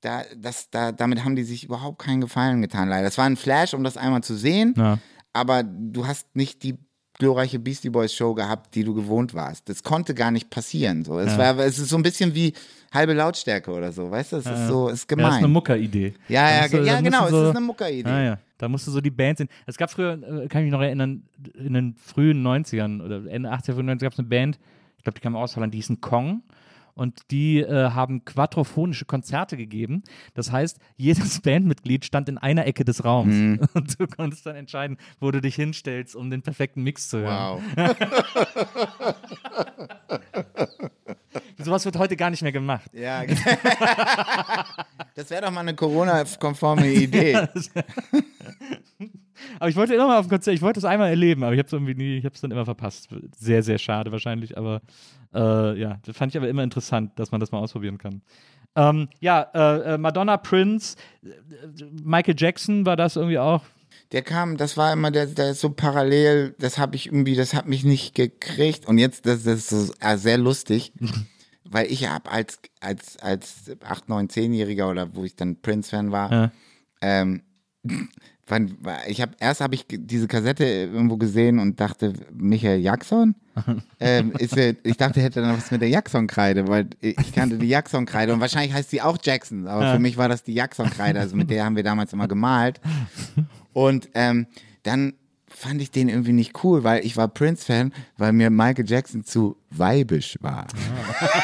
da, 0.00 0.22
das, 0.36 0.70
da, 0.70 0.92
damit 0.92 1.24
haben 1.24 1.36
die 1.36 1.44
sich 1.44 1.64
überhaupt 1.64 1.98
keinen 2.00 2.20
Gefallen 2.20 2.60
getan, 2.62 2.88
leider. 2.88 3.04
Das 3.04 3.18
war 3.18 3.24
ein 3.26 3.36
Flash, 3.36 3.74
um 3.74 3.82
das 3.84 3.96
einmal 3.96 4.22
zu 4.22 4.34
sehen, 4.36 4.74
Ja. 4.76 4.98
aber 5.32 5.62
du 5.62 6.06
hast 6.06 6.34
nicht 6.36 6.62
die 6.62 6.76
glorreiche 7.18 7.58
Beastie 7.58 7.90
Boys 7.90 8.14
Show 8.14 8.32
gehabt, 8.34 8.76
die 8.76 8.84
du 8.84 8.94
gewohnt 8.94 9.34
warst. 9.34 9.68
Das 9.68 9.82
konnte 9.82 10.14
gar 10.14 10.30
nicht 10.30 10.50
passieren. 10.50 11.04
So. 11.04 11.18
Es, 11.18 11.36
war, 11.36 11.58
es 11.58 11.76
ist 11.80 11.88
so 11.88 11.96
ein 11.96 12.02
bisschen 12.04 12.32
wie 12.36 12.52
halbe 12.94 13.12
Lautstärke 13.12 13.72
oder 13.72 13.90
so, 13.90 14.08
weißt 14.08 14.32
du? 14.34 14.36
Es 14.36 14.46
ist 14.46 14.68
so, 14.68 14.88
es 14.88 15.02
ist 15.02 15.10
Ja, 15.10 15.16
das 15.16 15.24
ist 15.26 15.32
eine 15.32 15.38
gemein. 15.40 15.50
Mucker-Idee. 15.52 16.14
Ja, 16.28 16.48
ja, 16.48 16.60
musst 16.62 16.74
du- 16.74 16.82
ja, 16.84 17.00
genau, 17.00 17.18
musst 17.22 17.32
es 17.32 17.38
du 17.38 17.44
so- 17.44 17.50
ist 17.50 17.56
eine 17.56 17.66
Muckeridee. 17.66 18.08
Ah, 18.08 18.22
ja. 18.22 18.38
Da 18.56 18.68
musste 18.68 18.92
so 18.92 19.00
die 19.00 19.10
Band 19.10 19.38
sehen. 19.38 19.48
Es 19.66 19.76
gab 19.76 19.90
früher, 19.90 20.12
äh, 20.12 20.46
kann 20.46 20.60
ich 20.62 20.66
mich 20.66 20.72
noch 20.72 20.80
erinnern, 20.80 21.24
in 21.54 21.74
den 21.74 21.94
frühen 21.96 22.40
90ern 22.40 23.00
oder 23.04 23.26
Ende 23.26 23.50
80er, 23.50 23.74
95 23.74 24.06
gab 24.06 24.12
es 24.12 24.18
eine 24.20 24.28
Band, 24.28 24.58
ich 24.98 25.04
glaube, 25.04 25.18
die 25.18 25.22
kam 25.22 25.36
aus 25.36 25.56
Holland, 25.56 25.72
die 25.72 25.78
hießen 25.78 26.00
Kong. 26.00 26.42
Und 26.94 27.30
die 27.30 27.60
äh, 27.60 27.90
haben 27.90 28.24
quadrophonische 28.24 29.04
Konzerte 29.04 29.56
gegeben. 29.56 30.02
Das 30.34 30.50
heißt, 30.50 30.80
jedes 30.96 31.40
Bandmitglied 31.40 32.04
stand 32.04 32.28
in 32.28 32.38
einer 32.38 32.66
Ecke 32.66 32.84
des 32.84 33.04
Raums. 33.04 33.34
Mhm. 33.34 33.60
Und 33.74 34.00
du 34.00 34.08
konntest 34.08 34.44
dann 34.46 34.56
entscheiden, 34.56 34.98
wo 35.20 35.30
du 35.30 35.40
dich 35.40 35.54
hinstellst, 35.54 36.16
um 36.16 36.28
den 36.28 36.42
perfekten 36.42 36.82
Mix 36.82 37.08
zu 37.08 37.20
hören. 37.20 37.62
Wow. 37.76 37.94
Sowas 41.58 41.84
wird 41.84 41.96
heute 41.98 42.16
gar 42.16 42.30
nicht 42.30 42.42
mehr 42.42 42.50
gemacht. 42.50 42.90
Ja. 42.92 43.22
das 45.14 45.30
wäre 45.30 45.42
doch 45.42 45.52
mal 45.52 45.60
eine 45.60 45.76
Corona-konforme 45.76 46.88
Idee. 46.88 47.46
Aber 49.58 49.68
ich 49.68 49.76
wollte 49.76 49.94
immer 49.94 50.06
mal 50.06 50.18
auf 50.18 50.26
ein 50.26 50.30
Konzert, 50.30 50.54
ich 50.54 50.62
wollte 50.62 50.78
es 50.80 50.84
einmal 50.84 51.08
erleben, 51.10 51.42
aber 51.44 51.52
ich 51.52 51.58
habe 51.58 51.66
es 51.66 51.72
irgendwie 51.72 51.94
nie, 51.94 52.16
ich 52.18 52.24
habe 52.24 52.34
es 52.34 52.40
dann 52.40 52.50
immer 52.50 52.64
verpasst. 52.64 53.08
Sehr, 53.36 53.62
sehr 53.62 53.78
schade 53.78 54.12
wahrscheinlich, 54.12 54.56
aber 54.56 54.80
äh, 55.34 55.78
ja, 55.78 55.98
das 56.04 56.16
fand 56.16 56.32
ich 56.32 56.36
aber 56.38 56.48
immer 56.48 56.62
interessant, 56.62 57.18
dass 57.18 57.30
man 57.30 57.40
das 57.40 57.52
mal 57.52 57.58
ausprobieren 57.58 57.98
kann. 57.98 58.22
Ähm, 58.76 59.08
ja, 59.20 59.42
äh, 59.54 59.94
äh, 59.94 59.98
Madonna, 59.98 60.36
Prince, 60.36 60.96
äh, 61.24 61.28
Michael 62.04 62.34
Jackson 62.38 62.86
war 62.86 62.96
das 62.96 63.16
irgendwie 63.16 63.38
auch. 63.38 63.62
Der 64.12 64.22
kam, 64.22 64.56
das 64.56 64.76
war 64.76 64.92
immer 64.92 65.10
der, 65.10 65.26
der 65.26 65.50
ist 65.50 65.60
so 65.60 65.70
parallel, 65.70 66.54
das 66.58 66.78
habe 66.78 66.96
ich 66.96 67.06
irgendwie, 67.06 67.34
das 67.34 67.52
hat 67.54 67.66
mich 67.66 67.84
nicht 67.84 68.14
gekriegt. 68.14 68.86
Und 68.86 68.98
jetzt, 68.98 69.26
das, 69.26 69.42
das 69.42 69.70
ist 69.72 69.88
so, 69.88 69.92
äh, 70.00 70.16
sehr 70.16 70.38
lustig, 70.38 70.92
weil 71.64 71.86
ich 71.90 72.08
habe 72.08 72.30
als, 72.30 72.58
als, 72.80 73.18
als 73.18 73.70
8, 73.84 74.08
9, 74.08 74.28
10-Jähriger 74.28 74.88
oder 74.90 75.14
wo 75.14 75.24
ich 75.24 75.34
dann 75.36 75.60
Prince-Fan 75.60 76.12
war, 76.12 76.32
Ja. 76.32 76.52
ähm, 77.02 77.42
wann, 78.48 78.76
ich 79.06 79.20
habe 79.20 79.32
erst 79.38 79.60
habe 79.60 79.74
ich 79.74 79.86
diese 79.88 80.28
Kassette 80.28 80.64
irgendwo 80.64 81.16
gesehen 81.16 81.58
und 81.58 81.78
dachte, 81.80 82.12
Michael 82.32 82.80
Jackson? 82.80 83.34
ähm, 84.00 84.32
ist 84.38 84.56
ich 84.56 84.96
dachte, 84.96 85.20
er 85.20 85.26
hätte 85.26 85.40
dann 85.40 85.56
was 85.56 85.70
mit 85.70 85.80
der 85.80 85.88
Jackson-Kreide, 85.88 86.68
weil 86.68 86.88
ich 87.00 87.32
kannte 87.32 87.58
die 87.58 87.66
Jackson-Kreide 87.66 88.32
und 88.32 88.40
wahrscheinlich 88.40 88.72
heißt 88.72 88.90
sie 88.90 89.02
auch 89.02 89.18
Jackson, 89.20 89.66
aber 89.66 89.94
für 89.94 89.98
mich 89.98 90.16
war 90.16 90.28
das 90.28 90.44
die 90.44 90.54
Jackson-Kreide, 90.54 91.18
also 91.18 91.34
mit 91.36 91.50
der 91.50 91.64
haben 91.64 91.76
wir 91.76 91.82
damals 91.82 92.12
immer 92.12 92.28
gemalt. 92.28 92.80
Und 93.72 94.08
ähm, 94.14 94.46
dann 94.84 95.14
fand 95.58 95.82
ich 95.82 95.90
den 95.90 96.08
irgendwie 96.08 96.32
nicht 96.32 96.62
cool, 96.62 96.84
weil 96.84 97.04
ich 97.04 97.16
war 97.16 97.26
Prince-Fan, 97.26 97.92
weil 98.16 98.32
mir 98.32 98.48
Michael 98.48 98.88
Jackson 98.88 99.24
zu 99.24 99.56
weibisch 99.70 100.38
war. 100.40 100.68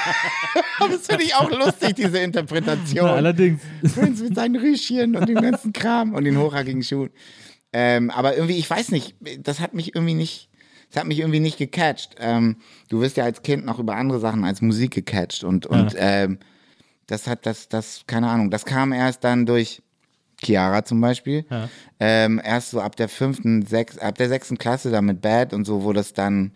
das 0.78 1.06
finde 1.06 1.24
ich 1.24 1.34
auch 1.34 1.50
lustig, 1.50 1.96
diese 1.96 2.18
Interpretation. 2.18 3.06
Ja, 3.06 3.14
allerdings. 3.14 3.60
Prince 3.94 4.22
mit 4.22 4.36
seinen 4.36 4.56
Rüschchen 4.56 5.16
und 5.16 5.28
dem 5.28 5.40
ganzen 5.40 5.72
Kram 5.72 6.14
und 6.14 6.24
den 6.24 6.38
hochhackigen 6.38 6.84
Schuhen. 6.84 7.10
Ähm, 7.72 8.10
aber 8.10 8.36
irgendwie, 8.36 8.56
ich 8.56 8.70
weiß 8.70 8.92
nicht, 8.92 9.16
das 9.40 9.58
hat 9.58 9.74
mich 9.74 9.96
irgendwie 9.96 10.14
nicht, 10.14 10.48
das 10.90 11.00
hat 11.00 11.08
mich 11.08 11.18
irgendwie 11.18 11.40
nicht 11.40 11.58
gecatcht. 11.58 12.14
Ähm, 12.20 12.58
du 12.88 13.00
wirst 13.00 13.16
ja 13.16 13.24
als 13.24 13.42
Kind 13.42 13.64
noch 13.64 13.80
über 13.80 13.96
andere 13.96 14.20
Sachen 14.20 14.44
als 14.44 14.62
Musik 14.62 14.92
gecatcht 14.92 15.42
und, 15.42 15.66
und 15.66 15.96
ähm, 15.98 16.38
das 17.08 17.26
hat 17.26 17.46
das, 17.46 17.68
das, 17.68 18.04
keine 18.06 18.28
Ahnung, 18.28 18.50
das 18.50 18.64
kam 18.64 18.92
erst 18.92 19.24
dann 19.24 19.44
durch 19.44 19.82
Chiara 20.42 20.84
zum 20.84 21.00
Beispiel. 21.00 21.44
Ja. 21.50 21.68
Ähm, 22.00 22.40
erst 22.42 22.70
so 22.70 22.80
ab 22.80 22.96
der 22.96 23.08
fünften, 23.08 23.64
sechs, 23.64 23.98
ab 23.98 24.16
der 24.16 24.28
sechsten 24.28 24.58
Klasse 24.58 24.90
dann 24.90 25.06
mit 25.06 25.20
Bad 25.20 25.52
und 25.52 25.64
so, 25.64 25.84
wo 25.84 25.92
das 25.92 26.12
dann 26.12 26.52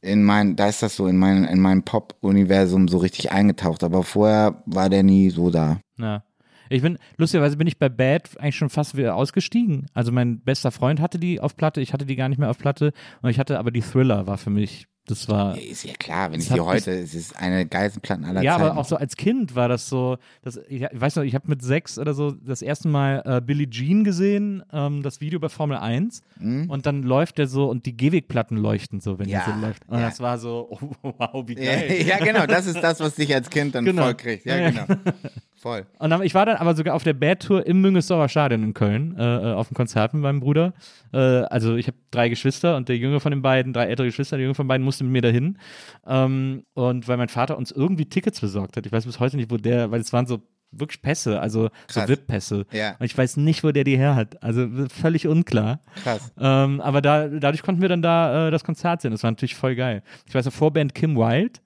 in 0.00 0.22
mein, 0.22 0.56
da 0.56 0.68
ist 0.68 0.82
das 0.82 0.96
so 0.96 1.06
in 1.06 1.16
mein, 1.16 1.44
in 1.44 1.60
mein 1.60 1.82
Pop-Universum 1.82 2.88
so 2.88 2.98
richtig 2.98 3.32
eingetaucht. 3.32 3.82
Aber 3.82 4.02
vorher 4.02 4.62
war 4.66 4.88
der 4.88 5.02
nie 5.02 5.30
so 5.30 5.50
da. 5.50 5.80
Ja. 5.98 6.22
Ich 6.70 6.82
bin, 6.82 6.98
lustigerweise 7.16 7.56
bin 7.56 7.66
ich 7.66 7.78
bei 7.78 7.88
Bad 7.88 8.38
eigentlich 8.38 8.56
schon 8.56 8.68
fast 8.68 8.96
wieder 8.96 9.14
ausgestiegen. 9.14 9.86
Also 9.94 10.12
mein 10.12 10.40
bester 10.40 10.70
Freund 10.70 11.00
hatte 11.00 11.18
die 11.18 11.40
auf 11.40 11.56
Platte, 11.56 11.80
ich 11.80 11.92
hatte 11.92 12.04
die 12.04 12.16
gar 12.16 12.28
nicht 12.28 12.38
mehr 12.38 12.50
auf 12.50 12.58
Platte 12.58 12.92
und 13.22 13.30
ich 13.30 13.38
hatte 13.38 13.58
aber 13.58 13.70
die 13.70 13.80
Thriller 13.80 14.26
war 14.26 14.36
für 14.36 14.50
mich, 14.50 14.86
das 15.10 15.28
war. 15.28 15.58
Ist 15.58 15.84
ja 15.84 15.92
klar, 15.98 16.30
wenn 16.32 16.40
ich 16.40 16.46
die 16.46 16.52
hat 16.54 16.60
heute, 16.60 16.92
es 16.92 17.14
ist 17.14 17.36
eine 17.36 17.66
geilste 17.66 18.00
Platten 18.00 18.24
aller 18.24 18.42
Ja, 18.42 18.52
Zeiten. 18.56 18.64
aber 18.70 18.80
auch 18.80 18.84
so 18.84 18.96
als 18.96 19.16
Kind 19.16 19.54
war 19.54 19.68
das 19.68 19.88
so, 19.88 20.18
das, 20.42 20.60
ich, 20.68 20.82
weiß 20.92 21.16
noch, 21.16 21.22
ich 21.24 21.34
habe 21.34 21.48
mit 21.48 21.62
sechs 21.62 21.98
oder 21.98 22.14
so 22.14 22.30
das 22.30 22.62
erste 22.62 22.88
Mal 22.88 23.22
äh, 23.24 23.40
Billie 23.40 23.68
Jean 23.68 24.04
gesehen, 24.04 24.62
ähm, 24.72 25.02
das 25.02 25.20
Video 25.20 25.40
bei 25.40 25.48
Formel 25.48 25.76
1 25.78 26.22
und 26.40 26.86
dann 26.86 27.02
läuft 27.02 27.38
der 27.38 27.46
so 27.48 27.68
und 27.68 27.84
die 27.86 27.96
Gehwegplatten 27.96 28.56
leuchten 28.56 29.00
so, 29.00 29.18
wenn 29.18 29.26
Mhm. 29.26 29.32
Ja, 29.32 29.44
die 29.46 29.52
so 29.60 29.66
läuft. 29.66 29.88
Und 29.88 29.98
ja. 29.98 30.06
das 30.08 30.20
war 30.20 30.38
so, 30.38 30.68
oh, 31.02 31.12
wow, 31.18 31.44
wie 31.48 31.54
ja, 31.58 31.74
geil. 31.76 32.06
ja, 32.06 32.18
genau, 32.18 32.46
das 32.46 32.66
ist 32.66 32.80
das, 32.82 33.00
was 33.00 33.14
dich 33.16 33.34
als 33.34 33.50
Kind 33.50 33.74
dann 33.74 33.84
Genau. 33.84 34.04
voll 34.04 34.14
kriegt. 34.14 34.44
Ja, 34.46 34.56
Ja, 34.56 34.70
genau. 34.70 34.84
Voll. 35.58 35.86
Und 35.98 36.10
dann, 36.10 36.22
ich 36.22 36.34
war 36.34 36.46
dann 36.46 36.56
aber 36.56 36.76
sogar 36.76 36.94
auf 36.94 37.02
der 37.02 37.14
Bad-Tour 37.14 37.66
im 37.66 37.80
Müngesdorfer 37.80 38.28
Stadion 38.28 38.62
in 38.62 38.74
Köln, 38.74 39.16
äh, 39.18 39.22
äh, 39.22 39.54
auf 39.54 39.68
dem 39.68 39.74
Konzert 39.74 40.14
mit 40.14 40.22
meinem 40.22 40.38
Bruder. 40.38 40.72
Äh, 41.12 41.18
also 41.18 41.74
ich 41.74 41.88
habe 41.88 41.96
drei 42.12 42.28
Geschwister 42.28 42.76
und 42.76 42.88
der 42.88 42.96
Jüngere 42.96 43.18
von 43.18 43.32
den 43.32 43.42
beiden, 43.42 43.72
drei 43.72 43.86
ältere 43.86 44.06
Geschwister, 44.06 44.36
der 44.36 44.44
Jüngere 44.44 44.54
von 44.54 44.68
beiden 44.68 44.84
musste 44.84 45.02
mit 45.02 45.12
mir 45.12 45.22
dahin. 45.22 45.58
Ähm, 46.06 46.64
und 46.74 47.08
weil 47.08 47.16
mein 47.16 47.28
Vater 47.28 47.58
uns 47.58 47.72
irgendwie 47.72 48.06
Tickets 48.06 48.40
besorgt 48.40 48.76
hat. 48.76 48.86
Ich 48.86 48.92
weiß 48.92 49.04
bis 49.04 49.18
heute 49.18 49.36
nicht, 49.36 49.50
wo 49.50 49.56
der, 49.56 49.90
weil 49.90 50.00
es 50.00 50.12
waren 50.12 50.26
so 50.26 50.42
wirklich 50.70 51.02
Pässe, 51.02 51.40
also 51.40 51.70
so 51.88 52.00
Krass. 52.00 52.08
VIP-Pässe. 52.08 52.66
Ja. 52.70 52.94
Und 52.98 53.06
ich 53.06 53.16
weiß 53.16 53.38
nicht, 53.38 53.64
wo 53.64 53.72
der 53.72 53.82
die 53.82 53.96
her 53.96 54.14
hat. 54.14 54.40
Also 54.42 54.68
völlig 54.88 55.26
unklar. 55.26 55.80
Krass. 56.04 56.32
Ähm, 56.38 56.80
aber 56.80 57.02
da, 57.02 57.26
dadurch 57.26 57.62
konnten 57.62 57.82
wir 57.82 57.88
dann 57.88 58.02
da 58.02 58.48
äh, 58.48 58.50
das 58.50 58.62
Konzert 58.62 59.02
sehen. 59.02 59.10
Das 59.10 59.22
war 59.22 59.30
natürlich 59.30 59.56
voll 59.56 59.74
geil. 59.74 60.02
Ich 60.26 60.34
weiß 60.34 60.44
noch, 60.44 60.52
Vorband 60.52 60.94
Kim 60.94 61.16
Wilde. 61.16 61.58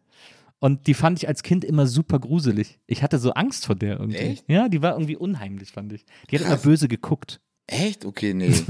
Und 0.62 0.86
die 0.86 0.94
fand 0.94 1.18
ich 1.18 1.26
als 1.26 1.42
Kind 1.42 1.64
immer 1.64 1.88
super 1.88 2.20
gruselig. 2.20 2.78
Ich 2.86 3.02
hatte 3.02 3.18
so 3.18 3.32
Angst 3.32 3.66
vor 3.66 3.74
der 3.74 3.98
irgendwie. 3.98 4.18
Echt? 4.18 4.44
Ja, 4.48 4.68
die 4.68 4.80
war 4.80 4.92
irgendwie 4.92 5.16
unheimlich, 5.16 5.72
fand 5.72 5.92
ich. 5.92 6.06
Die 6.30 6.38
hat 6.38 6.46
immer 6.46 6.56
böse 6.56 6.86
geguckt. 6.86 7.40
Echt? 7.66 8.04
Okay, 8.04 8.32
nee. 8.32 8.54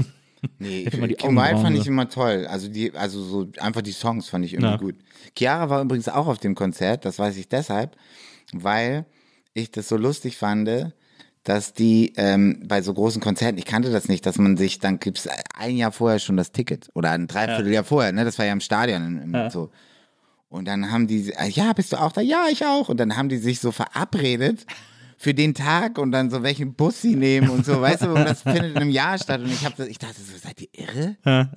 Nee, 0.59 0.83
Hätte 0.83 0.97
mal 0.97 1.07
die 1.07 1.13
Kim 1.15 1.29
Wilde 1.37 1.41
Augenbrauen 1.41 1.63
fand 1.63 1.77
ich 1.77 1.87
immer 1.87 2.09
toll. 2.09 2.47
Also 2.49 2.67
die, 2.67 2.93
also 2.95 3.23
so 3.23 3.47
einfach 3.59 3.81
die 3.81 3.93
Songs 3.93 4.27
fand 4.27 4.43
ich 4.43 4.53
irgendwie 4.53 4.71
Ja. 4.71 4.77
gut. 4.77 4.95
Chiara 5.37 5.69
war 5.69 5.81
übrigens 5.81 6.09
auch 6.09 6.27
auf 6.27 6.37
dem 6.37 6.53
Konzert, 6.53 7.05
das 7.05 7.17
weiß 7.17 7.37
ich 7.37 7.47
deshalb, 7.47 7.95
weil 8.51 9.05
ich 9.53 9.71
das 9.71 9.87
so 9.87 9.95
lustig 9.95 10.35
fand, 10.35 10.91
dass 11.43 11.71
die 11.71 12.11
ähm, 12.17 12.61
bei 12.67 12.81
so 12.81 12.93
großen 12.93 13.21
Konzerten, 13.21 13.57
ich 13.57 13.63
kannte 13.63 13.89
das 13.89 14.09
nicht, 14.09 14.25
dass 14.25 14.37
man 14.37 14.57
sich, 14.57 14.79
dann 14.79 14.99
gibt's 14.99 15.29
ein 15.55 15.77
Jahr 15.77 15.93
vorher 15.93 16.19
schon 16.19 16.35
das 16.35 16.51
Ticket 16.51 16.89
oder 16.93 17.11
ein 17.11 17.27
Dreivierteljahr 17.27 17.85
vorher, 17.85 18.11
ne? 18.11 18.25
Das 18.25 18.37
war 18.37 18.45
ja 18.45 18.51
im 18.51 18.59
Stadion 18.59 19.21
im, 19.21 19.33
im, 19.33 19.49
so. 19.49 19.69
Und 20.53 20.65
dann 20.65 20.91
haben 20.91 21.07
die, 21.07 21.33
äh, 21.33 21.49
ja, 21.49 21.73
bist 21.73 21.93
du 21.93 21.97
auch 21.97 22.11
da? 22.11 22.21
Ja, 22.21 22.45
ich 22.47 22.63
auch. 22.63 22.87
Und 22.87 22.99
dann 22.99 23.17
haben 23.17 23.27
die 23.27 23.37
sich 23.37 23.59
so 23.59 23.71
verabredet 23.71 24.67
für 25.17 25.33
den 25.33 25.55
Tag 25.55 25.97
und 25.97 26.11
dann 26.11 26.29
so 26.29 26.43
welchen 26.43 26.75
Bus 26.75 27.01
sie 27.01 27.15
nehmen 27.15 27.49
und 27.49 27.65
so, 27.65 27.81
weißt 27.81 28.03
du, 28.03 28.09
und 28.13 28.23
das 28.23 28.43
findet 28.43 28.65
in 28.65 28.77
einem 28.77 28.91
Jahr 28.91 29.17
statt. 29.17 29.41
Und 29.41 29.51
ich 29.51 29.65
habe, 29.65 29.87
ich 29.87 29.97
dachte 29.97 30.21
so, 30.21 30.37
seid 30.37 30.61
ihr 30.61 30.67
irre? 30.73 31.49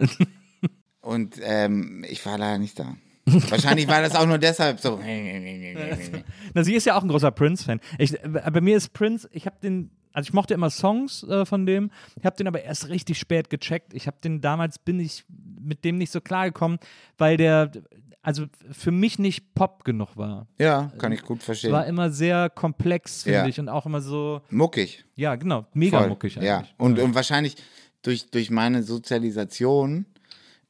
Und 1.02 1.34
ähm, 1.42 2.06
ich 2.08 2.24
war 2.24 2.38
leider 2.38 2.56
nicht 2.56 2.78
da. 2.78 2.96
Wahrscheinlich 3.26 3.86
war 3.86 4.00
das 4.00 4.14
auch 4.14 4.24
nur 4.24 4.38
deshalb 4.38 4.80
so. 4.80 4.98
Na, 6.54 6.64
sie 6.64 6.74
ist 6.74 6.86
ja 6.86 6.96
auch 6.96 7.02
ein 7.02 7.08
großer 7.08 7.32
Prince-Fan. 7.32 7.80
Äh, 7.98 8.16
bei 8.50 8.62
mir 8.62 8.78
ist 8.78 8.94
Prince, 8.94 9.28
ich 9.30 9.44
habe 9.44 9.56
den, 9.62 9.90
also 10.14 10.28
ich 10.28 10.32
mochte 10.32 10.54
immer 10.54 10.70
Songs 10.70 11.22
äh, 11.24 11.44
von 11.44 11.66
dem, 11.66 11.90
ich 12.18 12.24
habe 12.24 12.36
den 12.36 12.48
aber 12.48 12.62
erst 12.62 12.88
richtig 12.88 13.18
spät 13.18 13.50
gecheckt. 13.50 13.92
Ich 13.92 14.06
habe 14.06 14.16
den 14.24 14.40
damals, 14.40 14.78
bin 14.78 15.00
ich 15.00 15.26
mit 15.60 15.84
dem 15.84 15.98
nicht 15.98 16.12
so 16.12 16.22
klargekommen, 16.22 16.78
weil 17.18 17.36
der, 17.36 17.70
also 18.26 18.46
für 18.72 18.90
mich 18.90 19.18
nicht 19.20 19.54
Pop 19.54 19.84
genug 19.84 20.16
war. 20.16 20.48
Ja, 20.58 20.90
kann 20.98 21.12
ich 21.12 21.22
gut 21.22 21.38
Es 21.38 21.44
verstehen. 21.44 21.72
war 21.72 21.86
immer 21.86 22.10
sehr 22.10 22.50
komplex, 22.50 23.22
finde 23.22 23.38
Ja. 23.38 23.46
ich, 23.46 23.60
und 23.60 23.68
auch 23.68 23.86
immer 23.86 24.00
so, 24.00 24.40
Muckig. 24.50 25.04
ja, 25.14 25.36
genau, 25.36 25.66
mega 25.74 26.00
Voll. 26.00 26.08
muckig 26.08 26.34
Ja. 26.36 26.58
eigentlich. 26.58 26.74
Und, 26.76 26.98
und 26.98 27.14
wahrscheinlich 27.14 27.56
durch, 28.02 28.30
durch 28.30 28.50
meine 28.50 28.82
Sozialisation 28.82 30.06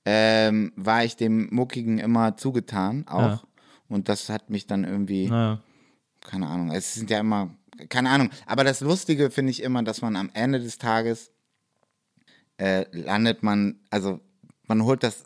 ähm, 0.04 0.72
war 0.76 1.02
ich 1.04 1.16
dem 1.16 1.48
Muckigen 1.50 1.98
immer 1.98 2.36
zugetan, 2.36 3.06
auch. 3.08 3.20
Ja. 3.20 3.42
Und 3.88 4.08
das 4.08 4.28
hat 4.28 4.50
mich 4.50 4.66
dann 4.66 4.84
irgendwie, 4.84 5.28
keine 5.28 6.46
Ahnung, 6.46 6.70
es 6.72 6.94
sind 6.94 7.08
ja 7.08 7.20
immer, 7.20 7.54
keine 7.88 8.10
Ahnung. 8.10 8.30
Aber 8.46 8.64
das 8.64 8.80
Lustige 8.80 9.30
finde 9.30 9.50
ich 9.52 9.62
immer, 9.62 9.82
dass 9.82 10.02
man 10.02 10.16
am 10.16 10.28
Ende 10.34 10.60
des 10.60 10.76
Tages 10.78 11.30
äh, 12.58 12.84
landet 12.92 13.42
man, 13.42 13.80
also 13.90 14.20
man 14.68 14.82
holt 14.84 15.02
das, 15.02 15.24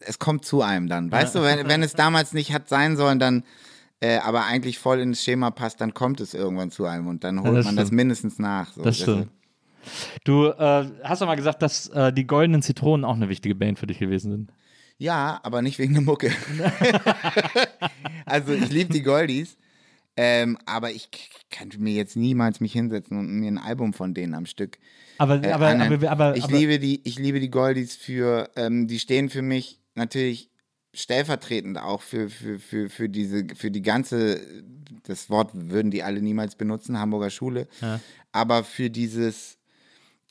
es 0.00 0.18
kommt 0.18 0.44
zu 0.44 0.62
einem 0.62 0.88
dann. 0.88 1.10
Weißt 1.10 1.34
du, 1.34 1.42
wenn, 1.42 1.68
wenn 1.68 1.82
es 1.82 1.94
damals 1.94 2.32
nicht 2.32 2.52
hat 2.52 2.68
sein 2.68 2.96
sollen, 2.96 3.18
dann 3.18 3.44
äh, 4.00 4.18
aber 4.18 4.44
eigentlich 4.46 4.78
voll 4.78 5.00
ins 5.00 5.22
Schema 5.22 5.50
passt, 5.50 5.80
dann 5.80 5.92
kommt 5.94 6.20
es 6.20 6.34
irgendwann 6.34 6.70
zu 6.70 6.86
einem 6.86 7.06
und 7.06 7.22
dann 7.22 7.42
holt 7.42 7.58
das 7.58 7.66
man 7.66 7.76
das 7.76 7.88
stimmt. 7.88 7.96
mindestens 7.96 8.38
nach. 8.38 8.72
So. 8.72 8.82
Das 8.82 8.98
stimmt. 8.98 9.28
Du 10.24 10.46
äh, 10.46 10.90
hast 11.04 11.22
doch 11.22 11.26
mal 11.26 11.36
gesagt, 11.36 11.62
dass 11.62 11.88
äh, 11.88 12.12
die 12.12 12.26
Goldenen 12.26 12.62
Zitronen 12.62 13.04
auch 13.04 13.14
eine 13.14 13.28
wichtige 13.28 13.54
Band 13.54 13.78
für 13.78 13.86
dich 13.86 13.98
gewesen 13.98 14.30
sind. 14.30 14.52
Ja, 14.98 15.40
aber 15.42 15.62
nicht 15.62 15.78
wegen 15.78 15.94
der 15.94 16.02
Mucke. 16.02 16.30
also 18.26 18.52
ich 18.52 18.70
liebe 18.70 18.92
die 18.92 19.02
Goldies, 19.02 19.56
ähm, 20.22 20.58
aber 20.66 20.90
ich 20.92 21.10
k- 21.10 21.18
kann 21.50 21.70
mir 21.78 21.94
jetzt 21.94 22.14
niemals 22.14 22.60
mich 22.60 22.74
hinsetzen 22.74 23.18
und 23.18 23.30
mir 23.40 23.50
ein 23.50 23.56
Album 23.56 23.94
von 23.94 24.12
denen 24.12 24.34
am 24.34 24.44
Stück. 24.44 24.78
Aber, 25.16 25.42
äh, 25.42 25.50
aber, 25.50 25.68
aber, 25.68 26.10
aber, 26.10 26.36
ich 26.36 26.44
aber 26.44 26.58
liebe 26.58 26.78
die, 26.78 27.00
ich 27.04 27.18
liebe 27.18 27.40
die 27.40 27.48
Goldies 27.48 27.96
für, 27.96 28.50
ähm, 28.54 28.86
die 28.86 28.98
stehen 28.98 29.30
für 29.30 29.40
mich 29.40 29.80
natürlich 29.94 30.50
stellvertretend 30.92 31.78
auch 31.78 32.02
für, 32.02 32.28
für, 32.28 32.58
für, 32.58 32.90
für 32.90 33.08
diese, 33.08 33.46
für 33.56 33.70
die 33.70 33.80
ganze, 33.80 34.42
das 35.04 35.30
Wort 35.30 35.52
würden 35.54 35.90
die 35.90 36.02
alle 36.02 36.20
niemals 36.20 36.54
benutzen, 36.54 36.98
Hamburger 36.98 37.30
Schule, 37.30 37.66
Ja. 37.80 37.98
aber 38.30 38.62
für 38.62 38.90
dieses, 38.90 39.56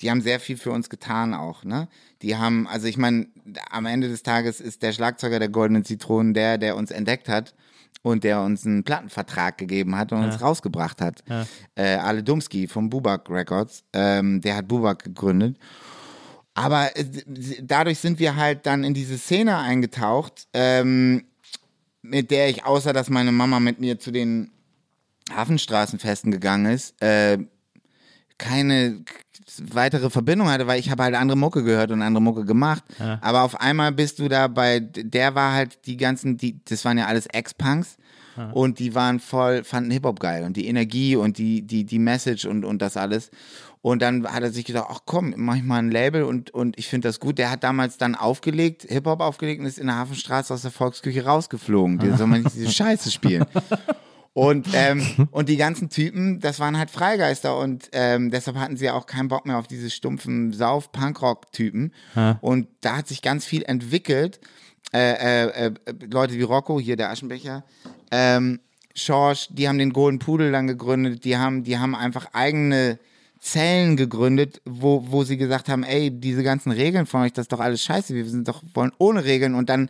die 0.02 0.12
haben 0.12 0.22
sehr 0.22 0.40
viel 0.40 0.58
für 0.58 0.72
uns 0.72 0.92
getan 0.92 1.34
auch, 1.34 1.64
ne? 1.64 1.88
Die 2.22 2.36
haben, 2.36 2.68
also 2.68 2.86
ich 2.86 2.98
meine, 2.98 3.28
am 3.72 3.88
Ende 3.88 4.08
des 4.08 4.22
Tages 4.22 4.62
ist 4.62 4.84
der 4.84 4.94
Schlagzeuger 4.94 5.40
der 5.40 5.50
Goldenen 5.50 5.84
Zitronen 5.84 6.36
der, 6.36 6.60
der 6.60 6.76
uns 6.76 6.92
entdeckt 6.92 7.28
hat 7.28 7.56
und 8.02 8.24
der 8.24 8.42
uns 8.42 8.66
einen 8.66 8.84
Plattenvertrag 8.84 9.58
gegeben 9.58 9.96
hat 9.96 10.12
und 10.12 10.24
uns 10.24 10.42
rausgebracht 10.42 11.02
hat. 11.02 11.24
Ja. 11.28 11.46
Äh, 11.76 11.96
Ale 11.96 12.24
Dumski 12.24 12.68
vom 12.68 12.90
Bubak 12.90 13.30
Records, 13.30 13.84
ähm, 13.94 14.42
der 14.42 14.56
hat 14.56 14.68
Bubak 14.68 15.04
gegründet. 15.04 15.58
Aber 16.54 16.96
äh, 16.96 17.06
dadurch 17.62 18.00
sind 18.00 18.20
wir 18.20 18.36
halt 18.36 18.66
dann 18.66 18.84
in 18.84 18.94
diese 18.94 19.18
Szene 19.18 19.58
eingetaucht, 19.58 20.48
ähm, 20.54 21.26
mit 22.02 22.32
der 22.32 22.50
ich, 22.50 22.66
außer 22.66 22.94
dass 22.94 23.10
meine 23.10 23.32
Mama 23.32 23.60
mit 23.60 23.80
mir 23.80 24.00
zu 24.00 24.12
den 24.12 24.52
Hafenstraßenfesten 25.32 26.32
gegangen 26.32 26.74
ist, 26.74 27.02
äh, 27.02 27.38
keine 28.40 29.04
weitere 29.62 30.10
Verbindung 30.10 30.50
hatte, 30.50 30.66
weil 30.66 30.80
ich 30.80 30.90
habe 30.90 31.04
halt 31.04 31.16
andere 31.16 31.38
Mucke 31.38 31.64
gehört 31.64 31.92
und 31.92 32.02
andere 32.02 32.22
Mucke 32.22 32.46
gemacht. 32.46 32.84
Aber 33.22 33.44
auf 33.44 33.60
einmal 33.60 33.92
bist 33.92 34.18
du 34.20 34.28
da 34.28 34.48
bei, 34.48 34.80
der 34.80 35.36
war 35.36 35.54
halt 35.54 35.86
die 35.86 35.98
ganzen, 35.98 36.38
die, 36.38 36.60
das 36.66 36.86
waren 36.86 36.98
ja 36.98 37.06
alles 37.06 37.28
Ex-Punks. 37.28 37.98
und 38.54 38.80
die 38.80 38.96
waren 38.96 39.20
voll, 39.20 39.66
fanden 39.66 39.92
Hip-Hop 39.92 40.20
geil 40.22 40.46
und 40.46 40.56
die 40.56 40.68
Energie 40.68 41.18
und 41.18 41.38
die, 41.38 41.62
die, 41.62 41.84
die 41.84 42.00
Message 42.00 42.46
und, 42.46 42.64
und 42.64 42.82
das 42.82 42.96
alles. 42.96 43.32
Und 43.82 44.02
dann 44.02 44.26
hat 44.28 44.44
er 44.44 44.52
sich 44.52 44.66
gedacht, 44.66 44.88
ach 44.90 45.00
komm, 45.06 45.34
mach 45.38 45.56
ich 45.56 45.64
mal 45.64 45.80
ein 45.80 45.92
Label 45.92 46.24
und, 46.24 46.52
und 46.52 46.78
ich 46.78 46.88
finde 46.88 47.10
das 47.10 47.20
gut. 47.20 47.38
Der 47.38 47.52
hat 47.52 47.64
damals 47.64 47.98
dann 47.98 48.16
aufgelegt, 48.16 48.86
Hip-Hop 48.88 49.20
aufgelegt 49.20 49.60
und 49.60 49.66
ist 49.68 49.80
in 49.80 49.88
der 49.88 49.96
Hafenstraße 49.98 50.54
aus 50.54 50.62
der 50.62 50.72
Volksküche 50.72 51.26
rausgeflogen. 51.26 52.00
Der 52.00 52.18
soll 52.18 52.28
man 52.28 52.44
nicht 52.44 52.56
diese 52.56 52.72
Scheiße 52.72 53.12
spielen. 53.12 53.46
Und, 54.40 54.70
ähm, 54.74 55.28
und 55.32 55.50
die 55.50 55.58
ganzen 55.58 55.90
Typen, 55.90 56.40
das 56.40 56.62
waren 56.62 56.78
halt 56.78 56.90
Freigeister 56.90 57.58
und 57.60 57.90
ähm, 57.92 58.32
deshalb 58.32 58.56
hatten 58.56 58.78
sie 58.78 58.90
auch 58.90 59.06
keinen 59.06 59.28
Bock 59.28 59.46
mehr 59.46 59.58
auf 59.58 59.68
diese 59.68 59.90
stumpfen 59.90 60.54
Sauf-Punkrock-Typen. 60.54 61.92
Und 62.40 62.68
da 62.80 62.96
hat 62.96 63.10
sich 63.10 63.22
ganz 63.22 63.44
viel 63.44 63.64
entwickelt. 63.64 64.40
Äh, 64.94 65.48
äh, 65.48 65.66
äh, 65.66 65.72
Leute 66.10 66.36
wie 66.36 66.44
Rocco, 66.44 66.80
hier 66.80 66.96
der 66.96 67.10
Aschenbecher, 67.10 67.66
ähm, 68.12 68.62
Schorsch, 68.96 69.50
die 69.52 69.68
haben 69.68 69.78
den 69.78 69.92
Golden 69.92 70.20
Pudel 70.20 70.54
dann 70.54 70.68
gegründet, 70.68 71.26
die 71.26 71.36
haben, 71.36 71.66
die 71.66 71.78
haben 71.78 71.94
einfach 71.94 72.28
eigene 72.32 72.98
Zellen 73.42 73.98
gegründet, 73.98 74.62
wo, 74.64 75.04
wo 75.10 75.26
sie 75.26 75.36
gesagt 75.36 75.68
haben, 75.68 75.84
ey, 75.84 76.12
diese 76.12 76.44
ganzen 76.44 76.72
Regeln 76.72 77.08
von 77.08 77.24
euch, 77.24 77.34
das 77.34 77.44
ist 77.44 77.52
doch 77.52 77.60
alles 77.60 77.84
scheiße, 77.84 78.16
wir 78.16 78.24
sind 78.24 78.48
doch, 78.48 78.64
wollen 78.74 78.94
ohne 79.00 79.26
Regeln. 79.26 79.54
Und 79.54 79.68
dann 79.68 79.90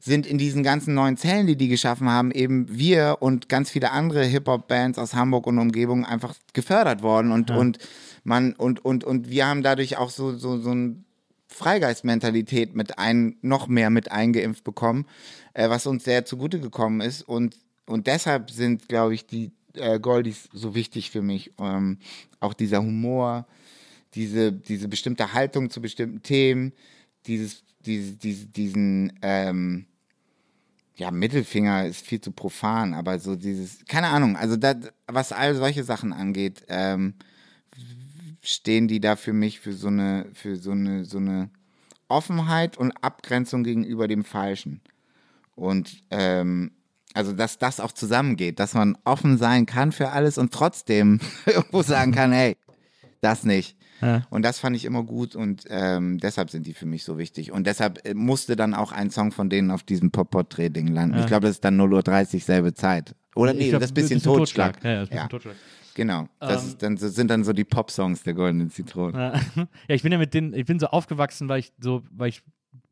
sind 0.00 0.26
in 0.26 0.38
diesen 0.38 0.62
ganzen 0.62 0.94
neuen 0.94 1.18
Zellen, 1.18 1.46
die 1.46 1.56
die 1.56 1.68
geschaffen 1.68 2.08
haben, 2.08 2.30
eben 2.30 2.66
wir 2.70 3.18
und 3.20 3.48
ganz 3.48 3.70
viele 3.70 3.90
andere 3.90 4.24
Hip-Hop-Bands 4.24 4.98
aus 4.98 5.14
Hamburg 5.14 5.46
und 5.46 5.58
Umgebung 5.58 6.06
einfach 6.06 6.34
gefördert 6.54 7.02
worden 7.02 7.32
und, 7.32 7.50
und 7.50 7.78
man, 8.24 8.54
und, 8.54 8.84
und, 8.84 9.04
und 9.04 9.30
wir 9.30 9.46
haben 9.46 9.62
dadurch 9.62 9.98
auch 9.98 10.10
so, 10.10 10.36
so, 10.36 10.58
so 10.58 10.72
ein 10.72 11.04
Freigeistmentalität 11.48 12.74
mit 12.74 12.98
ein, 12.98 13.36
noch 13.42 13.66
mehr 13.68 13.90
mit 13.90 14.10
eingeimpft 14.10 14.64
bekommen, 14.64 15.06
äh, 15.52 15.68
was 15.68 15.86
uns 15.86 16.04
sehr 16.04 16.24
zugute 16.24 16.60
gekommen 16.60 17.00
ist. 17.00 17.22
Und, 17.22 17.56
und 17.86 18.06
deshalb 18.06 18.50
sind, 18.50 18.88
glaube 18.88 19.14
ich, 19.14 19.26
die 19.26 19.52
äh, 19.74 19.98
Goldies 19.98 20.48
so 20.52 20.74
wichtig 20.74 21.10
für 21.10 21.22
mich. 21.22 21.52
Ähm, 21.58 21.98
auch 22.38 22.54
dieser 22.54 22.82
Humor, 22.82 23.46
diese, 24.14 24.52
diese 24.52 24.88
bestimmte 24.88 25.32
Haltung 25.34 25.70
zu 25.70 25.82
bestimmten 25.82 26.22
Themen, 26.22 26.72
dieses, 27.26 27.64
diese, 27.84 28.12
diese, 28.12 28.46
diesen, 28.46 29.12
ähm, 29.22 29.86
ja, 31.00 31.10
Mittelfinger 31.10 31.86
ist 31.86 32.06
viel 32.06 32.20
zu 32.20 32.30
profan, 32.30 32.92
aber 32.92 33.18
so 33.18 33.34
dieses, 33.34 33.86
keine 33.86 34.08
Ahnung, 34.08 34.36
also 34.36 34.56
das, 34.56 34.76
was 35.06 35.32
all 35.32 35.54
solche 35.54 35.82
Sachen 35.82 36.12
angeht, 36.12 36.62
ähm, 36.68 37.14
stehen 38.42 38.86
die 38.86 39.00
da 39.00 39.16
für 39.16 39.32
mich 39.32 39.60
für 39.60 39.72
so 39.72 39.88
eine, 39.88 40.26
für 40.34 40.56
so 40.56 40.72
eine, 40.72 41.06
so 41.06 41.16
eine 41.16 41.48
Offenheit 42.08 42.76
und 42.76 42.92
Abgrenzung 43.02 43.64
gegenüber 43.64 44.08
dem 44.08 44.24
Falschen. 44.24 44.82
Und 45.54 46.04
ähm, 46.10 46.72
also, 47.14 47.32
dass 47.32 47.56
das 47.56 47.80
auch 47.80 47.92
zusammengeht, 47.92 48.60
dass 48.60 48.74
man 48.74 48.98
offen 49.04 49.38
sein 49.38 49.64
kann 49.64 49.92
für 49.92 50.10
alles 50.10 50.36
und 50.36 50.52
trotzdem 50.52 51.18
irgendwo 51.46 51.82
sagen 51.82 52.12
kann, 52.12 52.30
hey, 52.32 52.58
das 53.22 53.44
nicht. 53.44 53.74
Ja. 54.00 54.22
Und 54.30 54.42
das 54.42 54.58
fand 54.58 54.76
ich 54.76 54.84
immer 54.84 55.02
gut 55.02 55.36
und 55.36 55.64
ähm, 55.68 56.18
deshalb 56.18 56.50
sind 56.50 56.66
die 56.66 56.74
für 56.74 56.86
mich 56.86 57.04
so 57.04 57.18
wichtig. 57.18 57.52
Und 57.52 57.66
deshalb 57.66 58.06
äh, 58.06 58.14
musste 58.14 58.56
dann 58.56 58.74
auch 58.74 58.92
ein 58.92 59.10
Song 59.10 59.32
von 59.32 59.50
denen 59.50 59.70
auf 59.70 59.82
diesem 59.82 60.10
Pop-Portrait-Ding 60.10 60.88
landen. 60.88 61.18
Ich 61.18 61.26
glaube, 61.26 61.46
das 61.46 61.56
ist 61.56 61.64
dann 61.64 61.80
0.30 61.80 62.34
Uhr 62.34 62.40
selbe 62.40 62.74
Zeit. 62.74 63.14
Oder 63.34 63.52
nee, 63.52 63.68
glaub, 63.68 63.80
das 63.80 63.92
bisschen, 63.92 64.22
Totschlag. 64.22 64.82
Ja, 64.82 64.90
ja, 64.90 64.98
das 65.00 65.08
bisschen 65.08 65.22
Ja. 65.22 65.28
Totschlag. 65.28 65.54
Genau. 65.94 66.28
Das 66.38 66.72
Ähm. 66.72 66.76
dann, 66.78 66.96
so, 66.96 67.08
sind 67.08 67.30
dann 67.30 67.44
so 67.44 67.52
die 67.52 67.64
Pop-Songs 67.64 68.22
der 68.22 68.34
Goldenen 68.34 68.70
Zitrone. 68.70 69.18
Ja. 69.18 69.40
ja, 69.88 69.94
ich 69.94 70.02
bin 70.02 70.12
ja 70.12 70.18
mit 70.18 70.34
denen, 70.34 70.54
ich 70.54 70.66
bin 70.66 70.78
so 70.78 70.86
aufgewachsen, 70.86 71.48
weil 71.48 71.60
ich 71.60 71.72
so, 71.80 72.02
weil 72.10 72.28
ich 72.28 72.42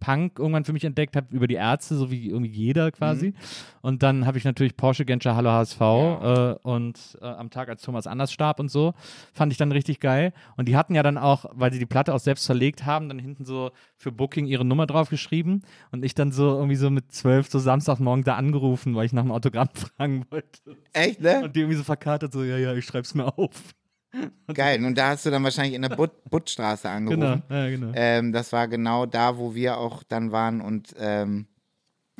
Punk 0.00 0.38
irgendwann 0.38 0.64
für 0.64 0.72
mich 0.72 0.84
entdeckt 0.84 1.16
habe, 1.16 1.26
über 1.30 1.46
die 1.46 1.54
Ärzte, 1.54 1.96
so 1.96 2.10
wie 2.10 2.28
irgendwie 2.28 2.50
jeder 2.50 2.90
quasi. 2.92 3.34
Und 3.80 4.02
dann 4.02 4.26
habe 4.26 4.38
ich 4.38 4.44
natürlich 4.44 4.76
Porsche 4.76 5.04
Genscher 5.04 5.34
Hallo 5.34 5.50
HSV 5.50 5.80
äh, 5.80 6.54
und 6.62 7.18
äh, 7.20 7.26
am 7.26 7.50
Tag, 7.50 7.68
als 7.68 7.82
Thomas 7.82 8.06
Anders 8.06 8.32
starb 8.32 8.60
und 8.60 8.70
so, 8.70 8.94
fand 9.32 9.52
ich 9.52 9.58
dann 9.58 9.72
richtig 9.72 10.00
geil. 10.00 10.32
Und 10.56 10.68
die 10.68 10.76
hatten 10.76 10.94
ja 10.94 11.02
dann 11.02 11.18
auch, 11.18 11.46
weil 11.52 11.72
sie 11.72 11.78
die 11.78 11.86
Platte 11.86 12.14
auch 12.14 12.20
selbst 12.20 12.46
verlegt 12.46 12.86
haben, 12.86 13.08
dann 13.08 13.18
hinten 13.18 13.44
so 13.44 13.70
für 13.96 14.12
Booking 14.12 14.46
ihre 14.46 14.64
Nummer 14.64 14.86
drauf 14.86 15.10
geschrieben. 15.10 15.62
Und 15.90 16.04
ich 16.04 16.14
dann 16.14 16.32
so 16.32 16.48
irgendwie 16.56 16.76
so 16.76 16.90
mit 16.90 17.12
zwölf 17.12 17.48
so 17.48 17.58
Samstagmorgen 17.58 18.24
da 18.24 18.36
angerufen, 18.36 18.94
weil 18.94 19.06
ich 19.06 19.12
nach 19.12 19.22
einem 19.22 19.32
Autogramm 19.32 19.68
fragen 19.74 20.26
wollte. 20.30 20.76
Echt, 20.92 21.20
ne? 21.20 21.42
Und 21.44 21.56
die 21.56 21.60
irgendwie 21.60 21.78
so 21.78 21.84
verkatert, 21.84 22.32
so, 22.32 22.44
ja, 22.44 22.56
ja, 22.56 22.74
ich 22.74 22.84
schreib's 22.84 23.14
mir 23.14 23.36
auf. 23.36 23.74
Geil. 24.54 24.84
Und 24.84 24.96
da 24.96 25.10
hast 25.10 25.26
du 25.26 25.30
dann 25.30 25.44
wahrscheinlich 25.44 25.74
in 25.74 25.82
der 25.82 25.90
Butt, 25.90 26.12
Buttstraße 26.30 26.88
angerufen. 26.88 27.42
Genau, 27.48 27.60
ja, 27.60 27.70
genau. 27.70 27.92
Ähm, 27.94 28.32
das 28.32 28.52
war 28.52 28.68
genau 28.68 29.06
da, 29.06 29.38
wo 29.38 29.54
wir 29.54 29.78
auch 29.78 30.02
dann 30.02 30.32
waren 30.32 30.60
und 30.60 30.94
ähm, 30.98 31.46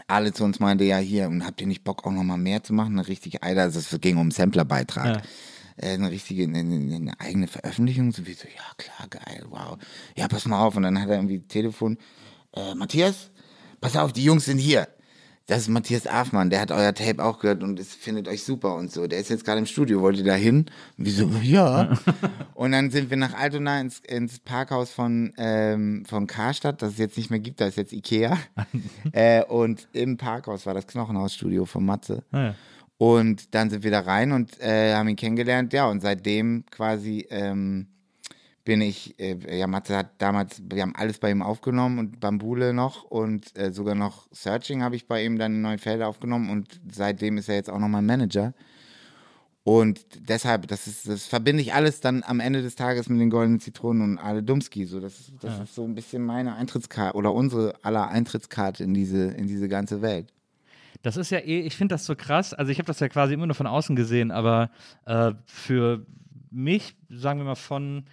alle 0.07 0.33
zu 0.33 0.45
uns 0.45 0.61
meinte, 0.61 0.85
ja 0.85 0.99
hier, 0.99 1.29
und 1.29 1.45
habt 1.45 1.61
ihr 1.61 1.67
nicht 1.67 1.85
Bock 1.85 2.07
auch 2.07 2.13
nochmal 2.13 2.39
mehr 2.39 2.63
zu 2.63 2.73
machen? 2.73 2.99
Eine 2.99 3.09
richtige, 3.09 3.43
Alter, 3.43 3.63
also 3.63 3.79
es 3.79 4.01
ging 4.01 4.17
um 4.17 4.23
einen 4.23 4.31
Samplerbeitrag. 4.31 5.17
Ja. 5.17 5.23
Äh, 5.77 5.95
eine 5.95 6.11
richtige, 6.11 6.45
eine 6.45 6.59
eine 6.59 7.21
eigene 7.21 7.49
Veröffentlichung. 7.49 8.13
So 8.13 8.27
wie 8.27 8.35
so, 8.35 8.47
ja 8.47 8.75
klar, 8.77 9.09
geil, 9.09 9.45
wow. 9.49 9.79
Ja, 10.17 10.29
pass 10.29 10.47
mal 10.47 10.61
auf. 10.61 10.77
Und 10.77 10.83
dann 10.85 11.01
hat 11.01 11.09
er 11.09 11.17
irgendwie 11.17 11.41
Telefon, 11.41 11.99
äh, 12.55 12.75
Matthias, 12.75 13.31
pass 13.81 13.97
auf, 13.97 14.13
die 14.13 14.25
Jungs 14.25 14.45
sind 14.45 14.59
hier. 14.59 14.89
Das 15.49 15.63
ist 15.63 15.69
Matthias 15.69 16.07
Afmann, 16.07 16.51
der 16.51 16.61
hat 16.61 16.71
euer 16.71 16.93
Tape 16.93 17.25
auch 17.25 17.39
gehört 17.39 17.63
und 17.63 17.81
es 17.81 17.95
findet 17.95 18.29
euch 18.29 18.45
super 18.45 18.75
und 18.75 18.93
so. 18.93 19.07
Der 19.07 19.19
ist 19.19 19.31
jetzt 19.31 19.47
gerade 19.47 19.59
im 19.59 19.65
Studio, 19.65 20.03
wollt 20.03 20.19
ihr 20.19 20.25
da 20.25 20.35
hin? 20.35 20.67
Und 20.99 21.07
wir 21.07 21.11
so, 21.13 21.31
ja. 21.43 21.99
und 22.55 22.73
dann 22.73 22.91
sind 22.91 23.09
wir 23.09 23.17
nach 23.17 23.33
Altona 23.33 23.81
ins, 23.81 24.01
ins 24.01 24.41
Parkhaus 24.41 24.93
von, 24.93 25.33
ähm, 25.39 26.05
von 26.07 26.27
Karstadt, 26.27 26.83
das 26.83 26.93
es 26.93 26.99
jetzt 26.99 27.17
nicht 27.17 27.31
mehr 27.31 27.39
gibt, 27.39 27.63
da 27.63 27.67
ist 27.67 27.79
jetzt 27.79 27.95
Ikea. 27.95 28.37
äh, 29.13 29.43
und 29.43 29.89
im 29.95 30.19
Parkhaus 30.19 30.67
war 30.67 30.75
das 30.75 30.87
Knochenhausstudio 30.87 31.65
von 31.65 31.83
Matze. 31.83 32.25
Ah, 32.31 32.39
ja. 32.39 32.55
Und 32.99 33.55
dann 33.55 33.71
sind 33.71 33.85
wir 33.85 33.91
da 33.91 34.01
rein 34.01 34.33
und 34.33 34.61
äh, 34.61 34.93
haben 34.93 35.09
ihn 35.09 35.17
kennengelernt. 35.17 35.73
Ja, 35.73 35.87
und 35.87 36.03
seitdem 36.03 36.67
quasi 36.71 37.27
ähm, 37.31 37.87
bin 38.69 38.83
ich, 38.83 39.19
äh, 39.19 39.59
ja, 39.59 39.67
Matze 39.67 39.97
hat 39.97 40.11
damals, 40.19 40.61
wir 40.71 40.83
haben 40.83 40.95
alles 40.95 41.19
bei 41.19 41.31
ihm 41.31 41.41
aufgenommen 41.41 41.99
und 41.99 42.21
Bambule 42.21 42.75
noch 42.75 43.03
und 43.05 43.57
äh, 43.59 43.73
sogar 43.73 43.95
noch 43.95 44.29
Searching 44.31 44.83
habe 44.83 44.95
ich 44.95 45.09
bei 45.09 45.25
ihm 45.25 45.39
dann 45.39 45.55
in 45.55 45.63
Neuenfelde 45.63 46.07
aufgenommen 46.07 46.51
und 46.51 46.79
seitdem 46.93 47.39
ist 47.39 47.49
er 47.49 47.55
jetzt 47.55 47.71
auch 47.71 47.79
noch 47.79 47.89
mein 47.89 48.05
Manager. 48.05 48.53
Und 49.65 50.01
deshalb, 50.29 50.67
das 50.69 50.87
ist, 50.87 51.09
das 51.09 51.25
verbinde 51.27 51.63
ich 51.63 51.73
alles 51.73 52.01
dann 52.03 52.23
am 52.27 52.41
Ende 52.41 52.61
des 52.61 52.75
Tages 52.75 53.09
mit 53.09 53.19
den 53.21 53.31
goldenen 53.31 53.59
Zitronen 53.61 54.03
und 54.03 54.19
Ale 54.19 54.43
Dumski. 54.43 54.85
So, 54.85 55.01
das, 55.01 55.19
ist- 55.19 55.33
das 55.41 55.61
ist 55.65 55.75
so 55.75 55.85
ein 55.85 55.95
bisschen 55.95 56.23
meine 56.27 56.55
Eintrittskarte 56.55 57.17
oder 57.17 57.33
unsere 57.33 57.75
aller 57.83 58.09
Eintrittskarte 58.09 58.85
in 58.85 58.93
diese, 58.93 59.29
in 59.29 59.47
diese 59.47 59.69
ganze 59.69 60.03
Welt. 60.03 60.33
Das 61.01 61.17
ist 61.17 61.31
ja 61.31 61.39
eh, 61.39 61.61
ich 61.61 61.75
finde 61.75 61.95
das 61.95 62.05
so 62.05 62.15
krass. 62.15 62.53
Also 62.53 62.71
ich 62.71 62.79
habe 62.79 62.87
das 62.87 63.01
ja 63.01 63.09
quasi 63.09 63.33
immer 63.33 63.47
nur 63.47 63.55
von 63.55 63.67
außen 63.67 63.97
gesehen, 63.97 64.31
aber 64.31 64.71
äh, 65.07 65.33
für 65.47 66.05
mich, 66.51 66.97
sagen 67.09 67.41
wir 67.41 67.45
mal 67.45 67.55
von 67.55 68.05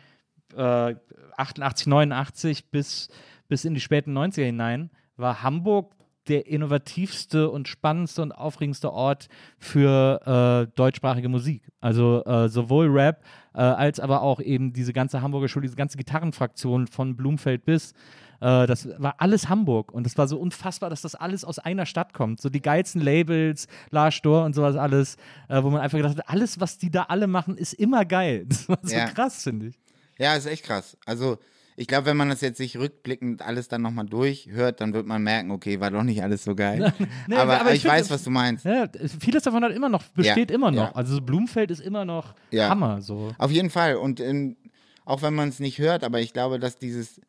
äh, 0.56 0.96
88, 1.38 1.88
89 1.88 2.70
bis, 2.72 3.10
bis 3.48 3.66
in 3.66 3.74
die 3.74 3.80
späten 3.82 4.18
90er 4.18 4.46
hinein, 4.46 4.90
war 5.18 5.44
Hamburg 5.44 5.94
der 6.28 6.48
innovativste 6.48 7.50
und 7.52 7.68
spannendste 7.68 8.24
und 8.24 8.32
aufregendste 8.32 8.92
Ort 8.92 9.28
für 9.60 10.66
äh, 10.68 10.76
deutschsprachige 10.76 11.30
Musik. 11.30 11.62
Also 11.82 12.24
äh, 12.26 12.50
sowohl 12.50 12.88
Rap 12.88 13.24
äh, 13.54 13.60
als 13.62 14.00
aber 14.00 14.22
auch 14.24 14.40
eben 14.40 14.74
diese 14.74 14.92
ganze 14.92 15.22
Hamburger 15.22 15.48
Schule, 15.48 15.64
diese 15.64 15.76
ganze 15.76 15.98
Gitarrenfraktion 15.98 16.88
von 16.88 17.16
Blumfeld 17.16 17.64
bis 17.66 17.94
äh, 18.42 18.66
das 18.68 18.90
war 18.98 19.16
alles 19.20 19.50
Hamburg 19.50 19.92
und 19.94 20.06
das 20.06 20.18
war 20.18 20.28
so 20.28 20.38
unfassbar, 20.40 20.90
dass 20.90 21.02
das 21.02 21.16
alles 21.16 21.46
aus 21.46 21.60
einer 21.60 21.86
Stadt 21.86 22.14
kommt. 22.14 22.42
So 22.42 22.50
die 22.50 22.62
geilsten 22.62 23.02
Labels, 23.02 23.68
Lars 23.92 24.16
Stor 24.16 24.44
und 24.46 24.54
sowas 24.54 24.76
alles, 24.76 25.16
äh, 25.48 25.62
wo 25.64 25.70
man 25.70 25.80
einfach 25.82 25.98
gedacht 25.98 26.18
hat, 26.18 26.28
alles, 26.30 26.60
was 26.60 26.78
die 26.78 26.90
da 26.92 27.04
alle 27.04 27.28
machen, 27.28 27.56
ist 27.58 27.74
immer 27.74 28.04
geil. 28.04 28.46
Das 28.50 28.68
war 28.68 28.80
so 28.82 28.96
Ja. 28.96 29.06
krass, 29.06 29.44
finde 29.44 29.68
ich. 29.68 29.80
Ja, 30.18 30.36
ist 30.36 30.46
echt 30.46 30.64
krass. 30.64 30.98
Also, 31.06 31.38
ich 31.78 31.88
glaube, 31.88 32.06
wenn 32.06 32.16
man 32.18 32.30
das 32.30 32.40
jetzt 32.42 32.58
sich 32.58 32.78
rückblickend 32.78 33.42
alles 33.42 33.68
dann 33.68 33.82
nochmal 33.82 34.06
durchhört, 34.06 34.80
dann 34.80 34.94
wird 34.94 35.06
man 35.06 35.22
merken, 35.24 35.52
okay, 35.52 35.80
war 35.82 35.92
doch 35.92 36.04
nicht 36.04 36.24
alles 36.24 36.44
so 36.46 36.56
geil. 36.56 36.94
Nee, 37.28 37.36
aber, 37.36 37.60
aber 37.60 37.72
ich 37.74 37.84
ich 37.84 37.86
weiß, 37.92 38.10
was 38.12 38.24
du 38.24 38.30
meinst. 38.30 38.64
Ja, 38.66 38.88
vieles 39.20 39.44
davon 39.44 39.64
hat 39.64 39.74
immer 39.74 39.90
noch, 39.90 40.04
besteht 40.10 40.50
Ja, 40.52 40.56
immer 40.56 40.72
noch. 40.72 40.90
ja. 40.90 40.96
Also 40.96 41.16
so 41.16 41.22
Blumfeld 41.22 41.72
ist 41.72 41.82
immer 41.82 42.06
noch 42.06 42.34
Ja. 42.52 42.70
Hammer. 42.70 43.02
So. 43.02 43.34
Auf 43.38 43.52
jeden 43.52 43.70
Fall. 43.70 43.96
Und 43.98 44.20
in, 44.22 44.56
auch 45.04 45.22
wenn 45.22 45.34
man 45.36 45.50
es 45.50 45.60
nicht 45.60 45.80
hört, 45.80 46.04
aber 46.06 46.22
ich 46.22 46.32
glaube, 46.32 46.60
dass 46.60 46.78
dieses, 46.78 47.20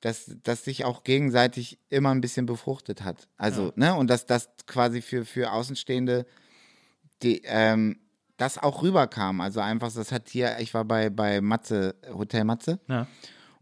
dass, 0.00 0.30
dass 0.44 0.64
sich 0.64 0.84
auch 0.84 1.02
gegenseitig 1.02 1.78
immer 1.90 2.10
ein 2.14 2.20
bisschen 2.20 2.46
befruchtet 2.46 3.02
hat. 3.02 3.26
Also, 3.36 3.72
ne, 3.74 3.94
und 3.96 4.08
dass 4.10 4.26
das 4.26 4.48
quasi 4.66 5.02
für, 5.02 5.24
für 5.24 5.50
Außenstehende 5.50 6.24
die, 7.24 7.42
ähm, 7.46 7.98
das 8.38 8.56
auch 8.56 8.82
rüberkam. 8.82 9.40
Also 9.42 9.60
einfach, 9.60 9.92
das 9.92 10.10
hat 10.12 10.28
hier, 10.30 10.58
ich 10.60 10.72
war 10.72 10.84
bei, 10.84 11.10
bei 11.10 11.40
Matze, 11.42 11.96
Hotel 12.14 12.44
Matze. 12.44 12.78
Ja. 12.88 13.06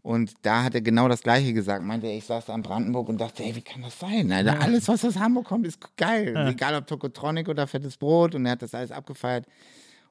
Und 0.03 0.33
da 0.43 0.63
hat 0.63 0.75
er 0.75 0.81
genau 0.81 1.09
das 1.09 1.21
Gleiche 1.21 1.51
gesagt. 1.51 1.83
Meinte, 1.83 2.07
ich 2.07 2.23
saß 2.23 2.45
da 2.45 2.55
in 2.55 2.61
Brandenburg 2.61 3.09
und 3.09 3.19
dachte, 3.19 3.43
ey, 3.43 3.55
wie 3.55 3.61
kann 3.61 3.81
das 3.81 3.99
sein? 3.99 4.31
Alter, 4.31 4.61
alles, 4.61 4.87
was 4.87 5.03
aus 5.03 5.17
Hamburg 5.17 5.47
kommt, 5.47 5.67
ist 5.67 5.79
geil. 5.97 6.33
Egal 6.47 6.75
ob 6.75 6.87
Tokotronic 6.87 7.49
oder 7.49 7.67
fettes 7.67 7.97
Brot. 7.97 8.33
Und 8.33 8.45
er 8.45 8.53
hat 8.53 8.61
das 8.61 8.73
alles 8.73 8.91
abgefeiert. 8.91 9.45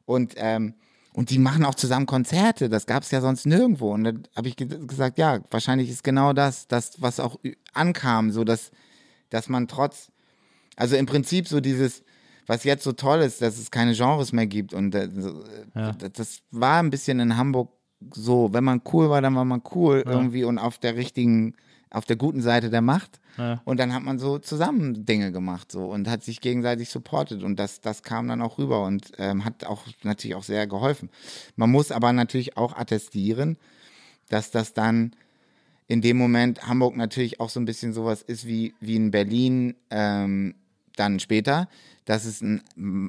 Und, 0.04 0.34
ähm, 0.36 0.74
und 1.14 1.30
die 1.30 1.38
machen 1.38 1.64
auch 1.64 1.76
zusammen 1.76 2.04
Konzerte. 2.04 2.68
Das 2.68 2.84
gab 2.84 3.04
es 3.04 3.10
ja 3.10 3.22
sonst 3.22 3.46
nirgendwo. 3.46 3.94
Und 3.94 4.04
dann 4.04 4.28
habe 4.36 4.48
ich 4.48 4.56
ge 4.56 4.66
gesagt, 4.66 5.16
ja, 5.16 5.40
wahrscheinlich 5.50 5.88
ist 5.88 6.04
genau 6.04 6.34
das, 6.34 6.66
das, 6.66 7.00
was 7.00 7.20
auch 7.20 7.38
ankam, 7.72 8.32
so 8.32 8.44
dass, 8.44 8.72
dass 9.30 9.48
man 9.48 9.66
trotz, 9.66 10.10
also 10.74 10.96
im 10.96 11.06
Prinzip 11.06 11.48
so 11.48 11.60
dieses, 11.60 12.02
was 12.46 12.64
jetzt 12.64 12.84
so 12.84 12.92
toll 12.92 13.20
ist, 13.20 13.42
dass 13.42 13.58
es 13.58 13.70
keine 13.70 13.94
Genres 13.94 14.32
mehr 14.32 14.46
gibt. 14.46 14.72
Und 14.74 14.94
äh, 14.94 15.08
so, 15.14 15.42
äh, 15.42 15.64
Ja. 15.74 15.92
das, 15.92 16.12
das 16.12 16.38
war 16.50 16.80
ein 16.82 16.90
bisschen 16.90 17.20
in 17.20 17.36
Hamburg 17.36 17.70
so. 18.14 18.52
Wenn 18.52 18.64
man 18.64 18.82
cool 18.92 19.10
war, 19.10 19.20
dann 19.22 19.34
war 19.34 19.44
man 19.44 19.62
cool 19.74 20.02
irgendwie 20.06 20.44
und 20.44 20.58
auf 20.58 20.78
der 20.78 20.96
richtigen, 20.96 21.54
auf 21.90 22.04
der 22.04 22.16
guten 22.16 22.42
Seite 22.42 22.70
der 22.70 22.82
Macht. 22.82 23.20
Ja. 23.38 23.60
Und 23.64 23.78
dann 23.80 23.92
hat 23.92 24.02
man 24.02 24.18
so 24.18 24.38
zusammen 24.38 25.04
Dinge 25.04 25.30
gemacht 25.32 25.70
so 25.70 25.86
und 25.86 26.08
hat 26.08 26.24
sich 26.24 26.40
gegenseitig 26.40 26.88
supportet 26.88 27.42
und 27.42 27.58
das, 27.58 27.80
das 27.80 28.02
kam 28.02 28.28
dann 28.28 28.40
auch 28.40 28.58
rüber 28.58 28.84
und 28.84 29.12
ähm, 29.18 29.44
hat 29.44 29.64
auch 29.64 29.82
natürlich 30.02 30.34
auch 30.36 30.42
sehr 30.42 30.66
geholfen. 30.66 31.10
Man 31.54 31.70
muss 31.70 31.92
aber 31.92 32.12
natürlich 32.14 32.56
auch 32.56 32.76
attestieren, 32.76 33.58
dass 34.28 34.50
das 34.50 34.72
dann 34.72 35.12
in 35.86 36.00
dem 36.00 36.16
Moment 36.16 36.66
Hamburg 36.66 36.96
natürlich 36.96 37.38
auch 37.40 37.50
so 37.50 37.60
ein 37.60 37.66
bisschen 37.66 37.92
sowas 37.92 38.22
ist 38.22 38.46
wie, 38.46 38.74
wie 38.80 38.96
in 38.96 39.10
Berlin 39.10 39.74
ähm, 39.90 40.54
dann 40.96 41.20
später, 41.20 41.68
dass 42.04 42.24
es 42.24 42.40
ein 42.42 42.62
mm, 42.74 43.08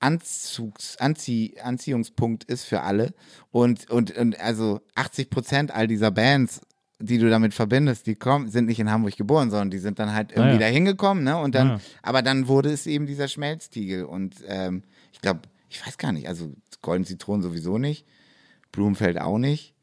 Anzugs, 0.00 0.96
Anzie, 0.98 1.56
Anziehungspunkt 1.60 2.44
ist 2.44 2.64
für 2.64 2.82
alle 2.82 3.14
und, 3.50 3.90
und, 3.90 4.16
und 4.16 4.38
also 4.38 4.80
80 4.94 5.28
Prozent 5.30 5.70
all 5.72 5.88
dieser 5.88 6.10
Bands 6.10 6.60
die 7.00 7.18
du 7.18 7.30
damit 7.30 7.54
verbindest, 7.54 8.06
die 8.06 8.16
kommen, 8.16 8.48
sind 8.48 8.66
nicht 8.66 8.80
in 8.80 8.90
Hamburg 8.90 9.16
geboren, 9.16 9.50
sondern 9.50 9.70
die 9.70 9.78
sind 9.78 9.98
dann 9.98 10.12
halt 10.12 10.32
irgendwie 10.32 10.54
ja. 10.54 10.58
da 10.58 10.66
hingekommen, 10.66 11.22
ne? 11.22 11.38
Und 11.38 11.54
dann, 11.54 11.68
Ja. 11.68 11.80
aber 12.02 12.22
dann 12.22 12.48
wurde 12.48 12.70
es 12.70 12.86
eben 12.86 13.06
dieser 13.06 13.28
Schmelztiegel. 13.28 14.04
Und 14.04 14.36
ähm, 14.48 14.82
ich 15.12 15.20
glaube, 15.20 15.42
ich 15.68 15.84
weiß 15.86 15.96
gar 15.98 16.12
nicht, 16.12 16.28
also 16.28 16.52
Golden 16.82 17.04
Zitronen 17.04 17.42
sowieso 17.42 17.78
nicht, 17.78 18.04
Blumenfeld 18.72 19.20
auch 19.20 19.38
nicht, 19.38 19.74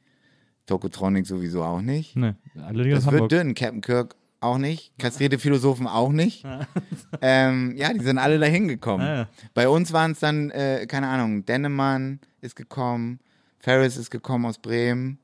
Tokotronic 0.65 1.25
sowieso 1.25 1.63
auch 1.63 1.81
nicht. 1.81 2.15
Ne, 2.15 2.35
alle 2.61 2.89
Das 2.89 3.05
wird 3.05 3.13
Hamburg. 3.13 3.29
dünn, 3.29 3.53
Captain 3.53 3.81
Kirk 3.81 4.15
auch 4.45 4.57
nicht, 4.57 4.97
kastrierte 4.97 5.39
Philosophen 5.39 5.87
auch 5.87 6.11
nicht. 6.11 6.45
ähm, 7.21 7.73
ja, 7.75 7.93
die 7.93 8.03
sind 8.03 8.17
alle 8.17 8.39
da 8.39 8.45
hingekommen. 8.45 9.05
Ja, 9.05 9.15
ja. 9.15 9.29
Bei 9.53 9.67
uns 9.67 9.91
waren 9.93 10.11
es 10.11 10.19
dann, 10.19 10.51
äh, 10.51 10.85
keine 10.87 11.07
Ahnung, 11.07 11.45
Dennemann 11.45 12.19
ist 12.41 12.55
gekommen, 12.55 13.19
Ferris 13.59 13.97
ist 13.97 14.11
gekommen 14.11 14.45
aus 14.45 14.59
Bremen, 14.59 15.19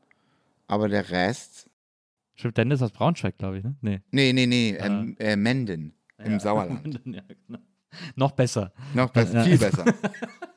aber 0.68 0.90
der 0.90 1.10
Rest, 1.10 1.70
Stimmt, 2.42 2.58
Dennis 2.58 2.82
aus 2.82 2.92
Braunschweig, 2.92 3.38
glaube 3.38 3.60
ich, 3.60 3.64
ne? 3.64 3.76
Nee. 3.82 4.02
nee, 4.10 4.34
nee, 4.34 4.48
nee, 4.48 4.76
ähm, 4.80 5.16
äh, 5.20 5.36
Menden 5.36 5.94
im 6.18 6.40
Sauerland. 6.40 7.00
ja, 7.06 7.22
genau. 7.46 7.60
Noch 8.16 8.32
besser. 8.32 8.74
Noch 8.96 9.12
besser, 9.12 9.44
viel 9.44 9.60
besser. 9.60 9.86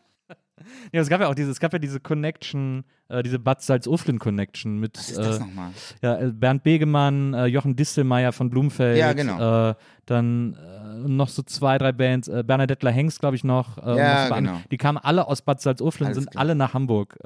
Ja, 0.93 1.01
es 1.01 1.09
gab 1.09 1.21
ja 1.21 1.29
auch 1.29 1.35
diese, 1.35 1.51
es 1.51 1.59
gab 1.59 1.73
ja 1.73 1.79
diese 1.79 1.99
Connection, 1.99 2.85
äh, 3.09 3.23
diese 3.23 3.39
Bad 3.39 3.61
Salzuflen 3.63 4.19
Connection 4.19 4.79
mit 4.79 4.97
Was 4.97 5.11
ist 5.11 5.19
das 5.19 5.37
äh, 5.37 5.41
nochmal? 5.41 5.71
ja, 6.01 6.19
äh, 6.21 6.33
Bernd 6.33 6.63
Begemann, 6.63 7.35
äh, 7.35 7.47
Jochen 7.47 7.75
Distelmeier 7.75 8.33
von 8.33 8.51
Blumfeld. 8.51 8.97
Ja, 8.97 9.13
genau. 9.13 9.71
Äh, 9.71 9.75
dann 10.07 10.55
äh, 10.55 11.09
noch 11.09 11.29
so 11.29 11.43
zwei, 11.43 11.77
drei 11.79 11.93
Bands. 11.93 12.29
Bernadette 12.29 12.91
Hengst, 12.91 13.21
glaube 13.21 13.37
ich, 13.37 13.43
noch. 13.45 13.79
Ja, 13.79 14.29
genau. 14.29 14.61
Die 14.71 14.77
kamen 14.77 14.99
alle 14.99 15.27
aus 15.27 15.43
Bad 15.43 15.61
Salzuflen, 15.61 16.07
Alles 16.09 16.19
sind 16.19 16.31
klar. 16.31 16.41
alle 16.43 16.55
nach 16.55 16.75
Hamburg 16.75 17.19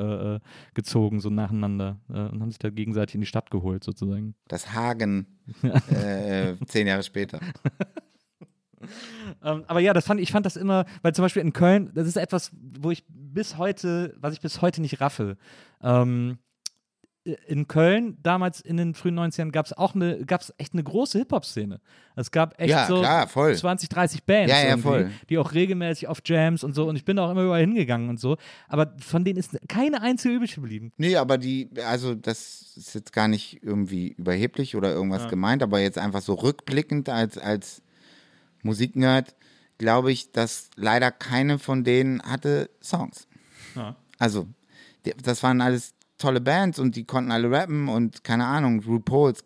gezogen, 0.75 1.21
so 1.21 1.29
nacheinander. 1.29 1.97
Und 2.09 2.41
haben 2.41 2.51
sich 2.51 2.59
da 2.59 2.71
gegenseitig 2.71 3.17
in 3.17 3.21
die 3.21 3.27
Stadt 3.27 3.51
geholt, 3.51 3.83
sozusagen. 3.85 4.35
Das 4.47 4.73
Hagen, 4.73 5.27
zehn 6.67 6.87
Jahre 6.87 7.03
später. 7.03 7.41
Ähm, 9.45 9.65
aber 9.67 9.81
ja, 9.81 9.93
das 9.93 10.07
fand 10.07 10.21
ich 10.21 10.33
fand 10.33 10.47
das 10.47 10.57
immer, 10.57 10.85
weil 11.03 11.15
zum 11.15 11.25
Beispiel 11.25 11.43
in 11.43 11.53
Köln, 11.53 11.91
das 11.95 12.07
ist 12.07 12.17
etwas, 12.17 12.51
wo 12.81 12.91
ich 12.91 13.05
bis 13.09 13.57
heute, 13.59 14.15
was 14.21 14.33
ich 14.35 14.41
bis 14.41 14.63
heute 14.63 14.81
nicht 14.81 15.01
raffe. 15.01 15.37
Ähm, 15.83 16.39
in 17.47 17.69
Köln, 17.69 18.17
damals 18.23 18.61
in 18.61 18.77
den 18.77 18.95
frühen 18.95 19.19
90ern, 19.19 19.51
gab 19.51 19.67
es 19.67 19.73
auch 19.73 19.95
eine, 19.95 20.25
gab 20.25 20.41
es 20.41 20.55
echt 20.57 20.73
eine 20.73 20.83
große 20.83 21.19
Hip-Hop-Szene. 21.19 21.81
Es 22.17 22.31
gab 22.31 22.59
echt 22.61 22.71
Ja, 22.71 22.87
so 22.87 23.01
klar, 23.01 23.29
voll. 23.29 23.55
20, 23.55 23.89
30 23.89 24.25
Bands, 24.25 24.51
Ja, 24.53 24.77
ja, 24.77 25.09
die 25.29 25.39
auch 25.39 25.53
regelmäßig 25.53 26.09
auf 26.09 26.21
Jams 26.25 26.65
und 26.65 26.75
so. 26.75 26.89
Und 26.89 26.97
ich 26.97 27.05
bin 27.05 27.19
auch 27.19 27.31
immer 27.31 27.43
überall 27.43 27.61
hingegangen 27.61 28.09
und 28.09 28.19
so. 28.19 28.37
Aber 28.67 28.95
von 28.99 29.25
denen 29.25 29.39
ist 29.39 29.59
keine 29.69 30.01
einzige 30.01 30.35
übrig 30.35 30.55
geblieben. 30.55 30.93
Nee, 30.97 31.17
aber 31.17 31.39
die, 31.39 31.69
also 31.85 32.15
das 32.15 32.73
ist 32.77 32.95
jetzt 32.95 33.13
gar 33.13 33.29
nicht 33.29 33.63
irgendwie 33.63 34.09
überheblich 34.13 34.77
oder 34.77 34.93
irgendwas 34.93 35.29
gemeint, 35.29 35.63
aber 35.63 35.81
jetzt 35.81 35.99
einfach 35.99 36.23
so 36.23 36.35
rückblickend 36.35 37.09
als, 37.09 37.37
als 37.37 37.83
Musiknerd, 38.63 39.35
glaube 39.79 40.11
ich, 40.13 40.33
dass 40.33 40.71
leider 40.77 41.11
keine 41.11 41.59
von 41.59 41.85
denen 41.85 42.21
hatte 42.23 42.71
Songs. 42.83 43.27
Ja. 43.75 43.97
Also, 44.19 44.49
das 45.23 45.43
waren 45.43 45.61
alles 45.61 45.95
tolle 46.19 46.41
Bands 46.41 46.81
und 46.81 46.97
die 46.97 47.05
konnten 47.05 47.31
alle 47.31 47.49
rappen 47.51 47.89
und 47.89 48.25
keine 48.25 48.45
Ahnung, 48.47 48.83
RuPaul's, 48.85 49.45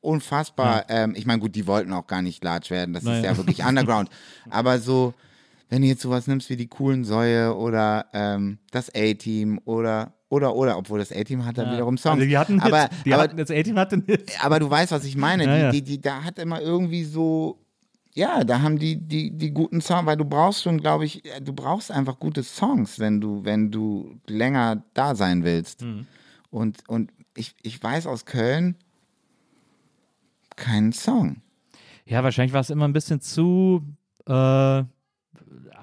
unfassbar. 0.00 0.84
Ähm, 0.88 1.14
ich 1.16 1.26
meine, 1.26 1.40
gut, 1.40 1.54
die 1.54 1.66
wollten 1.66 1.92
auch 1.92 2.06
gar 2.06 2.22
nicht 2.22 2.42
large 2.42 2.70
werden, 2.70 2.92
das 2.94 3.04
ist 3.04 3.08
Naja. 3.08 3.30
ja 3.30 3.36
wirklich 3.36 3.64
Underground. 3.64 4.10
Aber 4.50 4.78
so, 4.80 5.14
wenn 5.68 5.82
du 5.82 5.88
jetzt 5.88 6.02
sowas 6.02 6.26
nimmst 6.26 6.50
wie 6.50 6.56
die 6.56 6.66
coolen 6.66 7.04
Säue 7.04 7.54
oder 7.56 8.06
ähm, 8.12 8.58
das 8.72 8.90
A-Team 8.94 9.60
oder, 9.64 10.14
oder, 10.28 10.54
oder, 10.56 10.76
obwohl 10.76 10.98
das 10.98 11.12
A-Team 11.12 11.44
hat 11.44 11.58
dann 11.58 11.66
Ja. 11.68 11.74
wiederum 11.74 11.96
Songs. 11.96 12.16
Also 12.18 12.26
die 12.28 12.36
hatten 12.38 12.60
aber, 12.60 12.82
Hits. 12.82 13.02
die 13.04 13.14
aber, 13.14 13.22
hatten, 13.22 13.36
das 13.36 13.50
A-Team 13.50 13.78
hatte 13.78 14.02
Hits. 14.04 14.40
aber 14.42 14.58
du 14.58 14.68
weißt, 14.68 14.90
was 14.90 15.04
ich 15.04 15.16
meine. 15.16 15.44
Ja, 15.44 15.54
die, 15.54 15.60
ja. 15.62 15.70
Die, 15.70 15.82
die, 15.82 16.00
da 16.00 16.24
hat 16.24 16.38
immer 16.40 16.60
irgendwie 16.60 17.04
so, 17.04 17.60
ja, 18.14 18.42
da 18.44 18.60
haben 18.62 18.78
die, 18.78 18.96
die, 18.96 19.30
die 19.30 19.50
guten 19.52 19.80
Songs, 19.80 20.06
weil 20.06 20.16
du 20.16 20.24
brauchst 20.24 20.62
schon, 20.62 20.78
glaube 20.78 21.04
ich, 21.04 21.24
äh, 21.24 21.40
du 21.40 21.52
brauchst 21.52 21.90
einfach 21.90 22.18
gute 22.18 22.42
Songs, 22.42 22.98
wenn 22.98 23.20
du, 23.20 23.44
wenn 23.44 23.70
du 23.70 24.16
länger 24.26 24.82
da 24.94 25.14
sein 25.14 25.44
willst. 25.44 25.82
Mhm. 25.82 26.06
Und, 26.50 26.88
und 26.88 27.12
ich, 27.36 27.54
ich 27.62 27.80
weiß 27.82 28.06
aus 28.06 28.24
Köln 28.24 28.76
keinen 30.56 30.92
Song. 30.92 31.36
Ja, 32.04 32.22
wahrscheinlich 32.24 32.52
war 32.52 32.60
es 32.60 32.70
immer 32.70 32.86
ein 32.88 32.92
bisschen 32.92 33.20
zu 33.20 33.82
äh, 34.26 34.82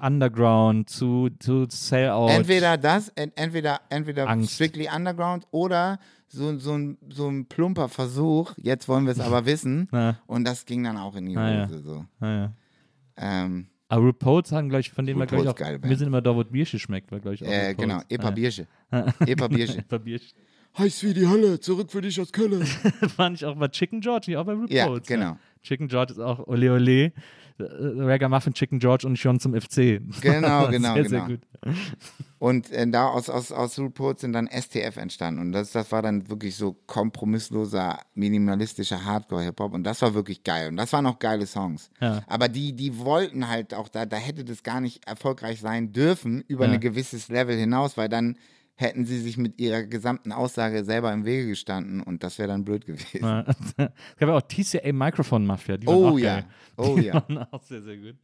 underground, 0.02 0.90
zu, 0.90 1.30
zu 1.38 1.66
Sellout. 1.70 2.28
Entweder 2.28 2.76
das, 2.76 3.08
en- 3.16 3.32
entweder, 3.36 3.80
entweder 3.88 4.28
Angst. 4.28 4.52
strictly 4.54 4.88
underground 4.94 5.46
oder 5.50 5.98
so, 6.28 6.58
so, 6.58 6.72
ein, 6.74 6.98
so 7.08 7.28
ein 7.28 7.46
plumper 7.46 7.88
Versuch, 7.88 8.52
jetzt 8.58 8.88
wollen 8.88 9.04
wir 9.06 9.12
es 9.12 9.20
aber 9.20 9.44
wissen. 9.46 9.88
Ja. 9.92 10.18
Und 10.26 10.44
das 10.46 10.64
ging 10.66 10.84
dann 10.84 10.96
auch 10.96 11.16
in 11.16 11.26
die 11.26 11.36
Ah, 11.36 11.50
ja. 11.50 11.66
Hose. 11.68 11.80
So. 11.80 12.04
Naja. 12.20 12.52
Ähm, 13.16 13.66
Aber 13.88 14.04
RuPaul's 14.04 14.52
haben, 14.52 14.68
glaube 14.68 14.80
ich, 14.80 14.90
von 14.90 15.06
denen 15.06 15.18
war, 15.18 15.26
glaube 15.26 15.42
ich, 15.44 15.48
RuPaul's 15.48 15.58
geile 15.60 15.78
auch, 15.78 15.88
wir 15.88 15.96
sind 15.96 16.06
immer 16.08 16.20
da, 16.22 16.34
wo 16.36 16.42
das 16.42 16.52
Bierchen 16.52 16.78
schmeckt, 16.78 17.10
war, 17.10 17.18
glaube 17.20 17.34
ich, 17.34 17.42
auch 17.44 17.48
äh, 17.48 17.74
genau, 17.74 18.00
Epa 18.08 18.24
Ja. 18.26 18.30
Biersche. 18.30 18.66
Epa 19.26 19.48
Biersche. 19.48 19.78
Epa 19.78 19.98
Bierchen. 19.98 20.32
Heiß 20.76 21.02
wie 21.02 21.14
die 21.14 21.26
Hölle, 21.26 21.58
zurück 21.58 21.90
für 21.90 22.02
dich 22.02 22.20
aus 22.20 22.30
Köln. 22.30 22.62
Fand 23.16 23.36
ich 23.36 23.44
auch 23.44 23.56
bei 23.56 23.68
Chicken 23.68 24.00
George, 24.00 24.26
nicht 24.28 24.36
auch 24.36 24.44
bei 24.44 24.52
RuPaul's. 24.52 24.70
Ja, 25.08 25.16
genau. 25.16 25.36
Chicken 25.62 25.88
George 25.88 26.12
ist 26.12 26.18
auch 26.20 26.46
Ole 26.46 26.72
Ole. 26.72 27.04
äh, 27.06 27.12
Ragamuffin, 27.58 28.52
Chicken 28.54 28.78
George 28.78 29.06
und 29.06 29.18
schon 29.18 29.40
zum 29.40 29.54
FC. 29.60 30.00
Genau, 30.20 30.68
genau, 30.68 30.94
sehr, 30.94 31.02
genau. 31.02 31.08
Sehr 31.08 31.20
gut. 31.26 31.40
Und 32.38 32.70
äh, 32.70 32.86
da 32.88 33.08
aus, 33.08 33.28
aus, 33.28 33.50
aus 33.50 33.78
RuPaul 33.78 34.16
sind 34.18 34.32
dann 34.32 34.48
STF 34.48 34.96
entstanden. 34.96 35.40
Und 35.40 35.52
das, 35.52 35.72
das 35.72 35.90
war 35.90 36.02
dann 36.02 36.28
wirklich 36.28 36.54
so 36.56 36.76
kompromissloser, 36.86 37.98
minimalistischer 38.14 39.04
Hardcore-Hip-Hop. 39.04 39.72
Und 39.74 39.84
das 39.84 40.02
war 40.02 40.14
wirklich 40.14 40.44
geil. 40.44 40.68
Und 40.68 40.76
das 40.76 40.92
waren 40.92 41.06
auch 41.06 41.18
geile 41.18 41.46
Songs. 41.46 41.90
Ja. 42.00 42.22
Aber 42.26 42.48
die, 42.48 42.74
die 42.74 42.98
wollten 42.98 43.48
halt 43.48 43.74
auch, 43.74 43.88
da, 43.88 44.06
da 44.06 44.16
hätte 44.16 44.44
das 44.44 44.62
gar 44.62 44.80
nicht 44.80 45.06
erfolgreich 45.06 45.60
sein 45.60 45.92
dürfen 45.92 46.42
über 46.48 46.66
Ja. 46.66 46.72
ein 46.72 46.80
gewisses 46.80 47.28
Level 47.28 47.56
hinaus, 47.56 47.96
weil 47.96 48.08
dann 48.08 48.36
hätten 48.80 49.04
sie 49.04 49.18
sich 49.18 49.36
mit 49.36 49.58
ihrer 49.60 49.82
gesamten 49.82 50.30
Aussage 50.30 50.84
selber 50.84 51.12
im 51.12 51.24
Wege 51.24 51.48
gestanden 51.48 52.00
und 52.00 52.22
das 52.22 52.38
wäre 52.38 52.46
dann 52.48 52.64
blöd 52.64 52.86
gewesen. 52.86 53.18
Ja. 53.24 53.44
Es 53.76 54.16
gab 54.18 54.28
ja 54.28 54.34
auch 54.36 54.42
TCA 54.42 54.92
Microphone 54.92 55.44
Mafia. 55.46 55.76
Die 55.76 55.86
waren 55.86 55.96
Oh 55.96 56.08
auch 56.10 56.18
ja, 56.18 56.34
geil. 56.36 56.44
oh 56.76 56.96
Die 56.96 57.06
ja. 57.06 57.14
waren 57.14 57.38
auch 57.50 57.62
sehr, 57.62 57.82
sehr 57.82 57.96
gut. 57.96 58.14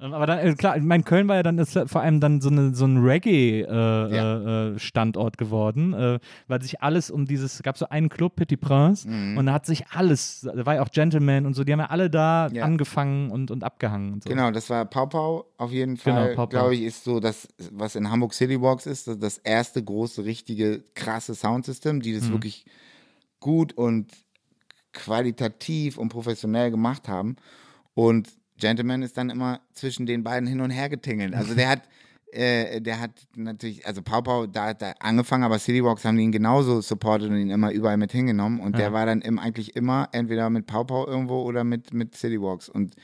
Ähm, 0.00 0.12
Aber 0.12 0.26
dann, 0.26 0.38
äh, 0.40 0.52
klar, 0.54 0.76
ich 0.76 0.82
meine, 0.82 1.04
Köln 1.04 1.28
war 1.28 1.36
ja 1.36 1.42
dann 1.44 1.58
ist 1.58 1.74
ja 1.74 1.86
vor 1.86 2.00
allem 2.02 2.18
dann 2.20 2.40
so, 2.40 2.48
eine, 2.50 2.74
so 2.74 2.84
ein 2.84 2.98
Reggae-Standort 2.98 5.38
geworden, 5.38 5.92
äh, 5.92 6.18
weil 6.48 6.62
sich 6.62 6.82
alles 6.82 7.10
um 7.10 7.26
dieses, 7.26 7.62
gab 7.62 7.78
so 7.78 7.88
einen 7.88 8.08
Club, 8.08 8.34
Petit 8.36 8.60
Prince, 8.60 9.06
und 9.08 9.46
da 9.46 9.52
hat 9.52 9.66
sich 9.66 9.86
alles, 9.88 10.40
da 10.42 10.64
war 10.66 10.74
ja 10.76 10.82
auch 10.82 10.90
Gentleman 10.90 11.46
und 11.46 11.54
so, 11.54 11.64
die 11.64 11.72
haben 11.72 11.80
ja 11.80 11.86
alle 11.86 12.10
da 12.10 12.48
Ja. 12.52 12.64
angefangen 12.64 13.30
und, 13.30 13.50
und 13.50 13.64
abgehangen 13.64 14.12
und 14.14 14.22
so. 14.24 14.30
Genau, 14.30 14.50
das 14.50 14.68
war 14.70 14.84
Pau 14.84 15.06
Pau 15.06 15.46
auf 15.58 15.70
jeden 15.70 15.94
Genau, 15.96 16.16
Fall, 16.16 16.34
Pau. 16.34 16.46
glaube 16.48 16.74
ich, 16.74 16.82
ist 16.82 17.04
so 17.04 17.20
das, 17.20 17.46
was 17.70 17.94
in 17.96 18.10
Hamburg 18.10 18.34
City 18.34 18.60
Walks 18.60 18.86
ist, 18.86 19.06
das- 19.08 19.18
das 19.18 19.38
erste 19.38 19.82
große, 19.92 20.24
richtige, 20.24 20.82
krasse 20.94 21.34
Soundsystem, 21.34 22.00
die 22.00 22.12
Mhm. 22.12 22.18
das 22.20 22.30
wirklich 22.30 22.64
gut 23.40 23.72
und 23.74 24.10
qualitativ 24.92 25.98
und 25.98 26.08
professionell 26.08 26.70
gemacht 26.70 27.08
haben. 27.08 27.36
Und 27.94 28.28
Gentleman 28.58 29.02
ist 29.02 29.16
dann 29.16 29.30
immer 29.30 29.60
zwischen 29.72 30.06
den 30.06 30.22
beiden 30.22 30.48
hin 30.48 30.60
und 30.60 30.70
her 30.70 30.88
getingelt. 30.88 31.34
Also 31.34 31.54
der 31.54 31.68
hat, 31.74 31.82
äh, 32.32 32.80
der 32.80 33.00
hat 33.00 33.10
natürlich, 33.36 33.86
also 33.86 34.02
Pau 34.02 34.22
Pau, 34.22 34.46
da 34.46 34.66
hat 34.68 34.82
er 34.82 34.94
angefangen, 35.02 35.44
aber 35.44 35.58
City 35.58 35.82
Walks 35.84 36.04
haben 36.04 36.18
ihn 36.18 36.32
genauso 36.32 36.80
supportet 36.80 37.30
und 37.30 37.38
ihn 37.38 37.50
immer 37.50 37.72
überall 37.72 37.96
mit 37.96 38.12
hingenommen. 38.12 38.60
Und 38.60 38.78
der 38.78 38.92
war 38.92 39.06
dann 39.06 39.20
im, 39.22 39.38
eigentlich 39.38 39.76
immer 39.76 40.08
entweder 40.12 40.48
mit 40.50 40.66
Pau 40.66 40.84
Pau 40.84 41.06
irgendwo 41.06 41.42
oder 41.42 41.64
mit, 41.64 41.92
mit 41.92 42.14
City 42.14 42.40
Walks. 42.40 42.68
Und 42.68 42.94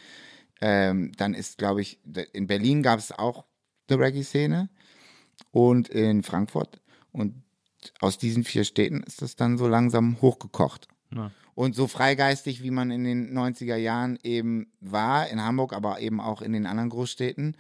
ähm, 0.60 1.12
dann 1.16 1.35
ist, 1.35 1.59
glaube 1.59 1.81
ich, 1.82 1.98
in 2.32 2.47
Berlin 2.47 2.82
gab 2.82 2.98
es 2.98 3.12
auch 3.12 3.44
die 3.90 3.94
Reggae-Szene 3.94 4.69
und 5.59 5.89
in 5.89 6.22
Frankfurt. 6.22 6.80
Und 7.12 7.43
aus 8.01 8.18
diesen 8.18 8.44
vier 8.44 8.64
Städten 8.64 9.02
ist 9.02 9.22
das 9.22 9.36
dann 9.36 9.59
so 9.59 9.66
langsam 9.66 10.20
hochgekocht. 10.20 10.89
Ja. 11.14 11.30
Und 11.55 11.74
so 11.74 11.89
freigeistig, 11.89 12.62
wie 12.62 12.70
man 12.70 12.90
in 12.90 13.05
den 13.05 13.36
90er 13.36 13.76
Jahren 13.76 14.18
eben 14.22 14.70
war, 14.80 15.28
in 15.28 15.43
Hamburg, 15.43 15.72
aber 15.72 16.01
eben 16.01 16.20
auch 16.20 16.40
in 16.43 16.52
den 16.52 16.66
anderen 16.66 16.90
Großstädten, 16.90 17.56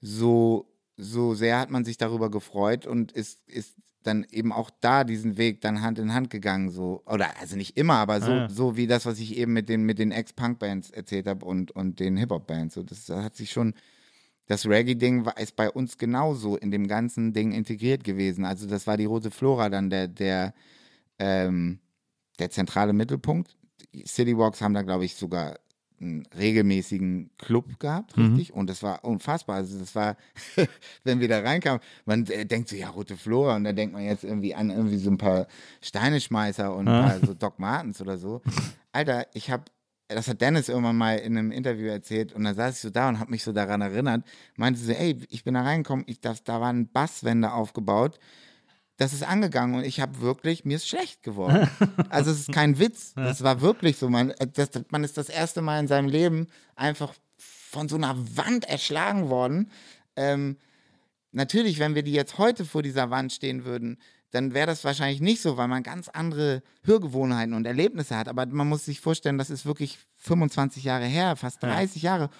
so, 0.00 0.72
so 0.96 1.34
sehr 1.34 1.58
hat 1.58 1.70
man 1.70 1.84
sich 1.84 1.98
darüber 1.98 2.30
gefreut 2.30 2.86
und 2.86 3.12
ist, 3.12 3.46
ist 3.46 3.76
dann 4.02 4.26
eben 4.30 4.52
auch 4.52 4.70
da 4.80 5.04
diesen 5.04 5.36
Weg 5.36 5.60
dann 5.60 5.82
Hand 5.82 5.98
in 5.98 6.14
Hand 6.14 6.30
gegangen, 6.30 6.70
so, 6.70 7.02
oder 7.06 7.38
also 7.40 7.56
nicht 7.56 7.76
immer, 7.76 7.94
aber 7.94 8.20
so, 8.20 8.32
Ah, 8.32 8.48
so 8.48 8.76
wie 8.76 8.86
das, 8.86 9.06
was 9.06 9.20
ich 9.20 9.36
eben 9.36 9.52
mit 9.52 9.68
den, 9.68 9.84
mit 9.84 9.98
den 9.98 10.12
Ex-Punk-Bands 10.12 10.90
erzählt 10.90 11.26
habe 11.26 11.44
und, 11.44 11.70
und 11.72 12.00
den 12.00 12.16
Hip-Hop-Bands. 12.16 12.74
So, 12.74 12.82
das 12.82 13.08
hat 13.10 13.36
sich 13.36 13.52
schon, 13.52 13.74
das 14.46 14.66
Reggae-Ding 14.66 15.24
war, 15.24 15.38
ist 15.38 15.56
bei 15.56 15.70
uns 15.70 15.98
genauso 15.98 16.56
in 16.56 16.70
dem 16.70 16.88
ganzen 16.88 17.32
Ding 17.32 17.52
integriert 17.52 18.04
gewesen. 18.04 18.44
Also 18.44 18.66
das 18.66 18.86
war 18.86 18.96
die 18.96 19.04
Rote 19.04 19.30
Flora 19.30 19.68
dann 19.68 19.90
der, 19.90 20.08
der, 20.08 20.54
ähm, 21.18 21.78
der 22.38 22.50
zentrale 22.50 22.92
Mittelpunkt. 22.92 23.56
Die 23.94 24.04
City 24.06 24.36
Walks 24.36 24.60
haben 24.60 24.74
da, 24.74 24.82
glaube 24.82 25.04
ich, 25.04 25.14
sogar 25.14 25.58
einen 26.02 26.26
regelmäßigen 26.36 27.30
Club 27.38 27.78
gehabt, 27.78 28.16
richtig? 28.16 28.52
Und 28.52 28.68
das 28.68 28.82
war 28.82 29.04
unfassbar. 29.04 29.56
Also 29.56 29.78
das 29.78 29.94
war, 29.94 30.16
wenn 31.04 31.20
wir 31.20 31.28
da 31.28 31.40
reinkamen, 31.40 31.80
man 32.04 32.26
äh, 32.26 32.44
denkt 32.44 32.68
so, 32.68 32.76
ja, 32.76 32.90
Rote 32.90 33.16
Flora 33.16 33.56
und 33.56 33.64
da 33.64 33.72
denkt 33.72 33.94
man 33.94 34.04
jetzt 34.04 34.24
irgendwie 34.24 34.54
an 34.54 34.70
irgendwie 34.70 34.98
so 34.98 35.10
ein 35.10 35.18
paar 35.18 35.46
Steineschmeißer 35.80 36.74
und 36.74 36.88
ein 36.88 37.06
paar 37.06 37.26
so 37.26 37.34
Doc 37.34 37.58
Martens 37.58 38.00
oder 38.00 38.18
so. 38.18 38.42
Alter, 38.92 39.26
ich 39.32 39.50
habe 39.50 39.64
das 40.14 40.28
hat 40.28 40.40
Dennis 40.40 40.68
irgendwann 40.68 40.96
mal 40.96 41.18
in 41.18 41.36
einem 41.36 41.52
Interview 41.52 41.88
erzählt 41.88 42.32
und 42.32 42.44
da 42.44 42.54
saß 42.54 42.76
ich 42.76 42.80
so 42.80 42.90
da 42.90 43.08
und 43.08 43.18
habe 43.18 43.30
mich 43.30 43.42
so 43.42 43.52
daran 43.52 43.80
erinnert, 43.80 44.24
meinte 44.56 44.80
so, 44.80 44.92
ey, 44.92 45.18
ich 45.28 45.44
bin 45.44 45.54
da 45.54 45.62
reingekommen, 45.62 46.04
ich, 46.08 46.20
das, 46.20 46.44
da 46.44 46.60
waren 46.60 46.88
Basswände 46.88 47.52
aufgebaut, 47.52 48.18
das 48.96 49.12
ist 49.12 49.22
angegangen 49.22 49.74
und 49.76 49.84
ich 49.84 50.00
habe 50.00 50.20
wirklich, 50.20 50.64
mir 50.64 50.76
ist 50.76 50.88
schlecht 50.88 51.22
geworden. 51.22 51.68
Also 52.08 52.30
es 52.30 52.40
ist 52.40 52.52
kein 52.52 52.78
Witz, 52.78 53.14
das 53.14 53.42
war 53.42 53.60
wirklich 53.60 53.96
so, 53.96 54.08
man, 54.08 54.30
äh, 54.30 54.46
das, 54.46 54.70
man 54.90 55.02
ist 55.04 55.16
das 55.16 55.28
erste 55.28 55.62
Mal 55.62 55.80
in 55.80 55.88
seinem 55.88 56.08
Leben 56.08 56.46
einfach 56.76 57.14
von 57.36 57.88
so 57.88 57.96
einer 57.96 58.16
Wand 58.36 58.68
erschlagen 58.68 59.30
worden. 59.30 59.70
Ähm, 60.14 60.58
natürlich, 61.32 61.78
wenn 61.78 61.94
wir 61.94 62.02
die 62.02 62.12
jetzt 62.12 62.38
heute 62.38 62.64
vor 62.64 62.82
dieser 62.82 63.10
Wand 63.10 63.32
stehen 63.32 63.64
würden, 63.64 63.98
dann 64.32 64.54
wäre 64.54 64.66
das 64.66 64.82
wahrscheinlich 64.84 65.20
nicht 65.20 65.42
so, 65.42 65.56
weil 65.58 65.68
man 65.68 65.82
ganz 65.82 66.08
andere 66.08 66.62
Hörgewohnheiten 66.84 67.54
und 67.54 67.66
Erlebnisse 67.66 68.16
hat. 68.16 68.28
Aber 68.28 68.46
man 68.46 68.68
muss 68.68 68.86
sich 68.86 69.00
vorstellen, 69.00 69.38
das 69.38 69.50
ist 69.50 69.66
wirklich 69.66 69.98
25 70.16 70.84
Jahre 70.84 71.04
her, 71.04 71.36
fast 71.36 71.62
30 71.62 72.02
Jahre. 72.02 72.30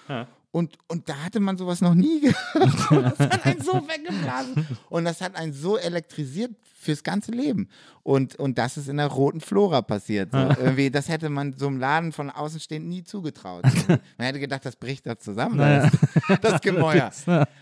Und, 0.51 0.77
und 0.87 1.07
da 1.07 1.15
hatte 1.23 1.39
man 1.39 1.57
sowas 1.57 1.81
noch 1.81 1.93
nie 1.93 2.19
gehört. 2.53 2.91
Und 2.91 3.03
das 3.03 3.19
hat 3.19 3.45
einen 3.45 3.61
so 3.61 3.73
weggeblasen. 3.87 4.67
Und 4.89 5.05
das 5.05 5.21
hat 5.21 5.35
einen 5.35 5.53
so 5.53 5.77
elektrisiert 5.77 6.51
fürs 6.83 7.03
ganze 7.03 7.31
Leben. 7.31 7.69
Und, 8.03 8.35
und 8.35 8.57
das 8.57 8.77
ist 8.77 8.89
in 8.89 8.97
der 8.97 9.07
roten 9.07 9.39
Flora 9.39 9.81
passiert. 9.81 10.31
So. 10.31 10.37
Irgendwie, 10.37 10.91
das 10.91 11.07
hätte 11.07 11.29
man 11.29 11.53
so 11.53 11.67
einem 11.67 11.79
Laden 11.79 12.11
von 12.11 12.29
außen 12.29 12.59
stehend 12.59 12.87
nie 12.87 13.03
zugetraut. 13.03 13.63
Man 13.87 14.27
hätte 14.27 14.39
gedacht, 14.39 14.65
das 14.65 14.75
bricht 14.75 15.05
da 15.07 15.17
zusammen. 15.17 15.57
Das, 15.57 16.41
das 16.41 16.61
Gemäuer. 16.61 17.11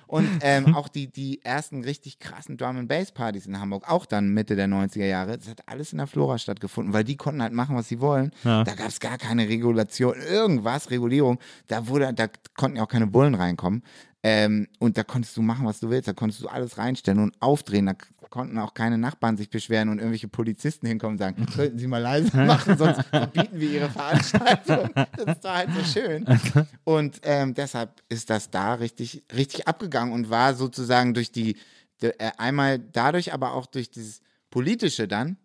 Und 0.08 0.28
ähm, 0.42 0.76
auch 0.76 0.88
die, 0.88 1.08
die 1.08 1.44
ersten 1.44 1.84
richtig 1.84 2.20
krassen 2.20 2.58
Drum 2.58 2.78
and 2.78 2.90
Bass 2.90 3.12
Partys 3.12 3.46
in 3.46 3.60
Hamburg, 3.60 3.90
auch 3.90 4.06
dann 4.06 4.30
Mitte 4.34 4.56
der 4.56 4.68
90er 4.68 5.06
Jahre, 5.06 5.38
das 5.38 5.48
hat 5.48 5.62
alles 5.68 5.92
in 5.92 6.00
der 6.00 6.08
Flora 6.08 6.38
stattgefunden, 6.38 6.94
weil 6.94 7.04
die 7.04 7.18
konnten 7.18 7.42
halt 7.42 7.54
machen, 7.54 7.76
was 7.76 7.88
sie 7.88 8.02
wollen. 8.02 8.32
Da 8.44 8.64
gab 8.64 8.88
es 8.88 9.00
gar 9.00 9.18
keine 9.18 9.48
Regulation, 9.48 10.16
irgendwas, 10.16 10.90
Regulierung. 10.90 11.40
Da 11.68 11.88
wurde, 11.88 12.14
da 12.14 12.28
konnten 12.58 12.78
ja 12.78 12.84
auch 12.84 12.90
keine 12.90 13.08
Bullen 13.08 13.36
reinkommen. 13.36 13.84
Ähm, 14.24 14.68
und 14.80 14.98
da 14.98 15.04
konntest 15.04 15.36
du 15.36 15.42
machen, 15.42 15.66
was 15.66 15.80
du 15.80 15.90
willst. 15.90 16.08
Da 16.08 16.14
konntest 16.14 16.44
du 16.44 16.48
alles 16.48 16.78
reinstellen 16.78 17.20
und 17.20 17.42
aufdrehen. 17.42 17.88
Da 17.88 17.96
konnten 18.30 18.58
auch 18.60 18.74
keine 18.74 18.98
Nachbarn 18.98 19.36
sich 19.36 19.50
beschweren 19.50 19.90
und 19.90 19.98
irgendwelche 19.98 20.28
Polizisten 20.28 20.88
hinkommen 20.88 21.16
und 21.16 21.20
sagen, 21.20 21.46
könnten 21.56 21.80
Sie 21.80 21.88
mal 21.88 22.02
leise 22.02 22.36
machen, 22.38 22.78
sonst 22.78 23.02
verbieten 23.08 23.60
wir 23.60 23.70
Ihre 23.70 23.90
Veranstaltung. 23.90 24.90
Das 25.18 25.36
ist 25.36 25.46
da 25.46 25.56
halt 25.58 25.70
so 25.74 25.84
schön. 25.84 26.26
Und 26.84 27.20
ähm, 27.24 27.54
deshalb 27.54 28.02
ist 28.10 28.30
das 28.30 28.50
da 28.50 28.76
richtig, 28.76 29.24
richtig 29.36 29.68
abgegangen 29.68 30.14
und 30.14 30.30
war 30.30 30.54
sozusagen 30.54 31.14
durch 31.14 31.32
die, 31.32 31.58
de, 32.02 32.12
äh, 32.18 32.32
einmal 32.38 32.80
dadurch, 32.80 33.34
aber 33.34 33.54
auch 33.54 33.66
durch 33.66 33.92
dieses 33.92 34.22
Politische 34.50 35.08
dann 35.08 35.38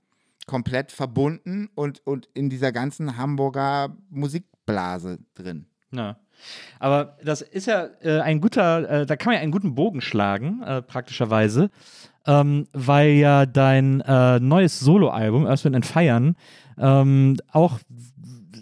komplett 0.46 0.92
verbunden 0.92 1.68
und, 1.74 2.06
und 2.06 2.28
in 2.34 2.48
dieser 2.48 2.72
ganzen 2.72 3.16
Hamburger 3.16 3.96
Musikblase 4.10 5.18
drin. 5.34 5.66
Ja. 5.90 6.18
Aber 6.78 7.16
das 7.24 7.42
ist 7.42 7.66
ja 7.66 7.88
äh, 8.02 8.20
ein 8.20 8.40
guter, 8.40 9.02
äh, 9.02 9.06
da 9.06 9.16
kann 9.16 9.30
man 9.30 9.36
ja 9.36 9.42
einen 9.42 9.52
guten 9.52 9.74
Bogen 9.74 10.00
schlagen, 10.00 10.62
äh, 10.62 10.82
praktischerweise, 10.82 11.70
ähm, 12.26 12.66
weil 12.72 13.10
ja 13.10 13.46
dein 13.46 14.00
äh, 14.02 14.40
neues 14.40 14.80
Soloalbum, 14.80 15.46
Earth, 15.46 15.64
Wind 15.64 15.76
and 15.76 15.86
Fire, 15.86 16.34
ähm, 16.78 17.36
auch 17.52 17.78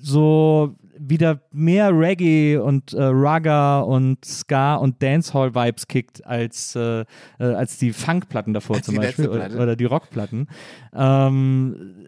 so 0.03 0.77
wieder 1.09 1.41
mehr 1.53 1.91
Reggae 1.97 2.57
und 2.57 2.93
äh, 2.93 3.03
Raga 3.03 3.81
und 3.81 4.25
Ska 4.25 4.77
und 4.77 5.03
Dancehall-Vibes 5.03 5.87
kickt 5.87 6.25
als, 6.27 6.75
äh, 6.75 7.01
äh, 7.01 7.05
als 7.39 7.79
die 7.79 7.93
Funkplatten 7.93 8.55
davor 8.55 8.77
Als 8.77 8.87
zum 8.87 8.97
Beispiel 8.97 9.29
oder, 9.29 9.51
oder 9.55 9.77
die 9.77 9.85
Rockplatten. 9.85 10.49
Ähm, 10.95 12.07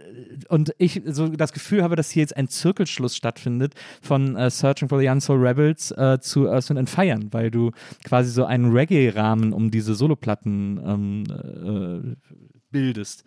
und 0.48 0.74
ich 0.78 1.02
so 1.06 1.28
das 1.28 1.52
Gefühl 1.52 1.82
habe, 1.82 1.96
dass 1.96 2.10
hier 2.10 2.22
jetzt 2.22 2.36
ein 2.36 2.48
Zirkelschluss 2.48 3.16
stattfindet 3.16 3.74
von 4.02 4.36
äh, 4.36 4.50
Searching 4.50 4.88
for 4.88 4.98
the 4.98 5.08
Unsold 5.08 5.42
Rebels 5.42 5.90
äh, 5.92 6.18
zu 6.20 6.48
Earth 6.48 6.70
and 6.70 6.88
Fire, 6.88 7.18
weil 7.30 7.50
du 7.50 7.72
quasi 8.04 8.30
so 8.30 8.44
einen 8.44 8.72
Reggae-Rahmen 8.72 9.52
um 9.52 9.70
diese 9.70 9.94
Soloplatten 9.94 10.80
ähm, 10.84 12.16
äh, 12.16 12.30
bildest. 12.70 13.24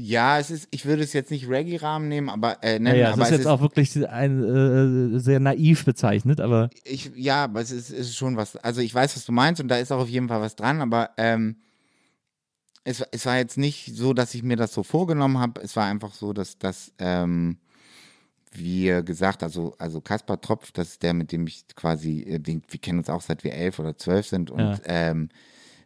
Ja, 0.00 0.38
es 0.38 0.52
ist, 0.52 0.68
ich 0.70 0.86
würde 0.86 1.02
es 1.02 1.12
jetzt 1.12 1.32
nicht 1.32 1.48
Reggae-Rahmen 1.48 2.06
nehmen, 2.06 2.28
aber 2.28 2.62
äh, 2.62 2.74
nennen, 2.74 2.84
Naja, 2.84 3.08
aber 3.08 3.16
das 3.16 3.30
ist 3.30 3.32
es 3.32 3.38
jetzt 3.38 3.46
auch 3.48 3.60
wirklich 3.60 4.08
ein, 4.08 5.16
äh, 5.16 5.18
sehr 5.18 5.40
naiv 5.40 5.84
bezeichnet, 5.84 6.40
aber 6.40 6.70
ich, 6.84 7.10
ja, 7.16 7.42
aber 7.42 7.60
es 7.62 7.72
ist, 7.72 7.90
es 7.90 8.10
ist 8.10 8.16
schon 8.16 8.36
was. 8.36 8.54
Also 8.54 8.80
ich 8.80 8.94
weiß, 8.94 9.16
was 9.16 9.24
du 9.24 9.32
meinst 9.32 9.60
und 9.60 9.66
da 9.66 9.76
ist 9.76 9.90
auch 9.90 9.98
auf 9.98 10.08
jeden 10.08 10.28
Fall 10.28 10.40
was 10.40 10.54
dran, 10.54 10.82
aber 10.82 11.10
ähm, 11.16 11.56
es, 12.84 13.00
es 13.10 13.26
war 13.26 13.38
jetzt 13.38 13.58
nicht 13.58 13.96
so, 13.96 14.14
dass 14.14 14.36
ich 14.36 14.44
mir 14.44 14.56
das 14.56 14.72
so 14.72 14.84
vorgenommen 14.84 15.38
habe. 15.38 15.60
Es 15.62 15.74
war 15.74 15.86
einfach 15.86 16.14
so, 16.14 16.32
dass, 16.32 16.58
dass 16.58 16.92
ähm, 17.00 17.56
wir 18.52 19.02
gesagt, 19.02 19.42
also, 19.42 19.74
also 19.78 20.00
Kaspar 20.00 20.40
Tropf, 20.40 20.70
das 20.70 20.90
ist 20.90 21.02
der, 21.02 21.12
mit 21.12 21.32
dem 21.32 21.44
ich 21.48 21.64
quasi, 21.74 22.20
äh, 22.20 22.38
den, 22.38 22.62
wir 22.68 22.78
kennen 22.78 23.00
uns 23.00 23.10
auch 23.10 23.22
seit 23.22 23.42
wir 23.42 23.52
elf 23.52 23.80
oder 23.80 23.96
zwölf 23.96 24.28
sind 24.28 24.52
und 24.52 24.60
Ja. 24.60 24.78
ähm, 24.84 25.28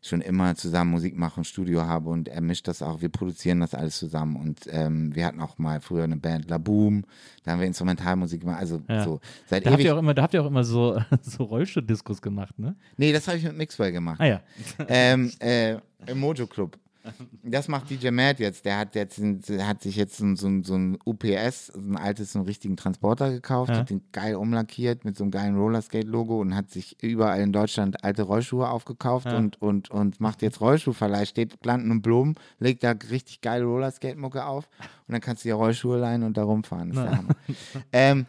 schon 0.05 0.21
immer 0.21 0.57
zusammen 0.57 0.91
Musik 0.91 1.17
machen, 1.17 1.45
Studio 1.45 1.83
habe 1.85 2.11
und 2.11 2.27
er 2.29 2.41
mischt 2.41 2.67
das 2.67 2.83
auch, 2.83 3.01
wir 3.03 3.09
produzieren 3.09 3.61
das 3.61 3.73
alles 3.73 3.97
zusammen 3.99 4.35
und 4.37 4.61
ähm, 4.69 5.15
wir 5.15 5.25
hatten 5.25 5.41
auch 5.41 5.59
mal 5.59 5.81
früher 5.81 6.03
eine 6.05 6.17
Band 6.17 6.51
La 6.51 6.59
Boom, 6.59 7.05
da 7.45 7.53
haben 7.53 7.61
wir 7.61 7.67
Instrumentalmusik 7.69 8.41
gemacht, 8.41 8.59
also 8.59 8.83
Ja. 8.89 9.05
so 9.05 9.21
seit 9.47 9.65
da 9.65 9.71
habt 9.71 9.79
ewig. 9.79 9.87
ihr 9.87 9.95
auch 9.95 9.99
immer, 10.01 10.13
da 10.13 10.23
habt 10.23 10.35
ihr 10.35 10.43
auch 10.43 10.47
immer 10.49 10.65
so, 10.65 11.01
so 11.23 11.45
Rollstuhl-Diskus 11.45 12.21
gemacht, 12.21 12.59
ne? 12.59 12.75
Nee, 12.97 13.13
das 13.13 13.29
habe 13.29 13.39
ich 13.39 13.45
mit 13.45 13.57
Mixwell 13.57 13.93
gemacht. 13.93 14.21
Ah 14.21 14.27
ja. 14.27 14.41
ähm, 14.89 15.31
äh, 15.39 15.77
Im 16.07 16.19
Mojo 16.19 16.47
Club. 16.49 16.77
Das 17.43 17.69
macht 17.69 17.91
DJ 17.91 18.11
Matt 18.11 18.39
jetzt. 18.39 18.65
Der 18.65 18.79
hat 18.79 18.95
jetzt 18.95 19.21
der 19.49 19.67
hat 19.67 19.83
sich 19.83 19.97
jetzt 19.97 20.17
so, 20.17 20.25
ein- 20.25 20.37
so, 20.37 20.49
so 20.63 20.75
ein 20.77 20.99
UPS, 21.05 21.67
so 21.69 21.81
ein 21.81 21.97
altes, 21.97 22.33
so 22.33 22.39
einen 22.39 22.47
richtigen 22.47 22.77
Transporter 22.77 23.31
gekauft, 23.31 23.71
Ja. 23.71 23.79
hat 23.79 23.91
den 23.91 24.03
geil 24.13 24.37
umlackiert 24.37 25.05
mit 25.05 25.17
so 25.17 25.25
einem 25.25 25.31
geilen 25.33 25.57
Rollerskate-Logo 25.57 26.41
und 26.41 26.55
hat 26.55 26.71
sich 26.71 26.97
überall 27.03 27.41
in 27.41 27.53
Deutschland 27.53 28.05
alte 28.05 28.23
Rollschuhe 28.23 28.69
aufgekauft 28.69 29.27
Ja. 29.27 29.37
und, 29.37 29.61
und, 29.61 29.91
und 29.91 30.21
macht 30.21 30.43
jetzt 30.43 30.61
Rollschuhverleih, 30.61 31.25
steht 31.27 31.61
Planten 31.61 31.91
und 31.91 32.03
Blumen, 32.03 32.35
legt 32.59 32.83
da 32.85 32.93
richtig 33.11 33.41
geile 33.41 33.65
Rollerskate-Mucke 33.65 34.45
auf 34.45 34.69
und 35.09 35.13
dann 35.13 35.21
kannst 35.21 35.45
du 35.45 35.49
dir 35.49 35.55
Rollschuhe 35.55 35.99
leihen 35.99 36.23
und 36.23 36.37
da 36.37 36.45
rumfahren. 36.45 36.91
Das 36.91 36.99
ist 36.99 37.05
der 37.05 37.19
Hammer. 37.19 37.35
ähm, 37.93 38.27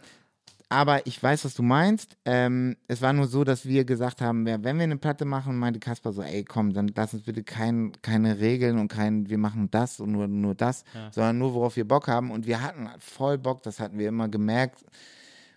aber 0.68 1.06
ich 1.06 1.22
weiß, 1.22 1.44
was 1.44 1.54
du 1.54 1.62
meinst. 1.62 2.16
Ähm, 2.24 2.76
es 2.88 3.02
war 3.02 3.12
nur 3.12 3.26
so, 3.26 3.44
dass 3.44 3.66
wir 3.66 3.84
gesagt 3.84 4.20
haben, 4.20 4.46
ja, 4.46 4.62
wenn 4.64 4.76
wir 4.76 4.84
eine 4.84 4.96
Platte 4.96 5.24
machen, 5.24 5.58
meinte 5.58 5.80
Kasper 5.80 6.12
so, 6.12 6.22
ey, 6.22 6.44
komm, 6.44 6.72
dann 6.72 6.90
lass 6.94 7.14
uns 7.14 7.24
bitte 7.24 7.42
kein, 7.42 7.92
keine 8.02 8.40
Regeln 8.40 8.78
und 8.78 8.88
kein, 8.88 9.28
wir 9.28 9.38
machen 9.38 9.70
das 9.70 10.00
und 10.00 10.12
nur, 10.12 10.26
nur 10.26 10.54
das, 10.54 10.84
sondern 11.12 11.38
nur, 11.38 11.54
worauf 11.54 11.76
wir 11.76 11.86
Bock 11.86 12.08
haben. 12.08 12.30
Und 12.30 12.46
wir 12.46 12.62
hatten 12.62 12.88
voll 12.98 13.38
Bock, 13.38 13.62
das 13.62 13.80
hatten 13.80 13.98
wir 13.98 14.08
immer 14.08 14.28
gemerkt, 14.28 14.84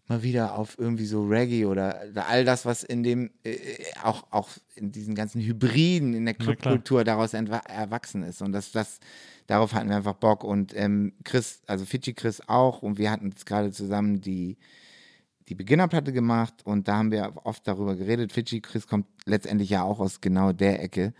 mal 0.07 0.23
wieder 0.23 0.55
auf 0.55 0.77
irgendwie 0.79 1.05
so 1.05 1.25
Reggae 1.25 1.65
oder, 1.65 2.01
all 2.27 2.45
das, 2.45 2.65
was 2.65 2.83
in 2.83 3.03
dem, 3.03 3.31
äh, 3.43 3.57
auch, 4.03 4.23
auch 4.31 4.49
in 4.75 4.91
diesen 4.91 5.15
ganzen 5.15 5.41
Hybriden 5.41 6.13
in 6.13 6.25
der. 6.25 6.33
Clubkultur 6.33 7.03
daraus 7.03 7.33
erwachsen 7.33 8.23
ist. 8.23 8.41
Und 8.41 8.51
das, 8.51 8.71
das, 8.71 8.99
darauf 9.47 9.73
hatten 9.73 9.89
wir 9.89 9.97
einfach 9.97 10.13
Bock. 10.13 10.43
Und 10.43 10.75
ähm, 10.75 11.13
Chris, 11.23 11.61
also 11.67 11.85
Fidschi 11.85 12.13
Chris 12.13 12.41
auch, 12.47 12.81
und 12.81 12.97
wir 12.97 13.11
hatten 13.11 13.29
jetzt 13.29 13.45
gerade 13.45 13.71
zusammen 13.71 14.21
die, 14.21 14.57
die 15.47 15.55
Beginnerplatte 15.55 16.11
gemacht 16.11 16.65
und 16.65 16.87
da 16.87 16.97
haben 16.97 17.11
wir 17.11 17.33
oft 17.43 17.67
darüber 17.67 17.95
geredet. 17.95 18.31
Fidschi 18.31 18.61
Chris 18.61 18.87
kommt 18.87 19.07
letztendlich 19.25 19.69
ja 19.69 19.83
auch 19.83 19.99
aus 19.99 20.19
genau 20.19 20.51
der 20.51 20.83
Ecke, 20.83 21.13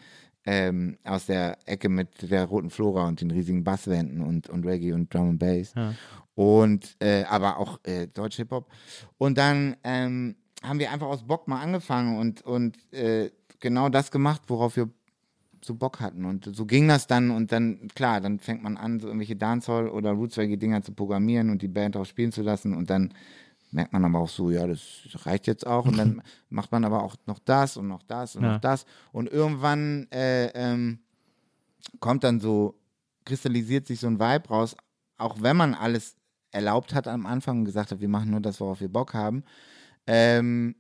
ähm, 0.46 0.98
aus 1.04 1.28
der 1.28 1.58
Ecke 1.66 1.90
mit 1.90 2.30
der 2.30 2.46
roten 2.46 2.70
Flora 2.70 3.08
und 3.08 3.22
den 3.22 3.32
riesigen 3.32 3.64
Basswänden 3.64 4.22
und, 4.22 4.50
und 4.50 4.66
Reggae 4.66 4.94
und 4.94 5.14
Drum 5.14 5.30
and 5.30 5.40
Bass. 5.40 5.74
Ja. 5.76 5.94
Und 6.36 6.96
äh, 7.00 7.24
aber 7.24 7.58
auch 7.58 7.80
äh, 7.84 8.08
Deutsch 8.08 8.38
Hip-Hop. 8.38 8.70
Und 9.18 9.38
dann 9.38 9.76
ähm, 9.84 10.36
haben 10.62 10.80
wir 10.80 10.92
einfach 10.92 11.08
aus 11.08 11.26
Bock 11.26 11.48
mal 11.48 11.62
angefangen 11.62 12.18
und, 12.18 12.42
und 12.42 12.78
äh, 12.94 13.32
genau 13.60 13.90
das 13.90 14.12
gemacht, 14.12 14.44
worauf 14.48 14.76
wir 14.76 14.90
so 15.64 15.74
Bock 15.74 16.00
hatten. 16.00 16.26
Und 16.26 16.50
so 16.54 16.66
ging 16.66 16.88
das 16.88 17.08
dann 17.08 17.32
und 17.32 17.52
dann, 17.52 17.88
klar, 17.96 18.22
dann 18.22 18.40
fängt 18.40 18.62
man 18.64 18.78
an, 18.78 19.00
so 19.00 19.08
irgendwelche 19.08 19.36
Dancehall- 19.36 19.90
oder 19.90 20.12
Roots-Reggae-Dinger 20.12 20.82
zu 20.84 20.94
programmieren 20.94 21.50
und 21.50 21.62
die 21.62 21.68
Band 21.68 21.98
auch 21.98 22.06
spielen 22.06 22.32
zu 22.32 22.42
lassen 22.42 22.74
und 22.74 22.90
dann 22.90 23.14
merkt 23.72 23.94
man 23.94 24.06
aber 24.06 24.20
auch 24.20 24.30
so, 24.30 24.50
ja, 24.50 24.66
das 24.68 24.82
reicht 25.26 25.48
jetzt 25.48 25.66
auch. 25.66 25.86
Und 25.86 25.98
dann 25.98 26.22
macht 26.50 26.72
man 26.72 26.86
aber 26.86 27.04
auch 27.04 27.16
noch 27.26 27.40
das 27.40 27.78
und 27.78 27.88
noch 27.88 28.04
das 28.04 28.36
und 28.36 28.44
Ja. 28.44 28.54
noch 28.54 28.60
das. 28.60 28.86
Und 29.12 29.30
irgendwann 29.30 30.08
äh, 30.12 30.48
ähm, 30.54 31.00
kommt 32.00 32.24
dann 32.24 32.40
so, 32.40 32.80
kristallisiert 33.26 33.88
sich 33.88 34.00
so 34.00 34.08
ein 34.08 34.20
Vibe 34.20 34.50
raus, 34.50 34.76
auch 35.18 35.42
wenn 35.42 35.58
man 35.58 35.74
alles 35.74 36.16
erlaubt 36.52 36.94
hat 36.94 37.08
am 37.08 37.26
Anfang 37.26 37.60
und 37.60 37.66
gesagt 37.66 37.92
hat, 37.92 38.00
wir 38.00 38.08
machen 38.08 38.32
nur 38.32 38.40
das, 38.40 38.60
worauf 38.60 38.80
wir 38.80 38.88
Bock 38.90 39.14
haben. 39.14 39.44
Ähm, 40.06 40.76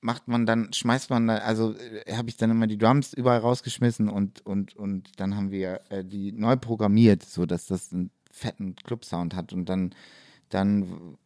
macht 0.00 0.26
man 0.26 0.46
dann, 0.46 0.72
schmeißt 0.72 1.10
man 1.10 1.28
dann, 1.28 1.38
also 1.38 1.74
äh, 1.76 2.16
habe 2.16 2.28
ich 2.28 2.36
dann 2.36 2.50
immer 2.50 2.66
die 2.66 2.76
Drums 2.78 3.12
überall 3.12 3.38
rausgeschmissen 3.38 4.08
und, 4.08 4.44
und, 4.44 4.74
und 4.74 5.20
dann 5.20 5.36
haben 5.36 5.50
wir 5.52 5.80
äh, 5.90 6.04
die 6.04 6.32
neu 6.32 6.56
programmiert, 6.56 7.22
sodass 7.22 7.66
das 7.66 7.92
einen 7.92 8.10
fetten 8.30 8.74
Club-Sound 8.74 9.36
hat 9.36 9.52
und 9.52 9.68
dann, 9.68 9.94
dann 10.48 11.16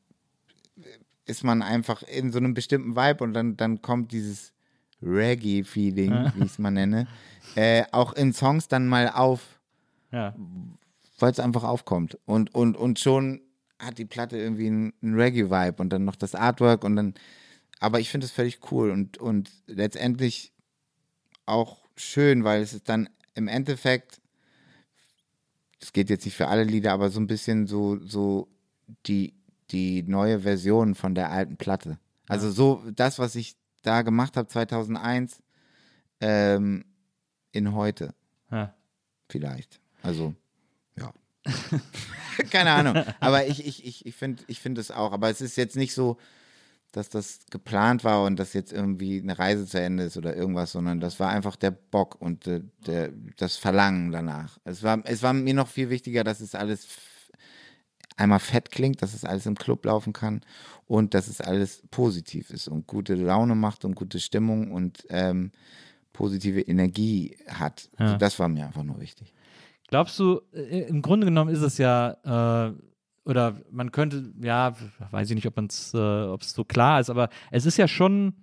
ist 1.27 1.45
man 1.45 1.61
einfach 1.63 2.03
in 2.03 2.33
so 2.33 2.39
einem 2.39 2.55
bestimmten 2.55 2.97
Vibe 2.97 3.23
und 3.25 3.35
dann, 3.35 3.57
dann 3.57 3.83
kommt 3.83 4.13
dieses 4.13 4.53
Reggae-Feeling, 5.03 6.31
wie 6.35 6.45
ich 6.45 6.53
es 6.53 6.59
mal 6.59 6.71
nenne, 6.71 7.07
äh, 7.55 7.85
auch 7.93 8.13
in 8.15 8.33
Songs 8.33 8.69
dann 8.69 8.87
mal 8.89 9.09
auf, 9.11 9.61
Ja. 10.13 10.35
weil 11.19 11.33
es 11.33 11.41
einfach 11.41 11.65
aufkommt. 11.65 12.19
Und, 12.27 12.55
und, 12.55 12.77
und 12.77 12.99
schon 12.99 13.41
hat 13.79 13.99
die 13.99 14.05
Platte 14.05 14.39
irgendwie 14.39 14.69
einen, 14.69 14.93
einen 15.03 15.15
Reggae-Vibe 15.21 15.83
und 15.83 15.91
dann 15.91 16.05
noch 16.05 16.17
das 16.17 16.35
Artwork 16.35 16.85
und 16.85 16.97
dann, 16.97 17.15
aber 17.81 18.01
ich 18.01 18.09
finde 18.09 18.25
es 18.27 18.33
völlig 18.33 18.61
cool 18.71 18.91
und, 18.91 19.19
und 19.19 19.51
letztendlich 19.67 20.53
auch 21.45 21.85
schön, 21.97 22.45
weil 22.45 22.63
es 22.63 22.73
ist 22.73 22.89
dann 22.89 23.09
im 23.35 23.49
Endeffekt, 23.49 24.21
das 25.81 25.93
geht 25.93 26.09
jetzt 26.09 26.25
nicht 26.25 26.37
für 26.37 26.49
alle 26.49 26.65
Lieder, 26.65 26.93
aber 26.93 27.11
so 27.11 27.21
ein 27.21 27.27
bisschen 27.27 27.67
so, 27.67 27.99
so 28.01 28.49
die, 29.07 29.35
die 29.71 30.03
neue 30.03 30.41
Version 30.41 30.95
von 30.95 31.15
der 31.15 31.31
alten 31.31 31.57
Platte. 31.57 31.99
Also 32.29 32.51
so 32.51 32.83
das, 32.95 33.19
was 33.19 33.35
ich 33.35 33.57
da 33.83 34.03
gemacht 34.03 34.37
habe 34.37 34.49
2001, 34.49 35.43
ähm, 36.21 36.85
in 37.53 37.73
heute 37.75 38.15
Ja. 38.51 38.75
vielleicht. 39.29 39.81
Also, 40.03 40.35
ja. 40.99 41.13
Keine 42.51 42.73
Ahnung. 42.73 43.03
Aber 43.21 43.47
ich, 43.47 43.67
ich, 43.67 43.85
ich, 43.85 44.07
ich 44.07 44.15
finde 44.15 44.43
ich 44.47 44.61
find 44.61 44.79
es 44.79 44.91
auch. 44.91 45.13
Aber 45.13 45.31
es 45.31 45.41
ist 45.41 45.57
jetzt 45.57 45.77
nicht 45.77 45.95
so, 45.95 46.19
dass 46.93 47.09
das 47.09 47.41
geplant 47.51 48.05
war 48.05 48.25
und 48.25 48.37
dass 48.37 48.53
jetzt 48.55 48.73
irgendwie 48.73 49.21
eine 49.21 49.39
Reise 49.39 49.67
zu 49.67 49.81
Ende 49.81 50.05
ist 50.05 50.17
oder 50.17 50.35
irgendwas, 50.37 50.73
sondern 50.73 51.01
das 51.01 51.21
war 51.21 51.29
einfach 51.31 51.57
der 51.57 51.71
Bock 51.71 52.21
und 52.21 52.47
äh, 52.47 52.63
der, 52.87 53.13
das 53.37 53.57
Verlangen 53.57 54.13
danach. 54.13 54.59
Es 54.65 54.83
war, 54.83 55.01
es 55.05 55.23
war 55.23 55.33
mir 55.33 55.55
noch 55.55 55.69
viel 55.69 55.91
wichtiger, 55.91 56.25
dass 56.25 56.41
es 56.41 56.55
alles 56.55 56.87
einmal 58.17 58.39
fett 58.39 58.71
klingt, 58.71 59.03
dass 59.03 59.15
es 59.15 59.25
alles 59.25 59.47
im 59.47 59.57
Club 59.57 59.85
laufen 59.85 60.13
kann 60.13 60.41
und 60.87 61.15
dass 61.15 61.29
es 61.29 61.41
alles 61.41 61.83
positiv 61.91 62.51
ist 62.51 62.69
und 62.69 62.87
gute 62.87 63.15
Laune 63.15 63.55
macht 63.55 63.85
und 63.85 63.95
gute 63.95 64.21
Stimmung 64.21 64.73
und 64.73 65.07
ähm, 65.11 65.53
positive 66.13 66.61
Energie 66.61 67.37
hat. 67.47 67.91
Ja. 67.99 68.07
Also 68.07 68.17
das 68.17 68.39
war 68.39 68.49
mir 68.49 68.67
einfach 68.67 68.83
nur 68.83 69.01
wichtig. 69.01 69.33
Glaubst 69.89 70.19
du, 70.19 70.41
äh, 70.53 70.83
im 70.89 71.03
Grunde 71.03 71.27
genommen 71.27 71.55
ist 71.55 71.61
es 71.61 71.79
ja, 71.79 72.69
äh, 72.69 72.75
oder 73.25 73.61
man 73.71 73.93
könnte, 73.93 74.33
ja, 74.41 74.75
weiß 75.11 75.29
ich 75.31 75.35
nicht, 75.35 75.47
ob 75.47 75.59
es 75.59 75.93
äh, 75.95 76.37
so 76.41 76.65
klar 76.65 77.01
ist, 77.01 77.11
aber 77.11 77.29
es 77.51 77.67
ist 77.67 77.77
ja 77.77 77.87
schon 77.87 78.35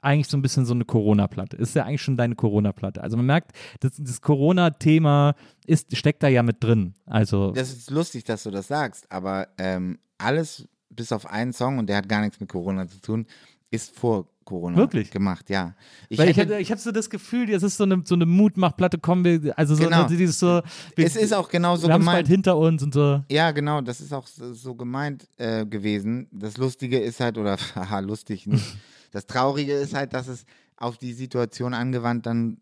eigentlich 0.00 0.28
so 0.28 0.36
ein 0.36 0.42
bisschen 0.42 0.64
so 0.64 0.74
eine 0.74 0.84
Corona-Platte. 0.84 1.56
Ist 1.56 1.74
ja 1.74 1.84
eigentlich 1.84 2.02
schon 2.02 2.16
deine 2.16 2.34
Corona-Platte. 2.34 3.02
Also 3.02 3.16
man 3.16 3.26
merkt, 3.26 3.52
das, 3.80 3.92
das 3.98 4.20
Corona-Thema 4.20 5.34
ist, 5.66 5.96
steckt 5.96 6.22
da 6.22 6.28
ja 6.28 6.42
mit 6.42 6.62
drin. 6.62 6.94
Also, 7.06 7.52
Das 7.52 7.72
ist 7.72 7.90
lustig, 7.90 8.24
dass 8.24 8.42
du 8.44 8.50
das 8.50 8.68
sagst, 8.68 9.10
aber 9.10 9.48
ähm, 9.58 9.98
alles 10.18 10.68
bis 10.90 11.12
auf 11.12 11.26
einen 11.26 11.52
Song, 11.52 11.78
und 11.78 11.88
der 11.88 11.96
hat 11.98 12.08
gar 12.08 12.20
nichts 12.22 12.40
mit 12.40 12.48
Corona 12.48 12.86
zu 12.88 13.00
tun, 13.00 13.26
ist 13.70 13.96
vor 13.96 14.26
Corona 14.44 14.76
Wirklich? 14.78 15.10
gemacht, 15.10 15.50
ja. 15.50 15.74
Ich 16.08 16.18
weil 16.18 16.30
ich 16.30 16.38
habe 16.40 16.54
hab 16.58 16.78
so 16.78 16.90
das 16.90 17.10
Gefühl, 17.10 17.50
es 17.50 17.62
ist 17.62 17.76
so 17.76 17.84
eine, 17.84 18.00
so 18.04 18.14
eine 18.14 18.24
Mutmachplatte, 18.24 18.96
kommen 18.98 19.22
wir, 19.24 19.58
also 19.58 19.74
so 19.74 19.84
Genau. 19.84 20.06
eine, 20.06 20.08
dieses 20.16 20.38
so, 20.38 20.62
wir, 20.96 21.06
es 21.06 21.16
ist 21.16 21.34
auch 21.34 21.50
genau 21.50 21.76
so 21.76 21.86
wir 21.86 21.94
es 21.96 21.98
bald 21.98 22.04
gemeint. 22.06 22.28
hinter 22.28 22.56
uns 22.56 22.82
und 22.82 22.94
so. 22.94 23.22
Ja, 23.30 23.50
genau, 23.50 23.82
das 23.82 24.00
ist 24.00 24.12
auch 24.14 24.26
so, 24.26 24.54
so 24.54 24.74
gemeint 24.74 25.28
äh, 25.36 25.66
gewesen. 25.66 26.28
Das 26.32 26.56
Lustige 26.56 26.98
ist 26.98 27.20
halt, 27.20 27.36
oder 27.36 27.58
haha, 27.74 27.98
lustig 27.98 28.46
nicht. 28.46 28.64
Das 29.10 29.26
Traurige 29.26 29.72
ist 29.72 29.94
halt, 29.94 30.12
dass 30.12 30.28
es 30.28 30.44
auf 30.76 30.98
die 30.98 31.12
Situation 31.12 31.74
angewandt 31.74 32.26
dann 32.26 32.58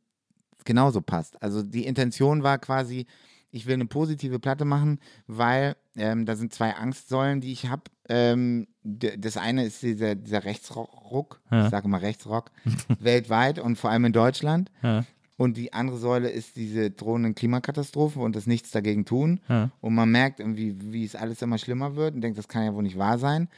genauso 0.65 1.01
passt. 1.01 1.41
Also 1.43 1.63
die 1.63 1.87
Intention 1.87 2.43
war 2.43 2.59
quasi, 2.59 3.07
ich 3.51 3.67
will 3.67 3.75
eine 3.75 3.87
positive 3.87 4.39
Platte 4.39 4.65
machen, 4.65 4.99
weil 5.27 5.77
ähm, 5.97 6.27
da 6.27 6.35
sind 6.37 6.53
zwei 6.53 6.75
Angstsäulen, 6.75 7.41
die 7.41 7.53
ich 7.53 7.69
habe. 7.69 7.83
Ähm, 8.09 8.67
das 8.83 9.37
eine 9.37 9.65
ist 9.65 9.83
dieser, 9.83 10.15
dieser 10.15 10.45
Rechtsruck, 10.45 11.41
Ja. 11.51 11.65
ich 11.65 11.71
sage 11.71 11.89
mal 11.89 11.99
Rechtsrock, 12.01 12.51
weltweit 13.01 13.59
und 13.59 13.77
vor 13.77 13.91
allem 13.91 14.05
in 14.07 14.13
Deutschland. 14.13 14.71
Ja. 14.83 15.05
Und 15.39 15.57
die 15.59 15.73
andere 15.75 15.99
Säule 15.99 16.31
ist 16.31 16.57
diese 16.57 16.91
drohenden 16.91 17.35
Klimakatastrophen 17.35 18.23
und 18.23 18.35
das 18.35 18.47
Nichts 18.47 18.71
dagegen 18.71 19.05
tun. 19.05 19.41
Ja. 19.49 19.71
Und 19.81 19.95
man 19.95 20.11
merkt 20.11 20.41
irgendwie, 20.41 20.75
wie 20.93 21.05
es 21.05 21.15
alles 21.15 21.43
immer 21.43 21.59
schlimmer 21.59 21.95
wird 21.95 22.15
und 22.15 22.23
denkt, 22.23 22.39
das 22.39 22.49
kann 22.49 22.65
ja 22.65 22.75
wohl 22.75 22.83
nicht 22.83 22.97
wahr 22.99 23.19
sein. 23.19 23.49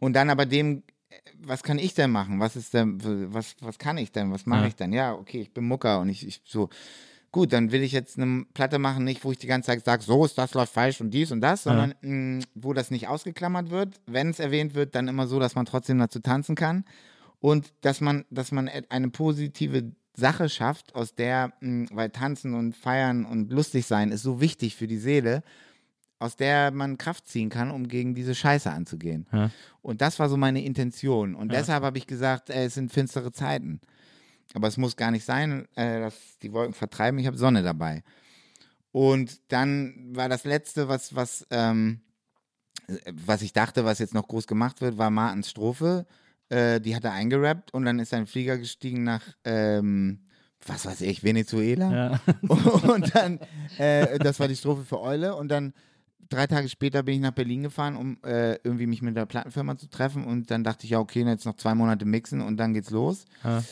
Und 0.00 0.14
dann 0.14 0.28
aber 0.28 0.44
dem, 0.44 0.82
was 1.42 1.62
kann 1.62 1.78
ich 1.78 1.94
denn 1.94 2.10
machen? 2.10 2.40
Was 2.40 2.56
ist 2.56 2.74
denn, 2.74 3.00
was, 3.32 3.56
was 3.60 3.78
kann 3.78 3.98
ich 3.98 4.12
denn? 4.12 4.32
Was 4.32 4.46
mache 4.46 4.62
Ja. 4.62 4.66
ich 4.68 4.76
denn? 4.76 4.92
Ja, 4.92 5.14
okay, 5.14 5.40
ich 5.40 5.52
bin 5.52 5.64
Mucker 5.66 6.00
und 6.00 6.08
ich, 6.08 6.26
ich 6.26 6.40
so, 6.44 6.68
gut, 7.32 7.52
dann 7.52 7.72
will 7.72 7.82
ich 7.82 7.92
jetzt 7.92 8.18
eine 8.18 8.44
Platte 8.54 8.78
machen, 8.78 9.04
nicht, 9.04 9.24
wo 9.24 9.32
ich 9.32 9.38
die 9.38 9.46
ganze 9.46 9.66
Zeit 9.66 9.84
sage, 9.84 10.02
so 10.02 10.24
ist 10.24 10.38
das 10.38 10.54
läuft 10.54 10.72
falsch 10.72 11.00
und 11.00 11.10
dies 11.10 11.32
und 11.32 11.40
das, 11.40 11.64
sondern 11.64 11.94
mh, 12.00 12.44
wo 12.54 12.72
das 12.72 12.90
nicht 12.90 13.08
ausgeklammert 13.08 13.70
wird. 13.70 14.00
Wenn 14.06 14.30
es 14.30 14.38
erwähnt 14.38 14.74
wird, 14.74 14.94
dann 14.94 15.08
immer 15.08 15.26
so, 15.26 15.40
dass 15.40 15.54
man 15.54 15.66
trotzdem 15.66 15.98
dazu 15.98 16.20
tanzen 16.20 16.54
kann. 16.54 16.84
Und 17.40 17.72
dass 17.82 18.00
man, 18.00 18.24
dass 18.30 18.52
man 18.52 18.70
eine 18.88 19.10
positive 19.10 19.92
Sache 20.16 20.48
schafft, 20.48 20.94
aus 20.94 21.14
der, 21.14 21.52
mh, 21.60 21.88
weil 21.92 22.10
tanzen 22.10 22.54
und 22.54 22.76
feiern 22.76 23.24
und 23.24 23.50
lustig 23.52 23.84
sein 23.86 24.12
ist 24.12 24.22
so 24.22 24.40
wichtig 24.40 24.76
für 24.76 24.86
die 24.86 24.96
Seele, 24.98 25.42
aus 26.18 26.36
der 26.36 26.70
man 26.70 26.96
Kraft 26.98 27.26
ziehen 27.28 27.50
kann, 27.50 27.70
um 27.70 27.88
gegen 27.88 28.14
diese 28.14 28.34
Scheiße 28.34 28.70
anzugehen. 28.70 29.26
Ja. 29.32 29.50
Und 29.82 30.00
das 30.00 30.18
war 30.18 30.28
so 30.28 30.36
meine 30.36 30.64
Intention. 30.64 31.34
Und 31.34 31.52
Ja. 31.52 31.58
deshalb 31.58 31.82
habe 31.84 31.98
ich 31.98 32.06
gesagt, 32.06 32.50
äh, 32.50 32.64
es 32.66 32.74
sind 32.74 32.92
finstere 32.92 33.32
Zeiten. 33.32 33.80
Aber 34.54 34.68
es 34.68 34.76
muss 34.76 34.96
gar 34.96 35.10
nicht 35.10 35.24
sein, 35.24 35.66
äh, 35.74 36.00
dass 36.00 36.14
die 36.42 36.52
Wolken 36.52 36.74
vertreiben. 36.74 37.18
Ich 37.18 37.26
habe 37.26 37.36
Sonne 37.36 37.62
dabei. 37.62 38.02
Und 38.92 39.40
dann 39.52 40.10
war 40.14 40.28
das 40.28 40.44
Letzte, 40.44 40.88
was, 40.88 41.14
was, 41.16 41.46
ähm, 41.50 42.00
äh, 42.86 43.12
was 43.26 43.42
ich 43.42 43.52
dachte, 43.52 43.84
was 43.84 43.98
jetzt 43.98 44.14
noch 44.14 44.28
groß 44.28 44.46
gemacht 44.46 44.80
wird, 44.80 44.96
war 44.98 45.10
Martens 45.10 45.50
Strophe. 45.50 46.06
Äh, 46.48 46.80
die 46.80 46.94
hat 46.94 47.04
er 47.04 47.12
eingerappt 47.12 47.72
und 47.74 47.84
dann 47.84 47.98
ist 47.98 48.14
ein 48.14 48.26
Flieger 48.26 48.56
gestiegen 48.58 49.02
nach, 49.02 49.22
ähm, 49.44 50.20
was 50.66 50.86
weiß 50.86 51.00
ich, 51.02 51.24
Venezuela. 51.24 51.92
Ja. 51.92 52.20
Und 52.88 53.14
dann, 53.14 53.38
äh, 53.76 54.18
das 54.18 54.40
war 54.40 54.48
die 54.48 54.56
Strophe 54.56 54.84
für 54.84 55.00
Eule. 55.00 55.34
Und 55.34 55.48
dann 55.48 55.74
drei 56.28 56.46
Tage 56.46 56.68
später 56.68 57.02
bin 57.02 57.14
ich 57.16 57.20
nach 57.20 57.32
Berlin 57.32 57.62
gefahren, 57.62 57.96
um 57.96 58.18
äh, 58.24 58.54
irgendwie 58.64 58.86
mich 58.86 59.02
mit 59.02 59.16
der 59.16 59.26
Plattenfirma 59.26 59.76
zu 59.76 59.88
treffen. 59.88 60.24
Und 60.24 60.50
dann 60.50 60.64
dachte 60.64 60.84
ich, 60.84 60.90
ja, 60.90 60.98
okay, 60.98 61.24
jetzt 61.24 61.44
noch 61.46 61.56
zwei 61.56 61.74
Monate 61.74 62.04
mixen 62.04 62.40
und 62.40 62.56
dann 62.56 62.74
geht's 62.74 62.90
los. 62.90 63.24
Ja. 63.42 63.62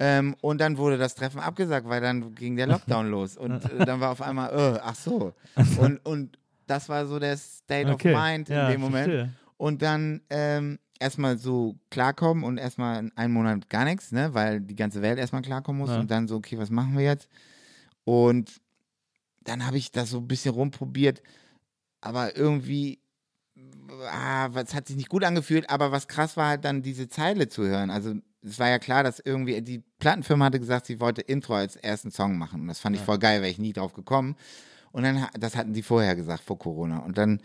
Ähm, 0.00 0.36
und 0.40 0.60
dann 0.60 0.78
wurde 0.78 0.96
das 0.96 1.14
Treffen 1.16 1.40
abgesagt, 1.40 1.88
weil 1.88 2.00
dann 2.00 2.34
ging 2.34 2.56
der 2.56 2.66
Lockdown 2.68 3.06
los. 3.10 3.36
Und 3.36 3.64
äh, 3.72 3.84
dann 3.84 4.00
war 4.00 4.10
auf 4.10 4.22
einmal, 4.22 4.50
äh, 4.76 4.80
ach 4.82 4.94
so. 4.94 5.32
Und, 5.80 6.04
und 6.06 6.38
das 6.66 6.88
war 6.88 7.06
so 7.06 7.18
der 7.18 7.36
State 7.36 7.90
Okay. 7.92 8.14
of 8.14 8.20
Mind 8.22 8.48
in 8.50 8.54
Ja, 8.56 8.70
dem 8.70 8.80
Moment. 8.80 9.04
verstehe. 9.10 9.32
Und 9.56 9.82
dann 9.82 10.20
ähm, 10.30 10.78
erstmal 11.00 11.38
so 11.38 11.76
klarkommen 11.90 12.44
und 12.44 12.58
erstmal 12.58 13.10
einen 13.16 13.32
Monat 13.32 13.68
gar 13.70 13.84
nichts, 13.84 14.12
ne, 14.12 14.34
weil 14.34 14.60
die 14.60 14.76
ganze 14.76 15.00
Welt 15.02 15.18
erstmal 15.18 15.42
klarkommen 15.42 15.80
muss. 15.80 15.90
Ja. 15.90 15.98
Und 15.98 16.10
dann 16.10 16.28
so, 16.28 16.36
okay, 16.36 16.58
was 16.58 16.70
machen 16.70 16.96
wir 16.96 17.04
jetzt? 17.04 17.28
Und 18.04 18.60
dann 19.42 19.66
habe 19.66 19.78
ich 19.78 19.90
das 19.90 20.10
so 20.10 20.18
ein 20.18 20.28
bisschen 20.28 20.54
rumprobiert, 20.54 21.22
aber 22.00 22.36
irgendwie, 22.36 23.00
ah, 24.10 24.48
es 24.54 24.74
hat 24.74 24.88
sich 24.88 24.96
nicht 24.96 25.08
gut 25.08 25.24
angefühlt, 25.24 25.68
aber 25.70 25.92
was 25.92 26.08
krass 26.08 26.36
war 26.36 26.48
halt 26.48 26.64
dann 26.64 26.82
diese 26.82 27.08
Zeile 27.08 27.48
zu 27.48 27.64
hören. 27.64 27.90
Also 27.90 28.14
es 28.42 28.58
war 28.58 28.68
ja 28.68 28.78
klar, 28.78 29.02
dass 29.02 29.18
irgendwie, 29.18 29.60
die 29.62 29.82
Plattenfirma 29.98 30.46
hatte 30.46 30.60
gesagt, 30.60 30.86
sie 30.86 31.00
wollte 31.00 31.22
Intro 31.22 31.54
als 31.54 31.76
ersten 31.76 32.10
Song 32.10 32.38
machen. 32.38 32.62
Und 32.62 32.68
das 32.68 32.80
fand 32.80 32.96
ich 32.96 33.02
voll 33.02 33.18
geil, 33.18 33.40
wäre 33.40 33.50
ich 33.50 33.58
nie 33.58 33.72
drauf 33.72 33.92
gekommen. 33.92 34.36
Und 34.92 35.02
dann, 35.02 35.26
das 35.38 35.56
hatten 35.56 35.72
die 35.72 35.82
vorher 35.82 36.16
gesagt, 36.16 36.44
vor 36.44 36.58
Corona. 36.58 36.98
Und 36.98 37.18
dann 37.18 37.40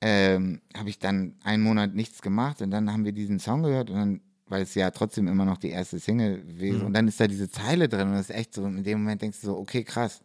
ähm, 0.00 0.60
habe 0.76 0.88
ich 0.88 0.98
dann 0.98 1.36
einen 1.42 1.62
Monat 1.62 1.94
nichts 1.94 2.22
gemacht 2.22 2.60
und 2.60 2.70
dann 2.70 2.92
haben 2.92 3.04
wir 3.04 3.12
diesen 3.12 3.38
Song 3.38 3.62
gehört 3.62 3.90
und 3.90 3.96
dann, 3.96 4.20
weil 4.46 4.62
es 4.62 4.74
ja 4.74 4.90
trotzdem 4.90 5.26
immer 5.26 5.44
noch 5.44 5.58
die 5.58 5.70
erste 5.70 5.98
Single 5.98 6.42
gewesen 6.42 6.82
und 6.82 6.92
dann 6.92 7.08
ist 7.08 7.18
da 7.18 7.26
diese 7.26 7.50
Zeile 7.50 7.88
drin 7.88 8.08
und 8.08 8.14
das 8.14 8.28
ist 8.28 8.36
echt 8.36 8.54
so, 8.54 8.66
in 8.66 8.84
dem 8.84 9.00
Moment 9.00 9.22
denkst 9.22 9.40
du 9.40 9.46
so, 9.46 9.56
okay, 9.56 9.84
krass, 9.84 10.20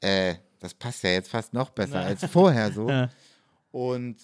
äh, 0.00 0.34
das 0.60 0.74
passt 0.74 1.02
ja 1.02 1.10
jetzt 1.10 1.30
fast 1.30 1.52
noch 1.52 1.70
besser 1.70 2.00
als 2.00 2.24
vorher 2.26 2.72
so. 2.72 2.88
Ja. 2.88 3.08
Und 3.72 4.16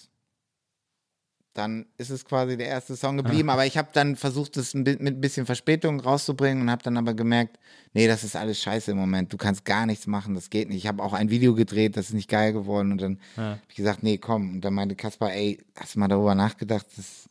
dann 1.55 1.87
ist 1.97 2.11
es 2.11 2.25
quasi 2.27 2.59
der 2.59 2.67
erste 2.67 2.97
Song 2.97 3.17
geblieben. 3.17 3.49
Aber 3.49 3.65
ich 3.65 3.79
habe 3.79 3.89
dann 3.95 4.15
versucht, 4.17 4.53
bi- 4.75 4.97
mit 5.01 5.01
ein 5.01 5.21
bisschen 5.23 5.47
Verspätung 5.47 6.01
rauszubringen 6.01 6.63
und 6.65 6.71
habe 6.71 6.83
dann 6.83 6.99
aber 6.99 7.15
gemerkt, 7.15 7.59
nee, 7.95 8.07
das 8.07 8.25
ist 8.25 8.37
alles 8.37 8.61
scheiße 8.61 8.91
im 8.91 8.99
Moment. 8.99 9.33
Du 9.33 9.39
kannst 9.39 9.65
gar 9.65 9.87
nichts 9.87 10.07
machen, 10.07 10.35
das 10.35 10.51
geht 10.51 10.69
nicht. 10.69 10.79
Ich 10.79 10.87
habe 10.87 11.03
auch 11.03 11.15
ein 11.15 11.31
Video 11.31 11.55
gedreht, 11.55 11.97
das 11.97 12.09
ist 12.09 12.13
nicht 12.15 12.29
geil 12.29 12.53
geworden. 12.53 12.93
Und 12.93 13.01
dann 13.01 13.19
habe 13.39 13.61
ich 13.71 13.77
gesagt, 13.77 14.03
nee, 14.03 14.19
komm. 14.19 14.55
Und 14.57 14.61
dann 14.63 14.75
meinte 14.75 14.97
Kaspar, 14.97 15.33
ey, 15.33 15.65
hast 15.75 15.95
du 15.95 16.01
mal 16.01 16.09
darüber 16.09 16.35
nachgedacht, 16.35 16.87
das 16.99 17.31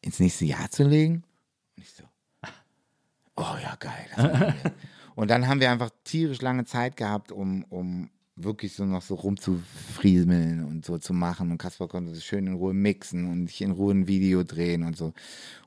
ins 0.00 0.20
nächste 0.20 0.46
Jahr 0.46 0.70
zu 0.70 0.84
legen? 0.84 1.22
Und 1.76 1.82
ich 1.82 1.90
so, 1.92 2.04
oh 3.36 3.56
ja, 3.62 3.76
geil. 3.78 4.64
Und 5.18 5.32
dann 5.32 5.48
haben 5.48 5.58
wir 5.58 5.68
einfach 5.72 5.90
tierisch 6.04 6.40
lange 6.42 6.64
Zeit 6.64 6.96
gehabt, 6.96 7.32
um, 7.32 7.64
um 7.70 8.08
wirklich 8.36 8.74
so 8.74 8.84
noch 8.84 9.02
so 9.02 9.16
rumzufriemeln 9.16 10.64
und 10.64 10.86
so 10.86 10.96
zu 10.98 11.12
machen. 11.12 11.50
Und 11.50 11.58
Kaspar 11.58 11.88
konnte 11.88 12.12
das 12.12 12.22
schön 12.22 12.46
in 12.46 12.54
Ruhe 12.54 12.72
mixen 12.72 13.28
und 13.28 13.50
ich 13.50 13.60
in 13.60 13.72
Ruhe 13.72 13.94
ein 13.94 14.06
Video 14.06 14.44
drehen 14.44 14.84
und 14.84 14.96
so. 14.96 15.14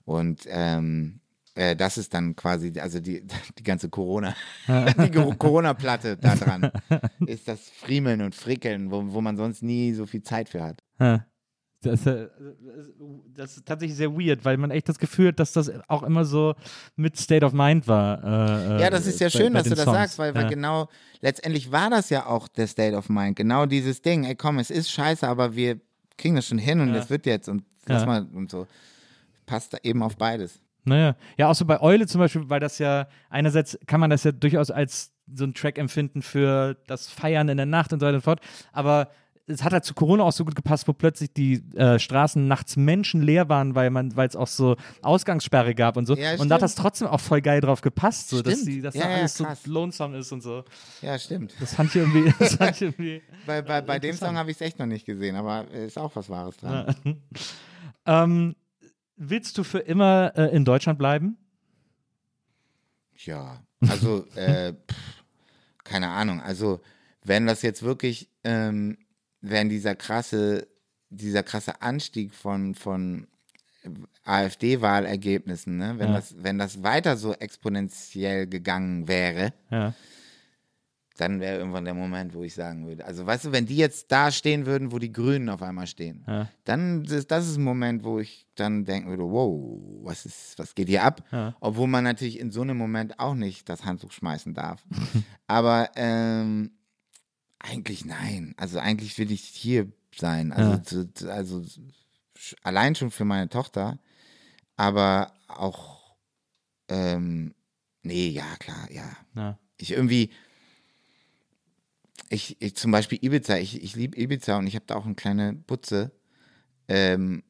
Und 0.05 0.43
ähm, 0.47 1.19
äh, 1.55 1.75
das 1.75 1.97
ist 1.97 2.13
dann 2.13 2.37
quasi, 2.37 2.71
also 2.79 3.01
die, 3.01 3.27
die 3.57 3.63
ganze 3.63 3.89
Corona, 3.89 4.37
die 4.69 5.11
Corona-Platte 5.11 6.15
da 6.15 6.35
dran, 6.35 6.71
ist 7.25 7.49
das 7.49 7.67
Friemeln 7.67 8.21
und 8.21 8.33
Frickeln, 8.33 8.89
wo, 8.89 9.03
wo 9.11 9.19
man 9.19 9.35
sonst 9.35 9.63
nie 9.63 9.91
so 9.91 10.05
viel 10.05 10.23
Zeit 10.23 10.47
für 10.47 10.63
hat. 10.63 10.81
Das, 11.83 12.05
äh, 12.05 12.27
das 13.33 13.57
ist 13.57 13.65
tatsächlich 13.65 13.97
sehr 13.97 14.11
weird, 14.13 14.45
weil 14.45 14.57
man 14.57 14.69
echt 14.71 14.87
das 14.87 14.99
Gefühl 14.99 15.29
hat, 15.29 15.39
dass 15.39 15.51
das 15.53 15.71
auch 15.87 16.03
immer 16.03 16.25
so 16.25 16.53
mit 16.95 17.17
State 17.17 17.43
of 17.45 17.53
Mind 17.53 17.87
war. 17.87 18.23
Äh, 18.77 18.81
Ja, 18.81 18.89
das 18.91 19.07
ist 19.07 19.19
ja 19.19 19.27
bei- 19.27 19.31
schön, 19.31 19.53
bei 19.53 19.59
dass 19.59 19.69
du 19.69 19.75
das 19.75 19.85
Songs. 19.85 19.97
sagst, 19.97 20.19
weil, 20.19 20.35
weil 20.35 20.43
ja. 20.43 20.49
genau, 20.49 20.89
letztendlich 21.21 21.71
war 21.71 21.89
das 21.89 22.09
ja 22.11 22.25
auch 22.27 22.47
der 22.47 22.67
State 22.67 22.95
of 22.95 23.09
Mind. 23.09 23.35
Genau 23.35 23.65
dieses 23.65 24.01
Ding, 24.01 24.25
ey 24.25 24.35
komm, 24.35 24.59
es 24.59 24.69
ist 24.69 24.91
scheiße, 24.91 25.27
aber 25.27 25.55
wir 25.55 25.79
kriegen 26.17 26.35
das 26.35 26.45
schon 26.47 26.59
hin 26.59 26.79
und 26.81 26.89
Ja. 26.93 26.99
es 26.99 27.09
wird 27.09 27.25
jetzt 27.25 27.49
und 27.49 27.63
lass 27.87 28.01
Ja. 28.03 28.07
mal 28.07 28.27
und 28.31 28.51
so. 28.51 28.67
Passt 29.47 29.73
da 29.73 29.77
eben 29.81 30.03
auf 30.03 30.15
beides. 30.17 30.59
Naja, 30.83 31.15
ja, 31.37 31.47
auch 31.49 31.55
so 31.55 31.65
bei 31.65 31.79
Eule 31.81 32.05
zum 32.07 32.19
Beispiel, 32.19 32.47
weil 32.49 32.59
das 32.59 32.77
ja, 32.79 33.07
einerseits 33.29 33.77
kann 33.87 33.99
man 33.99 34.09
das 34.09 34.23
ja 34.23 34.31
durchaus 34.31 34.71
als 34.71 35.11
so 35.33 35.45
ein 35.45 35.53
Track 35.53 35.77
empfinden 35.77 36.21
für 36.21 36.75
das 36.87 37.07
Feiern 37.07 37.49
in 37.49 37.57
der 37.57 37.65
Nacht 37.65 37.91
und 37.93 37.99
so 37.99 38.05
weiter 38.05 38.15
und 38.15 38.21
so 38.21 38.25
fort, 38.25 38.41
aber 38.71 39.09
es 39.51 39.63
hat 39.63 39.73
halt 39.73 39.85
zu 39.85 39.93
Corona 39.93 40.23
auch 40.23 40.31
so 40.31 40.45
gut 40.45 40.55
gepasst, 40.55 40.87
wo 40.87 40.93
plötzlich 40.93 41.33
die 41.33 41.63
äh, 41.75 41.99
Straßen 41.99 42.47
nachts 42.47 42.75
menschenleer 42.77 43.49
waren, 43.49 43.75
weil 43.75 43.89
man, 43.89 44.15
weil 44.15 44.27
es 44.27 44.35
auch 44.35 44.47
so 44.47 44.75
Ausgangssperre 45.01 45.75
gab 45.75 45.97
und 45.97 46.05
so. 46.05 46.15
Ja, 46.15 46.35
und 46.37 46.49
da 46.49 46.55
hat 46.55 46.61
das 46.61 46.75
trotzdem 46.75 47.07
auch 47.07 47.19
voll 47.19 47.41
geil 47.41 47.61
drauf 47.61 47.81
gepasst, 47.81 48.29
so, 48.29 48.41
dass, 48.41 48.63
die, 48.63 48.81
dass 48.81 48.95
Ja, 48.95 49.03
da 49.03 49.09
ja, 49.09 49.15
alles 49.17 49.37
krass. 49.37 49.63
so 49.63 49.71
lonesome 49.71 50.17
ist 50.17 50.31
und 50.31 50.41
so. 50.41 50.63
Ja, 51.01 51.17
stimmt. 51.19 51.53
Das 51.59 51.75
fand 51.75 51.89
ich 51.89 51.95
irgendwie, 51.97 52.33
das 52.39 52.55
fand 52.55 52.75
ich 52.75 52.81
irgendwie 52.81 53.21
Bei, 53.45 53.61
bei, 53.61 53.81
bei 53.81 53.99
dem. 53.99 54.15
Song 54.15 54.35
habe 54.37 54.51
ich 54.51 54.57
es 54.57 54.61
echt 54.61 54.79
noch 54.79 54.85
nicht 54.87 55.05
gesehen, 55.05 55.35
aber 55.35 55.69
ist 55.71 55.97
auch 55.97 56.15
was 56.15 56.29
Wahres 56.29 56.57
dran. 56.57 56.95
ähm, 58.05 58.55
willst 59.17 59.57
du 59.57 59.63
für 59.63 59.79
immer 59.79 60.31
äh, 60.35 60.55
in 60.55 60.65
Deutschland 60.65 60.97
bleiben? 60.97 61.37
Ja, 63.23 63.61
also, 63.87 64.25
äh, 64.35 64.73
pff, 64.73 65.23
keine 65.83 66.09
Ahnung. 66.09 66.41
Also, 66.41 66.81
wenn 67.23 67.45
das 67.45 67.61
jetzt 67.61 67.83
wirklich, 67.83 68.29
ähm, 68.43 68.97
wenn 69.41 69.69
dieser 69.69 69.95
krasse, 69.95 70.67
dieser 71.09 71.43
krasse 71.43 71.81
Anstieg 71.81 72.33
von, 72.33 72.75
von 72.75 73.27
AfD-Wahlergebnissen, 74.23 75.77
ne, 75.77 75.95
wenn, 75.97 76.09
Ja. 76.09 76.15
das, 76.15 76.35
wenn 76.37 76.57
das 76.57 76.83
weiter 76.83 77.17
so 77.17 77.33
exponentiell 77.33 78.47
gegangen 78.47 79.07
wäre, 79.07 79.53
Ja. 79.69 79.93
dann 81.17 81.39
wäre 81.39 81.57
irgendwann 81.59 81.85
der 81.85 81.93
Moment, 81.93 82.33
wo 82.33 82.43
ich 82.43 82.53
sagen 82.53 82.87
würde, 82.87 83.05
also 83.05 83.25
weißt 83.25 83.45
du, 83.45 83.51
wenn 83.51 83.65
die 83.65 83.75
jetzt 83.77 84.11
da 84.11 84.31
stehen 84.31 84.65
würden, 84.65 84.91
wo 84.91 84.99
die 84.99 85.11
Grünen 85.11 85.49
auf 85.49 85.61
einmal 85.61 85.87
stehen, 85.87 86.23
Ja. 86.27 86.47
dann 86.63 87.03
ist 87.05 87.31
das 87.31 87.47
ist 87.47 87.57
ein 87.57 87.63
Moment, 87.63 88.03
wo 88.03 88.19
ich 88.19 88.47
dann 88.55 88.85
denken 88.85 89.09
würde, 89.09 89.23
wow, 89.23 89.79
was 90.03 90.25
ist, 90.25 90.57
was 90.57 90.75
geht 90.75 90.87
hier 90.87 91.03
ab? 91.03 91.23
Obwohl 91.59 91.87
man 91.87 92.03
natürlich 92.03 92.39
in 92.39 92.51
so 92.51 92.61
einem 92.61 92.77
Moment 92.77 93.19
auch 93.19 93.35
nicht 93.35 93.67
das 93.69 93.85
Handtuch 93.85 94.11
schmeißen 94.11 94.53
darf. 94.53 94.83
Aber 95.47 95.89
ähm, 95.95 96.71
eigentlich 97.63 98.05
nein. 98.05 98.53
Also 98.57 98.79
eigentlich 98.79 99.17
will 99.17 99.31
ich 99.31 99.43
hier 99.43 99.91
sein. 100.15 100.51
Also, 100.51 101.03
Ja. 101.25 101.31
also 101.31 101.63
allein 102.63 102.95
schon 102.95 103.11
für 103.11 103.25
meine 103.25 103.49
Tochter, 103.49 103.99
aber 104.75 105.33
auch 105.47 106.15
ähm, 106.89 107.53
nee, 108.03 108.27
ja 108.29 108.55
klar, 108.59 108.89
ja 108.91 109.15
Ja. 109.35 109.59
ich 109.77 109.91
irgendwie, 109.91 110.31
ich, 112.29 112.61
ich 112.61 112.75
zum 112.75 112.91
Beispiel 112.91 113.19
Ibiza, 113.21 113.57
ich, 113.57 113.81
ich 113.83 113.95
liebe 113.95 114.17
Ibiza 114.19 114.57
und 114.57 114.67
ich 114.67 114.75
habe 114.75 114.85
da 114.87 114.95
auch 114.95 115.05
eine 115.05 115.15
kleine 115.15 115.53
Butze. 115.53 116.11
Ähm, 116.87 117.43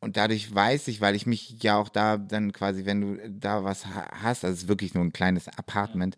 und 0.00 0.16
dadurch 0.16 0.54
weiß 0.54 0.88
ich, 0.88 1.00
weil 1.00 1.14
ich 1.14 1.26
mich 1.26 1.62
ja 1.62 1.76
auch 1.78 1.88
da 1.88 2.16
dann 2.16 2.52
quasi, 2.52 2.84
wenn 2.84 3.00
du 3.00 3.30
da 3.30 3.64
was 3.64 3.86
ha- 3.86 4.08
hast, 4.22 4.44
also 4.44 4.54
es 4.54 4.62
ist 4.64 4.68
wirklich 4.68 4.94
nur 4.94 5.04
ein 5.04 5.12
kleines 5.12 5.48
Apartment, 5.48 6.16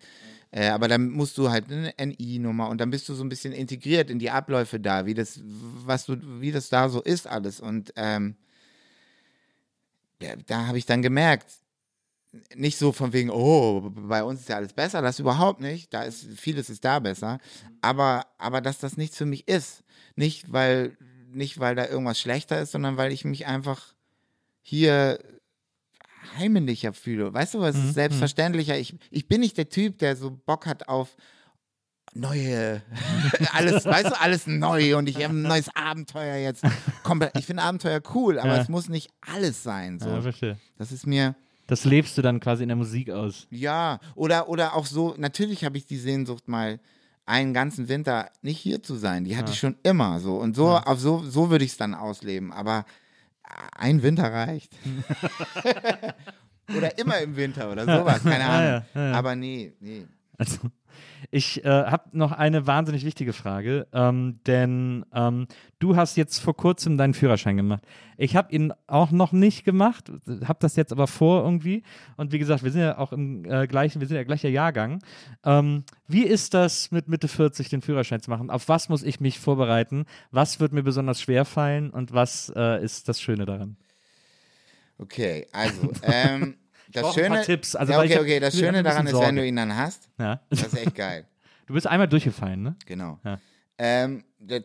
äh, 0.51 0.69
aber 0.69 0.89
dann 0.89 1.11
musst 1.11 1.37
du 1.37 1.51
halt 1.51 1.71
eine 1.71 1.93
NI-Nummer 1.99 2.69
und 2.69 2.81
dann 2.81 2.91
bist 2.91 3.09
du 3.09 3.15
so 3.15 3.23
ein 3.23 3.29
bisschen 3.29 3.53
integriert 3.53 4.11
in 4.11 4.19
die 4.19 4.31
Abläufe 4.31 4.81
da, 4.81 5.05
wie 5.05 5.15
das, 5.15 5.41
was 5.43 6.07
du, 6.07 6.17
wie 6.41 6.53
das 6.53 6.69
da 6.69 6.89
so 6.89 7.03
ist 7.03 7.27
alles. 7.27 7.61
Und 7.61 7.93
ähm, 7.97 8.37
ja, 10.23 10.37
da 10.47 10.67
habe 10.67 10.79
ich 10.79 10.87
dann 10.87 11.03
gemerkt, 11.03 11.47
nicht 12.55 12.79
so 12.79 12.93
von 12.93 13.13
wegen, 13.13 13.31
oh, 13.31 13.91
bei 13.91 14.23
uns 14.23 14.41
ist 14.41 14.49
ja 14.49 14.57
alles 14.57 14.73
besser, 14.73 15.03
das 15.03 15.19
überhaupt 15.19 15.61
nicht. 15.61 15.93
Da 15.93 16.03
ist 16.03 16.27
vieles 16.37 16.71
ist 16.71 16.85
da 16.85 16.99
besser, 16.99 17.39
aber 17.81 18.27
aber 18.39 18.61
dass 18.61 18.79
das 18.79 18.97
nichts 18.97 19.17
für 19.17 19.27
mich 19.27 19.49
ist, 19.49 19.83
nicht 20.17 20.53
weil 20.53 20.97
nicht 21.31 21.59
weil 21.59 21.75
da 21.75 21.87
irgendwas 21.87 22.21
schlechter 22.21 22.61
ist, 22.61 22.73
sondern 22.73 22.97
weil 22.97 23.13
ich 23.13 23.25
mich 23.25 23.47
einfach 23.47 23.95
hier 24.63 25.19
heimelicher 26.37 26.93
fühle. 26.93 27.33
Weißt 27.33 27.55
du, 27.55 27.61
was 27.61 27.77
Mhm, 27.77 27.85
ist 27.89 27.95
selbstverständlicher? 27.95 28.77
Ich 28.79 28.95
ich 29.11 29.29
bin 29.29 29.41
nicht 29.41 29.57
der 29.57 29.69
Typ, 29.69 29.99
der 29.99 30.17
so 30.17 30.31
Bock 30.45 30.67
hat 30.67 30.89
auf 30.89 31.17
neue, 32.15 32.83
alles, 33.53 33.85
weißt 33.85 34.07
du, 34.11 34.21
alles 34.21 34.47
neu 34.47 34.97
und 34.97 35.09
ich 35.09 35.17
habe 35.17 35.35
ein 35.35 35.43
neues 35.43 35.69
Abenteuer 35.75 36.37
jetzt. 36.37 36.65
Ich 37.39 37.47
finde 37.47 37.63
Abenteuer 37.63 38.01
cool, 38.15 38.39
aber 38.39 38.57
Ja. 38.57 38.63
es 38.63 38.69
muss 38.69 38.89
nicht 38.89 39.11
alles 39.21 39.63
sein. 39.63 39.99
So. 40.01 40.09
ja. 40.09 40.57
Das 40.79 40.91
ist 40.93 41.07
mir, 41.07 41.35
Das 41.67 41.85
lebst 41.85 42.17
du 42.17 42.23
dann 42.23 42.41
quasi 42.41 42.63
in 42.63 42.69
der 42.69 42.77
Musik 42.77 43.11
aus. 43.11 43.47
ja, 43.51 44.01
oder, 44.15 44.49
oder 44.49 44.75
auch 44.75 44.87
so, 44.87 45.15
natürlich 45.19 45.65
habe 45.65 45.77
ich 45.77 45.87
die 45.87 45.99
Sehnsucht 45.99 46.49
mal 46.49 46.81
einen 47.27 47.53
ganzen 47.53 47.89
Winter 47.89 48.31
nicht 48.41 48.59
hier 48.59 48.83
zu 48.83 48.95
sein. 48.97 49.25
Die 49.25 49.37
hatte 49.37 49.49
Ja. 49.49 49.53
ich 49.53 49.59
schon 49.59 49.77
immer 49.83 50.19
so. 50.19 50.37
Und 50.37 50.57
so, 50.57 50.71
auf 50.71 50.99
so, 50.99 51.23
so 51.25 51.51
würde 51.51 51.65
ich 51.67 51.73
es 51.73 51.77
dann 51.77 51.95
ausleben. 51.95 52.53
Aber 52.55 52.87
ein 53.77 54.03
Winter 54.03 54.33
reicht. 54.33 54.73
oder 56.77 56.99
immer 56.99 57.19
im 57.19 57.37
Winter 57.37 57.71
oder 57.71 57.85
sowas, 57.99 58.23
keine 58.23 58.45
Ahnung. 58.45 58.83
ja, 58.95 59.01
ja, 59.01 59.11
ja. 59.11 59.13
Aber 59.15 59.35
nee, 59.37 59.73
nee. 59.81 60.07
Also, 60.39 60.71
ich 61.33 61.65
äh, 61.65 61.69
habe 61.69 62.17
noch 62.17 62.31
eine 62.31 62.69
wahnsinnig 62.69 63.05
wichtige 63.05 63.33
Frage, 63.33 63.89
ähm, 63.93 64.39
denn 64.47 65.05
ähm, 65.13 65.49
du 65.81 65.97
hast 65.97 66.17
jetzt 66.17 66.39
vor 66.39 66.57
kurzem 66.57 66.97
deinen 66.97 67.13
Führerschein 67.13 67.57
gemacht. 67.57 67.83
Ich 68.17 68.37
habe 68.37 68.53
ihn 68.53 68.73
auch 68.87 69.11
noch 69.11 69.33
nicht 69.33 69.65
gemacht, 69.65 70.13
habe 70.45 70.59
das 70.61 70.77
jetzt 70.77 70.93
aber 70.93 71.09
vor 71.09 71.43
irgendwie. 71.43 71.83
Und 72.17 72.31
wie 72.31 72.39
gesagt, 72.39 72.63
wir 72.63 72.71
sind 72.71 72.83
ja 72.83 72.99
auch 72.99 73.13
im 73.13 73.45
äh, 73.45 73.67
gleichen, 73.67 74.01
wir 74.01 74.07
sind 74.07 74.17
ja 74.17 74.23
gleicher 74.23 74.49
Jahrgang. 74.49 75.01
Ähm, 75.45 75.83
wie 76.07 76.25
ist 76.25 76.55
das 76.55 76.93
mit 76.93 77.09
Mitte 77.09 77.27
40 77.27 77.69
den 77.69 77.83
Führerschein 77.83 78.21
zu 78.21 78.31
machen? 78.31 78.49
Auf 78.49 78.69
was 78.69 78.89
muss 78.89 79.03
ich 79.03 79.19
mich 79.19 79.41
vorbereiten? 79.41 80.05
Was 80.31 80.61
wird 80.61 80.73
mir 80.73 80.85
besonders 80.85 81.21
schwer 81.21 81.45
fallen 81.45 81.91
und 81.91 82.13
was 82.13 82.53
äh, 82.55 82.83
ist 82.83 83.09
das 83.09 83.21
Schöne 83.21 83.45
daran? 83.45 83.77
Okay, 84.99 85.47
also, 85.53 85.93
ähm, 86.03 86.59
das 86.93 87.03
brauch 87.03 87.17
ein 87.17 87.23
Schöne. 87.25 87.35
paar 87.37 87.45
Tipps, 87.45 87.75
also, 87.77 87.93
ja, 87.93 88.01
okay, 88.01 88.15
hab- 88.15 88.23
okay, 88.23 88.41
das 88.41 88.57
Schöne 88.59 88.83
daran 88.83 89.07
ist, 89.07 89.19
wenn 89.19 89.37
du 89.37 89.47
ihn 89.47 89.57
dann 89.57 89.77
hast, 89.77 90.09
Ja. 90.19 90.41
das 90.51 90.63
ist 90.63 90.77
echt 90.77 90.95
geil. 90.95 91.27
Du 91.67 91.75
bist 91.75 91.87
einmal 91.87 92.09
durchgefallen, 92.09 92.63
ne? 92.63 92.77
Genau. 92.87 93.19
Ja. 93.25 93.39
Ähm, 93.77 94.25
das, 94.39 94.63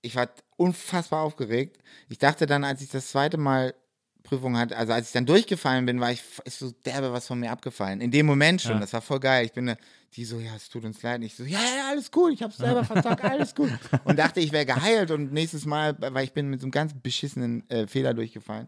ich 0.00 0.16
war 0.16 0.26
unfassbar 0.56 1.22
aufgeregt. 1.22 1.76
Ich 2.08 2.16
dachte 2.16 2.46
dann, 2.46 2.64
als 2.64 2.80
ich 2.80 2.88
das 2.88 3.10
zweite 3.10 3.36
Mal 3.36 3.74
Prüfung 4.22 4.56
hatte, 4.56 4.74
also 4.74 4.94
als 4.94 5.08
ich 5.08 5.12
dann 5.12 5.26
durchgefallen 5.26 5.84
bin, 5.84 6.00
war 6.00 6.12
ich 6.12 6.22
ist 6.46 6.60
so 6.60 6.70
derbe 6.86 7.12
was 7.12 7.26
von 7.26 7.38
mir 7.40 7.50
abgefallen. 7.50 8.00
In 8.00 8.10
dem 8.10 8.24
Moment 8.24 8.62
schon, 8.62 8.72
Ja. 8.72 8.78
das 8.80 8.92
war 8.94 9.02
voll 9.02 9.20
geil. 9.20 9.44
Ich 9.44 9.52
bin 9.52 9.66
da- 9.66 9.76
die 10.14 10.24
so, 10.24 10.38
ja, 10.40 10.54
es 10.56 10.70
tut 10.70 10.82
uns 10.86 11.02
leid. 11.02 11.18
Und 11.18 11.24
ich 11.26 11.36
so, 11.36 11.44
ja, 11.44 11.58
ja, 11.58 11.88
alles 11.90 12.10
cool, 12.16 12.32
ich 12.32 12.42
hab's 12.42 12.56
selber 12.56 12.84
verzockt, 12.84 13.22
alles 13.22 13.54
gut. 13.54 13.70
Und 14.04 14.18
dachte, 14.18 14.40
ich 14.40 14.50
wäre 14.52 14.64
geheilt 14.64 15.10
und 15.10 15.32
nächstes 15.34 15.66
Mal, 15.66 15.94
weil 16.00 16.24
ich 16.24 16.32
bin 16.32 16.48
mit 16.48 16.60
so 16.60 16.64
einem 16.64 16.72
ganz 16.72 16.94
beschissenen 16.94 17.68
äh, 17.68 17.86
Fehler 17.86 18.14
durchgefallen. 18.14 18.66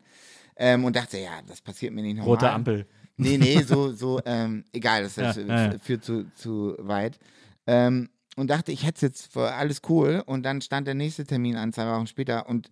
Ähm, 0.56 0.84
und 0.84 0.96
dachte, 0.96 1.18
ja, 1.18 1.40
das 1.46 1.60
passiert 1.60 1.92
mir 1.92 2.02
nicht 2.02 2.16
nochmal. 2.16 2.34
Rote 2.34 2.50
Ampel. 2.50 2.86
Nee, 3.16 3.38
nee, 3.38 3.62
so, 3.62 3.92
so, 3.92 4.20
ähm, 4.24 4.64
egal, 4.72 5.02
das, 5.02 5.14
das 5.16 5.36
Ja, 5.36 5.78
führt 5.78 6.04
zu, 6.04 6.30
zu 6.34 6.76
weit. 6.78 7.18
Ähm, 7.66 8.08
und 8.36 8.48
dachte, 8.48 8.72
ich 8.72 8.84
hätte 8.84 8.96
es 8.96 9.02
jetzt 9.02 9.32
für 9.32 9.52
alles 9.52 9.82
cool. 9.88 10.22
Und 10.24 10.42
dann 10.44 10.60
stand 10.60 10.86
der 10.86 10.94
nächste 10.94 11.24
Termin 11.24 11.56
an, 11.56 11.72
zwei 11.72 11.86
Wochen 11.86 12.06
später. 12.06 12.48
Und 12.48 12.70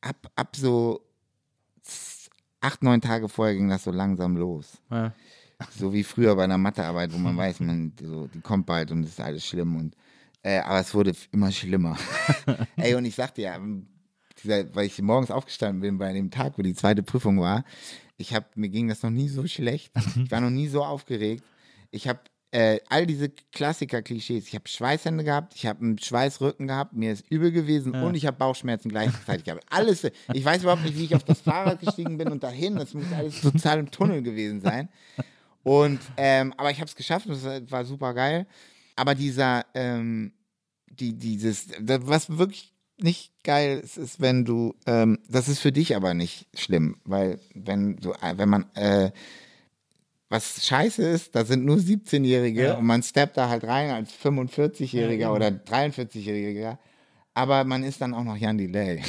ab, 0.00 0.30
ab 0.36 0.56
so 0.56 1.02
acht, 2.60 2.82
neun 2.82 3.00
Tage 3.00 3.28
vorher 3.28 3.54
ging 3.54 3.68
das 3.68 3.84
so 3.84 3.90
langsam 3.90 4.36
los. 4.36 4.78
Ja. 4.90 5.12
So 5.78 5.92
wie 5.92 6.02
früher 6.02 6.34
bei 6.34 6.44
einer 6.44 6.58
Mathearbeit, 6.58 7.12
wo 7.12 7.18
man 7.18 7.36
weiß, 7.36 7.60
man, 7.60 7.92
so, 8.00 8.26
die 8.26 8.40
kommt 8.40 8.66
bald 8.66 8.90
und 8.90 9.04
es 9.04 9.10
ist 9.10 9.20
alles 9.20 9.46
schlimm. 9.46 9.76
Und, 9.76 9.94
äh, 10.42 10.58
aber 10.58 10.80
es 10.80 10.92
wurde 10.94 11.12
immer 11.30 11.52
schlimmer. 11.52 11.96
Ey, 12.76 12.94
und 12.94 13.04
ich 13.04 13.14
sagte 13.14 13.42
ja, 13.42 13.58
dieser, 14.42 14.74
weil 14.74 14.86
ich 14.86 15.00
morgens 15.00 15.30
aufgestanden 15.30 15.80
bin 15.80 15.98
bei 15.98 16.12
dem 16.12 16.30
Tag, 16.30 16.58
wo 16.58 16.62
die 16.62 16.74
zweite 16.74 17.02
Prüfung 17.02 17.40
war. 17.40 17.64
Ich 18.16 18.34
habe, 18.34 18.46
mir 18.54 18.68
ging 18.68 18.88
das 18.88 19.02
noch 19.02 19.10
nie 19.10 19.28
so 19.28 19.46
schlecht. 19.46 19.92
Ich 20.24 20.30
war 20.30 20.40
noch 20.40 20.50
nie 20.50 20.68
so 20.68 20.84
aufgeregt. 20.84 21.44
Ich 21.90 22.08
habe 22.08 22.20
äh, 22.52 22.80
all 22.88 23.06
diese 23.06 23.30
Klassiker-Klischees. 23.30 24.46
Ich 24.46 24.54
habe 24.54 24.68
Schweißhände 24.68 25.24
gehabt, 25.24 25.54
ich 25.56 25.66
habe 25.66 25.80
einen 25.80 25.98
Schweißrücken 25.98 26.68
gehabt, 26.68 26.92
mir 26.92 27.12
ist 27.12 27.24
übel 27.30 27.50
gewesen 27.50 27.94
und 27.94 28.14
ich 28.14 28.26
habe 28.26 28.36
Bauchschmerzen 28.36 28.90
gleichzeitig 28.90 29.44
gehabt. 29.44 29.64
Alles, 29.70 30.04
ich 30.32 30.44
weiß 30.44 30.62
überhaupt 30.62 30.84
nicht, 30.84 30.96
wie 30.98 31.04
ich 31.04 31.14
auf 31.14 31.24
das 31.24 31.40
Fahrrad 31.40 31.80
gestiegen 31.80 32.18
bin 32.18 32.28
und 32.28 32.42
dahin. 32.42 32.76
Das 32.76 32.92
muss 32.92 33.10
alles 33.16 33.40
total 33.40 33.78
im 33.80 33.90
Tunnel 33.90 34.22
gewesen 34.22 34.60
sein. 34.60 34.90
Und, 35.62 36.00
ähm, 36.16 36.52
aber 36.56 36.70
ich 36.70 36.78
habe 36.78 36.88
es 36.88 36.96
geschafft 36.96 37.26
und 37.26 37.32
es 37.32 37.70
war 37.70 37.84
super 37.84 38.12
geil. 38.12 38.46
Aber 38.96 39.14
dieser, 39.14 39.64
ähm, 39.74 40.32
die, 40.90 41.14
dieses, 41.14 41.68
was 41.80 42.36
wirklich 42.36 42.74
nicht 42.98 43.32
geil 43.44 43.80
ist, 43.82 43.96
ist, 43.98 44.20
wenn 44.20 44.44
du, 44.44 44.74
ähm, 44.86 45.18
das 45.28 45.48
ist 45.48 45.58
für 45.60 45.72
dich 45.72 45.96
aber 45.96 46.14
nicht 46.14 46.46
schlimm, 46.54 46.96
weil 47.04 47.38
wenn 47.54 47.96
du, 47.96 48.12
äh, 48.12 48.34
wenn 48.36 48.48
man, 48.48 48.66
äh, 48.74 49.10
was 50.28 50.64
scheiße 50.66 51.02
ist, 51.02 51.34
da 51.34 51.44
sind 51.44 51.64
nur 51.64 51.76
17-Jährige 51.76 52.62
Ja. 52.64 52.74
und 52.74 52.86
man 52.86 53.02
steppt 53.02 53.36
da 53.36 53.48
halt 53.48 53.64
rein 53.64 53.90
als 53.90 54.12
45-Jähriger 54.12 55.16
Ja, 55.18 55.32
oder 55.32 55.48
43-Jähriger. 55.48 56.78
Aber 57.34 57.64
man 57.64 57.82
ist 57.82 58.00
dann 58.02 58.12
auch 58.12 58.24
noch 58.24 58.36
Jan 58.36 58.58
Delay. 58.58 59.02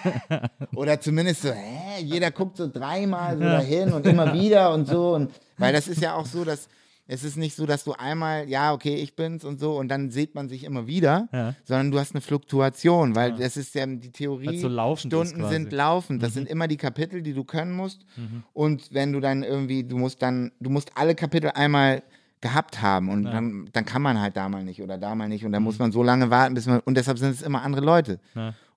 Oder 0.74 1.00
zumindest 1.00 1.40
so, 1.40 1.50
hä, 1.52 2.02
jeder 2.02 2.30
guckt 2.30 2.58
so 2.58 2.68
dreimal 2.70 3.34
so 3.38 3.44
dahin 3.44 3.94
und 3.94 4.06
immer 4.06 4.34
wieder 4.34 4.74
und 4.74 4.86
so. 4.86 5.14
Und, 5.14 5.32
weil 5.56 5.72
das 5.72 5.88
ist 5.88 6.02
ja 6.02 6.14
auch 6.16 6.26
so, 6.26 6.44
dass 6.44 6.68
es 7.08 7.22
ist 7.24 7.36
nicht 7.36 7.54
so, 7.54 7.66
dass 7.66 7.84
du 7.84 7.92
einmal, 7.92 8.48
ja, 8.48 8.72
okay, 8.72 8.96
ich 8.96 9.14
bin's 9.14 9.44
und 9.44 9.60
so 9.60 9.78
und 9.78 9.88
dann 9.88 10.10
sieht 10.10 10.34
man 10.34 10.48
sich 10.48 10.64
immer 10.64 10.86
wieder, 10.86 11.28
Ja. 11.32 11.54
sondern 11.64 11.90
du 11.92 11.98
hast 11.98 12.14
eine 12.14 12.20
Fluktuation, 12.20 13.14
weil 13.14 13.32
das 13.36 13.56
ist 13.56 13.74
ja 13.74 13.86
die 13.86 14.10
Theorie. 14.10 14.58
So 14.58 14.68
Stunden 15.10 15.48
sind 15.48 15.72
laufend. 15.72 16.22
Das 16.22 16.34
sind 16.34 16.48
immer 16.48 16.66
die 16.68 16.76
Kapitel, 16.76 17.22
die 17.22 17.32
du 17.32 17.44
können 17.44 17.72
musst. 17.72 18.04
Und 18.52 18.92
wenn 18.92 19.12
du 19.12 19.20
dann 19.20 19.42
irgendwie, 19.42 19.84
du 19.84 19.96
musst 19.96 20.20
dann, 20.22 20.52
du 20.60 20.70
musst 20.70 20.90
alle 20.96 21.14
Kapitel 21.14 21.50
einmal 21.50 22.02
gehabt 22.42 22.82
haben 22.82 23.08
und 23.08 23.24
dann, 23.24 23.68
dann 23.72 23.84
kann 23.86 24.02
man 24.02 24.20
halt 24.20 24.36
da 24.36 24.48
mal 24.48 24.62
nicht 24.62 24.82
oder 24.82 24.98
da 24.98 25.14
mal 25.14 25.26
nicht 25.28 25.44
und 25.44 25.52
dann 25.52 25.62
muss 25.62 25.78
man 25.78 25.90
so 25.90 26.02
lange 26.02 26.28
warten, 26.30 26.54
bis 26.54 26.66
man, 26.66 26.80
und 26.80 26.96
deshalb 26.96 27.18
sind 27.18 27.30
es 27.30 27.40
immer 27.42 27.62
andere 27.62 27.84
Leute. 27.84 28.20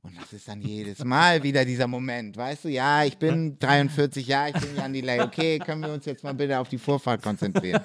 Und 0.01 0.17
das 0.17 0.31
ist 0.31 0.47
dann 0.47 0.61
jedes 0.61 1.03
Mal 1.03 1.43
wieder 1.43 1.65
dieser 1.65 1.87
Moment, 1.87 2.37
weißt 2.37 2.65
du, 2.65 2.69
ja, 2.69 3.03
ich 3.03 3.17
bin 3.17 3.59
43, 3.59 4.25
ja, 4.25 4.47
ich 4.47 4.53
bin 4.53 4.77
Jan 4.77 4.93
Delay, 4.93 5.19
okay, 5.21 5.59
können 5.59 5.81
wir 5.81 5.91
uns 5.91 6.05
jetzt 6.05 6.23
mal 6.23 6.33
bitte 6.33 6.57
auf 6.57 6.69
die 6.69 6.77
Vorfahrt 6.77 7.21
konzentrieren. 7.21 7.81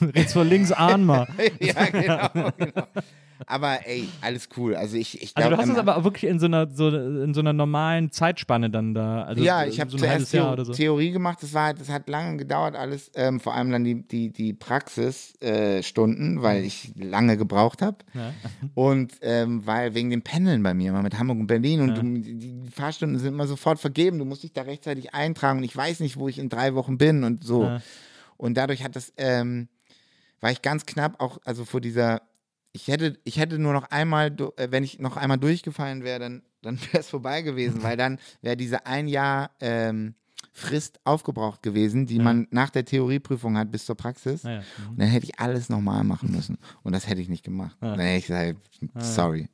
Rechts 0.00 0.32
vor 0.32 0.44
links 0.44 0.72
ahnen 0.72 1.04
mal. 1.04 1.28
ja, 1.60 1.84
genau, 1.86 2.50
genau. 2.56 2.86
Aber 3.46 3.86
ey, 3.86 4.08
alles 4.20 4.48
cool. 4.56 4.74
Also 4.76 4.96
ich, 4.96 5.22
ich 5.22 5.36
Also 5.36 5.48
glaube, 5.48 5.56
du 5.56 5.62
hast 5.68 5.74
es 5.74 5.78
aber 5.78 5.96
auch 5.96 6.04
wirklich 6.04 6.24
in 6.30 6.38
so 6.38 6.46
einer 6.46 6.70
so 6.70 6.88
in 6.88 7.34
so 7.34 7.40
einer 7.40 7.52
normalen 7.52 8.10
Zeitspanne 8.10 8.70
dann 8.70 8.94
da. 8.94 9.22
Also 9.22 9.42
ja, 9.42 9.64
ich 9.64 9.80
habe 9.80 9.90
so 9.90 9.96
zuerst 9.98 10.32
Jahr 10.32 10.44
Theo 10.46 10.52
oder 10.52 10.64
so. 10.64 10.72
Theorie 10.72 11.10
gemacht. 11.10 11.38
Das 11.42 11.52
war, 11.54 11.74
das 11.74 11.88
hat 11.88 12.08
lange 12.08 12.36
gedauert 12.38 12.76
alles. 12.76 13.10
Ähm, 13.14 13.40
vor 13.40 13.54
allem 13.54 13.70
dann 13.70 13.84
die 13.84 14.02
die 14.06 14.30
die 14.30 14.52
Praxisstunden, 14.52 16.38
äh, 16.38 16.42
weil 16.42 16.64
ich 16.64 16.92
lange 16.96 17.36
gebraucht 17.36 17.82
habe 17.82 17.98
Ja. 18.14 18.32
und 18.74 19.14
ähm, 19.22 19.66
weil 19.66 19.94
wegen 19.94 20.10
dem 20.10 20.22
Pendeln 20.22 20.62
bei 20.62 20.74
mir 20.74 20.90
immer 20.90 21.02
mit 21.02 21.18
Hamburg 21.18 21.38
und 21.38 21.46
Berlin 21.46 21.80
und 21.80 21.94
du, 21.96 22.02
die, 22.20 22.38
die 22.38 22.70
Fahrstunden 22.70 23.18
sind 23.18 23.34
immer 23.34 23.46
sofort 23.46 23.78
vergeben. 23.78 24.18
Du 24.18 24.24
musst 24.24 24.42
dich 24.42 24.52
da 24.52 24.62
rechtzeitig 24.62 25.14
eintragen 25.14 25.58
und 25.58 25.64
ich 25.64 25.76
weiß 25.76 26.00
nicht, 26.00 26.16
wo 26.16 26.28
ich 26.28 26.38
in 26.38 26.48
drei 26.48 26.74
Wochen 26.74 26.98
bin 26.98 27.24
und 27.24 27.44
so. 27.44 27.64
Ja. 27.64 27.80
Und 28.36 28.56
dadurch 28.56 28.82
hat 28.82 28.96
das 28.96 29.12
ähm, 29.16 29.68
war 30.40 30.50
ich 30.50 30.62
ganz 30.62 30.86
knapp 30.86 31.20
auch 31.20 31.38
also 31.44 31.64
vor 31.64 31.80
dieser 31.80 32.22
ich 32.72 32.88
hätte, 32.88 33.18
ich 33.24 33.38
hätte 33.38 33.58
nur 33.58 33.72
noch 33.72 33.90
einmal, 33.90 34.34
äh, 34.56 34.68
wenn 34.70 34.84
ich 34.84 34.98
noch 34.98 35.16
einmal 35.16 35.38
durchgefallen 35.38 36.04
wäre, 36.04 36.18
dann, 36.18 36.42
dann 36.62 36.78
wäre 36.92 36.98
es 36.98 37.08
vorbei 37.08 37.42
gewesen, 37.42 37.82
weil 37.82 37.96
dann 37.96 38.18
wäre 38.40 38.56
diese 38.56 38.86
ein 38.86 39.08
Jahr 39.08 39.50
ähm, 39.60 40.14
Frist 40.54 41.00
aufgebraucht 41.04 41.62
gewesen, 41.62 42.04
die 42.04 42.18
man 42.18 42.46
nach 42.50 42.68
der 42.68 42.84
Theorieprüfung 42.84 43.56
hat 43.56 43.70
bis 43.70 43.86
zur 43.86 43.96
Praxis. 43.96 44.44
Naja. 44.44 44.62
Und 44.90 45.00
dann 45.00 45.08
hätte 45.08 45.24
ich 45.24 45.40
alles 45.40 45.70
nochmal 45.70 46.04
machen 46.04 46.30
müssen. 46.30 46.58
Und 46.82 46.92
das 46.92 47.08
hätte 47.08 47.22
ich 47.22 47.30
nicht 47.30 47.42
gemacht. 47.42 47.74
Dann 47.80 47.98
hätte 47.98 48.18
ich 48.18 48.26
gesagt, 48.26 48.58
sorry. 48.98 49.48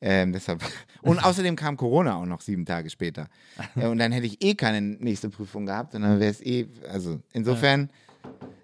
Ähm, 0.00 0.32
deshalb. 0.32 0.62
Und 1.02 1.22
außerdem 1.22 1.54
kam 1.54 1.76
Corona 1.76 2.16
auch 2.16 2.24
noch 2.24 2.40
sieben 2.40 2.64
Tage 2.64 2.88
später. 2.88 3.28
Ja, 3.76 3.88
und 3.90 3.98
dann 3.98 4.10
hätte 4.10 4.26
ich 4.26 4.42
eh 4.42 4.54
keine 4.54 4.80
nächste 4.80 5.30
Prüfung 5.30 5.66
gehabt. 5.66 5.94
Und 5.94 6.02
dann 6.02 6.18
wäre 6.18 6.30
es 6.30 6.40
eh, 6.40 6.66
also 6.88 7.20
insofern 7.32 7.90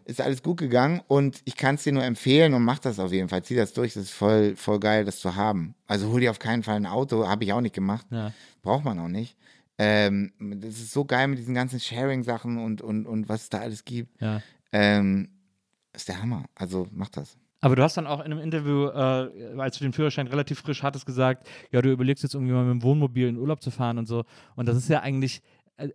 ist 0.09 0.23
alles 0.23 0.43
gut 0.43 0.57
gegangen 0.57 1.03
und 1.07 1.43
ich 1.45 1.57
kann 1.57 1.75
es 1.75 1.83
dir 1.83 1.93
nur 1.93 2.03
empfehlen 2.03 2.55
und 2.55 2.65
mach 2.65 2.79
das 2.79 2.99
auf 2.99 3.13
jeden 3.13 3.29
Fall. 3.29 3.43
Zieh 3.45 3.55
das 3.55 3.75
durch, 3.75 3.93
das 3.93 4.05
ist 4.05 4.11
voll, 4.11 4.57
voll 4.57 4.81
geil, 4.81 5.05
das 5.05 5.21
zu 5.21 5.37
haben. 5.37 5.75
Also 5.87 6.11
hol 6.11 6.21
dir 6.21 6.31
auf 6.31 6.39
keinen 6.39 6.63
Fall 6.63 6.77
ein 6.77 6.87
Auto, 6.87 7.29
habe 7.29 7.45
ich 7.45 7.53
auch 7.53 7.61
nicht 7.61 7.75
gemacht. 7.75 8.07
Ja. 8.11 8.33
Braucht 8.63 8.85
man 8.85 8.99
auch 8.99 9.09
nicht. 9.09 9.37
Ähm, 9.77 10.33
das 10.39 10.79
ist 10.79 10.93
so 10.93 11.05
geil 11.05 11.29
mit 11.29 11.39
diesen 11.39 11.55
ganzen 11.55 11.79
Sharing-Sachen 11.79 12.57
und, 12.57 12.81
und, 12.81 13.07
und 13.07 13.29
was 13.29 13.43
es 13.43 13.49
da 13.51 13.59
alles 13.59 13.85
gibt. 13.85 14.21
Ja. 14.21 14.43
Ähm, 14.73 15.29
ist 15.93 16.09
der 16.09 16.23
Hammer. 16.23 16.47
Also 16.55 16.89
mach 16.91 17.11
das. 17.11 17.37
Aber 17.61 17.77
du 17.77 17.83
hast 17.83 17.97
dann 17.97 18.07
auch 18.07 18.21
in 18.21 18.33
einem 18.33 18.39
Interview, 18.39 18.87
äh, 18.87 19.59
als 19.59 19.79
du 19.79 19.85
den 19.85 19.93
Führerschein 19.93 20.29
relativ 20.29 20.61
frisch 20.61 20.83
hattest, 20.83 21.07
gesagt, 21.07 21.49
ja, 21.73 21.83
du 21.83 21.91
überlegst 21.91 22.23
jetzt 22.23 22.35
irgendwie 22.35 22.53
mal 22.53 22.65
mit 22.65 22.71
dem 22.81 22.83
Wohnmobil 22.83 23.29
in 23.29 23.37
Urlaub 23.37 23.63
zu 23.63 23.71
fahren 23.71 23.99
und 23.99 24.07
so. 24.07 24.25
Und 24.55 24.67
das 24.67 24.77
ist 24.77 24.89
ja 24.89 25.01
eigentlich, 25.01 25.43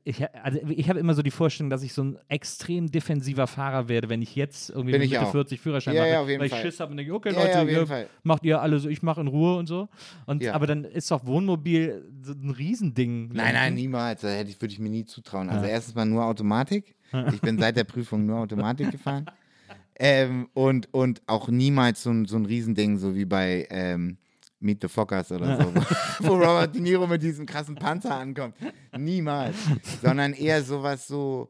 ich, 0.03 0.23
also 0.43 0.59
ich 0.69 0.89
habe 0.89 0.99
immer 0.99 1.13
so 1.13 1.21
die 1.21 1.31
Vorstellung, 1.31 1.69
dass 1.69 1.83
ich 1.83 1.93
so 1.93 2.03
ein 2.03 2.17
extrem 2.29 2.89
defensiver 2.89 3.47
Fahrer 3.47 3.89
werde, 3.89 4.07
wenn 4.09 4.21
ich 4.21 4.35
jetzt 4.35 4.69
irgendwie 4.69 4.91
Bin 4.93 5.01
mit 5.01 5.07
ich 5.07 5.11
Mitte 5.11 5.25
auch. 5.27 5.31
40 5.31 5.59
Führerschein 5.59 5.95
Ja, 5.95 6.01
mache, 6.03 6.11
ja, 6.11 6.21
auf 6.21 6.27
jeden 6.29 6.39
weil 6.39 6.47
ich 6.47 6.53
Fall. 6.53 6.61
Schiss 6.61 6.79
habe 6.79 6.91
und 6.91 6.97
denke, 6.97 7.13
okay, 7.13 7.33
Ja, 7.33 7.39
Leute, 7.39 7.71
ja, 7.71 7.81
ihr 7.81 8.07
macht 8.23 8.43
ihr 8.45 8.61
alle 8.61 8.79
so, 8.79 8.87
ich 8.89 9.01
mache 9.03 9.19
in 9.21 9.27
Ruhe 9.27 9.57
und 9.57 9.67
so. 9.67 9.89
Und, 10.25 10.41
Ja. 10.41 10.53
Aber 10.53 10.67
dann 10.67 10.85
ist 10.85 11.11
doch 11.11 11.25
Wohnmobil 11.25 12.05
so 12.21 12.31
ein 12.31 12.49
Riesending. 12.51 13.29
Nein, 13.33 13.53
nein, 13.53 13.73
nie. 13.73 13.81
niemals. 13.81 14.21
Da 14.21 14.29
hätte 14.29 14.49
ich, 14.49 14.61
würde 14.61 14.73
ich 14.73 14.79
mir 14.79 14.89
nie 14.89 15.05
zutrauen. 15.05 15.49
Also 15.49 15.65
erstens 15.65 15.95
mal 15.95 16.05
nur 16.05 16.23
Automatik. 16.25 16.95
Ich 17.33 17.41
bin 17.41 17.59
seit 17.59 17.75
der 17.75 17.83
Prüfung 17.83 18.25
nur 18.25 18.39
Automatik 18.39 18.89
gefahren. 18.91 19.25
Ähm, 19.95 20.47
und, 20.53 20.91
und 20.93 21.21
auch 21.27 21.49
niemals 21.49 22.01
so 22.03 22.09
ein, 22.09 22.25
so 22.25 22.35
ein 22.37 22.45
Riesending, 22.45 22.97
so 22.97 23.15
wie 23.15 23.25
bei 23.25 23.67
ähm, 23.69 24.17
Meet 24.63 24.81
the 24.81 24.87
Fockers 24.87 25.31
oder 25.31 25.57
so, 26.19 26.27
wo, 26.27 26.33
Robert 26.35 26.73
De 26.73 26.81
Niro 26.81 27.05
mit 27.07 27.21
diesem 27.21 27.45
krassen 27.45 27.75
Panzer 27.75 28.15
ankommt. 28.15 28.55
Niemals. 28.97 29.55
Sondern 30.01 30.33
eher 30.33 30.63
sowas 30.63 31.07
so. 31.07 31.49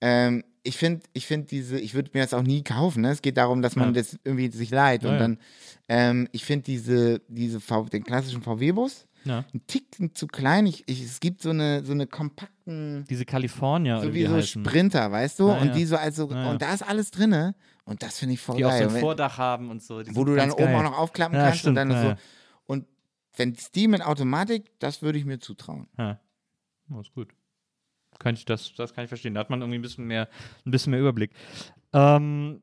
Ähm, 0.00 0.44
ich 0.62 0.76
finde, 0.76 1.00
ich 1.14 1.26
finde 1.26 1.46
diese, 1.46 1.78
ich 1.80 1.94
würde 1.94 2.10
mir 2.12 2.22
das 2.22 2.34
auch 2.34 2.42
nie 2.42 2.62
kaufen. 2.62 3.02
Ne? 3.02 3.10
Es 3.10 3.22
geht 3.22 3.36
darum, 3.36 3.62
dass 3.62 3.74
man 3.76 3.88
Ja. 3.88 3.92
das 4.02 4.18
irgendwie 4.24 4.50
sich 4.50 4.70
leiht. 4.70 5.02
Ja, 5.02 5.10
und 5.12 5.18
dann, 5.18 5.38
ähm, 5.88 6.28
ich 6.32 6.44
finde 6.44 6.64
diese, 6.64 7.20
diese 7.28 7.58
v, 7.60 7.84
den 7.84 8.04
klassischen 8.04 8.42
VW-Bus, 8.42 9.06
Ja. 9.28 9.44
ein 9.54 9.66
Ticken 9.66 10.14
zu 10.14 10.26
klein. 10.26 10.66
Ich, 10.66 10.84
ich, 10.88 11.02
es 11.02 11.20
gibt 11.20 11.42
so 11.42 11.50
eine, 11.50 11.84
so 11.84 11.92
eine 11.92 12.06
kompakten, 12.06 13.04
Diese 13.08 13.24
California 13.24 13.98
so 14.00 14.06
oder 14.06 14.14
wie 14.14 14.26
so 14.26 14.34
heißen. 14.34 14.64
Sprinter, 14.64 15.10
weißt 15.12 15.40
du? 15.40 15.48
Ja, 15.48 15.58
und 15.58 15.68
ja. 15.68 15.72
die 15.74 15.84
so, 15.84 15.96
also, 15.96 16.30
Ja, 16.30 16.44
ja. 16.44 16.50
und 16.50 16.62
da 16.62 16.72
ist 16.74 16.82
alles 16.82 17.10
drinne. 17.10 17.54
Und 17.84 18.02
das 18.02 18.18
finde 18.18 18.34
ich 18.34 18.40
voll 18.40 18.56
die 18.56 18.64
auch 18.64 18.72
so 18.72 18.78
geil. 18.78 18.88
ein 18.94 19.00
Vordach 19.00 19.38
haben 19.38 19.70
und 19.70 19.82
so. 19.82 20.02
Die 20.02 20.14
wo 20.14 20.24
du 20.24 20.34
dann 20.34 20.48
ganz 20.48 20.54
oben 20.54 20.64
geil. 20.64 20.76
auch 20.76 20.82
noch 20.82 20.98
aufklappen 20.98 21.36
Ja, 21.36 21.44
kannst 21.44 21.60
stimmt, 21.60 21.78
und 21.78 21.88
dann 21.88 21.90
ja, 21.90 22.10
so. 22.10 22.16
Und 22.66 22.84
wenn 23.36 23.52
es 23.52 23.70
die 23.70 23.88
mit 23.88 24.04
Automatik, 24.04 24.78
das 24.78 25.00
würde 25.02 25.18
ich 25.18 25.24
mir 25.24 25.38
zutrauen. 25.38 25.86
Ja. 25.98 26.20
Oh, 26.92 27.00
ist 27.00 27.12
gut. 27.14 27.28
Kann 28.18 28.34
ich 28.34 28.44
das, 28.44 28.72
das 28.76 28.94
kann 28.94 29.04
ich 29.04 29.08
verstehen. 29.08 29.34
Da 29.34 29.40
hat 29.40 29.48
man 29.50 29.60
irgendwie 29.60 29.78
ein 29.78 29.82
bisschen 29.82 30.06
mehr, 30.06 30.28
ein 30.66 30.70
bisschen 30.70 30.90
mehr 30.90 31.00
Überblick. 31.00 31.30
Ähm, 31.92 32.60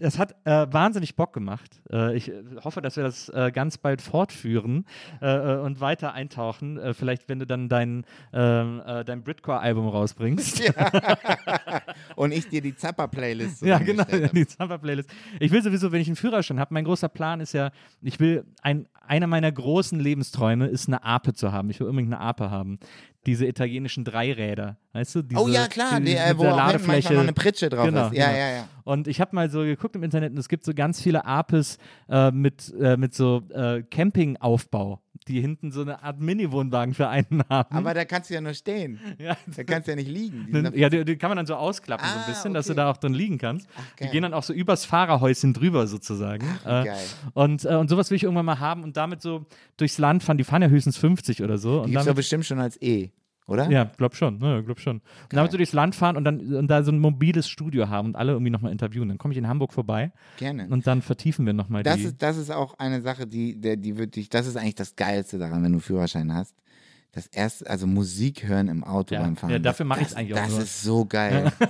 es 0.00 0.18
hat 0.18 0.34
äh, 0.44 0.66
wahnsinnig 0.70 1.16
Bock 1.16 1.32
gemacht. 1.32 1.80
Äh, 1.90 2.16
ich 2.16 2.30
äh, 2.30 2.42
hoffe, 2.62 2.82
dass 2.82 2.96
wir 2.96 3.04
das 3.04 3.28
äh, 3.28 3.50
ganz 3.52 3.78
bald 3.78 4.02
fortführen 4.02 4.84
äh, 5.22 5.26
äh, 5.26 5.60
und 5.60 5.80
weiter 5.80 6.12
eintauchen. 6.12 6.80
Vielleicht, 6.94 7.28
wenn 7.28 7.38
du 7.38 7.46
dann 7.46 7.68
dein, 7.68 8.04
ähm, 8.32 8.82
äh, 8.84 9.04
dein 9.04 9.22
Britcore-Album 9.22 9.88
rausbringst. 9.88 10.62
Und 12.16 12.32
ich 12.32 12.48
dir 12.48 12.60
die 12.60 12.74
Zapper-Playlist 12.74 13.62
Ja, 13.62 13.78
genau, 13.78 14.04
die 14.04 14.44
Summer-Playlist. 14.44 15.10
Ich 15.40 15.50
will 15.52 15.62
sowieso, 15.62 15.92
wenn 15.92 16.00
ich 16.00 16.08
einen 16.08 16.16
Führerschein 16.16 16.60
habe, 16.60 16.74
mein 16.74 16.84
großer 16.84 17.08
Plan 17.08 17.40
ist 17.40 17.52
ja, 17.52 17.70
ich 18.02 18.18
will, 18.20 18.44
ein, 18.62 18.86
einer 19.06 19.26
meiner 19.26 19.50
großen 19.50 19.98
Lebensträume 19.98 20.66
ist, 20.66 20.88
eine 20.88 21.02
Ape 21.04 21.34
zu 21.34 21.52
haben. 21.52 21.70
Ich 21.70 21.80
will 21.80 21.86
unbedingt 21.86 22.12
eine 22.12 22.22
Ape 22.22 22.50
haben. 22.50 22.78
Diese 23.26 23.46
italienischen 23.46 24.04
Dreiräder, 24.04 24.76
weißt 24.92 25.14
du? 25.14 25.22
Diese, 25.22 25.40
Oh 25.40 25.48
ja, 25.48 25.66
klar, 25.66 25.98
die, 26.00 26.06
die, 26.06 26.12
äh, 26.16 26.36
wo 26.36 26.42
der 26.42 26.56
Ladefläche. 26.56 26.92
manchmal 26.92 27.14
noch 27.14 27.22
eine 27.22 27.32
Pritsche 27.32 27.68
drauf 27.70 27.86
Genau, 27.86 28.08
ist. 28.08 28.14
Ja, 28.16 28.26
genau. 28.26 28.38
ja, 28.38 28.50
ja. 28.56 28.68
Und 28.84 29.08
ich 29.08 29.20
habe 29.20 29.34
mal 29.34 29.48
so 29.50 29.60
geguckt 29.60 29.96
im 29.96 30.02
Internet 30.02 30.32
und 30.32 30.38
es 30.38 30.48
gibt 30.48 30.64
so 30.64 30.74
ganz 30.74 31.00
viele 31.00 31.24
Apes 31.24 31.78
äh, 32.08 32.30
mit, 32.30 32.72
äh, 32.80 32.96
mit 32.96 33.14
so 33.14 33.42
äh, 33.52 33.82
Campingaufbau, 33.84 35.00
die 35.28 35.40
hinten 35.40 35.72
so 35.72 35.80
eine 35.82 36.02
Art 36.02 36.20
Mini-Wohnwagen 36.20 36.92
für 36.94 37.08
einen 37.08 37.42
haben. 37.48 37.74
Aber 37.76 37.94
da 37.94 38.04
kannst 38.04 38.30
du 38.30 38.34
ja 38.34 38.40
nur 38.40 38.54
stehen. 38.54 38.98
ja, 39.18 39.36
Da 39.56 39.64
kannst 39.64 39.86
du 39.88 39.92
ja 39.92 39.96
nicht 39.96 40.08
liegen. 40.10 40.48
Die 40.72 40.78
ja, 40.80 40.88
die, 40.88 41.04
die 41.04 41.16
kann 41.16 41.30
man 41.30 41.36
dann 41.36 41.46
so 41.46 41.54
ausklappen, 41.54 42.06
so 42.06 42.14
Ah, 42.18 42.20
ein 42.24 42.26
bisschen, 42.30 42.52
dass 42.54 42.66
du 42.66 42.72
okay. 42.72 42.76
da 42.82 42.90
auch 42.90 42.96
drin 42.96 43.14
liegen 43.14 43.38
kannst. 43.38 43.66
die 43.98 44.02
geil. 44.04 44.12
gehen 44.12 44.22
dann 44.22 44.34
auch 44.34 44.42
so 44.42 44.52
übers 44.52 44.84
Fahrerhäuschen 44.84 45.54
drüber 45.54 45.86
sozusagen. 45.86 46.46
äh, 46.64 46.84
geil. 46.84 46.96
und, 47.32 47.64
äh, 47.64 47.74
und 47.76 47.88
sowas 47.88 48.10
will 48.10 48.16
ich 48.16 48.24
irgendwann 48.24 48.46
mal 48.46 48.58
haben 48.60 48.82
und 48.82 48.96
damit 48.96 49.22
so 49.22 49.46
durchs 49.76 49.98
Land 49.98 50.22
fahren. 50.22 50.36
Die 50.38 50.44
fahren 50.44 50.62
ja 50.62 50.68
höchstens 50.68 50.96
50 50.98 51.42
oder 51.42 51.58
so. 51.58 51.84
Die 51.84 51.90
gibt's 51.92 52.00
doch 52.04 52.04
damit, 52.06 52.16
bestimmt 52.16 52.44
schon 52.46 52.58
als 52.60 52.80
E. 52.82 53.10
oder? 53.46 53.70
Ja, 53.70 53.84
glaub 53.84 54.14
schon, 54.16 54.38
ne, 54.38 54.62
glaub 54.64 54.80
schon. 54.80 54.96
Und 54.98 55.04
dann 55.30 55.40
würdest 55.40 55.54
du 55.54 55.56
durchs 55.58 55.72
Land 55.72 55.94
fahren 55.94 56.16
und 56.16 56.24
dann 56.24 56.40
und 56.54 56.68
da 56.68 56.82
so 56.82 56.90
ein 56.92 56.98
mobiles 56.98 57.48
Studio 57.48 57.88
haben 57.88 58.08
und 58.08 58.16
alle 58.16 58.32
irgendwie 58.32 58.50
nochmal 58.50 58.72
interviewen. 58.72 59.08
Dann 59.08 59.18
komme 59.18 59.32
ich 59.32 59.38
in 59.38 59.46
Hamburg 59.48 59.72
vorbei 59.72 60.12
Gerne. 60.38 60.66
und 60.68 60.86
dann 60.86 61.02
vertiefen 61.02 61.44
wir 61.46 61.52
nochmal 61.52 61.82
Das 61.82 61.96
die. 61.96 62.04
ist, 62.04 62.22
das 62.22 62.36
ist 62.36 62.50
auch 62.50 62.78
eine 62.78 63.02
Sache, 63.02 63.26
die, 63.26 63.60
der, 63.60 63.76
die 63.76 63.96
wird 63.98 64.16
dich, 64.16 64.28
das 64.28 64.46
ist 64.46 64.56
eigentlich 64.56 64.74
das 64.76 64.96
Geilste 64.96 65.38
daran, 65.38 65.62
wenn 65.62 65.72
du 65.72 65.78
Führerschein 65.80 66.32
hast. 66.32 66.54
Das 67.12 67.26
erste, 67.28 67.68
also 67.70 67.86
Musik 67.86 68.48
hören 68.48 68.66
im 68.68 68.82
Auto 68.82 69.14
Ja, 69.14 69.20
beim 69.22 69.36
Fahren. 69.36 69.50
ja, 69.50 69.58
dafür 69.60 69.84
das- 69.84 69.88
mach 69.88 70.00
ich's 70.00 70.10
das- 70.10 70.16
eigentlich 70.18 70.34
auch 70.34 70.38
Das 70.44 70.50
nur. 70.50 70.60
ist 70.62 70.82
so 70.82 71.04
geil. 71.04 71.52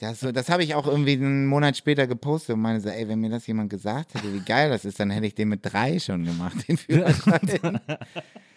Das, 0.00 0.18
so, 0.20 0.32
das 0.32 0.50
habe 0.50 0.64
ich 0.64 0.74
auch 0.74 0.86
irgendwie 0.88 1.12
einen 1.12 1.46
Monat 1.46 1.76
später 1.76 2.06
gepostet 2.08 2.56
und 2.56 2.60
meine 2.62 2.80
so, 2.80 2.88
ey, 2.88 3.08
wenn 3.08 3.20
mir 3.20 3.30
das 3.30 3.46
jemand 3.46 3.70
gesagt 3.70 4.12
hätte, 4.14 4.34
wie 4.34 4.40
geil 4.40 4.68
das 4.68 4.84
ist, 4.84 4.98
dann 4.98 5.08
hätte 5.10 5.26
ich 5.26 5.36
den 5.36 5.48
mit 5.48 5.60
drei 5.62 5.98
schon 6.00 6.24
gemacht, 6.24 6.66
den 6.68 6.76
Führerschein. 6.76 7.80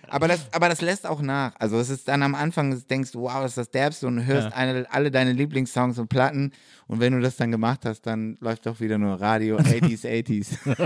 Aber, 0.10 0.28
das, 0.28 0.48
aber 0.54 0.70
das 0.70 0.82
lässt 0.82 1.06
auch 1.08 1.22
nach. 1.22 1.54
Also 1.60 1.80
es 1.80 1.90
ist 1.90 2.08
dann 2.08 2.24
am 2.24 2.36
Anfang, 2.36 2.72
du 2.72 2.78
denkst 2.82 3.12
du, 3.12 3.22
wow, 3.22 3.42
das 3.42 3.52
ist 3.52 3.58
das 3.58 3.72
Derbste 3.72 4.08
und 4.08 4.26
hörst 4.26 4.50
Ja. 4.50 4.56
eine, 4.56 4.86
alle 4.92 5.12
deine 5.12 5.34
Lieblingssongs 5.34 6.00
und 6.00 6.08
Platten 6.10 6.52
und 6.88 7.00
wenn 7.00 7.14
du 7.14 7.20
das 7.22 7.36
dann 7.38 7.52
gemacht 7.52 7.82
hast, 7.86 8.02
dann 8.08 8.38
läuft 8.40 8.66
doch 8.66 8.80
wieder 8.80 8.98
nur 8.98 9.20
Radio 9.20 9.58
80s, 9.58 10.06
80s. 10.06 10.58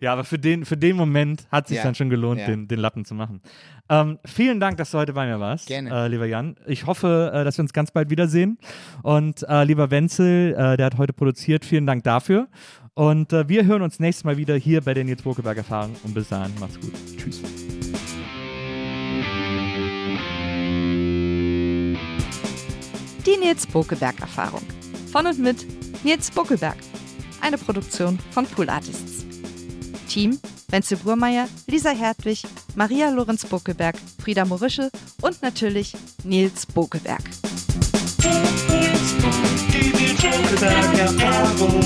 Ja, 0.00 0.12
aber 0.12 0.22
für 0.22 0.38
den, 0.38 0.64
für 0.64 0.76
den 0.76 0.94
Moment 0.94 1.48
hat 1.50 1.64
es 1.64 1.70
sich 1.70 1.78
Ja, 1.78 1.82
dann 1.82 1.96
schon 1.96 2.08
gelohnt, 2.08 2.38
ja. 2.40 2.46
den, 2.46 2.68
den 2.68 2.78
Lappen 2.78 3.04
zu 3.04 3.16
machen. 3.16 3.40
Ähm, 3.88 4.20
vielen 4.24 4.60
Dank, 4.60 4.76
dass 4.76 4.92
du 4.92 4.98
heute 4.98 5.12
bei 5.12 5.26
mir 5.26 5.40
warst, 5.40 5.66
Gerne. 5.66 5.90
Äh, 5.90 6.06
lieber 6.06 6.26
Jan. 6.26 6.54
Ich 6.68 6.86
hoffe, 6.86 7.32
äh, 7.34 7.42
dass 7.42 7.58
wir 7.58 7.64
uns 7.64 7.72
ganz 7.72 7.90
bald 7.90 8.10
wiedersehen. 8.10 8.58
Und 9.02 9.42
äh, 9.48 9.64
lieber 9.64 9.90
Wenzel, 9.90 10.54
äh, 10.56 10.76
der 10.76 10.86
hat 10.86 10.98
heute 10.98 11.12
produziert, 11.12 11.64
vielen 11.64 11.84
Dank 11.84 12.04
dafür. 12.04 12.46
Und 12.94 13.32
äh, 13.32 13.48
wir 13.48 13.64
hören 13.64 13.82
uns 13.82 14.00
nächstes 14.00 14.24
Mal 14.24 14.36
wieder 14.36 14.56
hier 14.56 14.80
bei 14.80 14.94
der 14.94 15.04
Nils 15.04 15.22
Bokeberg 15.22 15.56
Erfahrung. 15.56 15.94
Und 16.04 16.14
bis 16.14 16.28
dahin, 16.28 16.52
macht's 16.58 16.80
gut. 16.80 16.92
Tschüss. 17.16 17.40
Die 23.26 23.36
Nils 23.38 23.66
Bokeberg 23.66 24.20
Erfahrung. 24.20 24.62
Von 25.12 25.26
und 25.26 25.38
mit 25.38 25.66
Nils 26.04 26.30
Bokeberg. 26.30 26.76
Eine 27.40 27.58
Produktion 27.58 28.18
von 28.32 28.46
Pool 28.46 28.68
Artists. 28.68 29.24
Team 30.08 30.38
Wenzel 30.70 30.98
Burmeier, 30.98 31.48
Lisa 31.66 31.90
Hertwig, 31.90 32.42
Maria 32.74 33.10
Lorenz 33.10 33.44
Bokeberg, 33.44 33.96
Frieda 34.22 34.44
Morische 34.44 34.90
und 35.20 35.42
natürlich 35.42 35.94
Nils 36.24 36.66
Bokeberg. 36.66 37.22
Die 39.80 39.92
Nils 39.92 40.20
Bokeberg 40.20 40.98
Erfahrung. 40.98 41.80